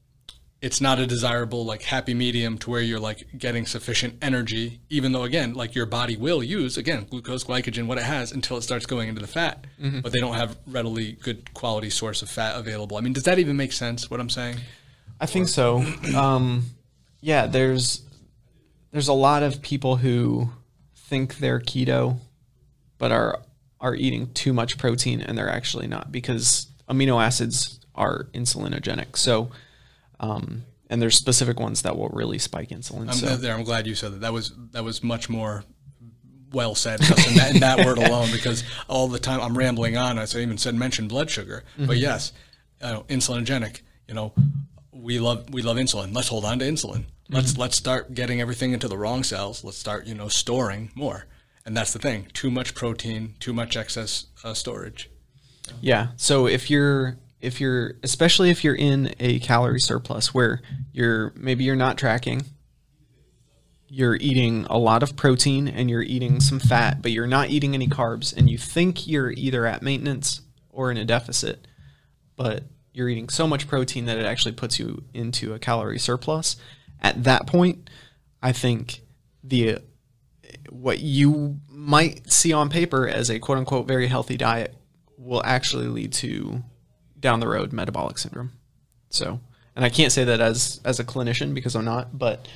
it's 0.62 0.80
not 0.80 1.00
a 1.00 1.08
desirable 1.08 1.66
like 1.66 1.82
happy 1.82 2.14
medium 2.14 2.58
to 2.60 2.70
where 2.70 2.82
you're 2.82 3.00
like 3.00 3.28
getting 3.38 3.66
sufficient 3.66 4.16
energy 4.22 4.80
even 4.90 5.12
though 5.12 5.24
again 5.24 5.54
like 5.54 5.74
your 5.76 5.88
body 5.88 6.16
will 6.16 6.44
use 6.44 6.78
again 6.78 7.06
glucose 7.10 7.44
glycogen 7.44 7.88
what 7.88 7.98
it 7.98 8.04
has 8.04 8.32
until 8.32 8.58
it 8.58 8.62
starts 8.62 8.86
going 8.86 9.10
into 9.10 9.20
the 9.22 9.28
fat 9.28 9.66
but 10.04 10.12
they 10.12 10.20
don't 10.20 10.36
have 10.36 10.56
readily 10.68 11.14
good 11.14 11.52
quality 11.56 11.90
source 11.90 12.22
of 12.22 12.30
fat 12.30 12.56
available 12.56 12.96
i 12.96 13.02
mean 13.02 13.12
does 13.12 13.24
that 13.24 13.40
even 13.40 13.58
make 13.58 13.72
sense 13.72 14.10
what 14.12 14.20
i'm 14.20 14.30
saying 14.30 14.56
I 15.20 15.26
think 15.26 15.48
so. 15.48 15.84
Um, 16.16 16.66
yeah, 17.22 17.46
there's 17.48 18.02
there's 18.92 19.08
a 19.08 19.14
lot 19.14 19.44
of 19.44 19.62
people 19.62 19.98
who 19.98 20.50
think 20.96 21.38
they're 21.38 21.60
keto, 21.60 22.18
but 22.98 23.12
are 23.12 23.40
are 23.80 23.96
eating 23.96 24.32
too 24.34 24.54
much 24.54 24.78
protein, 24.78 25.22
and 25.22 25.38
they're 25.38 25.50
actually 25.50 25.88
not 25.88 26.12
because 26.12 26.68
amino 26.90 27.24
acids 27.24 27.80
are 27.96 28.26
insulinogenic. 28.34 29.18
So, 29.18 29.50
um, 30.20 30.64
and 30.90 31.02
there's 31.02 31.16
specific 31.18 31.60
ones 31.60 31.82
that 31.82 31.98
will 31.98 32.10
really 32.10 32.38
spike 32.38 32.70
insulin. 32.70 33.08
I'm, 33.08 33.14
so, 33.14 33.36
there, 33.38 33.56
I'm 33.56 33.64
glad 33.64 33.88
you 33.88 33.96
said 33.96 34.14
that. 34.14 34.22
That 34.22 34.34
was 34.34 34.54
that 34.72 34.84
was 34.84 35.04
much 35.04 35.30
more 35.30 35.64
well 36.54 36.76
said 36.76 37.00
in 37.00 37.36
that, 37.36 37.52
in 37.54 37.60
that 37.62 37.86
word 37.86 37.98
alone 38.10 38.30
because 38.32 38.64
all 38.90 39.08
the 39.08 39.20
time 39.20 39.40
I'm 39.42 39.58
rambling 39.58 39.96
on. 39.98 40.20
I 40.20 40.24
even 40.36 40.58
said 40.58 40.76
mention 40.76 41.08
blood 41.08 41.30
sugar, 41.30 41.64
Mm-hmm. 41.76 41.86
but 41.88 41.98
yes, 41.98 42.34
uh, 42.82 43.02
insulinogenic. 43.04 43.82
You 44.08 44.14
know, 44.16 44.34
we 44.92 45.20
love 45.20 45.50
we 45.50 45.62
love 45.62 45.78
insulin. 45.78 46.14
Let's 46.14 46.28
hold 46.28 46.46
on 46.46 46.60
to 46.60 46.66
insulin. 46.66 47.06
Let's 47.32 47.54
Mm-hmm. 47.54 47.62
let's 47.62 47.78
start 47.78 48.14
getting 48.14 48.42
everything 48.42 48.74
into 48.74 48.88
the 48.88 48.98
wrong 48.98 49.24
cells. 49.24 49.64
Let's 49.64 49.78
start 49.78 50.06
you 50.06 50.14
know 50.14 50.28
storing 50.28 50.92
more. 50.96 51.26
And 51.66 51.76
that's 51.78 51.94
the 51.94 52.00
thing: 52.00 52.28
too 52.34 52.52
much 52.52 52.76
protein, 52.76 53.36
too 53.40 53.54
much 53.54 53.78
excess 53.78 54.26
uh, 54.44 54.54
storage. 54.54 55.10
Yeah. 55.80 56.10
So 56.18 56.48
if 56.48 56.70
you're 56.70 57.18
if 57.40 57.62
you're 57.62 57.94
especially 58.04 58.50
if 58.50 58.64
you're 58.64 58.76
in 58.76 59.14
a 59.20 59.40
calorie 59.40 59.80
surplus 59.80 60.34
where 60.34 60.62
you're 60.92 61.34
maybe 61.36 61.64
you're 61.64 61.76
not 61.76 61.98
tracking, 61.98 62.44
you're 63.88 64.16
eating 64.16 64.66
a 64.70 64.78
lot 64.78 65.04
of 65.04 65.16
protein 65.16 65.68
and 65.68 65.90
you're 65.90 66.02
eating 66.02 66.40
some 66.40 66.60
fat, 66.60 67.02
but 67.02 67.12
you're 67.12 67.28
not 67.28 67.50
eating 67.50 67.74
any 67.74 67.88
carbs 67.88 68.36
and 68.36 68.50
you 68.50 68.58
think 68.58 69.08
you're 69.08 69.32
either 69.32 69.66
at 69.66 69.82
maintenance 69.82 70.42
or 70.70 70.92
in 70.92 70.98
a 70.98 71.06
deficit, 71.06 71.68
but 72.36 72.64
you're 72.94 73.10
eating 73.10 73.30
so 73.30 73.48
much 73.48 73.68
protein 73.68 74.06
that 74.06 74.18
it 74.18 74.26
actually 74.26 74.52
puts 74.52 74.80
you 74.80 75.04
into 75.14 75.54
a 75.54 75.60
calorie 75.60 76.00
surplus. 76.00 76.58
At 77.02 77.24
that 77.24 77.48
point, 77.48 77.90
I 78.42 78.52
think 78.52 79.02
the 79.44 79.80
what 80.70 81.00
you 81.00 81.60
might 81.70 82.32
see 82.32 82.54
on 82.54 82.70
paper 82.70 83.08
as 83.08 83.30
a 83.30 83.40
quote 83.40 83.58
unquote 83.58 83.88
very 83.88 84.08
healthy 84.08 84.38
diet 84.38 84.76
will 85.18 85.42
actually 85.44 85.88
lead 85.88 86.14
to 86.14 86.64
down 87.20 87.40
the 87.40 87.48
road 87.48 87.72
metabolic 87.72 88.18
syndrome. 88.18 88.52
So, 89.10 89.40
and 89.76 89.86
I 89.86 89.90
can't 89.90 90.12
say 90.12 90.24
that 90.24 90.40
as 90.42 90.80
as 90.86 91.00
a 91.00 91.04
clinician 91.04 91.54
because 91.54 91.76
I'm 91.76 91.86
not, 91.86 92.18
but 92.18 92.48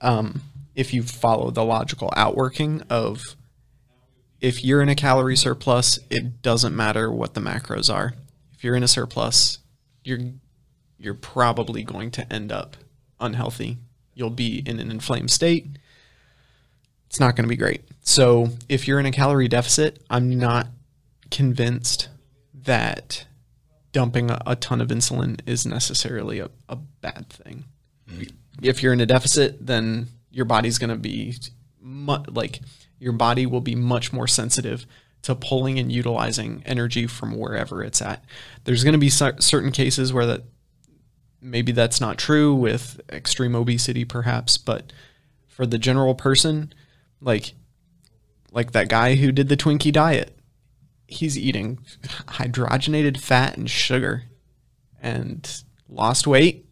um, 0.00 0.42
if 0.74 0.92
you 0.92 1.02
follow 1.02 1.50
the 1.50 1.64
logical 1.64 2.12
outworking 2.16 2.82
of 2.90 3.22
if 4.40 4.62
you're 4.62 4.82
in 4.82 4.88
a 4.88 4.94
calorie 4.94 5.36
surplus, 5.36 5.98
it 6.10 6.42
doesn't 6.42 6.76
matter 6.76 7.10
what 7.10 7.34
the 7.34 7.40
macros 7.40 7.92
are. 7.92 8.14
If 8.52 8.62
you're 8.62 8.76
in 8.76 8.82
a 8.82 8.88
surplus, 8.88 9.58
you're 10.04 10.20
you're 10.98 11.14
probably 11.14 11.82
going 11.82 12.10
to 12.12 12.32
end 12.32 12.52
up 12.52 12.76
unhealthy. 13.20 13.78
You'll 14.16 14.30
be 14.30 14.64
in 14.66 14.80
an 14.80 14.90
inflamed 14.90 15.30
state. 15.30 15.78
It's 17.06 17.20
not 17.20 17.36
going 17.36 17.44
to 17.44 17.48
be 17.48 17.56
great. 17.56 17.82
So, 18.00 18.48
if 18.68 18.88
you're 18.88 18.98
in 18.98 19.06
a 19.06 19.12
calorie 19.12 19.46
deficit, 19.46 20.02
I'm 20.10 20.36
not 20.36 20.66
convinced 21.30 22.08
that 22.64 23.26
dumping 23.92 24.30
a, 24.30 24.42
a 24.46 24.56
ton 24.56 24.80
of 24.80 24.88
insulin 24.88 25.40
is 25.46 25.64
necessarily 25.64 26.40
a, 26.40 26.50
a 26.68 26.76
bad 26.76 27.28
thing. 27.28 27.64
Mm-hmm. 28.10 28.24
If 28.62 28.82
you're 28.82 28.92
in 28.92 29.00
a 29.00 29.06
deficit, 29.06 29.64
then 29.64 30.08
your 30.30 30.46
body's 30.46 30.78
going 30.78 30.90
to 30.90 30.96
be 30.96 31.36
mu- 31.80 32.24
like 32.28 32.60
your 32.98 33.12
body 33.12 33.46
will 33.46 33.60
be 33.60 33.74
much 33.74 34.12
more 34.12 34.26
sensitive 34.26 34.86
to 35.22 35.34
pulling 35.34 35.78
and 35.78 35.90
utilizing 35.90 36.62
energy 36.64 37.06
from 37.06 37.36
wherever 37.36 37.82
it's 37.82 38.00
at. 38.00 38.24
There's 38.64 38.84
going 38.84 38.92
to 38.92 38.98
be 38.98 39.10
cer- 39.10 39.40
certain 39.40 39.72
cases 39.72 40.12
where 40.12 40.26
that 40.26 40.42
maybe 41.46 41.72
that's 41.72 42.00
not 42.00 42.18
true 42.18 42.54
with 42.54 43.00
extreme 43.10 43.54
obesity 43.54 44.04
perhaps, 44.04 44.58
but 44.58 44.92
for 45.46 45.64
the 45.64 45.78
general 45.78 46.14
person, 46.14 46.72
like 47.20 47.54
like 48.52 48.72
that 48.72 48.88
guy 48.88 49.14
who 49.14 49.32
did 49.32 49.48
the 49.48 49.56
Twinkie 49.56 49.92
diet, 49.92 50.38
he's 51.06 51.38
eating 51.38 51.78
hydrogenated 52.26 53.18
fat 53.18 53.56
and 53.56 53.70
sugar 53.70 54.24
and 55.00 55.62
lost 55.88 56.26
weight 56.26 56.66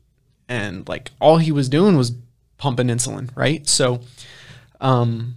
and 0.48 0.88
like 0.88 1.12
all 1.20 1.38
he 1.38 1.52
was 1.52 1.68
doing 1.68 1.96
was 1.96 2.12
pumping 2.58 2.88
insulin, 2.88 3.30
right? 3.36 3.66
So 3.68 4.00
um 4.80 5.36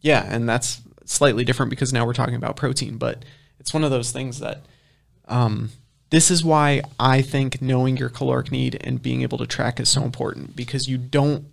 yeah, 0.00 0.24
and 0.28 0.48
that's 0.48 0.80
slightly 1.04 1.44
different 1.44 1.70
because 1.70 1.92
now 1.92 2.06
we're 2.06 2.12
talking 2.12 2.36
about 2.36 2.56
protein, 2.56 2.98
but 2.98 3.24
it's 3.58 3.74
one 3.74 3.82
of 3.82 3.90
those 3.90 4.12
things 4.12 4.38
that 4.38 4.64
um 5.26 5.70
this 6.10 6.30
is 6.30 6.44
why 6.44 6.82
I 7.00 7.22
think 7.22 7.60
knowing 7.60 7.96
your 7.96 8.08
caloric 8.08 8.52
need 8.52 8.76
and 8.80 9.02
being 9.02 9.22
able 9.22 9.38
to 9.38 9.46
track 9.46 9.80
is 9.80 9.88
so 9.88 10.02
important 10.02 10.54
because 10.54 10.88
you 10.88 10.98
don't 10.98 11.46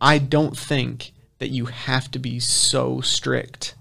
I 0.00 0.18
don't 0.18 0.56
think 0.56 1.12
that 1.38 1.48
you 1.48 1.66
have 1.66 2.10
to 2.12 2.18
be 2.18 2.38
so 2.40 3.00
strict 3.00 3.74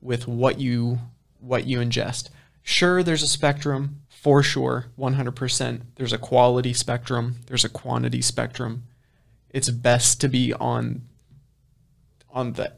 with 0.00 0.26
what 0.26 0.58
you 0.60 0.98
what 1.40 1.66
you 1.66 1.78
ingest. 1.78 2.30
Sure, 2.62 3.02
there's 3.02 3.22
a 3.22 3.28
spectrum 3.28 4.02
for 4.08 4.42
sure, 4.42 4.86
100%. 4.98 5.80
There's 5.94 6.12
a 6.12 6.18
quality 6.18 6.74
spectrum, 6.74 7.36
there's 7.46 7.64
a 7.64 7.70
quantity 7.70 8.20
spectrum. 8.20 8.84
It's 9.48 9.70
best 9.70 10.20
to 10.20 10.28
be 10.28 10.52
on 10.54 11.02
on 12.32 12.52
the 12.52 12.72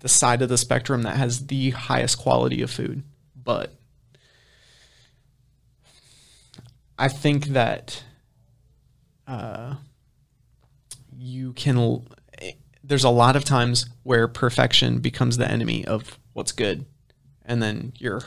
the 0.00 0.08
side 0.08 0.42
of 0.42 0.48
the 0.48 0.58
spectrum 0.58 1.02
that 1.02 1.16
has 1.16 1.46
the 1.46 1.70
highest 1.70 2.18
quality 2.18 2.62
of 2.62 2.70
food. 2.70 3.02
But 3.34 3.72
I 6.98 7.08
think 7.08 7.46
that 7.46 8.02
uh, 9.26 9.74
you 11.16 11.52
can 11.52 12.06
there's 12.82 13.04
a 13.04 13.10
lot 13.10 13.34
of 13.34 13.44
times 13.44 13.88
where 14.04 14.28
perfection 14.28 15.00
becomes 15.00 15.36
the 15.36 15.50
enemy 15.50 15.84
of 15.84 16.18
what's 16.32 16.52
good. 16.52 16.86
And 17.44 17.62
then 17.62 17.92
you're 17.96 18.22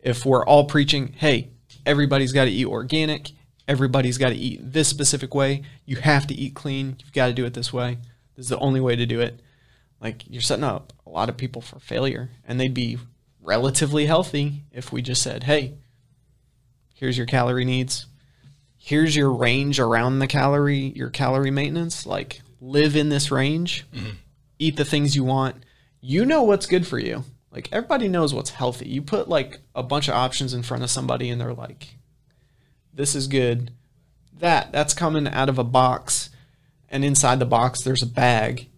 if 0.00 0.24
we're 0.24 0.44
all 0.44 0.64
preaching 0.64 1.14
hey 1.16 1.50
everybody's 1.84 2.32
got 2.32 2.44
to 2.44 2.50
eat 2.50 2.66
organic 2.66 3.30
everybody's 3.66 4.18
got 4.18 4.30
to 4.30 4.34
eat 4.34 4.60
this 4.62 4.88
specific 4.88 5.34
way 5.34 5.62
you 5.84 5.96
have 5.96 6.26
to 6.26 6.34
eat 6.34 6.54
clean 6.54 6.96
you've 7.00 7.12
got 7.12 7.26
to 7.26 7.32
do 7.32 7.44
it 7.44 7.54
this 7.54 7.72
way 7.72 7.98
this 8.38 8.46
is 8.46 8.50
the 8.50 8.58
only 8.60 8.78
way 8.80 8.94
to 8.94 9.04
do 9.04 9.20
it. 9.20 9.42
Like 10.00 10.22
you're 10.28 10.40
setting 10.40 10.62
up 10.62 10.92
a 11.04 11.10
lot 11.10 11.28
of 11.28 11.36
people 11.36 11.60
for 11.60 11.80
failure 11.80 12.30
and 12.46 12.60
they'd 12.60 12.72
be 12.72 12.98
relatively 13.42 14.06
healthy 14.06 14.62
if 14.70 14.92
we 14.92 15.02
just 15.02 15.22
said 15.22 15.42
hey 15.42 15.74
here's 16.98 17.16
your 17.16 17.26
calorie 17.26 17.64
needs. 17.64 18.06
Here's 18.76 19.14
your 19.14 19.32
range 19.32 19.78
around 19.78 20.18
the 20.18 20.26
calorie 20.26 20.92
your 20.96 21.10
calorie 21.10 21.50
maintenance. 21.50 22.04
Like 22.04 22.42
live 22.60 22.96
in 22.96 23.08
this 23.08 23.30
range. 23.30 23.86
Mm-hmm. 23.94 24.10
Eat 24.58 24.76
the 24.76 24.84
things 24.84 25.14
you 25.14 25.24
want. 25.24 25.64
You 26.00 26.24
know 26.24 26.42
what's 26.42 26.66
good 26.66 26.86
for 26.86 26.98
you. 26.98 27.24
Like 27.52 27.68
everybody 27.70 28.08
knows 28.08 28.34
what's 28.34 28.50
healthy. 28.50 28.88
You 28.88 29.02
put 29.02 29.28
like 29.28 29.60
a 29.74 29.82
bunch 29.82 30.08
of 30.08 30.14
options 30.14 30.52
in 30.54 30.62
front 30.62 30.82
of 30.82 30.90
somebody 30.90 31.30
and 31.30 31.40
they're 31.40 31.54
like 31.54 31.96
this 32.92 33.14
is 33.14 33.28
good. 33.28 33.72
That 34.38 34.72
that's 34.72 34.94
coming 34.94 35.28
out 35.28 35.48
of 35.48 35.58
a 35.58 35.64
box. 35.64 36.30
And 36.88 37.04
inside 37.04 37.38
the 37.38 37.46
box 37.46 37.82
there's 37.82 38.02
a 38.02 38.06
bag. 38.06 38.68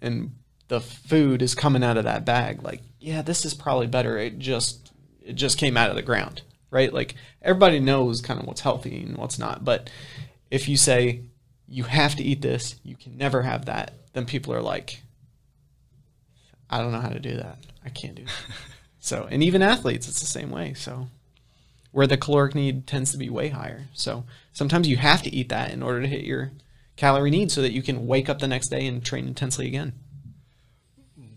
And 0.00 0.32
the 0.68 0.80
food 0.80 1.42
is 1.42 1.54
coming 1.54 1.84
out 1.84 1.98
of 1.98 2.04
that 2.04 2.24
bag. 2.24 2.62
Like 2.62 2.80
yeah 3.00 3.20
this 3.20 3.44
is 3.44 3.52
probably 3.52 3.86
better. 3.86 4.16
It 4.16 4.38
just 4.38 4.92
it 5.20 5.34
just 5.34 5.58
came 5.58 5.76
out 5.76 5.90
of 5.90 5.96
the 5.96 6.02
ground 6.02 6.42
right? 6.70 6.92
Like 6.92 7.14
everybody 7.42 7.80
knows 7.80 8.20
kind 8.20 8.40
of 8.40 8.46
what's 8.46 8.60
healthy 8.60 9.02
and 9.02 9.16
what's 9.16 9.38
not 9.38 9.64
but 9.64 9.90
if 10.50 10.68
you 10.68 10.76
say 10.76 11.20
you 11.68 11.84
have 11.84 12.14
to 12.14 12.22
eat 12.22 12.42
this 12.42 12.76
you 12.84 12.96
can 12.96 13.16
never 13.16 13.42
have 13.42 13.64
that 13.66 13.92
then 14.12 14.24
people 14.24 14.54
are 14.54 14.62
like 14.62 15.02
i 16.70 16.78
don't 16.78 16.92
know 16.92 17.00
how 17.00 17.08
to 17.08 17.18
do 17.18 17.36
that. 17.36 17.58
I 17.84 17.88
can't 17.88 18.14
do 18.14 18.24
that. 18.24 18.32
So 18.98 19.28
and 19.30 19.40
even 19.40 19.62
athletes 19.62 20.08
it's 20.08 20.18
the 20.18 20.26
same 20.26 20.50
way. 20.50 20.74
So 20.74 21.06
where 21.92 22.08
the 22.08 22.16
caloric 22.16 22.56
need 22.56 22.88
tends 22.88 23.12
to 23.12 23.16
be 23.16 23.30
way 23.30 23.48
higher. 23.50 23.86
So 23.94 24.24
sometimes 24.52 24.88
you 24.88 24.96
have 24.96 25.22
to 25.22 25.32
eat 25.32 25.48
that 25.48 25.70
in 25.70 25.80
order 25.80 26.02
to 26.02 26.08
hit 26.08 26.24
your 26.24 26.50
calorie 26.96 27.30
need 27.30 27.52
so 27.52 27.62
that 27.62 27.72
you 27.72 27.82
can 27.82 28.06
wake 28.06 28.28
up 28.28 28.40
the 28.40 28.48
next 28.48 28.68
day 28.68 28.84
and 28.84 29.02
train 29.04 29.28
intensely 29.28 29.66
again. 29.66 29.92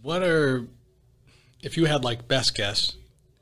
What 0.02 0.24
are, 0.24 0.66
if 1.62 1.78
you 1.78 1.86
had 1.86 2.04
like 2.04 2.28
best 2.28 2.56
guess, 2.56 2.96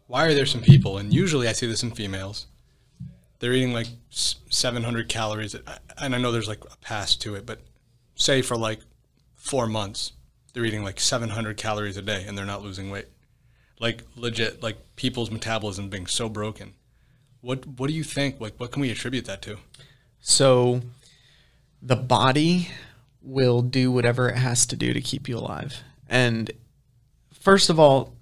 why 0.07 0.25
are 0.25 0.33
there 0.33 0.45
some 0.45 0.61
people, 0.61 0.97
and 0.97 1.13
usually 1.13 1.47
I 1.47 1.53
see 1.53 1.67
this 1.67 1.83
in 1.83 1.91
females, 1.91 2.47
they're 3.39 3.53
eating 3.53 3.73
like 3.73 3.87
700 4.09 5.09
calories, 5.09 5.55
and 5.97 6.15
I 6.15 6.17
know 6.17 6.31
there's 6.31 6.47
like 6.47 6.63
a 6.63 6.77
pass 6.77 7.15
to 7.17 7.35
it, 7.35 7.45
but 7.45 7.59
say 8.15 8.41
for 8.41 8.57
like 8.57 8.79
four 9.35 9.67
months, 9.67 10.13
they're 10.53 10.65
eating 10.65 10.83
like 10.83 10.99
700 10.99 11.55
calories 11.55 11.97
a 11.97 12.01
day 12.01 12.25
and 12.27 12.37
they're 12.37 12.45
not 12.45 12.63
losing 12.63 12.89
weight. 12.89 13.05
Like 13.79 14.03
legit, 14.15 14.63
like 14.63 14.77
people's 14.95 15.29
metabolism 15.29 15.89
being 15.89 16.07
so 16.07 16.29
broken. 16.29 16.73
What 17.41 17.65
What 17.67 17.87
do 17.87 17.93
you 17.93 18.03
think? 18.03 18.41
Like, 18.41 18.55
what 18.57 18.71
can 18.71 18.81
we 18.81 18.89
attribute 18.89 19.25
that 19.25 19.43
to? 19.43 19.57
So 20.19 20.81
the 21.81 21.95
body 21.95 22.69
will 23.21 23.61
do 23.61 23.91
whatever 23.91 24.29
it 24.29 24.37
has 24.37 24.65
to 24.65 24.75
do 24.75 24.93
to 24.93 25.01
keep 25.01 25.29
you 25.29 25.37
alive. 25.37 25.83
And 26.09 26.49
first 27.31 27.69
of 27.69 27.79
all, 27.79 28.16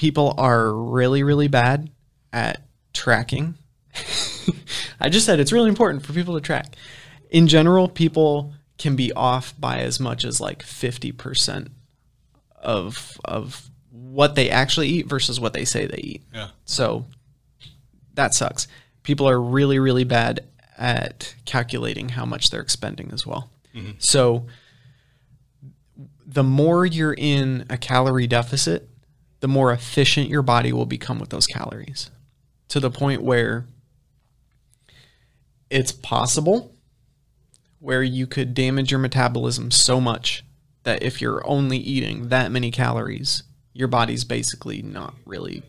people 0.00 0.34
are 0.38 0.72
really, 0.72 1.22
really 1.22 1.46
bad 1.46 1.90
at 2.32 2.62
tracking. 2.94 3.54
I 5.00 5.10
just 5.10 5.26
said 5.26 5.40
it's 5.40 5.52
really 5.52 5.68
important 5.68 6.06
for 6.06 6.14
people 6.14 6.32
to 6.32 6.40
track. 6.40 6.74
In 7.28 7.46
general, 7.46 7.86
people 7.86 8.54
can 8.78 8.96
be 8.96 9.12
off 9.12 9.52
by 9.60 9.80
as 9.80 10.00
much 10.00 10.24
as 10.24 10.40
like 10.40 10.62
50% 10.62 11.68
of 12.62 13.20
of 13.26 13.70
what 13.90 14.36
they 14.36 14.48
actually 14.48 14.88
eat 14.88 15.06
versus 15.06 15.38
what 15.38 15.52
they 15.52 15.66
say 15.66 15.86
they 15.86 16.00
eat. 16.02 16.22
Yeah. 16.32 16.48
So 16.64 17.04
that 18.14 18.32
sucks. 18.32 18.68
People 19.02 19.28
are 19.28 19.38
really, 19.38 19.78
really 19.78 20.04
bad 20.04 20.46
at 20.78 21.34
calculating 21.44 22.08
how 22.08 22.24
much 22.24 22.48
they're 22.48 22.62
expending 22.62 23.10
as 23.12 23.26
well. 23.26 23.50
Mm-hmm. 23.74 23.92
So 23.98 24.46
the 26.26 26.44
more 26.44 26.86
you're 26.86 27.14
in 27.16 27.66
a 27.68 27.76
calorie 27.76 28.26
deficit, 28.26 28.89
the 29.40 29.48
more 29.48 29.72
efficient 29.72 30.28
your 30.28 30.42
body 30.42 30.72
will 30.72 30.86
become 30.86 31.18
with 31.18 31.30
those 31.30 31.46
calories 31.46 32.10
to 32.68 32.80
the 32.80 32.90
point 32.90 33.22
where 33.22 33.66
it's 35.68 35.92
possible 35.92 36.74
where 37.78 38.02
you 38.02 38.26
could 38.26 38.54
damage 38.54 38.90
your 38.90 39.00
metabolism 39.00 39.70
so 39.70 40.00
much 40.00 40.44
that 40.82 41.02
if 41.02 41.20
you're 41.20 41.46
only 41.46 41.78
eating 41.78 42.28
that 42.28 42.52
many 42.52 42.70
calories, 42.70 43.42
your 43.72 43.88
body's 43.88 44.24
basically 44.24 44.82
not 44.82 45.14
really 45.24 45.62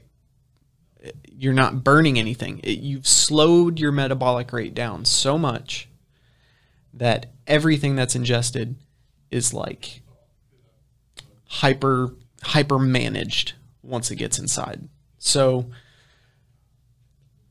you're 1.26 1.54
not 1.54 1.84
burning 1.84 2.20
anything. 2.20 2.60
It, 2.64 2.80
you've 2.80 3.08
slowed 3.08 3.80
your 3.80 3.92
metabolic 3.92 4.54
rate 4.54 4.76
down 4.76 5.06
so 5.06 5.38
much 5.38 5.90
that 6.94 7.28
everything 7.48 7.96
that's 7.96 8.16
ingested 8.16 8.76
is 9.32 9.54
like 9.54 10.02
hyper 11.48 12.14
hyper 12.44 12.78
managed 12.80 13.54
once 13.92 14.10
it 14.10 14.16
gets 14.16 14.40
inside. 14.40 14.88
So 15.20 15.68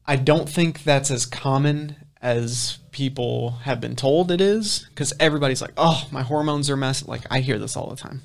I 0.06 0.16
don't 0.16 0.48
think 0.48 0.82
that's 0.82 1.10
as 1.10 1.26
common 1.26 1.94
as 2.20 2.78
people 2.90 3.50
have 3.62 3.80
been 3.80 3.94
told 3.94 4.30
it 4.30 4.40
is 4.40 4.86
because 4.88 5.12
everybody's 5.20 5.62
like, 5.62 5.74
"Oh, 5.76 6.08
my 6.10 6.22
hormones 6.22 6.68
are 6.68 6.76
messed." 6.76 7.06
Like 7.06 7.22
I 7.30 7.40
hear 7.40 7.58
this 7.58 7.76
all 7.76 7.88
the 7.88 7.96
time. 7.96 8.22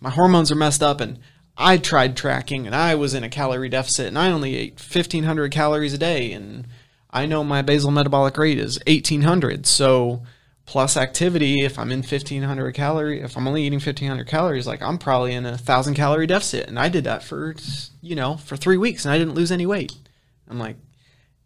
My 0.00 0.10
hormones 0.10 0.52
are 0.52 0.56
messed 0.56 0.82
up 0.82 1.00
and 1.00 1.18
I 1.56 1.78
tried 1.78 2.16
tracking 2.16 2.66
and 2.66 2.76
I 2.76 2.94
was 2.94 3.14
in 3.14 3.24
a 3.24 3.30
calorie 3.30 3.70
deficit 3.70 4.06
and 4.06 4.18
I 4.18 4.30
only 4.30 4.54
ate 4.56 4.74
1500 4.74 5.50
calories 5.50 5.94
a 5.94 5.98
day 5.98 6.32
and 6.32 6.66
I 7.10 7.24
know 7.24 7.42
my 7.42 7.62
basal 7.62 7.90
metabolic 7.90 8.36
rate 8.36 8.58
is 8.58 8.78
1800. 8.86 9.66
So 9.66 10.22
plus 10.66 10.96
activity, 10.96 11.64
if 11.64 11.78
I'm 11.78 11.90
in 11.92 12.00
1500 12.00 12.72
calorie, 12.72 13.20
if 13.20 13.36
I'm 13.36 13.46
only 13.46 13.62
eating 13.62 13.78
1500 13.78 14.26
calories, 14.26 14.66
like 14.66 14.82
I'm 14.82 14.98
probably 14.98 15.32
in 15.32 15.46
a 15.46 15.50
1000 15.50 15.94
calorie 15.94 16.26
deficit 16.26 16.68
and 16.68 16.78
I 16.78 16.88
did 16.88 17.04
that 17.04 17.22
for, 17.22 17.54
you 18.02 18.16
know, 18.16 18.36
for 18.36 18.56
3 18.56 18.76
weeks 18.76 19.04
and 19.04 19.12
I 19.12 19.18
didn't 19.18 19.34
lose 19.34 19.52
any 19.52 19.66
weight. 19.66 19.92
I'm 20.48 20.58
like, 20.58 20.76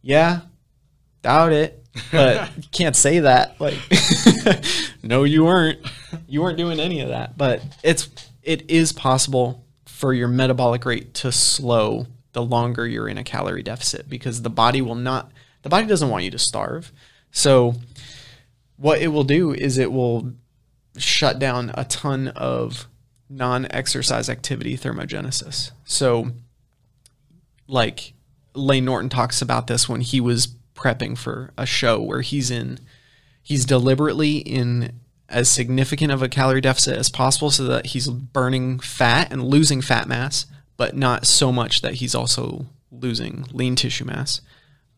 yeah, 0.02 0.40
doubt 1.22 1.52
it, 1.52 1.84
but 2.10 2.50
you 2.56 2.64
can't 2.72 2.96
say 2.96 3.20
that. 3.20 3.60
Like, 3.60 3.78
no, 5.02 5.24
you 5.24 5.44
weren't. 5.44 5.78
You 6.26 6.42
weren't 6.42 6.58
doing 6.58 6.80
any 6.80 7.00
of 7.00 7.08
that. 7.08 7.36
But 7.36 7.62
it's 7.82 8.08
it 8.42 8.70
is 8.70 8.92
possible 8.92 9.64
for 9.86 10.12
your 10.14 10.28
metabolic 10.28 10.84
rate 10.84 11.14
to 11.14 11.32
slow 11.32 12.06
the 12.32 12.42
longer 12.42 12.86
you're 12.86 13.08
in 13.08 13.18
a 13.18 13.24
calorie 13.24 13.62
deficit 13.62 14.08
because 14.08 14.42
the 14.42 14.50
body 14.50 14.80
will 14.80 14.94
not. 14.94 15.30
The 15.62 15.68
body 15.68 15.86
doesn't 15.86 16.08
want 16.08 16.24
you 16.24 16.30
to 16.30 16.38
starve. 16.38 16.92
So, 17.32 17.74
what 18.80 19.02
it 19.02 19.08
will 19.08 19.24
do 19.24 19.52
is 19.52 19.76
it 19.76 19.92
will 19.92 20.32
shut 20.96 21.38
down 21.38 21.70
a 21.74 21.84
ton 21.84 22.28
of 22.28 22.88
non-exercise 23.28 24.30
activity 24.30 24.76
thermogenesis. 24.76 25.70
So, 25.84 26.30
like 27.68 28.14
Layne 28.54 28.86
Norton 28.86 29.10
talks 29.10 29.42
about 29.42 29.66
this 29.66 29.86
when 29.86 30.00
he 30.00 30.18
was 30.18 30.54
prepping 30.74 31.16
for 31.16 31.52
a 31.58 31.66
show 31.66 32.00
where 32.00 32.22
he's 32.22 32.50
in 32.50 32.78
he's 33.42 33.66
deliberately 33.66 34.38
in 34.38 34.98
as 35.28 35.50
significant 35.50 36.10
of 36.10 36.22
a 36.22 36.28
calorie 36.28 36.62
deficit 36.62 36.96
as 36.96 37.10
possible 37.10 37.50
so 37.50 37.64
that 37.64 37.86
he's 37.86 38.08
burning 38.08 38.80
fat 38.80 39.30
and 39.30 39.44
losing 39.44 39.82
fat 39.82 40.08
mass, 40.08 40.46
but 40.78 40.96
not 40.96 41.26
so 41.26 41.52
much 41.52 41.82
that 41.82 41.94
he's 41.94 42.14
also 42.14 42.66
losing 42.90 43.44
lean 43.52 43.76
tissue 43.76 44.06
mass. 44.06 44.40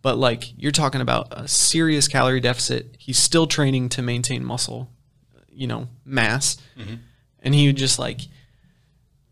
But 0.02 0.18
like 0.18 0.52
you're 0.60 0.72
talking 0.72 1.00
about 1.00 1.28
a 1.30 1.46
serious 1.48 2.08
calorie 2.08 2.40
deficit, 2.40 2.96
he's 2.98 3.18
still 3.18 3.46
training 3.46 3.88
to 3.90 4.02
maintain 4.02 4.44
muscle, 4.44 4.90
you 5.48 5.66
know, 5.66 5.88
mass. 6.04 6.56
Mm-hmm. 6.76 6.96
And 7.40 7.54
he 7.54 7.68
would 7.68 7.76
just 7.76 7.98
like 7.98 8.22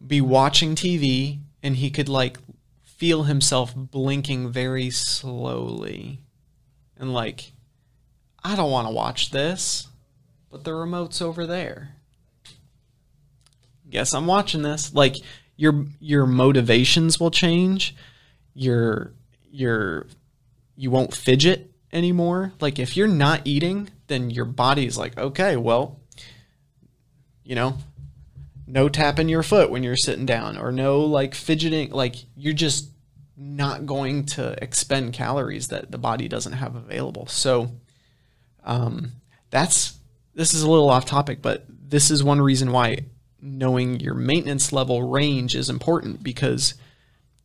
be 0.04 0.20
watching 0.20 0.74
TV 0.74 1.40
and 1.62 1.76
he 1.76 1.90
could 1.90 2.08
like 2.08 2.38
feel 2.82 3.24
himself 3.24 3.74
blinking 3.74 4.50
very 4.50 4.90
slowly. 4.90 6.20
And 6.96 7.12
like, 7.12 7.52
I 8.44 8.54
don't 8.54 8.70
want 8.70 8.86
to 8.86 8.94
watch 8.94 9.30
this, 9.30 9.88
but 10.50 10.64
the 10.64 10.74
remote's 10.74 11.20
over 11.20 11.46
there. 11.46 11.96
Guess 13.88 14.12
I'm 14.12 14.26
watching 14.26 14.62
this. 14.62 14.94
Like 14.94 15.16
your 15.56 15.86
your 15.98 16.26
motivations 16.26 17.18
will 17.18 17.30
change. 17.30 17.96
Your 18.54 19.14
your 19.50 20.06
you 20.80 20.90
won't 20.90 21.14
fidget 21.14 21.70
anymore. 21.92 22.54
Like 22.58 22.78
if 22.78 22.96
you're 22.96 23.06
not 23.06 23.42
eating, 23.44 23.90
then 24.06 24.30
your 24.30 24.46
body's 24.46 24.96
like, 24.96 25.18
okay, 25.18 25.58
well, 25.58 26.00
you 27.44 27.54
know, 27.54 27.76
no 28.66 28.88
tapping 28.88 29.28
your 29.28 29.42
foot 29.42 29.70
when 29.70 29.82
you're 29.82 29.94
sitting 29.94 30.24
down 30.24 30.56
or 30.56 30.72
no 30.72 31.00
like 31.00 31.34
fidgeting 31.34 31.90
like 31.90 32.14
you're 32.36 32.54
just 32.54 32.88
not 33.36 33.84
going 33.84 34.24
to 34.24 34.56
expend 34.62 35.12
calories 35.12 35.68
that 35.68 35.90
the 35.90 35.98
body 35.98 36.28
doesn't 36.28 36.52
have 36.52 36.76
available 36.76 37.26
so 37.26 37.72
um, 38.64 39.10
that's 39.50 39.98
this 40.34 40.54
is 40.54 40.62
a 40.62 40.70
little 40.70 40.88
off 40.88 41.04
topic 41.04 41.42
but 41.42 41.64
this 41.68 42.12
is 42.12 42.22
one 42.22 42.40
reason 42.40 42.70
why 42.70 42.98
knowing 43.42 43.98
your 43.98 44.14
maintenance 44.14 44.72
level 44.72 45.02
range 45.02 45.56
is 45.56 45.68
important 45.68 46.22
because 46.22 46.74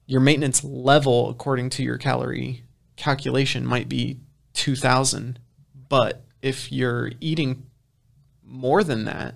your 0.05 0.21
maintenance 0.21 0.63
level 0.63 1.29
according 1.29 1.71
to 1.71 1.81
your 1.81 1.97
calorie 1.97 2.64
calculation 2.95 3.65
might 3.65 3.89
be 3.89 4.19
2000 4.53 5.39
but 5.89 6.23
if 6.41 6.71
you're 6.71 7.11
eating 7.19 7.65
more 8.43 8.83
than 8.83 9.05
that 9.05 9.35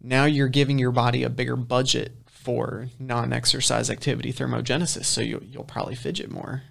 now 0.00 0.24
you're 0.24 0.48
giving 0.48 0.78
your 0.78 0.92
body 0.92 1.22
a 1.22 1.30
bigger 1.30 1.56
budget 1.56 2.12
for 2.46 2.86
non-exercise 3.00 3.90
activity 3.90 4.32
thermogenesis 4.32 5.06
so 5.06 5.20
you, 5.20 5.44
you'll 5.50 5.64
probably 5.64 5.96
fidget 5.96 6.30
more. 6.30 6.62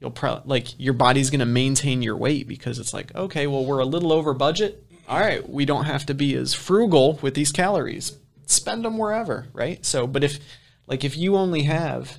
You'll 0.00 0.10
probably 0.10 0.48
like 0.48 0.80
your 0.80 0.94
body's 0.94 1.28
going 1.28 1.40
to 1.40 1.46
maintain 1.46 2.00
your 2.00 2.16
weight 2.16 2.48
because 2.48 2.78
it's 2.78 2.94
like 2.94 3.14
okay 3.14 3.46
well 3.46 3.64
we're 3.64 3.80
a 3.80 3.84
little 3.84 4.10
over 4.10 4.32
budget. 4.32 4.82
All 5.06 5.20
right 5.20 5.46
we 5.46 5.66
don't 5.66 5.84
have 5.84 6.06
to 6.06 6.14
be 6.14 6.34
as 6.34 6.54
frugal 6.54 7.18
with 7.20 7.34
these 7.34 7.52
calories. 7.52 8.16
Spend 8.46 8.86
them 8.86 8.96
wherever 8.96 9.48
right? 9.52 9.84
So 9.84 10.06
but 10.06 10.24
if 10.24 10.38
like 10.86 11.04
if 11.04 11.14
you 11.14 11.36
only 11.36 11.64
have 11.64 12.18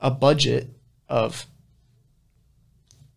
a 0.00 0.10
budget 0.10 0.70
of 1.10 1.44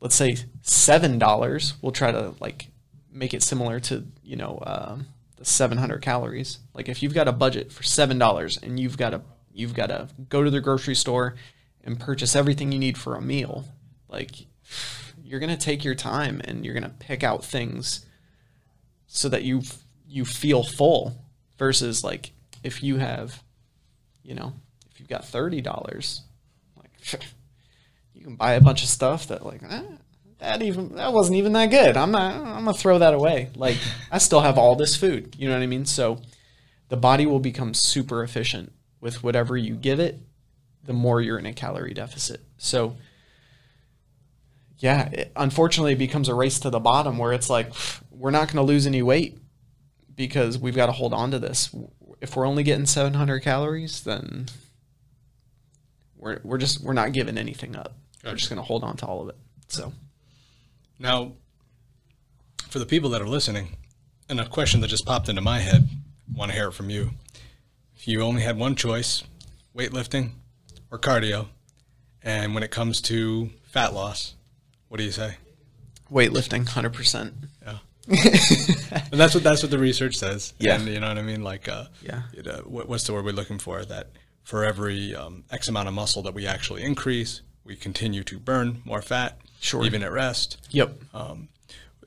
let's 0.06 0.14
say 0.14 0.38
seven 0.62 1.18
dollars 1.18 1.74
we'll 1.82 1.92
try 1.92 2.12
to 2.12 2.36
like 2.40 2.68
make 3.12 3.34
it 3.34 3.42
similar 3.42 3.80
to 3.80 4.06
you 4.24 4.36
know 4.36 4.62
um, 4.64 5.08
the 5.38 5.46
700 5.46 6.00
calories. 6.00 6.60
Like 6.76 6.90
if 6.90 7.02
you've 7.02 7.16
got 7.16 7.28
a 7.28 7.32
budget 7.32 7.72
for 7.72 7.82
seven 7.82 8.20
dollars 8.20 8.60
and 8.62 8.80
you've 8.80 8.98
got 8.98 9.10
to 9.10 9.22
you've 9.52 9.74
got 9.74 9.88
to 9.88 10.10
go 10.30 10.44
to 10.44 10.52
the 10.52 10.62
grocery 10.62 10.94
store 10.94 11.34
and 11.84 12.00
purchase 12.00 12.36
everything 12.36 12.72
you 12.72 12.78
need 12.78 13.00
for 13.00 13.16
a 13.16 13.22
meal 13.22 13.66
like 14.08 14.46
you're 15.24 15.40
gonna 15.40 15.58
take 15.58 15.84
your 15.84 15.96
time 15.96 16.40
and 16.46 16.64
you're 16.64 16.76
gonna 16.76 16.94
pick 17.00 17.24
out 17.24 17.44
things 17.44 18.06
so 19.08 19.28
that 19.28 19.44
you 19.44 19.64
you 20.08 20.24
feel 20.24 20.62
full 20.62 21.18
versus 21.58 22.04
like 22.04 22.32
if 22.64 22.84
you 22.84 22.98
have 22.98 23.42
you 24.22 24.36
know 24.36 24.54
if 24.92 25.00
you've 25.00 25.10
got 25.10 25.26
thirty 25.26 25.62
dollars 25.62 26.22
like 26.78 26.92
you 28.26 28.30
can 28.32 28.38
buy 28.38 28.54
a 28.54 28.62
bunch 28.62 28.82
of 28.82 28.90
stuff 28.90 29.28
that 29.28 29.46
like 29.46 29.62
eh, 29.70 29.84
that 30.40 30.64
even 30.64 30.96
that 30.96 31.14
wasn't 31.14 31.38
even 31.38 31.54
that 31.54 31.68
good. 31.68 31.96
I'm 31.96 32.10
not 32.10 32.34
i'm 32.34 32.66
gonna 32.66 32.74
throw 32.74 32.98
that 32.98 33.14
away. 33.14 33.50
Like 33.56 33.78
i 34.12 34.18
still 34.18 34.42
have 34.42 34.58
all 34.58 34.76
this 34.76 34.96
food. 34.96 35.36
You 35.38 35.48
know 35.48 35.54
what 35.54 35.62
i 35.62 35.68
mean? 35.68 35.86
So 35.86 36.20
the 36.90 36.98
body 36.98 37.28
will 37.28 37.40
become 37.40 37.76
super 37.76 38.24
efficient 38.24 38.72
with 39.00 39.24
whatever 39.24 39.56
you 39.56 39.76
give 39.76 40.00
it 40.00 40.20
the 40.84 40.94
more 40.94 41.22
you're 41.22 41.38
in 41.38 41.46
a 41.46 41.54
calorie 41.54 41.94
deficit. 41.94 42.42
So 42.58 42.98
yeah 44.80 45.10
it, 45.10 45.32
unfortunately 45.36 45.94
it 45.94 46.00
becomes 46.00 46.28
a 46.28 46.34
race 46.34 46.60
to 46.62 46.72
the 46.72 46.80
bottom 46.80 47.20
where 47.20 47.32
it's 47.32 47.50
like 47.50 47.72
we're 48.10 48.32
not 48.32 48.48
going 48.48 48.58
to 48.58 48.64
lose 48.64 48.88
any 48.88 49.04
weight 49.04 49.38
because 50.16 50.58
we've 50.58 50.76
got 50.76 50.88
to 50.88 50.92
hold 50.92 51.14
on 51.14 51.30
to 51.32 51.38
this. 51.38 51.74
If 52.22 52.36
we're 52.36 52.48
only 52.48 52.64
getting 52.64 52.88
700 52.88 53.42
calories 53.42 54.04
then 54.04 54.48
we're, 56.18 56.40
we're 56.44 56.58
just 56.58 56.82
we're 56.82 56.94
not 56.94 57.14
giving 57.14 57.38
anything 57.38 57.76
up 57.76 57.94
we're 58.32 58.36
just 58.36 58.50
going 58.50 58.58
to 58.58 58.64
hold 58.64 58.84
on 58.84 58.98
to 58.98 59.06
all 59.06 59.22
of 59.22 59.30
it 59.30 59.36
so 59.68 59.94
Now, 61.00 61.34
for 62.70 62.80
the 62.80 62.86
people 62.86 63.10
that 63.12 63.22
are 63.22 63.28
listening, 63.28 63.78
and 64.30 64.40
a 64.40 64.46
question 64.48 64.82
that 64.82 64.88
just 64.88 65.06
popped 65.06 65.30
into 65.30 65.42
my 65.42 65.60
head, 65.60 65.88
want 66.34 66.52
to 66.52 66.56
hear 66.58 66.68
it 66.70 66.74
from 66.74 66.90
you. 66.90 67.12
If 67.96 68.08
you 68.08 68.22
only 68.22 68.42
had 68.42 68.58
one 68.58 68.76
choice, 68.76 69.24
weightlifting 69.76 70.32
or 70.92 71.00
cardio, 71.00 71.48
and 72.24 72.54
when 72.54 72.64
it 72.64 72.72
comes 72.72 73.02
to 73.02 73.50
fat 73.64 73.94
loss, 73.94 74.36
what 74.90 74.98
do 74.98 75.04
you 75.04 75.12
say? 75.12 75.36
weightlifting 76.12 76.66
100% 76.68 77.34
Yeah. 77.64 77.78
and 79.12 79.20
that's 79.20 79.34
what 79.34 79.44
that's 79.44 79.64
what 79.64 79.72
the 79.72 79.80
research 79.80 80.16
says. 80.16 80.54
Yeah. 80.60 80.76
And 80.76 80.88
you 80.88 81.00
know 81.00 81.08
what 81.08 81.18
I 81.18 81.24
mean? 81.24 81.44
Like, 81.44 81.68
uh, 81.68 81.86
Yeah. 82.04 82.22
what, 82.66 82.88
what's 82.88 83.06
the 83.08 83.14
word 83.14 83.26
we're 83.26 83.32
looking 83.32 83.58
for? 83.58 83.84
That 83.84 84.12
for 84.44 84.64
every 84.64 85.16
um, 85.16 85.44
X 85.50 85.68
amount 85.68 85.88
of 85.88 85.96
muscle 85.96 86.22
that 86.24 86.36
we 86.36 86.46
actually 86.46 86.84
increase, 86.84 87.42
we 87.66 87.76
continue 87.76 88.24
to 88.24 88.40
burn 88.40 88.82
more 88.86 89.02
fat, 89.02 89.40
Sure. 89.60 89.84
even 89.86 90.04
at 90.04 90.12
rest. 90.12 90.58
Yep. 90.70 90.94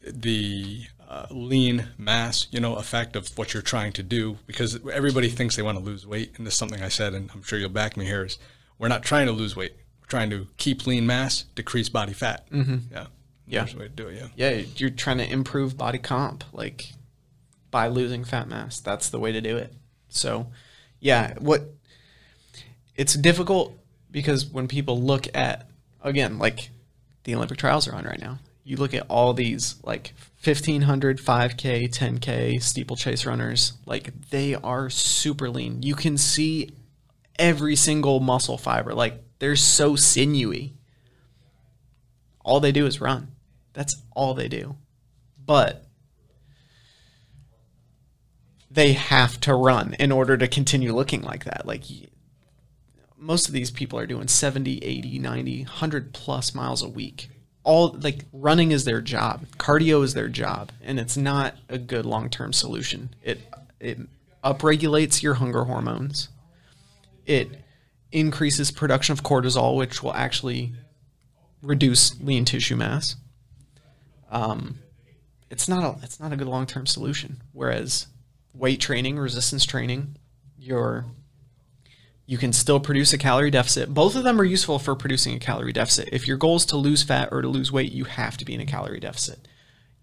The 0.06 0.84
uh, 1.08 1.26
lean 1.30 1.88
mass, 1.98 2.46
you 2.50 2.60
know, 2.60 2.76
effect 2.76 3.16
of 3.16 3.36
what 3.36 3.52
you're 3.52 3.62
trying 3.62 3.92
to 3.94 4.02
do, 4.02 4.38
because 4.46 4.78
everybody 4.92 5.28
thinks 5.28 5.56
they 5.56 5.62
want 5.62 5.76
to 5.78 5.84
lose 5.84 6.06
weight, 6.06 6.32
and 6.36 6.46
this 6.46 6.54
is 6.54 6.58
something 6.58 6.82
I 6.82 6.88
said, 6.88 7.14
and 7.14 7.30
I'm 7.34 7.42
sure 7.42 7.58
you'll 7.58 7.68
back 7.70 7.96
me 7.96 8.04
here, 8.04 8.24
is 8.24 8.38
we're 8.78 8.88
not 8.88 9.02
trying 9.02 9.26
to 9.26 9.32
lose 9.32 9.56
weight. 9.56 9.72
We're 10.00 10.06
trying 10.06 10.30
to 10.30 10.46
keep 10.56 10.86
lean 10.86 11.06
mass, 11.06 11.42
decrease 11.54 11.88
body 11.88 12.12
fat. 12.12 12.48
Mm-hmm. 12.50 12.76
Yeah. 12.92 13.06
Yeah. 13.46 13.64
There's 13.64 13.74
a 13.74 13.78
way 13.78 13.84
to 13.84 13.90
do 13.90 14.08
it, 14.08 14.16
yeah. 14.36 14.50
Yeah, 14.50 14.62
you're 14.76 14.90
trying 14.90 15.18
to 15.18 15.30
improve 15.30 15.76
body 15.76 15.98
comp, 15.98 16.44
like 16.52 16.92
by 17.70 17.88
losing 17.88 18.24
fat 18.24 18.48
mass. 18.48 18.80
That's 18.80 19.08
the 19.10 19.18
way 19.18 19.32
to 19.32 19.40
do 19.40 19.56
it. 19.56 19.72
So, 20.08 20.46
yeah, 21.00 21.34
what 21.38 21.62
it's 22.94 23.14
difficult 23.14 23.77
because 24.10 24.46
when 24.46 24.68
people 24.68 25.00
look 25.00 25.26
at 25.34 25.68
again, 26.02 26.38
like 26.38 26.70
the 27.24 27.34
Olympic 27.34 27.58
trials 27.58 27.88
are 27.88 27.94
on 27.94 28.04
right 28.04 28.20
now. 28.20 28.38
You 28.64 28.76
look 28.76 28.92
at 28.92 29.06
all 29.08 29.32
these 29.32 29.76
like 29.82 30.12
1500, 30.44 31.18
5k, 31.18 31.88
10k 31.88 32.62
steeplechase 32.62 33.24
runners, 33.24 33.72
like 33.86 34.28
they 34.30 34.54
are 34.54 34.90
super 34.90 35.48
lean. 35.48 35.82
You 35.82 35.94
can 35.94 36.18
see 36.18 36.70
every 37.38 37.76
single 37.76 38.20
muscle 38.20 38.58
fiber. 38.58 38.94
Like 38.94 39.22
they're 39.38 39.56
so 39.56 39.96
sinewy. 39.96 40.74
All 42.44 42.60
they 42.60 42.72
do 42.72 42.86
is 42.86 43.00
run. 43.00 43.28
That's 43.72 43.96
all 44.14 44.34
they 44.34 44.48
do. 44.48 44.76
But 45.44 45.84
they 48.70 48.92
have 48.92 49.40
to 49.40 49.54
run 49.54 49.94
in 49.94 50.12
order 50.12 50.36
to 50.36 50.46
continue 50.46 50.94
looking 50.94 51.22
like 51.22 51.44
that. 51.44 51.66
Like 51.66 51.84
most 53.18 53.48
of 53.48 53.54
these 53.54 53.70
people 53.70 53.98
are 53.98 54.06
doing 54.06 54.28
70, 54.28 54.78
80, 54.78 55.18
90, 55.18 55.58
100 55.62 56.12
plus 56.12 56.54
miles 56.54 56.82
a 56.82 56.88
week. 56.88 57.28
All 57.64 57.90
like 58.00 58.24
running 58.32 58.70
is 58.70 58.84
their 58.84 59.00
job. 59.00 59.44
Cardio 59.58 60.02
is 60.02 60.14
their 60.14 60.28
job, 60.28 60.70
and 60.82 60.98
it's 60.98 61.16
not 61.16 61.56
a 61.68 61.76
good 61.76 62.06
long-term 62.06 62.52
solution. 62.52 63.14
It 63.22 63.40
it 63.78 63.98
upregulates 64.42 65.22
your 65.22 65.34
hunger 65.34 65.64
hormones. 65.64 66.28
It 67.26 67.50
increases 68.10 68.70
production 68.70 69.12
of 69.12 69.22
cortisol, 69.22 69.76
which 69.76 70.02
will 70.02 70.14
actually 70.14 70.72
reduce 71.60 72.18
lean 72.20 72.44
tissue 72.44 72.76
mass. 72.76 73.16
Um, 74.30 74.78
it's 75.50 75.68
not 75.68 75.84
a 75.84 76.02
it's 76.02 76.20
not 76.20 76.32
a 76.32 76.36
good 76.36 76.46
long 76.46 76.66
term 76.66 76.86
solution. 76.86 77.42
Whereas 77.52 78.06
weight 78.54 78.80
training, 78.80 79.18
resistance 79.18 79.64
training, 79.64 80.16
your 80.56 81.06
you 82.28 82.36
can 82.36 82.52
still 82.52 82.78
produce 82.78 83.14
a 83.14 83.18
calorie 83.18 83.50
deficit. 83.50 83.94
Both 83.94 84.14
of 84.14 84.22
them 84.22 84.38
are 84.38 84.44
useful 84.44 84.78
for 84.78 84.94
producing 84.94 85.34
a 85.34 85.38
calorie 85.38 85.72
deficit. 85.72 86.10
If 86.12 86.28
your 86.28 86.36
goal 86.36 86.56
is 86.56 86.66
to 86.66 86.76
lose 86.76 87.02
fat 87.02 87.30
or 87.32 87.40
to 87.40 87.48
lose 87.48 87.72
weight, 87.72 87.90
you 87.90 88.04
have 88.04 88.36
to 88.36 88.44
be 88.44 88.52
in 88.52 88.60
a 88.60 88.66
calorie 88.66 89.00
deficit. 89.00 89.48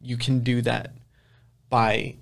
You 0.01 0.17
can 0.17 0.39
do 0.39 0.63
that 0.63 0.95
by 1.69 2.15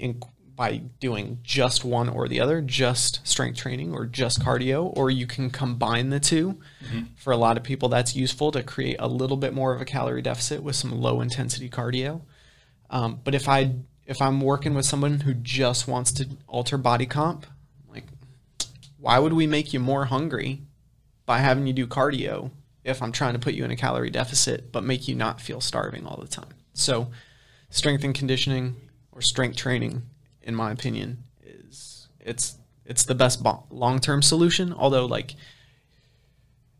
by 0.57 0.81
doing 0.99 1.39
just 1.41 1.85
one 1.85 2.09
or 2.09 2.27
the 2.27 2.41
other, 2.41 2.59
just 2.59 3.25
strength 3.25 3.57
training 3.57 3.93
or 3.93 4.05
just 4.05 4.41
cardio, 4.41 4.91
or 4.97 5.09
you 5.09 5.25
can 5.25 5.49
combine 5.49 6.09
the 6.09 6.19
2 6.19 6.59
For 7.15 7.31
a 7.31 7.38
lot 7.38 7.55
of 7.55 7.63
people, 7.63 7.88
that's 7.88 8.13
useful 8.13 8.51
to 8.51 8.61
create 8.61 8.97
a 8.99 9.07
little 9.07 9.38
bit 9.38 9.53
more 9.53 9.73
of 9.73 9.80
a 9.80 9.85
calorie 9.85 10.21
deficit 10.21 10.61
with 10.61 10.75
some 10.75 10.91
low 10.91 11.21
intensity 11.21 11.69
cardio. 11.69 12.21
Um, 12.89 13.21
but 13.23 13.34
if 13.34 13.47
I 13.47 13.73
if 14.05 14.21
I'm 14.21 14.41
working 14.41 14.73
with 14.73 14.85
someone 14.85 15.21
who 15.21 15.34
just 15.34 15.88
wants 15.88 16.11
to 16.11 16.27
alter 16.45 16.77
body 16.77 17.05
comp, 17.05 17.45
why 19.03 19.19
would 19.19 19.34
we 19.34 19.45
make 19.45 19.73
you 19.73 19.81
more 19.81 20.05
hungry 20.05 20.61
by 21.25 21.39
having 21.39 21.67
you 21.67 21.73
do 21.73 21.85
cardio 21.85 22.51
if 22.85 23.01
I'm 23.01 23.11
trying 23.11 23.34
to 23.34 23.39
put 23.39 23.53
you 23.53 23.65
in 23.65 23.69
a 23.69 23.75
calorie 23.75 24.09
deficit 24.09 24.71
but 24.71 24.85
make 24.85 25.09
you 25.09 25.13
not 25.13 25.41
feel 25.41 25.59
starving 25.59 26.05
all 26.05 26.15
the 26.21 26.27
time? 26.27 26.55
So, 26.73 27.11
strength 27.69 28.05
and 28.05 28.15
conditioning 28.15 28.77
or 29.11 29.19
strength 29.19 29.57
training, 29.57 30.03
in 30.41 30.55
my 30.55 30.71
opinion, 30.71 31.21
is 31.45 32.07
it's 32.21 32.57
it's 32.85 33.03
the 33.03 33.13
best 33.13 33.43
long-term 33.69 34.21
solution. 34.21 34.71
Although, 34.71 35.05
like 35.05 35.35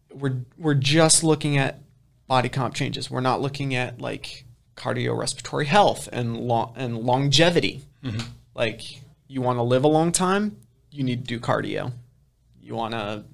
we're 0.10 0.46
we're 0.58 0.76
just 0.76 1.26
looking 1.26 1.58
at 1.58 1.82
body 2.26 2.48
comp 2.48 2.74
changes. 2.74 3.12
We're 3.12 3.20
not 3.20 3.42
looking 3.42 3.76
at 3.76 4.00
like 4.00 4.46
cardiorespiratory 4.78 5.66
health 5.66 6.08
and 6.14 6.38
long 6.38 6.72
and 6.78 7.00
longevity. 7.00 7.84
Mm-hmm. 8.02 8.22
Like 8.56 9.02
you 9.28 9.42
want 9.42 9.58
to 9.58 9.64
live 9.64 9.84
a 9.84 9.90
long 9.90 10.14
time, 10.14 10.56
you 10.90 11.04
need 11.04 11.28
to 11.28 11.28
do 11.28 11.42
cardio. 11.42 11.92
You 12.64 12.76
want 12.76 12.94
to 12.94 13.26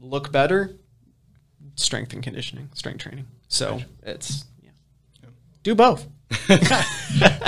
look 0.00 0.30
better, 0.30 0.76
strength 1.74 2.12
and 2.12 2.22
conditioning, 2.22 2.70
strength 2.74 3.00
training. 3.00 3.26
So 3.48 3.80
it's 4.02 4.44
yeah. 4.62 4.70
do 5.62 5.74
both. 5.74 6.06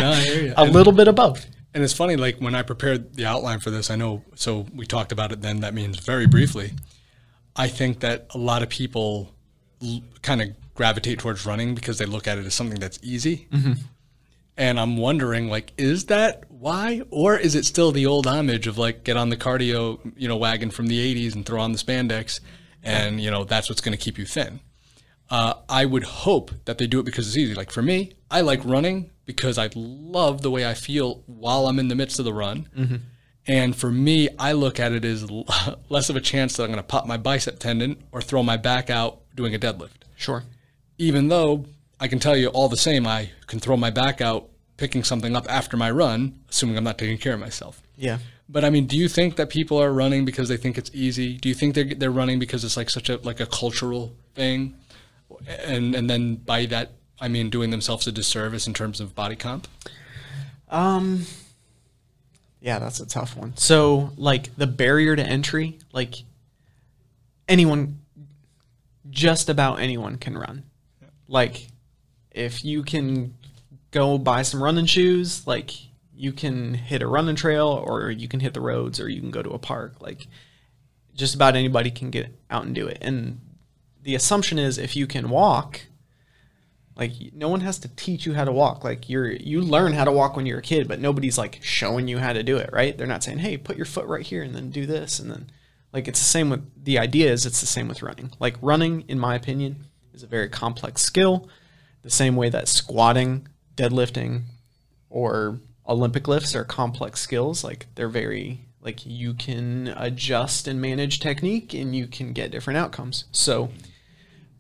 No, 0.01 0.11
I 0.11 0.21
hear 0.21 0.43
you. 0.45 0.55
A 0.57 0.65
little 0.65 0.93
bit 0.93 1.09
of 1.09 1.15
both. 1.15 1.47
And 1.75 1.85
it's 1.85 1.93
funny, 1.93 2.17
like 2.17 2.39
when 2.39 2.55
I 2.55 2.63
prepared 2.63 3.15
the 3.15 3.27
outline 3.27 3.61
for 3.61 3.71
this, 3.71 3.91
I 3.91 3.97
know, 3.97 4.25
so 4.35 4.67
we 4.75 4.87
talked 4.87 5.13
about 5.13 5.33
it 5.33 5.43
then, 5.43 5.61
that 5.61 5.75
means 5.75 5.99
very 5.99 6.27
briefly. 6.27 6.73
I 7.55 7.69
think 7.69 8.01
that 8.01 8.27
a 8.31 8.39
lot 8.39 8.63
of 8.63 8.69
people 8.69 9.35
l- 9.83 10.03
kind 10.23 10.41
of 10.41 10.49
gravitate 10.75 11.19
towards 11.19 11.45
running 11.45 11.75
because 11.75 11.99
they 11.99 12.07
look 12.07 12.27
at 12.27 12.39
it 12.39 12.47
as 12.47 12.55
something 12.55 12.79
that's 12.81 12.99
easy. 13.03 13.49
Mm-hmm. 13.53 13.73
And 14.57 14.81
I'm 14.81 14.97
wondering, 14.97 15.49
like, 15.49 15.73
is 15.77 16.07
that 16.07 16.45
why? 16.59 17.03
Or 17.11 17.37
is 17.37 17.55
it 17.55 17.65
still 17.65 17.93
the 17.93 18.07
old 18.07 18.27
homage 18.27 18.67
of 18.67 18.79
like, 18.79 19.05
get 19.05 19.17
on 19.17 19.29
the 19.29 19.37
cardio, 19.37 20.01
you 20.17 20.29
know, 20.29 20.37
wagon 20.37 20.71
from 20.71 20.89
the 20.89 21.15
80s 21.15 21.35
and 21.35 21.47
throw 21.47 21.61
on 21.61 21.73
the 21.73 21.79
spandex 21.79 22.41
and, 22.83 23.21
you 23.21 23.31
know, 23.31 23.45
that's 23.45 23.69
what's 23.69 23.81
going 23.81 23.97
to 23.97 24.03
keep 24.03 24.19
you 24.19 24.25
thin? 24.25 24.61
Uh, 25.31 25.55
I 25.69 25.85
would 25.85 26.05
hope 26.05 26.53
that 26.65 26.79
they 26.79 26.87
do 26.87 27.01
it 27.01 27.05
because 27.05 27.29
it's 27.29 27.37
easy. 27.37 27.55
Like 27.55 27.71
for 27.71 27.83
me, 27.83 28.15
I 28.31 28.41
like 28.41 28.65
running 28.65 29.11
because 29.27 29.59
I 29.59 29.69
love 29.75 30.43
the 30.43 30.51
way 30.51 30.67
I 30.67 30.75
feel 30.75 31.23
while 31.27 31.67
I'm 31.67 31.79
in 31.79 31.89
the 31.89 31.95
midst 31.95 32.19
of 32.19 32.25
the 32.25 32.33
run. 32.33 32.69
And 33.47 33.77
for 33.77 33.91
me, 33.91 34.29
I 34.39 34.53
look 34.53 34.81
at 34.81 34.93
it 34.93 35.05
as 35.05 35.31
less 35.89 36.11
of 36.11 36.17
a 36.17 36.21
chance 36.21 36.57
that 36.57 36.65
I'm 36.65 36.69
going 36.69 36.79
to 36.79 36.83
pop 36.83 37.07
my 37.07 37.17
bicep 37.17 37.59
tendon 37.59 38.05
or 38.11 38.21
throw 38.21 38.43
my 38.43 38.57
back 38.57 38.91
out 38.91 39.21
doing 39.35 39.55
a 39.55 39.59
deadlift. 39.59 40.05
Sure. 40.17 40.45
Even 40.99 41.29
though 41.29 41.67
I 42.01 42.09
can 42.09 42.19
tell 42.19 42.37
you 42.37 42.49
all 42.49 42.69
the 42.69 42.77
same, 42.77 43.07
I 43.07 43.31
can 43.47 43.61
throw 43.61 43.77
my 43.77 43.91
back 43.91 44.21
out 44.21 44.51
picking 44.79 45.05
something 45.05 45.37
up 45.37 45.45
after 45.51 45.77
my 45.77 45.91
run, 45.91 46.39
assuming 46.49 46.79
I'm 46.79 46.85
not 46.85 46.97
taking 46.97 47.19
care 47.19 47.35
of 47.35 47.41
myself. 47.41 47.83
Yeah. 47.97 48.19
But 48.49 48.65
I 48.65 48.71
mean, 48.71 48.87
do 48.87 48.97
you 48.97 49.09
think 49.09 49.37
that 49.37 49.51
people 49.51 49.77
are 49.77 49.93
running 49.93 50.25
because 50.25 50.49
they 50.49 50.57
think 50.57 50.79
it's 50.79 50.91
easy? 50.95 51.37
Do 51.37 51.51
you 51.51 51.55
think 51.55 51.75
they're 51.75 51.95
they're 51.95 52.11
running 52.11 52.39
because 52.39 52.65
it's 52.65 52.79
like 52.79 52.89
such 52.89 53.11
a 53.11 53.19
like 53.19 53.41
a 53.41 53.47
cultural 53.47 54.15
thing, 54.35 54.75
and 55.67 55.95
and 55.95 56.09
then 56.09 56.37
by 56.37 56.65
that 56.67 56.93
I 57.21 57.29
mean 57.29 57.51
doing 57.51 57.69
themselves 57.71 58.07
a 58.07 58.13
disservice 58.13 58.67
in 58.67 58.73
terms 58.73 59.01
of 59.01 59.15
body 59.15 59.37
comp? 59.37 59.69
Um 60.71 61.27
Yeah, 62.61 62.79
that's 62.79 63.01
a 63.01 63.07
tough 63.07 63.37
one. 63.37 63.55
So, 63.57 64.13
like 64.17 64.57
the 64.57 64.67
barrier 64.67 65.15
to 65.15 65.23
entry, 65.23 65.79
like 65.93 66.15
anyone 67.49 67.99
just 69.11 69.49
about 69.49 69.81
anyone 69.81 70.17
can 70.17 70.39
run. 70.39 70.63
Like 71.27 71.67
if 72.31 72.65
you 72.65 72.83
can 72.83 73.35
go 73.91 74.19
buy 74.19 74.43
some 74.43 74.63
running 74.63 74.87
shoes, 74.87 75.47
like 75.47 75.73
you 76.15 76.33
can 76.33 76.75
hit 76.75 77.03
a 77.03 77.07
running 77.07 77.37
trail 77.37 77.69
or 77.69 78.11
you 78.11 78.29
can 78.29 78.41
hit 78.41 78.55
the 78.55 78.61
roads 78.61 78.99
or 79.01 79.09
you 79.09 79.21
can 79.21 79.31
go 79.31 79.43
to 79.43 79.51
a 79.51 79.59
park. 79.59 79.97
Like 80.01 80.27
just 81.15 81.35
about 81.35 81.57
anybody 81.57 81.91
can 81.91 82.11
get 82.11 82.39
out 82.51 82.65
and 82.65 82.75
do 82.75 82.87
it. 82.87 82.99
And 83.01 83.41
the 84.03 84.15
assumption 84.15 84.59
is 84.59 84.79
if 84.79 84.97
you 84.97 85.07
can 85.07 85.31
walk, 85.31 85.83
like 86.97 87.13
no 87.33 87.49
one 87.49 87.61
has 87.61 87.79
to 87.81 87.89
teach 87.89 88.27
you 88.27 88.35
how 88.35 88.45
to 88.45 88.53
walk. 88.53 88.83
Like 88.83 89.09
you're 89.09 89.31
you 89.31 89.61
learn 89.61 89.93
how 89.93 90.05
to 90.05 90.13
walk 90.13 90.35
when 90.35 90.47
you're 90.47 90.59
a 90.59 90.63
kid, 90.63 90.89
but 90.89 91.01
nobody's 91.01 91.39
like 91.39 91.61
showing 91.63 92.09
you 92.09 92.19
how 92.19 92.33
to 92.33 92.43
do 92.43 92.57
it, 92.57 92.71
right? 92.73 92.99
They're 92.99 93.07
not 93.07 93.23
saying, 93.23 93.39
"Hey, 93.39 93.57
put 93.57 93.77
your 93.77 93.87
foot 93.87 94.07
right 94.07 94.27
here 94.27 94.43
and 94.43 94.55
then 94.55 94.71
do 94.71 94.85
this." 94.85 95.21
And 95.21 95.31
then 95.31 95.51
like 95.93 96.09
it's 96.09 96.19
the 96.19 96.25
same 96.25 96.51
with 96.51 96.85
the 96.85 96.99
idea 96.99 97.33
is 97.33 97.47
it's 97.47 97.61
the 97.61 97.67
same 97.67 97.87
with 97.87 98.03
running. 98.03 98.33
Like 98.41 98.57
running 98.61 99.03
in 99.03 99.19
my 99.19 99.37
opinion 99.37 99.85
is 100.13 100.25
a 100.25 100.27
very 100.27 100.49
complex 100.49 101.03
skill, 101.03 101.49
the 102.03 102.11
same 102.11 102.35
way 102.35 102.49
that 102.49 102.67
squatting, 102.67 103.47
deadlifting 103.79 104.43
or 105.09 105.59
Olympic 105.89 106.29
lifts 106.29 106.55
are 106.55 106.65
complex 106.65 107.21
skills. 107.21 107.65
Like 107.65 107.87
they're 107.95 108.09
very 108.09 108.61
like 108.81 109.07
you 109.07 109.35
can 109.35 109.89
adjust 109.97 110.69
and 110.69 110.81
manage 110.81 111.21
technique 111.21 111.73
and 111.75 111.97
you 111.97 112.07
can 112.07 112.33
get 112.33 112.51
different 112.51 112.79
outcomes. 112.79 113.25
So 113.33 113.71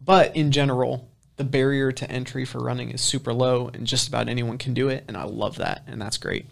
but 0.01 0.35
in 0.35 0.53
general, 0.53 1.07
the 1.37 1.45
barrier 1.45 1.93
to 1.93 2.11
entry 2.11 2.45
for 2.45 2.61
running 2.61 2.91
is 2.91 3.01
super 3.03 3.35
low 3.35 3.69
and 3.69 3.87
just 3.87 4.09
about 4.09 4.29
anyone 4.29 4.57
can 4.59 4.73
do 4.75 4.89
it. 4.89 5.05
And 5.07 5.17
I 5.17 5.25
love 5.25 5.57
that. 5.57 5.83
And 5.87 6.01
that's 6.01 6.17
great. 6.17 6.47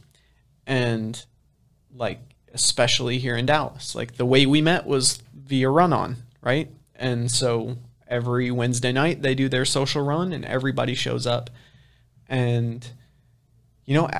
And 0.66 1.24
like, 1.94 2.20
especially 2.52 3.18
here 3.18 3.36
in 3.36 3.46
Dallas, 3.46 3.94
like 3.94 4.16
the 4.16 4.26
way 4.26 4.46
we 4.46 4.60
met 4.60 4.86
was 4.86 5.22
via 5.34 5.70
run 5.70 5.92
on, 5.92 6.16
right? 6.42 6.70
And 6.94 7.30
so 7.30 7.76
every 8.08 8.50
Wednesday 8.50 8.92
night 8.92 9.22
they 9.22 9.34
do 9.34 9.48
their 9.48 9.64
social 9.64 10.02
run 10.02 10.32
and 10.32 10.44
everybody 10.44 10.94
shows 10.94 11.26
up. 11.26 11.50
And, 12.28 12.86
you 13.84 13.94
know, 13.94 14.10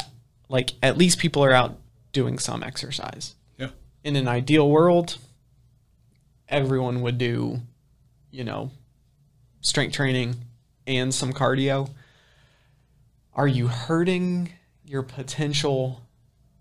like 0.48 0.72
at 0.82 0.96
least 0.96 1.18
people 1.18 1.44
are 1.44 1.52
out 1.52 1.78
doing 2.12 2.38
some 2.38 2.62
exercise. 2.62 3.34
Yeah. 3.58 3.70
In 4.04 4.16
an 4.16 4.28
ideal 4.28 4.70
world, 4.70 5.18
everyone 6.48 7.02
would 7.02 7.18
do, 7.18 7.60
you 8.30 8.44
know, 8.44 8.70
strength 9.60 9.94
training 9.94 10.36
and 10.86 11.12
some 11.12 11.32
cardio, 11.32 11.90
are 13.34 13.48
you 13.48 13.68
hurting 13.68 14.52
your 14.84 15.02
potential 15.02 16.00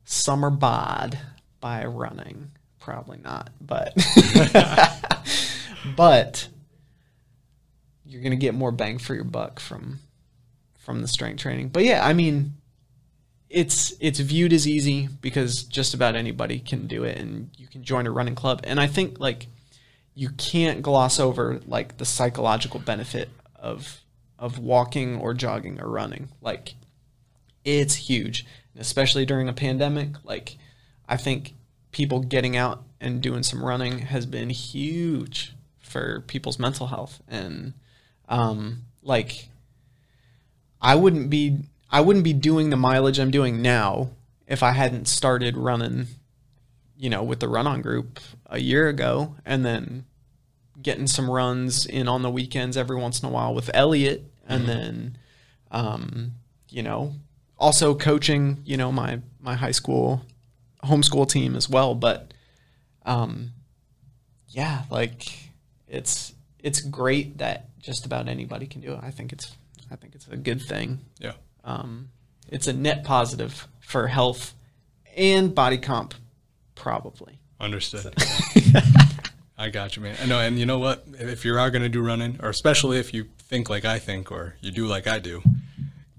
summer 0.03 0.49
bod 0.49 1.17
by 1.61 1.85
running? 1.85 2.51
Probably 2.79 3.19
not, 3.19 3.49
but 3.61 3.95
but 5.95 6.47
you're 8.05 8.21
gonna 8.21 8.35
get 8.35 8.53
more 8.53 8.71
bang 8.71 8.97
for 8.97 9.13
your 9.15 9.23
buck 9.23 9.59
from 9.59 9.99
from 10.85 11.01
the 11.01 11.07
strength 11.07 11.41
training. 11.41 11.69
But 11.69 11.83
yeah, 11.83 12.05
I 12.05 12.13
mean, 12.13 12.53
it's 13.49 13.93
it's 13.99 14.19
viewed 14.19 14.53
as 14.53 14.67
easy 14.67 15.09
because 15.21 15.63
just 15.63 15.93
about 15.93 16.15
anybody 16.15 16.59
can 16.59 16.87
do 16.87 17.03
it, 17.03 17.17
and 17.17 17.49
you 17.57 17.67
can 17.67 17.83
join 17.83 18.07
a 18.07 18.11
running 18.11 18.35
club. 18.35 18.61
And 18.63 18.79
I 18.79 18.87
think 18.87 19.19
like 19.19 19.47
you 20.13 20.29
can't 20.29 20.81
gloss 20.81 21.19
over 21.19 21.59
like 21.65 21.97
the 21.97 22.05
psychological 22.05 22.79
benefit 22.79 23.29
of 23.55 24.01
of 24.37 24.59
walking 24.59 25.17
or 25.17 25.33
jogging 25.33 25.81
or 25.81 25.89
running. 25.89 26.29
Like 26.41 26.75
it's 27.65 27.95
huge, 27.95 28.45
especially 28.77 29.25
during 29.25 29.49
a 29.49 29.53
pandemic. 29.53 30.23
Like 30.23 30.57
I 31.09 31.17
think 31.17 31.55
people 31.91 32.19
getting 32.19 32.55
out 32.55 32.83
and 33.01 33.21
doing 33.21 33.41
some 33.41 33.63
running 33.63 33.99
has 33.99 34.25
been 34.25 34.49
huge 34.49 35.53
for 35.79 36.21
people's 36.27 36.59
mental 36.59 36.87
health 36.87 37.21
and 37.27 37.73
um, 38.27 38.83
like 39.01 39.49
I 40.81 40.95
wouldn't 40.95 41.29
be 41.29 41.59
I 41.89 42.01
wouldn't 42.01 42.23
be 42.23 42.33
doing 42.33 42.69
the 42.69 42.77
mileage 42.77 43.19
I'm 43.19 43.31
doing 43.31 43.61
now 43.61 44.11
if 44.47 44.61
I 44.63 44.71
hadn't 44.71 45.07
started 45.07 45.57
running, 45.57 46.07
you 46.97 47.09
know, 47.09 47.23
with 47.23 47.39
the 47.39 47.47
run 47.47 47.67
on 47.67 47.81
group 47.81 48.19
a 48.47 48.59
year 48.59 48.87
ago 48.89 49.35
and 49.45 49.65
then 49.65 50.05
getting 50.81 51.07
some 51.07 51.29
runs 51.29 51.85
in 51.85 52.07
on 52.07 52.21
the 52.21 52.29
weekends 52.29 52.77
every 52.77 52.97
once 52.97 53.21
in 53.21 53.29
a 53.29 53.31
while 53.31 53.53
with 53.53 53.71
Elliot 53.73 54.23
and 54.47 54.63
mm-hmm. 54.63 54.67
then 54.67 55.17
um, 55.71 56.31
you 56.69 56.83
know, 56.83 57.13
also 57.57 57.95
coaching, 57.95 58.61
you 58.65 58.77
know, 58.77 58.91
my 58.91 59.21
my 59.39 59.55
high 59.55 59.71
school 59.71 60.21
homeschool 60.83 61.29
team 61.29 61.55
as 61.55 61.69
well, 61.69 61.95
but 61.95 62.33
um 63.05 63.51
yeah, 64.49 64.83
like 64.89 65.51
it's 65.87 66.33
it's 66.59 66.81
great 66.81 67.37
that 67.39 67.69
just 67.79 68.05
about 68.05 68.27
anybody 68.27 68.67
can 68.67 68.81
do 68.81 68.93
it. 68.93 68.99
I 69.01 69.11
think 69.11 69.31
it's 69.33 69.55
I 69.91 69.95
think 69.95 70.15
it's 70.15 70.27
a 70.27 70.37
good 70.37 70.61
thing. 70.61 70.99
Yeah. 71.19 71.33
Um, 71.63 72.09
it's 72.47 72.67
a 72.67 72.73
net 72.73 73.03
positive 73.03 73.67
for 73.79 74.07
health 74.07 74.53
and 75.15 75.53
body 75.53 75.77
comp, 75.77 76.13
probably. 76.75 77.39
Understood. 77.59 78.13
I 79.57 79.69
got 79.69 79.95
you, 79.95 80.01
man. 80.01 80.17
I 80.21 80.25
know, 80.25 80.39
and 80.39 80.59
you 80.59 80.65
know 80.65 80.79
what? 80.79 81.05
If 81.13 81.45
you 81.45 81.57
are 81.57 81.71
going 81.71 81.81
to 81.81 81.89
do 81.89 82.01
running, 82.01 82.39
or 82.43 82.49
especially 82.49 82.99
if 82.99 83.13
you 83.13 83.27
think 83.39 83.69
like 83.69 83.85
I 83.85 83.99
think, 83.99 84.31
or 84.31 84.55
you 84.59 84.71
do 84.71 84.85
like 84.85 85.07
I 85.07 85.19
do, 85.19 85.41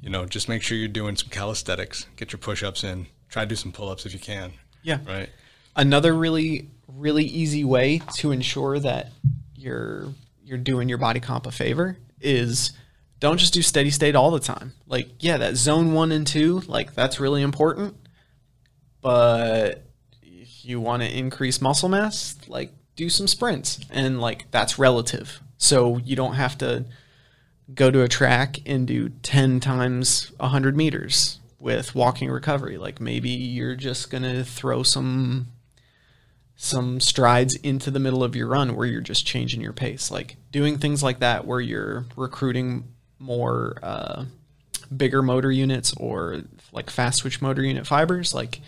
you 0.01 0.09
know, 0.09 0.25
just 0.25 0.49
make 0.49 0.63
sure 0.63 0.79
you're 0.79 0.89
doing 0.89 1.17
some 1.17 1.29
calisthenics. 1.29 2.07
Get 2.17 2.33
your 2.33 2.39
push-ups 2.39 2.83
in. 2.83 3.09
Try 3.29 3.43
to 3.43 3.49
do 3.49 3.57
some 3.57 3.73
pull-ups 3.73 4.07
if 4.07 4.15
you 4.15 4.21
can. 4.21 4.53
Yeah. 4.83 5.01
Right. 5.07 5.29
Another 5.75 6.15
really, 6.15 6.71
really 6.89 7.25
easy 7.25 7.65
way 7.65 8.01
to 8.15 8.31
ensure 8.31 8.79
that 8.79 9.11
you're 9.55 10.15
you're 10.43 10.59
doing 10.59 10.89
your 10.89 10.99
body 10.99 11.21
comp 11.21 11.47
a 11.47 11.51
favor 11.51 11.99
is 12.21 12.73
don't 13.19 13.39
just 13.39 13.55
do 13.55 13.63
steady 13.63 13.91
state 13.91 14.15
all 14.15 14.31
the 14.31 14.41
time. 14.41 14.73
Like, 14.87 15.09
yeah, 15.21 15.39
that 15.39 15.57
zone 15.57 15.93
one 15.93 16.13
and 16.13 16.27
two, 16.27 16.61
like 16.67 16.95
that's 16.95 17.21
really 17.21 17.43
important. 17.43 17.97
But 19.01 19.85
if 20.23 20.65
you 20.65 20.81
want 20.81 21.03
to 21.03 21.17
increase 21.17 21.61
muscle 21.61 21.89
mass, 21.89 22.37
like 22.49 22.73
do 22.97 23.09
some 23.09 23.29
sprints. 23.29 23.81
And 23.91 24.21
like 24.21 24.51
that's 24.51 24.79
relative. 24.79 25.41
So 25.59 25.99
you 25.99 26.17
don't 26.17 26.35
have 26.35 26.59
to 26.59 26.87
go 27.73 27.91
to 27.91 28.03
a 28.03 28.09
track 28.09 28.59
and 28.67 28.87
do 28.87 29.09
10 29.09 29.61
times 29.61 30.33
100 30.39 30.77
meters 30.77 31.41
with 31.59 31.95
walking 31.95 32.31
recovery. 32.31 32.79
Like 32.79 33.01
maybe 33.01 33.31
you're 33.31 33.77
just 33.77 34.11
going 34.11 34.23
to 34.23 34.45
throw 34.45 34.83
some 34.83 35.49
some 36.59 36.99
strides 37.01 37.55
into 37.57 37.91
the 37.91 38.01
middle 38.01 38.25
of 38.25 38.35
your 38.35 38.47
run 38.47 38.75
where 38.75 38.87
you're 38.87 39.03
just 39.03 39.27
changing 39.27 39.61
your 39.61 39.75
pace. 39.75 40.11
Like 40.11 40.37
doing 40.51 40.79
things 40.79 41.03
like 41.03 41.21
that 41.21 41.47
where 41.47 41.61
you're 41.61 42.07
recruiting 42.17 42.95
more 43.19 43.79
uh, 43.83 44.25
bigger 44.95 45.23
motor 45.23 45.51
units 45.51 45.93
or 45.97 46.43
like 46.73 46.91
fast 46.91 47.21
twitch 47.21 47.41
motor 47.41 47.63
unit 47.63 47.87
fibers, 47.87 48.35
like 48.35 48.61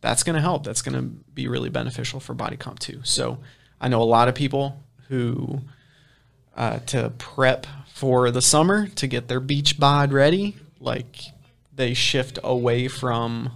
that's 0.00 0.22
going 0.22 0.34
to 0.34 0.40
help. 0.40 0.64
That's 0.64 0.82
going 0.82 0.94
to 0.94 1.02
be 1.02 1.48
really 1.48 1.70
beneficial 1.70 2.20
for 2.20 2.34
body 2.34 2.56
comp 2.56 2.78
too. 2.78 3.00
So 3.04 3.38
I 3.80 3.88
know 3.88 4.02
a 4.02 4.04
lot 4.04 4.28
of 4.28 4.34
people 4.34 4.82
who 5.08 5.60
uh, 6.56 6.78
to 6.86 7.10
prep 7.18 7.66
for 7.92 8.30
the 8.30 8.42
summer 8.42 8.86
to 8.88 9.06
get 9.06 9.28
their 9.28 9.40
beach 9.40 9.78
bod 9.78 10.12
ready, 10.12 10.56
like 10.80 11.16
they 11.74 11.94
shift 11.94 12.38
away 12.42 12.88
from 12.88 13.50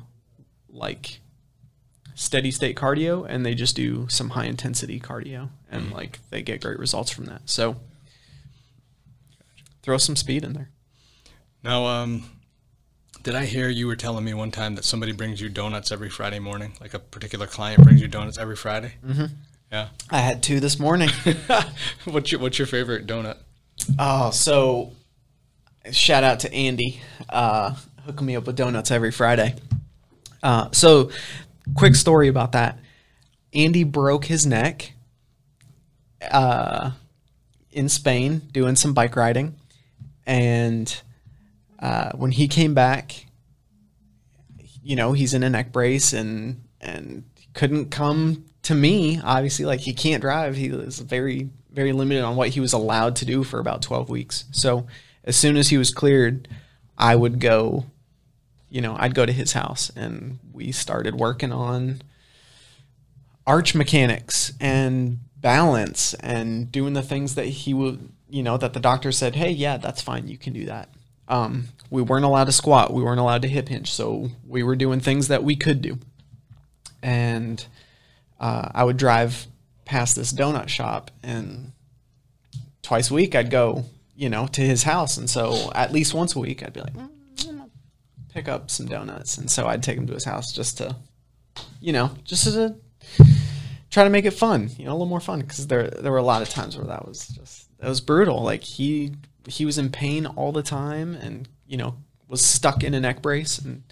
like 0.69 1.21
steady 2.15 2.51
state 2.51 2.77
cardio 2.77 3.27
and 3.29 3.45
they 3.47 3.55
just 3.55 3.75
do 3.75 4.07
some 4.09 4.31
high 4.31 4.45
intensity 4.45 5.01
cardio 5.01 5.49
and 5.71 5.87
mm-hmm. 5.87 5.95
like 5.95 6.19
they 6.31 6.43
get 6.43 6.61
great 6.61 6.79
results 6.79 7.11
from 7.11 7.25
that. 7.27 7.41
So 7.47 7.77
throw 9.83 9.97
some 9.99 10.17
speed 10.17 10.45
in 10.45 10.53
there. 10.53 10.71
Now, 11.63 11.87
um, 11.87 12.25
did 13.23 13.35
I 13.35 13.45
hear 13.45 13.69
you 13.69 13.87
were 13.87 13.97
telling 13.97 14.25
me 14.25 14.35
one 14.35 14.51
time 14.51 14.75
that 14.77 14.85
somebody 14.85 15.13
brings 15.13 15.41
you 15.41 15.49
donuts 15.49 15.93
every 15.93 16.09
Friday 16.09 16.39
morning? 16.39 16.73
Like 16.81 16.95
a 16.95 16.99
particular 16.99 17.47
client 17.47 17.83
brings 17.83 18.01
you 18.01 18.09
donuts 18.09 18.39
every 18.39 18.57
Friday? 18.57 18.95
Mm-hmm. 19.07 19.27
Yeah. 19.71 19.89
I 20.11 20.19
had 20.19 20.43
two 20.43 20.59
this 20.59 20.79
morning. 20.79 21.11
what's 22.05 22.33
your 22.33 22.41
What's 22.41 22.59
your 22.59 22.67
favorite 22.67 23.07
donut? 23.07 23.37
Oh, 23.99 24.31
so 24.31 24.93
shout 25.93 26.25
out 26.25 26.41
to 26.41 26.53
Andy, 26.53 27.01
uh, 27.29 27.75
hooking 28.05 28.27
me 28.27 28.37
up 28.37 28.47
with 28.47 28.57
donuts 28.57 28.91
every 28.91 29.13
Friday. 29.13 29.55
Uh, 30.43 30.69
so 30.73 31.11
quick 31.75 31.95
story 31.95 32.29
about 32.29 32.53
that. 32.53 32.79
Andy 33.53 33.85
broke 33.85 34.25
his 34.25 34.47
neck 34.47 34.93
uh, 36.31 36.93
in 37.71 37.89
Spain 37.89 38.43
doing 38.53 38.77
some 38.77 38.95
bike 38.95 39.17
riding. 39.17 39.57
And 40.31 41.03
uh, 41.81 42.13
when 42.13 42.31
he 42.31 42.47
came 42.47 42.73
back, 42.73 43.27
you 44.81 44.95
know, 44.95 45.13
he's 45.13 45.35
in 45.35 45.43
a 45.43 45.51
neck 45.51 45.73
brace 45.73 46.13
and 46.13 46.63
and 46.81 47.25
couldn't 47.53 47.91
come 47.91 48.45
to 48.63 48.75
me. 48.77 49.21
Obviously, 49.21 49.65
like 49.65 49.81
he 49.81 49.93
can't 49.93 50.21
drive. 50.21 50.55
He 50.55 50.71
was 50.71 51.01
very 51.01 51.51
very 51.73 51.93
limited 51.93 52.23
on 52.23 52.37
what 52.37 52.51
he 52.51 52.61
was 52.61 52.73
allowed 52.73 53.17
to 53.17 53.25
do 53.25 53.43
for 53.43 53.59
about 53.59 53.83
12 53.83 54.09
weeks. 54.09 54.45
So 54.53 54.87
as 55.25 55.35
soon 55.37 55.57
as 55.57 55.69
he 55.69 55.79
was 55.79 55.93
cleared, 55.93 56.49
I 56.97 57.17
would 57.17 57.41
go 57.41 57.87
you 58.71 58.81
know, 58.81 58.97
I'd 58.97 59.15
go 59.17 59.27
to 59.27 59.33
his 59.33 59.53
house 59.53 59.91
and 59.97 60.39
we 60.53 60.71
started 60.71 61.17
working 61.17 61.51
on 61.51 62.03
arch 63.47 63.75
mechanics 63.75 64.53
and 64.61 65.19
balance 65.37 66.15
and 66.15 66.71
doing 66.71 66.93
the 66.93 67.03
things 67.03 67.35
that 67.35 67.47
he 67.47 67.75
would, 67.75 68.13
you 68.31 68.43
know, 68.43 68.57
that 68.57 68.73
the 68.73 68.81
doctor 68.81 69.13
said, 69.13 69.35
hey, 69.35 69.51
yeah, 69.51 69.77
that's 69.77 70.03
fine. 70.03 70.29
You 70.29 70.39
can 70.39 70.53
do 70.53 70.67
that. 70.67 70.89
Um, 71.29 71.69
we 71.91 72.03
weren't 72.03 72.25
allowed 72.25 72.45
to 72.45 72.53
squat. 72.53 72.93
We 72.93 73.03
weren't 73.03 73.21
allowed 73.21 73.43
to 73.43 73.49
hip 73.49 73.69
hinge. 73.69 73.91
So 73.91 74.31
we 74.47 74.63
were 74.63 74.77
doing 74.77 75.01
things 75.01 75.29
that 75.29 75.45
we 75.45 75.57
could 75.57 75.83
do. 75.83 75.99
And 77.03 77.65
uh, 78.39 78.71
I 78.75 78.85
would 78.85 78.97
drive 78.97 79.47
past 79.85 80.17
this 80.17 80.33
donut 80.33 80.69
shop 80.69 81.11
and 81.23 81.73
twice 82.83 83.11
a 83.11 83.15
week 83.15 83.35
I'd 83.35 83.51
go, 83.51 83.85
you 84.15 84.29
know, 84.29 84.47
to 84.49 84.61
his 84.61 84.83
house. 84.83 85.17
And 85.17 85.29
so 85.29 85.71
at 85.75 85.93
least 85.93 86.15
once 86.15 86.35
a 86.35 86.39
week 86.39 86.63
I'd 86.63 86.73
be 86.73 86.81
like, 86.81 86.95
mm 86.95 87.11
pick 88.33 88.49
up 88.49 88.71
some 88.71 88.87
donuts, 88.87 89.39
and 89.39 89.51
so 89.51 89.67
I'd 89.67 89.83
take 89.83 89.99
him 89.99 90.07
to 90.07 90.15
his 90.15 90.25
house 90.25 90.53
just 90.53 90.79
to, 90.79 90.97
you 91.81 91.93
know, 91.93 92.11
just 92.25 92.45
to 92.45 92.77
try 93.91 94.05
to 94.05 94.11
make 94.11 94.25
it 94.25 94.33
fun, 94.33 94.71
you 94.79 94.85
know, 94.85 94.93
a 94.93 94.95
little 94.95 95.07
more 95.07 95.21
fun 95.21 95.41
because 95.41 95.67
there 95.67 95.89
there 95.89 96.13
were 96.13 96.19
a 96.19 96.23
lot 96.23 96.43
of 96.43 96.49
times 96.49 96.77
where 96.77 96.87
that 96.87 97.07
was 97.07 97.29
just 97.29 97.69
that 97.81 97.89
was 97.89 98.01
brutal. 98.01 98.43
Like 98.43 98.63
he 98.63 99.13
he 99.47 99.65
was 99.65 99.79
in 99.79 99.91
pain 99.91 100.27
all 100.27 100.53
the 100.53 100.63
time, 100.63 101.15
and 101.15 101.49
you 101.67 101.77
know 101.77 101.97
was 102.29 102.45
stuck 102.45 102.85
in 102.85 102.95
a 102.95 103.01
neck 103.01 103.23
brace, 103.23 103.59
and 103.59 103.83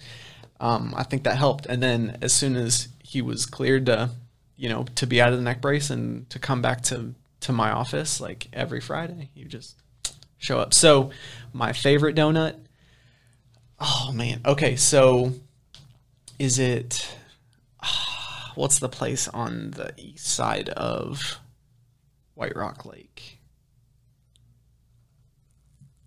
um, 0.59 0.93
I 0.95 1.03
think 1.03 1.23
that 1.23 1.37
helped. 1.37 1.65
And 1.65 1.83
then 1.83 2.17
as 2.21 2.33
soon 2.33 2.55
as 2.55 2.87
he 3.03 3.21
was 3.21 3.45
cleared 3.45 3.87
to, 3.87 4.11
you 4.55 4.69
know, 4.69 4.85
to 4.95 5.07
be 5.07 5.21
out 5.21 5.31
of 5.31 5.37
the 5.37 5.43
neck 5.43 5.61
brace 5.61 5.89
and 5.89 6.29
to 6.29 6.39
come 6.39 6.61
back 6.61 6.81
to 6.83 7.13
to 7.41 7.53
my 7.53 7.71
office 7.71 8.21
like 8.21 8.47
every 8.53 8.79
Friday, 8.79 9.29
you 9.33 9.45
just 9.45 9.75
show 10.37 10.59
up. 10.59 10.73
So 10.73 11.11
my 11.53 11.73
favorite 11.73 12.15
donut 12.15 12.55
Oh 13.79 14.11
man. 14.13 14.41
Okay, 14.45 14.75
so 14.75 15.33
is 16.37 16.59
it 16.59 17.15
what's 18.55 18.79
the 18.79 18.89
place 18.89 19.27
on 19.29 19.71
the 19.71 19.93
east 19.97 20.27
side 20.27 20.69
of 20.69 21.39
White 22.33 22.55
Rock 22.55 22.85
Lake? 22.85 23.38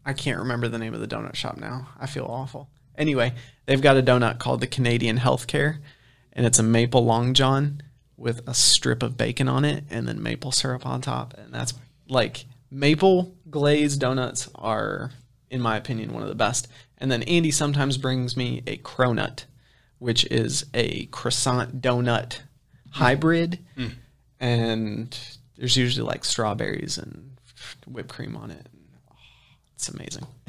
I 0.04 0.12
can't 0.12 0.38
remember 0.38 0.68
the 0.68 0.78
name 0.78 0.94
of 0.94 1.00
the 1.00 1.06
donut 1.06 1.34
shop 1.34 1.56
now. 1.56 1.88
I 1.98 2.06
feel 2.06 2.24
awful. 2.24 2.68
Anyway, 2.96 3.32
they've 3.66 3.80
got 3.80 3.96
a 3.96 4.02
donut 4.02 4.38
called 4.38 4.60
the 4.60 4.66
Canadian 4.66 5.18
Healthcare, 5.18 5.78
and 6.32 6.44
it's 6.44 6.58
a 6.58 6.62
maple 6.62 7.04
long 7.04 7.34
john 7.34 7.82
with 8.16 8.46
a 8.46 8.54
strip 8.54 9.02
of 9.02 9.16
bacon 9.16 9.48
on 9.48 9.64
it 9.64 9.84
and 9.90 10.06
then 10.06 10.22
maple 10.22 10.52
syrup 10.52 10.86
on 10.86 11.00
top, 11.00 11.34
and 11.38 11.52
that's 11.52 11.74
like 12.08 12.44
maple 12.70 13.34
glazed 13.50 14.00
donuts 14.00 14.48
are, 14.54 15.10
in 15.50 15.60
my 15.60 15.76
opinion, 15.76 16.12
one 16.12 16.22
of 16.22 16.28
the 16.28 16.34
best. 16.34 16.68
And 16.98 17.10
then 17.10 17.22
Andy 17.24 17.50
sometimes 17.50 17.98
brings 17.98 18.36
me 18.36 18.62
a 18.66 18.76
cronut, 18.76 19.44
which 19.98 20.24
is 20.26 20.66
a 20.74 21.06
croissant 21.06 21.80
donut 21.80 22.40
hybrid, 22.90 23.58
mm. 23.76 23.92
and 24.38 25.18
there's 25.56 25.76
usually 25.76 26.06
like 26.06 26.24
strawberries 26.24 26.98
and 26.98 27.36
whipped 27.86 28.10
cream 28.10 28.36
on 28.36 28.50
it. 28.50 28.66
It's 29.74 29.88
amazing. 29.88 30.26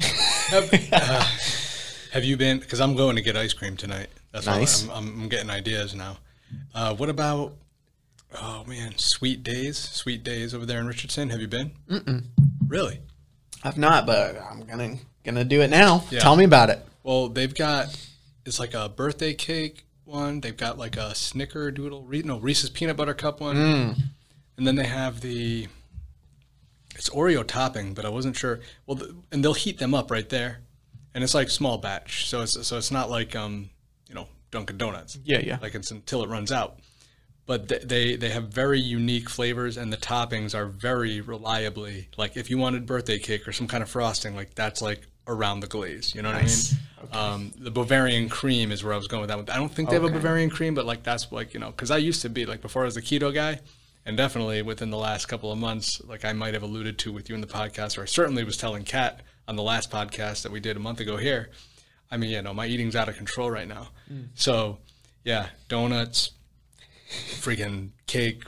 Have 2.12 2.24
you 2.24 2.36
been? 2.36 2.58
Because 2.58 2.80
I'm 2.80 2.94
going 2.94 3.16
to 3.16 3.22
get 3.22 3.36
ice 3.36 3.52
cream 3.52 3.76
tonight. 3.76 4.08
That's 4.32 4.46
Nice. 4.46 4.88
I'm, 4.88 5.22
I'm, 5.22 5.28
getting 5.28 5.50
ideas 5.50 5.94
now. 5.94 6.18
Uh, 6.74 6.94
what 6.94 7.08
about? 7.08 7.54
Oh 8.40 8.64
man, 8.66 8.98
Sweet 8.98 9.44
Days, 9.44 9.78
Sweet 9.78 10.24
Days 10.24 10.54
over 10.54 10.66
there 10.66 10.80
in 10.80 10.86
Richardson. 10.86 11.30
Have 11.30 11.40
you 11.40 11.46
been? 11.46 11.70
Mm-mm. 11.88 12.24
Really? 12.66 13.00
I've 13.62 13.78
not, 13.78 14.06
but 14.06 14.36
I'm 14.50 14.62
gonna 14.64 14.96
gonna 15.24 15.44
do 15.44 15.60
it 15.62 15.70
now. 15.70 16.04
Yeah. 16.10 16.18
Tell 16.20 16.36
me 16.36 16.44
about 16.44 16.70
it. 16.70 16.84
Well, 17.04 17.28
they've 17.28 17.54
got 17.54 17.96
it's 18.44 18.58
like 18.58 18.74
a 18.74 18.88
birthday 18.88 19.34
cake 19.34 19.84
one. 20.04 20.40
They've 20.40 20.56
got 20.56 20.78
like 20.78 20.96
a 20.96 21.10
Snickerdoodle, 21.14 22.02
Re- 22.06 22.22
no 22.22 22.38
Reese's 22.38 22.70
peanut 22.70 22.96
butter 22.96 23.14
cup 23.14 23.40
one, 23.40 23.56
and 24.56 24.66
then 24.66 24.74
they 24.74 24.86
have 24.86 25.20
the 25.20 25.68
it's 26.94 27.10
Oreo 27.10 27.46
topping, 27.46 27.94
but 27.94 28.04
I 28.04 28.08
wasn't 28.08 28.36
sure. 28.36 28.60
Well, 28.86 28.96
the, 28.96 29.14
and 29.32 29.44
they'll 29.44 29.54
heat 29.54 29.78
them 29.78 29.94
up 29.94 30.10
right 30.10 30.28
there, 30.28 30.60
and 31.14 31.22
it's 31.24 31.34
like 31.34 31.50
small 31.50 31.78
batch, 31.78 32.26
so 32.28 32.42
it's 32.42 32.66
so 32.66 32.76
it's 32.78 32.90
not 32.90 33.10
like 33.10 33.34
um 33.36 33.70
you 34.08 34.14
know 34.14 34.28
Dunkin' 34.50 34.78
Donuts. 34.78 35.18
Yeah, 35.24 35.40
yeah. 35.40 35.58
Like 35.60 35.74
it's 35.74 35.90
until 35.90 36.22
it 36.22 36.28
runs 36.28 36.52
out. 36.52 36.78
But 37.46 37.68
th- 37.68 37.82
they 37.82 38.16
they 38.16 38.30
have 38.30 38.48
very 38.48 38.80
unique 38.80 39.28
flavors, 39.28 39.76
and 39.76 39.92
the 39.92 39.98
toppings 39.98 40.54
are 40.54 40.66
very 40.66 41.20
reliably 41.20 42.08
like 42.16 42.36
if 42.36 42.48
you 42.48 42.56
wanted 42.58 42.86
birthday 42.86 43.18
cake 43.18 43.46
or 43.46 43.52
some 43.52 43.66
kind 43.68 43.82
of 43.82 43.90
frosting, 43.90 44.34
like 44.34 44.54
that's 44.54 44.80
like 44.80 45.02
around 45.26 45.60
the 45.60 45.66
glaze. 45.66 46.14
You 46.14 46.22
know 46.22 46.32
Nice. 46.32 46.72
what 46.72 47.12
I 47.12 47.34
mean? 47.34 47.34
Um, 47.34 47.52
the 47.58 47.70
Bavarian 47.70 48.30
cream 48.30 48.72
is 48.72 48.82
where 48.82 48.94
I 48.94 48.96
was 48.96 49.08
going 49.08 49.20
with 49.20 49.28
that 49.28 49.36
one. 49.36 49.48
I 49.50 49.56
don't 49.56 49.70
think 49.70 49.90
they 49.90 49.94
have 49.96 50.04
a 50.04 50.08
Bavarian 50.10 50.48
cream, 50.48 50.74
but 50.74 50.86
like 50.86 51.02
that's 51.02 51.30
like 51.32 51.52
you 51.52 51.60
know 51.60 51.66
because 51.70 51.90
I 51.90 51.98
used 51.98 52.22
to 52.22 52.30
be 52.30 52.46
like 52.46 52.62
before 52.62 52.82
I 52.82 52.84
was 52.86 52.96
a 52.96 53.02
keto 53.02 53.32
guy, 53.34 53.60
and 54.06 54.16
definitely 54.16 54.62
within 54.62 54.90
the 54.90 54.98
last 54.98 55.26
couple 55.26 55.50
of 55.50 55.58
months, 55.58 56.00
like 56.04 56.24
I 56.24 56.32
might 56.32 56.54
have 56.54 56.62
alluded 56.62 56.98
to 57.00 57.12
with 57.12 57.28
you 57.28 57.34
in 57.34 57.40
the 57.40 57.46
podcast, 57.46 57.98
or 57.98 58.02
I 58.02 58.06
certainly 58.06 58.44
was 58.44 58.56
telling 58.56 58.84
Kat 58.84 59.22
on 59.48 59.56
the 59.56 59.62
last 59.62 59.90
podcast 59.90 60.42
that 60.42 60.52
we 60.52 60.60
did 60.60 60.76
a 60.76 60.80
month 60.80 61.00
ago 61.00 61.16
here. 61.16 61.50
I 62.10 62.16
mean, 62.16 62.30
you 62.30 62.42
know, 62.42 62.54
my 62.54 62.66
eating's 62.66 62.94
out 62.96 63.08
of 63.08 63.16
control 63.16 63.50
right 63.50 63.66
now. 63.66 63.88
So, 64.34 64.78
yeah, 65.24 65.48
donuts, 65.68 66.32
freaking 67.10 67.90
cake, 68.06 68.44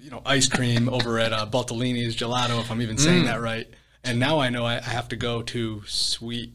you 0.00 0.10
know, 0.10 0.22
ice 0.24 0.48
cream 0.48 0.88
over 0.92 1.18
at 1.18 1.32
uh, 1.32 1.46
Baltellini's 1.46 2.16
Gelato, 2.16 2.60
if 2.60 2.70
I'm 2.70 2.80
even 2.80 2.96
saying 2.96 3.24
that 3.24 3.40
right. 3.40 3.66
And 4.04 4.20
now 4.20 4.38
I 4.38 4.50
know 4.50 4.64
I, 4.64 4.76
I 4.76 4.80
have 4.80 5.08
to 5.08 5.16
go 5.16 5.42
to 5.42 5.82
Sweet 5.86 6.54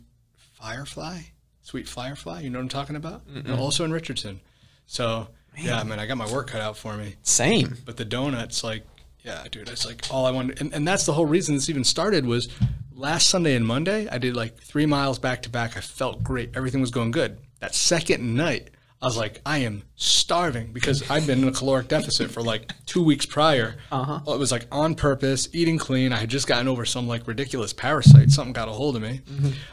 Firefly. 0.53 1.19
Sweet 1.63 1.87
Firefly, 1.87 2.41
you 2.41 2.49
know 2.49 2.59
what 2.59 2.63
I'm 2.63 2.69
talking 2.69 2.95
about? 2.95 3.23
And 3.27 3.59
also 3.59 3.83
in 3.83 3.91
Richardson. 3.91 4.39
So, 4.85 5.27
yeah, 5.57 5.83
man, 5.83 5.99
I 5.99 6.05
got 6.05 6.17
my 6.17 6.31
work 6.31 6.47
cut 6.47 6.61
out 6.61 6.77
for 6.77 6.95
me. 6.95 7.15
Same. 7.23 7.77
But 7.85 7.97
the 7.97 8.05
donuts, 8.05 8.63
like, 8.63 8.83
yeah, 9.23 9.43
dude, 9.51 9.69
it's 9.69 9.85
like 9.85 10.05
all 10.09 10.25
I 10.25 10.31
wanted. 10.31 10.61
And, 10.61 10.73
and 10.73 10.87
that's 10.87 11.05
the 11.05 11.13
whole 11.13 11.25
reason 11.25 11.55
this 11.55 11.69
even 11.69 11.83
started 11.83 12.25
was 12.25 12.49
last 12.93 13.29
Sunday 13.29 13.55
and 13.55 13.65
Monday, 13.65 14.07
I 14.09 14.17
did 14.17 14.35
like 14.35 14.57
three 14.57 14.85
miles 14.85 15.19
back 15.19 15.43
to 15.43 15.49
back. 15.49 15.77
I 15.77 15.81
felt 15.81 16.23
great. 16.23 16.55
Everything 16.55 16.81
was 16.81 16.91
going 16.91 17.11
good. 17.11 17.37
That 17.59 17.75
second 17.75 18.35
night, 18.35 18.69
I 19.01 19.07
was 19.07 19.17
like, 19.17 19.41
I 19.45 19.59
am 19.59 19.81
starving 19.95 20.73
because 20.73 21.09
I'd 21.09 21.25
been 21.25 21.41
in 21.41 21.47
a 21.47 21.51
caloric 21.51 21.87
deficit 21.87 22.29
for 22.29 22.43
like 22.43 22.71
two 22.85 23.03
weeks 23.03 23.25
prior. 23.25 23.75
Uh-huh. 23.91 24.19
Well, 24.25 24.35
it 24.35 24.39
was 24.39 24.51
like 24.51 24.67
on 24.71 24.93
purpose, 24.93 25.49
eating 25.53 25.79
clean. 25.79 26.13
I 26.13 26.17
had 26.17 26.29
just 26.29 26.45
gotten 26.47 26.67
over 26.67 26.85
some 26.85 27.07
like 27.07 27.27
ridiculous 27.27 27.73
parasite. 27.73 28.29
Something 28.29 28.53
got 28.53 28.67
a 28.67 28.71
hold 28.71 28.95
of 28.95 29.01
me. 29.01 29.21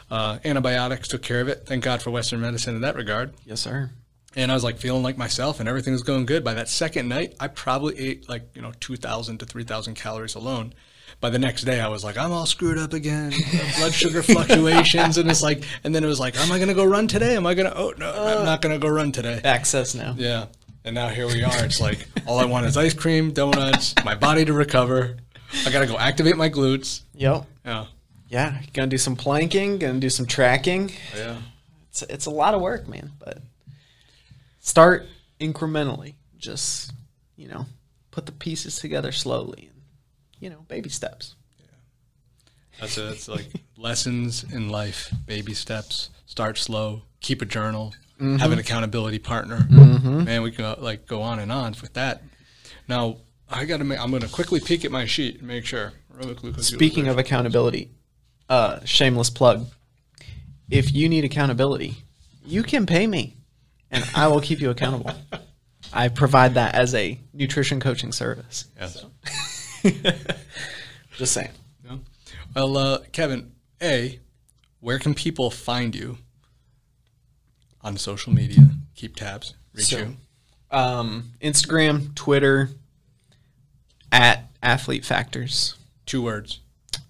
Uh, 0.09 0.39
antibiotics 0.43 1.07
took 1.07 1.21
care 1.21 1.41
of 1.41 1.47
it. 1.47 1.67
Thank 1.67 1.83
God 1.83 2.01
for 2.01 2.09
Western 2.09 2.41
medicine 2.41 2.75
in 2.75 2.81
that 2.81 2.95
regard 2.95 3.33
Yes, 3.45 3.61
sir. 3.61 3.91
And 4.35 4.51
I 4.51 4.53
was 4.53 4.63
like 4.63 4.77
feeling 4.77 5.03
like 5.03 5.17
myself, 5.17 5.59
and 5.59 5.67
everything 5.67 5.93
was 5.93 6.03
going 6.03 6.25
good. 6.25 6.43
By 6.43 6.53
that 6.55 6.69
second 6.69 7.07
night, 7.07 7.35
I 7.39 7.47
probably 7.47 7.97
ate 7.99 8.29
like 8.29 8.43
you 8.55 8.61
know 8.61 8.71
two 8.79 8.95
thousand 8.95 9.39
to 9.39 9.45
three 9.45 9.63
thousand 9.63 9.95
calories 9.95 10.35
alone. 10.35 10.73
By 11.21 11.29
the 11.29 11.39
next 11.39 11.63
day, 11.63 11.81
I 11.81 11.89
was 11.89 12.01
like, 12.03 12.17
I'm 12.17 12.31
all 12.31 12.45
screwed 12.45 12.77
up 12.77 12.93
again. 12.93 13.33
Blood 13.77 13.93
sugar 13.93 14.23
fluctuations, 14.23 15.17
and 15.17 15.29
it's 15.29 15.41
like, 15.41 15.63
and 15.83 15.93
then 15.93 16.01
it 16.03 16.07
was 16.07 16.19
like, 16.19 16.37
am 16.37 16.49
I 16.51 16.59
gonna 16.59 16.73
go 16.73 16.85
run 16.85 17.07
today? 17.07 17.35
Am 17.35 17.45
I 17.45 17.55
gonna? 17.55 17.73
Oh 17.75 17.93
no, 17.97 18.09
I'm 18.09 18.37
uh, 18.39 18.43
not 18.45 18.61
gonna 18.61 18.79
go 18.79 18.87
run 18.87 19.11
today. 19.11 19.41
Access 19.43 19.95
now. 19.95 20.15
Yeah, 20.17 20.45
and 20.85 20.95
now 20.95 21.09
here 21.09 21.27
we 21.27 21.43
are. 21.43 21.65
It's 21.65 21.81
like 21.81 22.07
all 22.25 22.39
I 22.39 22.45
want 22.45 22.67
is 22.67 22.77
ice 22.77 22.93
cream, 22.93 23.31
donuts, 23.31 23.95
my 24.05 24.15
body 24.15 24.45
to 24.45 24.53
recover. 24.53 25.17
I 25.65 25.71
gotta 25.71 25.87
go 25.87 25.97
activate 25.97 26.37
my 26.37 26.49
glutes. 26.49 27.01
Yep. 27.15 27.45
Yeah, 27.65 27.85
Yeah. 28.29 28.61
Gonna 28.73 28.87
do 28.87 28.97
some 28.97 29.15
planking. 29.15 29.77
Gonna 29.79 29.99
do 29.99 30.09
some 30.09 30.25
tracking. 30.25 30.91
yeah. 31.17 31.37
It's 31.89 32.01
it's 32.03 32.25
a 32.27 32.31
lot 32.31 32.53
of 32.53 32.61
work, 32.61 32.87
man. 32.87 33.11
But 33.19 33.39
start 34.59 35.05
incrementally. 35.39 36.15
Just 36.37 36.93
you 37.35 37.47
know, 37.47 37.65
put 38.11 38.25
the 38.25 38.31
pieces 38.31 38.77
together 38.77 39.11
slowly, 39.11 39.69
and 39.71 39.81
you 40.39 40.49
know, 40.49 40.65
baby 40.67 40.89
steps. 40.89 41.35
Yeah, 41.59 41.65
that's 42.79 42.97
it. 42.97 43.11
It's 43.11 43.27
like 43.27 43.47
lessons 43.77 44.43
in 44.43 44.69
life, 44.69 45.13
baby 45.25 45.53
steps. 45.53 46.09
Start 46.25 46.57
slow. 46.57 47.03
Keep 47.21 47.41
a 47.41 47.45
journal. 47.45 47.93
Have 48.19 48.51
an 48.51 48.59
accountability 48.59 49.17
partner. 49.19 49.65
Man, 50.25 50.41
we 50.41 50.51
can 50.51 50.65
uh, 50.65 50.75
like 50.77 51.07
go 51.07 51.21
on 51.21 51.39
and 51.39 51.51
on 51.53 51.73
with 51.81 51.93
that. 51.93 52.21
Now 52.87 53.17
I 53.49 53.63
got 53.65 53.77
to. 53.77 53.85
make 53.85 53.99
I'm 53.99 54.09
going 54.09 54.21
to 54.21 54.27
quickly 54.27 54.59
peek 54.59 54.83
at 54.83 54.91
my 54.91 55.05
sheet 55.05 55.39
and 55.39 55.47
make 55.47 55.65
sure. 55.65 55.93
Speaking 56.57 57.07
of 57.07 57.17
accountability, 57.17 57.91
uh, 58.49 58.83
shameless 58.83 59.29
plug. 59.29 59.67
If 60.69 60.93
you 60.93 61.07
need 61.07 61.23
accountability, 61.23 62.03
you 62.45 62.61
can 62.61 62.85
pay 62.85 63.07
me, 63.07 63.37
and 63.91 64.03
I 64.15 64.27
will 64.27 64.41
keep 64.41 64.59
you 64.61 64.69
accountable. 64.69 65.11
I 65.93 66.07
provide 66.09 66.53
that 66.55 66.75
as 66.75 66.93
a 66.95 67.19
nutrition 67.33 67.79
coaching 67.79 68.11
service. 68.11 68.65
yes. 68.79 69.05
Just 71.17 71.33
saying. 71.33 71.49
Yeah. 71.85 71.97
Well, 72.55 72.77
uh, 72.77 72.99
Kevin, 73.11 73.51
a, 73.81 74.19
where 74.79 74.99
can 74.99 75.13
people 75.13 75.49
find 75.51 75.95
you 75.95 76.17
on 77.81 77.97
social 77.97 78.33
media? 78.33 78.69
Keep 78.95 79.15
tabs. 79.15 79.53
Reach 79.73 79.87
So- 79.87 79.97
you. 79.99 80.17
Um, 80.71 81.31
Instagram, 81.41 82.13
Twitter, 82.13 82.69
at 84.11 84.49
Athlete 84.61 85.03
Factors. 85.03 85.75
Two 86.05 86.21
words, 86.21 86.59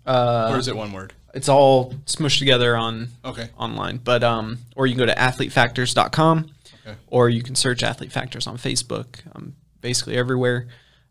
Uh, 0.06 0.49
or 0.53 0.57
is 0.60 0.68
it 0.69 0.76
one 0.77 0.93
word? 0.93 1.14
it's 1.34 1.49
all 1.49 1.93
smushed 2.06 2.39
together 2.39 2.76
on 2.77 3.10
Okay. 3.26 3.49
online, 3.57 3.97
but 3.97 4.23
um, 4.23 4.60
or 4.77 4.88
you 4.88 4.93
can 4.95 4.99
go 4.99 5.06
to 5.06 5.15
athletefactors.com, 5.19 6.51
Okay. 6.85 6.97
or 7.07 7.30
you 7.30 7.43
can 7.43 7.56
search 7.56 7.84
Athlete 7.84 8.11
Factors 8.11 8.47
on 8.47 8.57
Facebook. 8.57 9.19
I'm 9.34 9.56
basically 9.81 10.18
everywhere. 10.18 10.68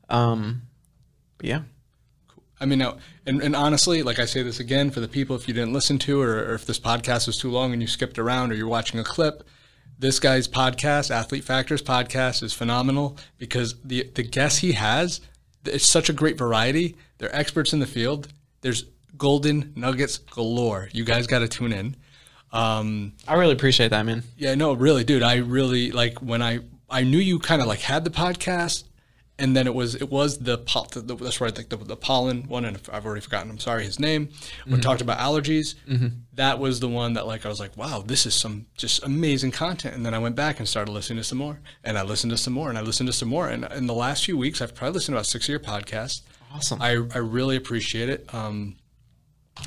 Um, 0.08 0.62
but 1.36 1.46
yeah, 1.46 1.62
I 2.60 2.66
mean, 2.66 2.80
now, 2.80 2.98
and, 3.26 3.40
and 3.40 3.54
honestly, 3.54 4.02
like 4.02 4.18
I 4.18 4.24
say 4.24 4.42
this 4.42 4.58
again 4.58 4.90
for 4.90 5.00
the 5.00 5.08
people, 5.08 5.36
if 5.36 5.46
you 5.46 5.54
didn't 5.54 5.72
listen 5.72 5.98
to 6.00 6.20
or, 6.20 6.38
or 6.38 6.54
if 6.54 6.66
this 6.66 6.80
podcast 6.80 7.26
was 7.26 7.36
too 7.36 7.50
long 7.50 7.72
and 7.72 7.80
you 7.80 7.88
skipped 7.88 8.18
around, 8.18 8.50
or 8.50 8.54
you're 8.54 8.68
watching 8.68 8.98
a 8.98 9.04
clip, 9.04 9.44
this 9.98 10.18
guy's 10.18 10.48
podcast, 10.48 11.10
Athlete 11.10 11.44
Factors 11.44 11.82
podcast, 11.82 12.42
is 12.42 12.52
phenomenal 12.52 13.16
because 13.36 13.80
the 13.82 14.10
the 14.14 14.22
guests 14.22 14.60
he 14.60 14.72
has, 14.72 15.20
it's 15.64 15.88
such 15.88 16.08
a 16.08 16.12
great 16.12 16.38
variety. 16.38 16.96
They're 17.18 17.34
experts 17.34 17.72
in 17.72 17.80
the 17.80 17.86
field. 17.86 18.28
There's 18.60 18.84
golden 19.16 19.72
nuggets 19.74 20.18
galore. 20.18 20.88
You 20.92 21.04
guys 21.04 21.26
got 21.26 21.40
to 21.40 21.48
tune 21.48 21.72
in. 21.72 21.96
Um, 22.52 23.12
I 23.26 23.34
really 23.34 23.52
appreciate 23.52 23.88
that, 23.88 24.04
man. 24.06 24.22
yeah, 24.36 24.54
no, 24.54 24.72
really, 24.72 25.04
dude. 25.04 25.22
I 25.22 25.36
really 25.36 25.90
like 25.92 26.18
when 26.22 26.42
I 26.42 26.60
I 26.90 27.04
knew 27.04 27.18
you 27.18 27.38
kind 27.38 27.60
of 27.60 27.68
like 27.68 27.80
had 27.80 28.04
the 28.04 28.10
podcast, 28.10 28.84
and 29.38 29.54
then 29.54 29.66
it 29.66 29.74
was 29.74 29.94
it 29.94 30.10
was 30.10 30.38
the, 30.38 30.56
the 30.56 31.16
that's 31.20 31.40
right, 31.40 31.54
like 31.54 31.68
the, 31.68 31.76
the 31.76 31.96
pollen 31.96 32.48
one, 32.48 32.64
and 32.64 32.78
I've 32.90 33.04
already 33.04 33.20
forgotten. 33.20 33.50
I'm 33.50 33.58
sorry, 33.58 33.84
his 33.84 34.00
name. 34.00 34.30
When 34.64 34.76
we 34.76 34.80
talked 34.80 35.02
about 35.02 35.18
allergies, 35.18 35.74
that 36.34 36.58
was 36.58 36.80
the 36.80 36.88
one 36.88 37.12
that 37.14 37.26
like 37.26 37.44
I 37.44 37.48
was 37.50 37.60
like, 37.60 37.76
wow, 37.76 38.02
this 38.04 38.24
is 38.24 38.34
some 38.34 38.66
just 38.76 39.04
amazing 39.04 39.50
content. 39.50 39.94
And 39.94 40.06
then 40.06 40.14
I 40.14 40.18
went 40.18 40.34
back 40.34 40.58
and 40.58 40.66
started 40.66 40.90
listening 40.92 41.18
to 41.18 41.24
some 41.24 41.38
more, 41.38 41.60
and 41.84 41.98
I 41.98 42.02
listened 42.02 42.30
to 42.30 42.38
some 42.38 42.54
more, 42.54 42.70
and 42.70 42.78
I 42.78 42.80
listened 42.82 43.08
to 43.08 43.12
some 43.12 43.28
more. 43.28 43.48
And 43.48 43.64
in 43.74 43.86
the 43.86 43.94
last 43.94 44.24
few 44.24 44.38
weeks, 44.38 44.62
I've 44.62 44.74
probably 44.74 44.94
listened 44.94 45.12
to 45.12 45.18
about 45.18 45.26
six 45.26 45.44
of 45.44 45.50
your 45.50 45.60
podcasts. 45.60 46.22
Awesome. 46.52 46.80
I 46.80 46.92
I 47.14 47.18
really 47.18 47.56
appreciate 47.56 48.08
it. 48.08 48.32
Um, 48.32 48.76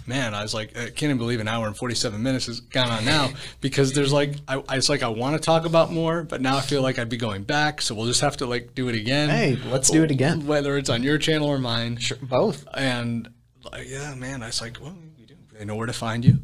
man, 0.06 0.34
I 0.34 0.42
was 0.42 0.54
like, 0.54 0.78
I 0.78 0.86
can't 0.86 1.04
even 1.04 1.18
believe 1.18 1.40
an 1.40 1.48
hour 1.48 1.68
and 1.68 1.76
47 1.76 2.22
minutes 2.22 2.48
has 2.48 2.60
gone 2.60 2.90
on 2.90 3.06
now 3.06 3.30
because 3.62 3.94
there's 3.94 4.14
like, 4.14 4.36
I, 4.48 4.64
I 4.68 4.78
it's 4.78 4.90
like 4.90 5.04
I 5.04 5.08
want 5.08 5.36
to 5.36 5.42
talk 5.42 5.66
about 5.66 5.92
more, 5.92 6.24
but 6.24 6.42
now 6.42 6.58
I 6.58 6.62
feel 6.62 6.82
like 6.82 7.00
I'd 7.00 7.10
be 7.10 7.18
going 7.18 7.44
back. 7.44 7.82
So 7.82 7.96
we'll 7.96 8.08
just 8.08 8.22
have 8.22 8.38
to 8.38 8.46
like 8.46 8.74
do 8.76 8.90
it 8.90 8.96
again. 8.96 9.30
Hey, 9.30 9.58
let's 9.70 9.90
do 9.90 10.04
it 10.04 10.12
again. 10.12 10.48
Whether 10.48 10.78
it's 10.78 10.90
on 10.90 11.04
your 11.04 11.18
channel 11.18 11.48
or 11.48 11.60
mine. 11.60 11.98
Sure, 11.98 12.18
both. 12.22 12.68
And 12.74 13.30
like, 13.72 13.90
yeah, 13.90 14.16
man, 14.16 14.44
I 14.44 14.48
was 14.48 14.62
like, 14.62 14.78
well, 14.82 14.96
you 15.18 15.28
do- 15.28 15.36
they 15.58 15.66
know 15.66 15.76
where 15.76 15.88
to 15.88 15.94
find 15.94 16.26
you. 16.26 16.40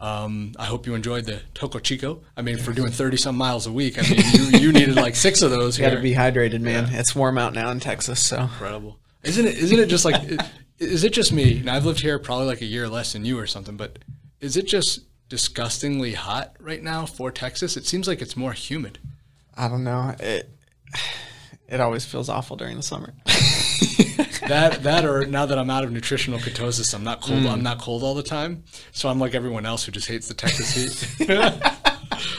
Um, 0.00 0.52
I 0.58 0.64
hope 0.64 0.86
you 0.86 0.94
enjoyed 0.96 1.26
the 1.26 1.40
Topo 1.54 1.78
Chico. 1.78 2.22
I 2.36 2.42
mean, 2.42 2.58
for 2.58 2.72
doing 2.72 2.90
30 2.90 3.16
some 3.18 3.36
miles 3.36 3.68
a 3.68 3.72
week, 3.72 4.00
I 4.00 4.02
mean, 4.02 4.20
you, 4.32 4.58
you 4.58 4.72
needed 4.72 4.96
like 4.96 5.14
six 5.14 5.42
of 5.42 5.52
those 5.52 5.78
you 5.78 5.84
got 5.84 5.94
to 5.94 6.00
be 6.00 6.12
hydrated, 6.12 6.60
man. 6.60 6.88
It's 6.90 7.14
warm 7.14 7.38
out 7.38 7.52
now 7.54 7.70
in 7.70 7.78
Texas, 7.78 8.24
so 8.24 8.40
incredible. 8.42 8.98
Isn't 9.22 9.46
it? 9.46 9.56
Isn't 9.56 9.78
it 9.78 9.86
just 9.86 10.04
like 10.04 10.20
is 10.78 11.04
it 11.04 11.12
just 11.12 11.32
me? 11.32 11.58
And 11.58 11.70
I've 11.70 11.84
lived 11.84 12.00
here 12.00 12.18
probably 12.18 12.46
like 12.46 12.60
a 12.60 12.66
year 12.66 12.88
less 12.88 13.12
than 13.12 13.24
you 13.24 13.38
or 13.38 13.46
something, 13.46 13.76
but 13.76 13.98
is 14.40 14.56
it 14.56 14.66
just 14.66 15.00
disgustingly 15.28 16.12
hot 16.12 16.56
right 16.60 16.82
now 16.82 17.06
for 17.06 17.30
Texas? 17.30 17.76
It 17.76 17.86
seems 17.86 18.08
like 18.08 18.20
it's 18.20 18.36
more 18.36 18.52
humid. 18.52 18.98
I 19.56 19.68
don't 19.68 19.84
know. 19.84 20.14
It 20.18 20.50
it 21.68 21.80
always 21.80 22.04
feels 22.04 22.28
awful 22.28 22.56
during 22.56 22.76
the 22.76 22.82
summer. 22.82 23.14
that 24.48 24.82
that 24.82 25.04
or 25.04 25.24
now 25.26 25.46
that 25.46 25.58
I'm 25.58 25.70
out 25.70 25.84
of 25.84 25.92
nutritional 25.92 26.38
ketosis, 26.38 26.94
I'm 26.94 27.04
not 27.04 27.20
cold. 27.20 27.44
Mm. 27.44 27.50
I'm 27.50 27.62
not 27.62 27.78
cold 27.78 28.02
all 28.02 28.14
the 28.14 28.22
time, 28.22 28.64
so 28.90 29.08
I'm 29.08 29.18
like 29.18 29.34
everyone 29.34 29.66
else 29.66 29.84
who 29.84 29.92
just 29.92 30.08
hates 30.08 30.28
the 30.28 30.34
Texas 30.34 30.74
heat. 30.74 31.28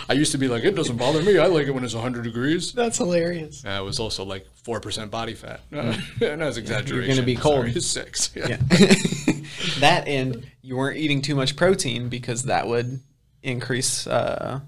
I 0.10 0.14
used 0.14 0.32
to 0.34 0.38
be 0.38 0.48
like, 0.48 0.64
it 0.64 0.76
doesn't 0.76 0.98
bother 0.98 1.22
me. 1.22 1.38
I 1.38 1.48
like 1.48 1.68
it 1.68 1.72
when 1.72 1.84
it's 1.84 1.94
100 1.94 2.24
degrees. 2.24 2.72
That's 2.74 2.98
hilarious. 2.98 3.64
Uh, 3.66 3.80
it 3.82 3.84
was 3.84 4.00
also 4.00 4.24
like 4.24 4.48
four 4.64 4.80
percent 4.80 5.12
body 5.12 5.34
fat. 5.34 5.62
No, 5.72 5.82
no, 6.20 6.38
that's 6.38 6.58
exaggeration. 6.58 6.96
You're 6.96 7.06
going 7.06 7.18
to 7.18 7.24
be 7.24 7.36
cold. 7.36 7.68
Sorry, 7.68 7.82
six. 7.82 8.32
Yeah. 8.36 8.48
yeah. 8.48 8.58
that 9.80 10.08
and 10.08 10.46
you 10.62 10.76
weren't 10.78 10.98
eating 10.98 11.22
too 11.22 11.36
much 11.36 11.56
protein 11.56 12.10
because 12.10 12.44
that 12.44 12.68
would 12.68 13.00
increase 13.42 14.08
uh, 14.08 14.60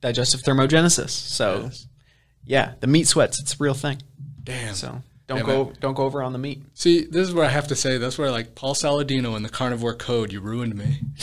digestive 0.00 0.42
thermogenesis. 0.42 1.10
So, 1.10 1.62
yes. 1.64 1.86
yeah, 2.44 2.72
the 2.80 2.86
meat 2.86 3.06
sweats. 3.06 3.40
It's 3.40 3.54
a 3.54 3.56
real 3.58 3.74
thing. 3.74 3.98
Damn. 4.42 4.74
So 4.74 5.02
don't 5.26 5.38
Damn 5.38 5.46
go 5.46 5.72
don't 5.80 5.94
go 5.94 6.04
over 6.04 6.22
on 6.22 6.32
the 6.32 6.38
meat. 6.38 6.62
See, 6.74 7.04
this 7.04 7.26
is 7.28 7.34
where 7.34 7.46
I 7.46 7.48
have 7.48 7.68
to 7.68 7.76
say 7.76 7.96
that's 7.96 8.18
where 8.18 8.30
like 8.30 8.54
Paul 8.54 8.74
Saladino 8.74 9.36
in 9.36 9.42
the 9.42 9.48
Carnivore 9.48 9.94
Code, 9.94 10.32
you 10.32 10.40
ruined 10.40 10.74
me. 10.74 11.00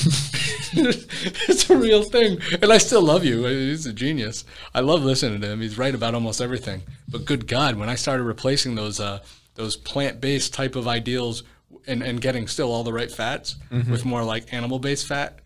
it's 0.73 1.69
a 1.69 1.78
real 1.78 2.03
thing, 2.03 2.40
and 2.61 2.73
I 2.73 2.80
still 2.80 3.03
love 3.03 3.23
you. 3.23 3.45
He's 3.45 3.86
a 3.86 3.94
genius. 3.94 4.44
I 4.73 4.80
love 4.80 5.03
listening 5.03 5.41
to 5.41 5.49
him. 5.49 5.61
He's 5.61 5.78
right 5.78 5.94
about 5.94 6.15
almost 6.15 6.41
everything. 6.41 6.82
But 7.07 7.26
good 7.26 7.48
God, 7.48 7.76
when 7.76 7.90
I 7.90 7.95
started 7.95 8.23
replacing 8.23 8.76
those 8.76 8.99
uh, 8.99 9.19
those 9.56 9.76
plant 9.76 10.19
based 10.19 10.53
type 10.53 10.76
of 10.76 10.88
ideals 10.88 11.44
and, 11.86 12.02
and 12.02 12.19
getting 12.22 12.48
still 12.48 12.72
all 12.72 12.84
the 12.84 12.94
right 12.94 13.11
fats 13.11 13.56
mm-hmm. 13.69 13.91
with 13.91 14.03
more 14.03 14.23
like 14.23 14.52
animal 14.52 14.80
based 14.80 15.06
fat, 15.06 15.41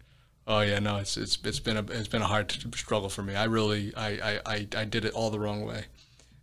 Oh 0.47 0.61
yeah, 0.61 0.79
no, 0.79 0.97
it's 0.97 1.17
it's 1.17 1.37
it's 1.43 1.59
been 1.59 1.77
a 1.77 1.83
it's 1.89 2.07
been 2.07 2.21
a 2.21 2.27
hard 2.27 2.51
struggle 2.75 3.09
for 3.09 3.23
me. 3.23 3.35
I 3.35 3.45
really 3.45 3.93
I 3.95 4.39
I 4.45 4.67
I 4.75 4.85
did 4.85 5.03
it 5.05 5.13
all 5.13 5.31
the 5.31 5.39
wrong 5.39 5.65
way, 5.65 5.85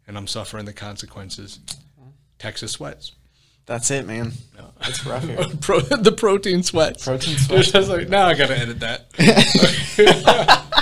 and 0.09 0.19
I'm 0.19 0.27
suffering 0.27 0.65
the 0.65 0.73
consequences. 0.73 1.61
Texas 2.43 2.73
sweats. 2.73 3.13
That's 3.67 3.93
it, 3.93 4.05
man. 4.05 4.33
No. 4.59 4.73
That's 4.81 5.07
rough 5.07 5.23
here. 5.23 5.37
Pro, 5.61 5.79
the 5.79 6.11
protein 6.11 6.65
sweats. 6.65 7.05
Protein 7.05 7.37
sweats. 7.39 7.73
Like, 7.73 8.09
now 8.09 8.27
I 8.27 8.35
got 8.35 8.49
to 8.49 8.59
edit 8.59 8.81
that. 8.81 9.07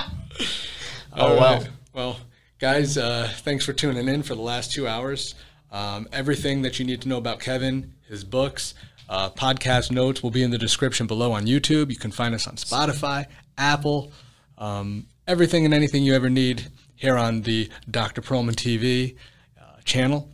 oh, 1.12 1.36
well. 1.36 1.58
Right. 1.58 1.68
Well, 1.92 2.16
guys, 2.58 2.96
uh, 2.96 3.30
thanks 3.40 3.66
for 3.66 3.74
tuning 3.74 4.08
in 4.08 4.22
for 4.22 4.34
the 4.34 4.40
last 4.40 4.72
two 4.72 4.88
hours. 4.88 5.34
Um, 5.70 6.08
everything 6.14 6.62
that 6.62 6.78
you 6.78 6.86
need 6.86 7.02
to 7.02 7.08
know 7.08 7.18
about 7.18 7.40
Kevin, 7.40 7.92
his 8.08 8.24
books, 8.24 8.72
uh, 9.10 9.28
podcast 9.28 9.90
notes 9.90 10.22
will 10.22 10.30
be 10.30 10.42
in 10.42 10.50
the 10.50 10.56
description 10.56 11.06
below 11.06 11.32
on 11.32 11.44
YouTube. 11.44 11.90
You 11.90 11.96
can 11.96 12.10
find 12.10 12.34
us 12.34 12.46
on 12.46 12.56
Spotify, 12.56 13.26
Apple, 13.58 14.12
um, 14.56 15.08
everything 15.28 15.66
and 15.66 15.74
anything 15.74 16.04
you 16.04 16.14
ever 16.14 16.30
need 16.30 16.68
here 16.96 17.18
on 17.18 17.42
the 17.42 17.68
Dr. 17.90 18.22
Pearlman 18.22 18.54
TV 18.54 19.16
uh, 19.60 19.80
channel. 19.84 20.30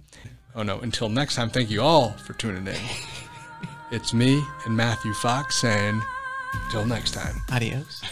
Oh 0.58 0.62
no, 0.62 0.80
until 0.80 1.10
next 1.10 1.34
time, 1.34 1.50
thank 1.50 1.68
you 1.68 1.82
all 1.82 2.12
for 2.12 2.32
tuning 2.32 2.66
in. 2.66 2.80
it's 3.90 4.14
me 4.14 4.42
and 4.64 4.74
Matthew 4.74 5.12
Fox 5.12 5.56
saying, 5.56 6.00
till 6.70 6.86
next 6.86 7.10
time. 7.10 7.34
Adios. 7.52 8.02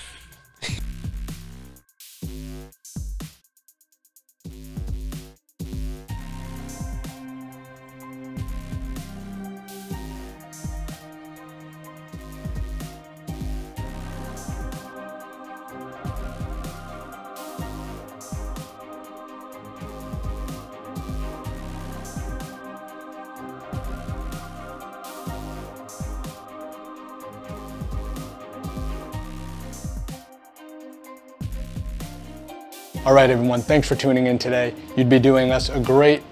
All 33.07 33.13
right, 33.13 33.29
everyone, 33.29 33.61
thanks 33.61 33.87
for 33.87 33.97
tuning 33.97 34.29
in 34.29 34.39
today. 34.39 34.73
You'd 34.97 35.11
be 35.11 35.19
doing 35.19 35.51
us 35.51 35.69
a 35.69 35.79
great 35.79 36.23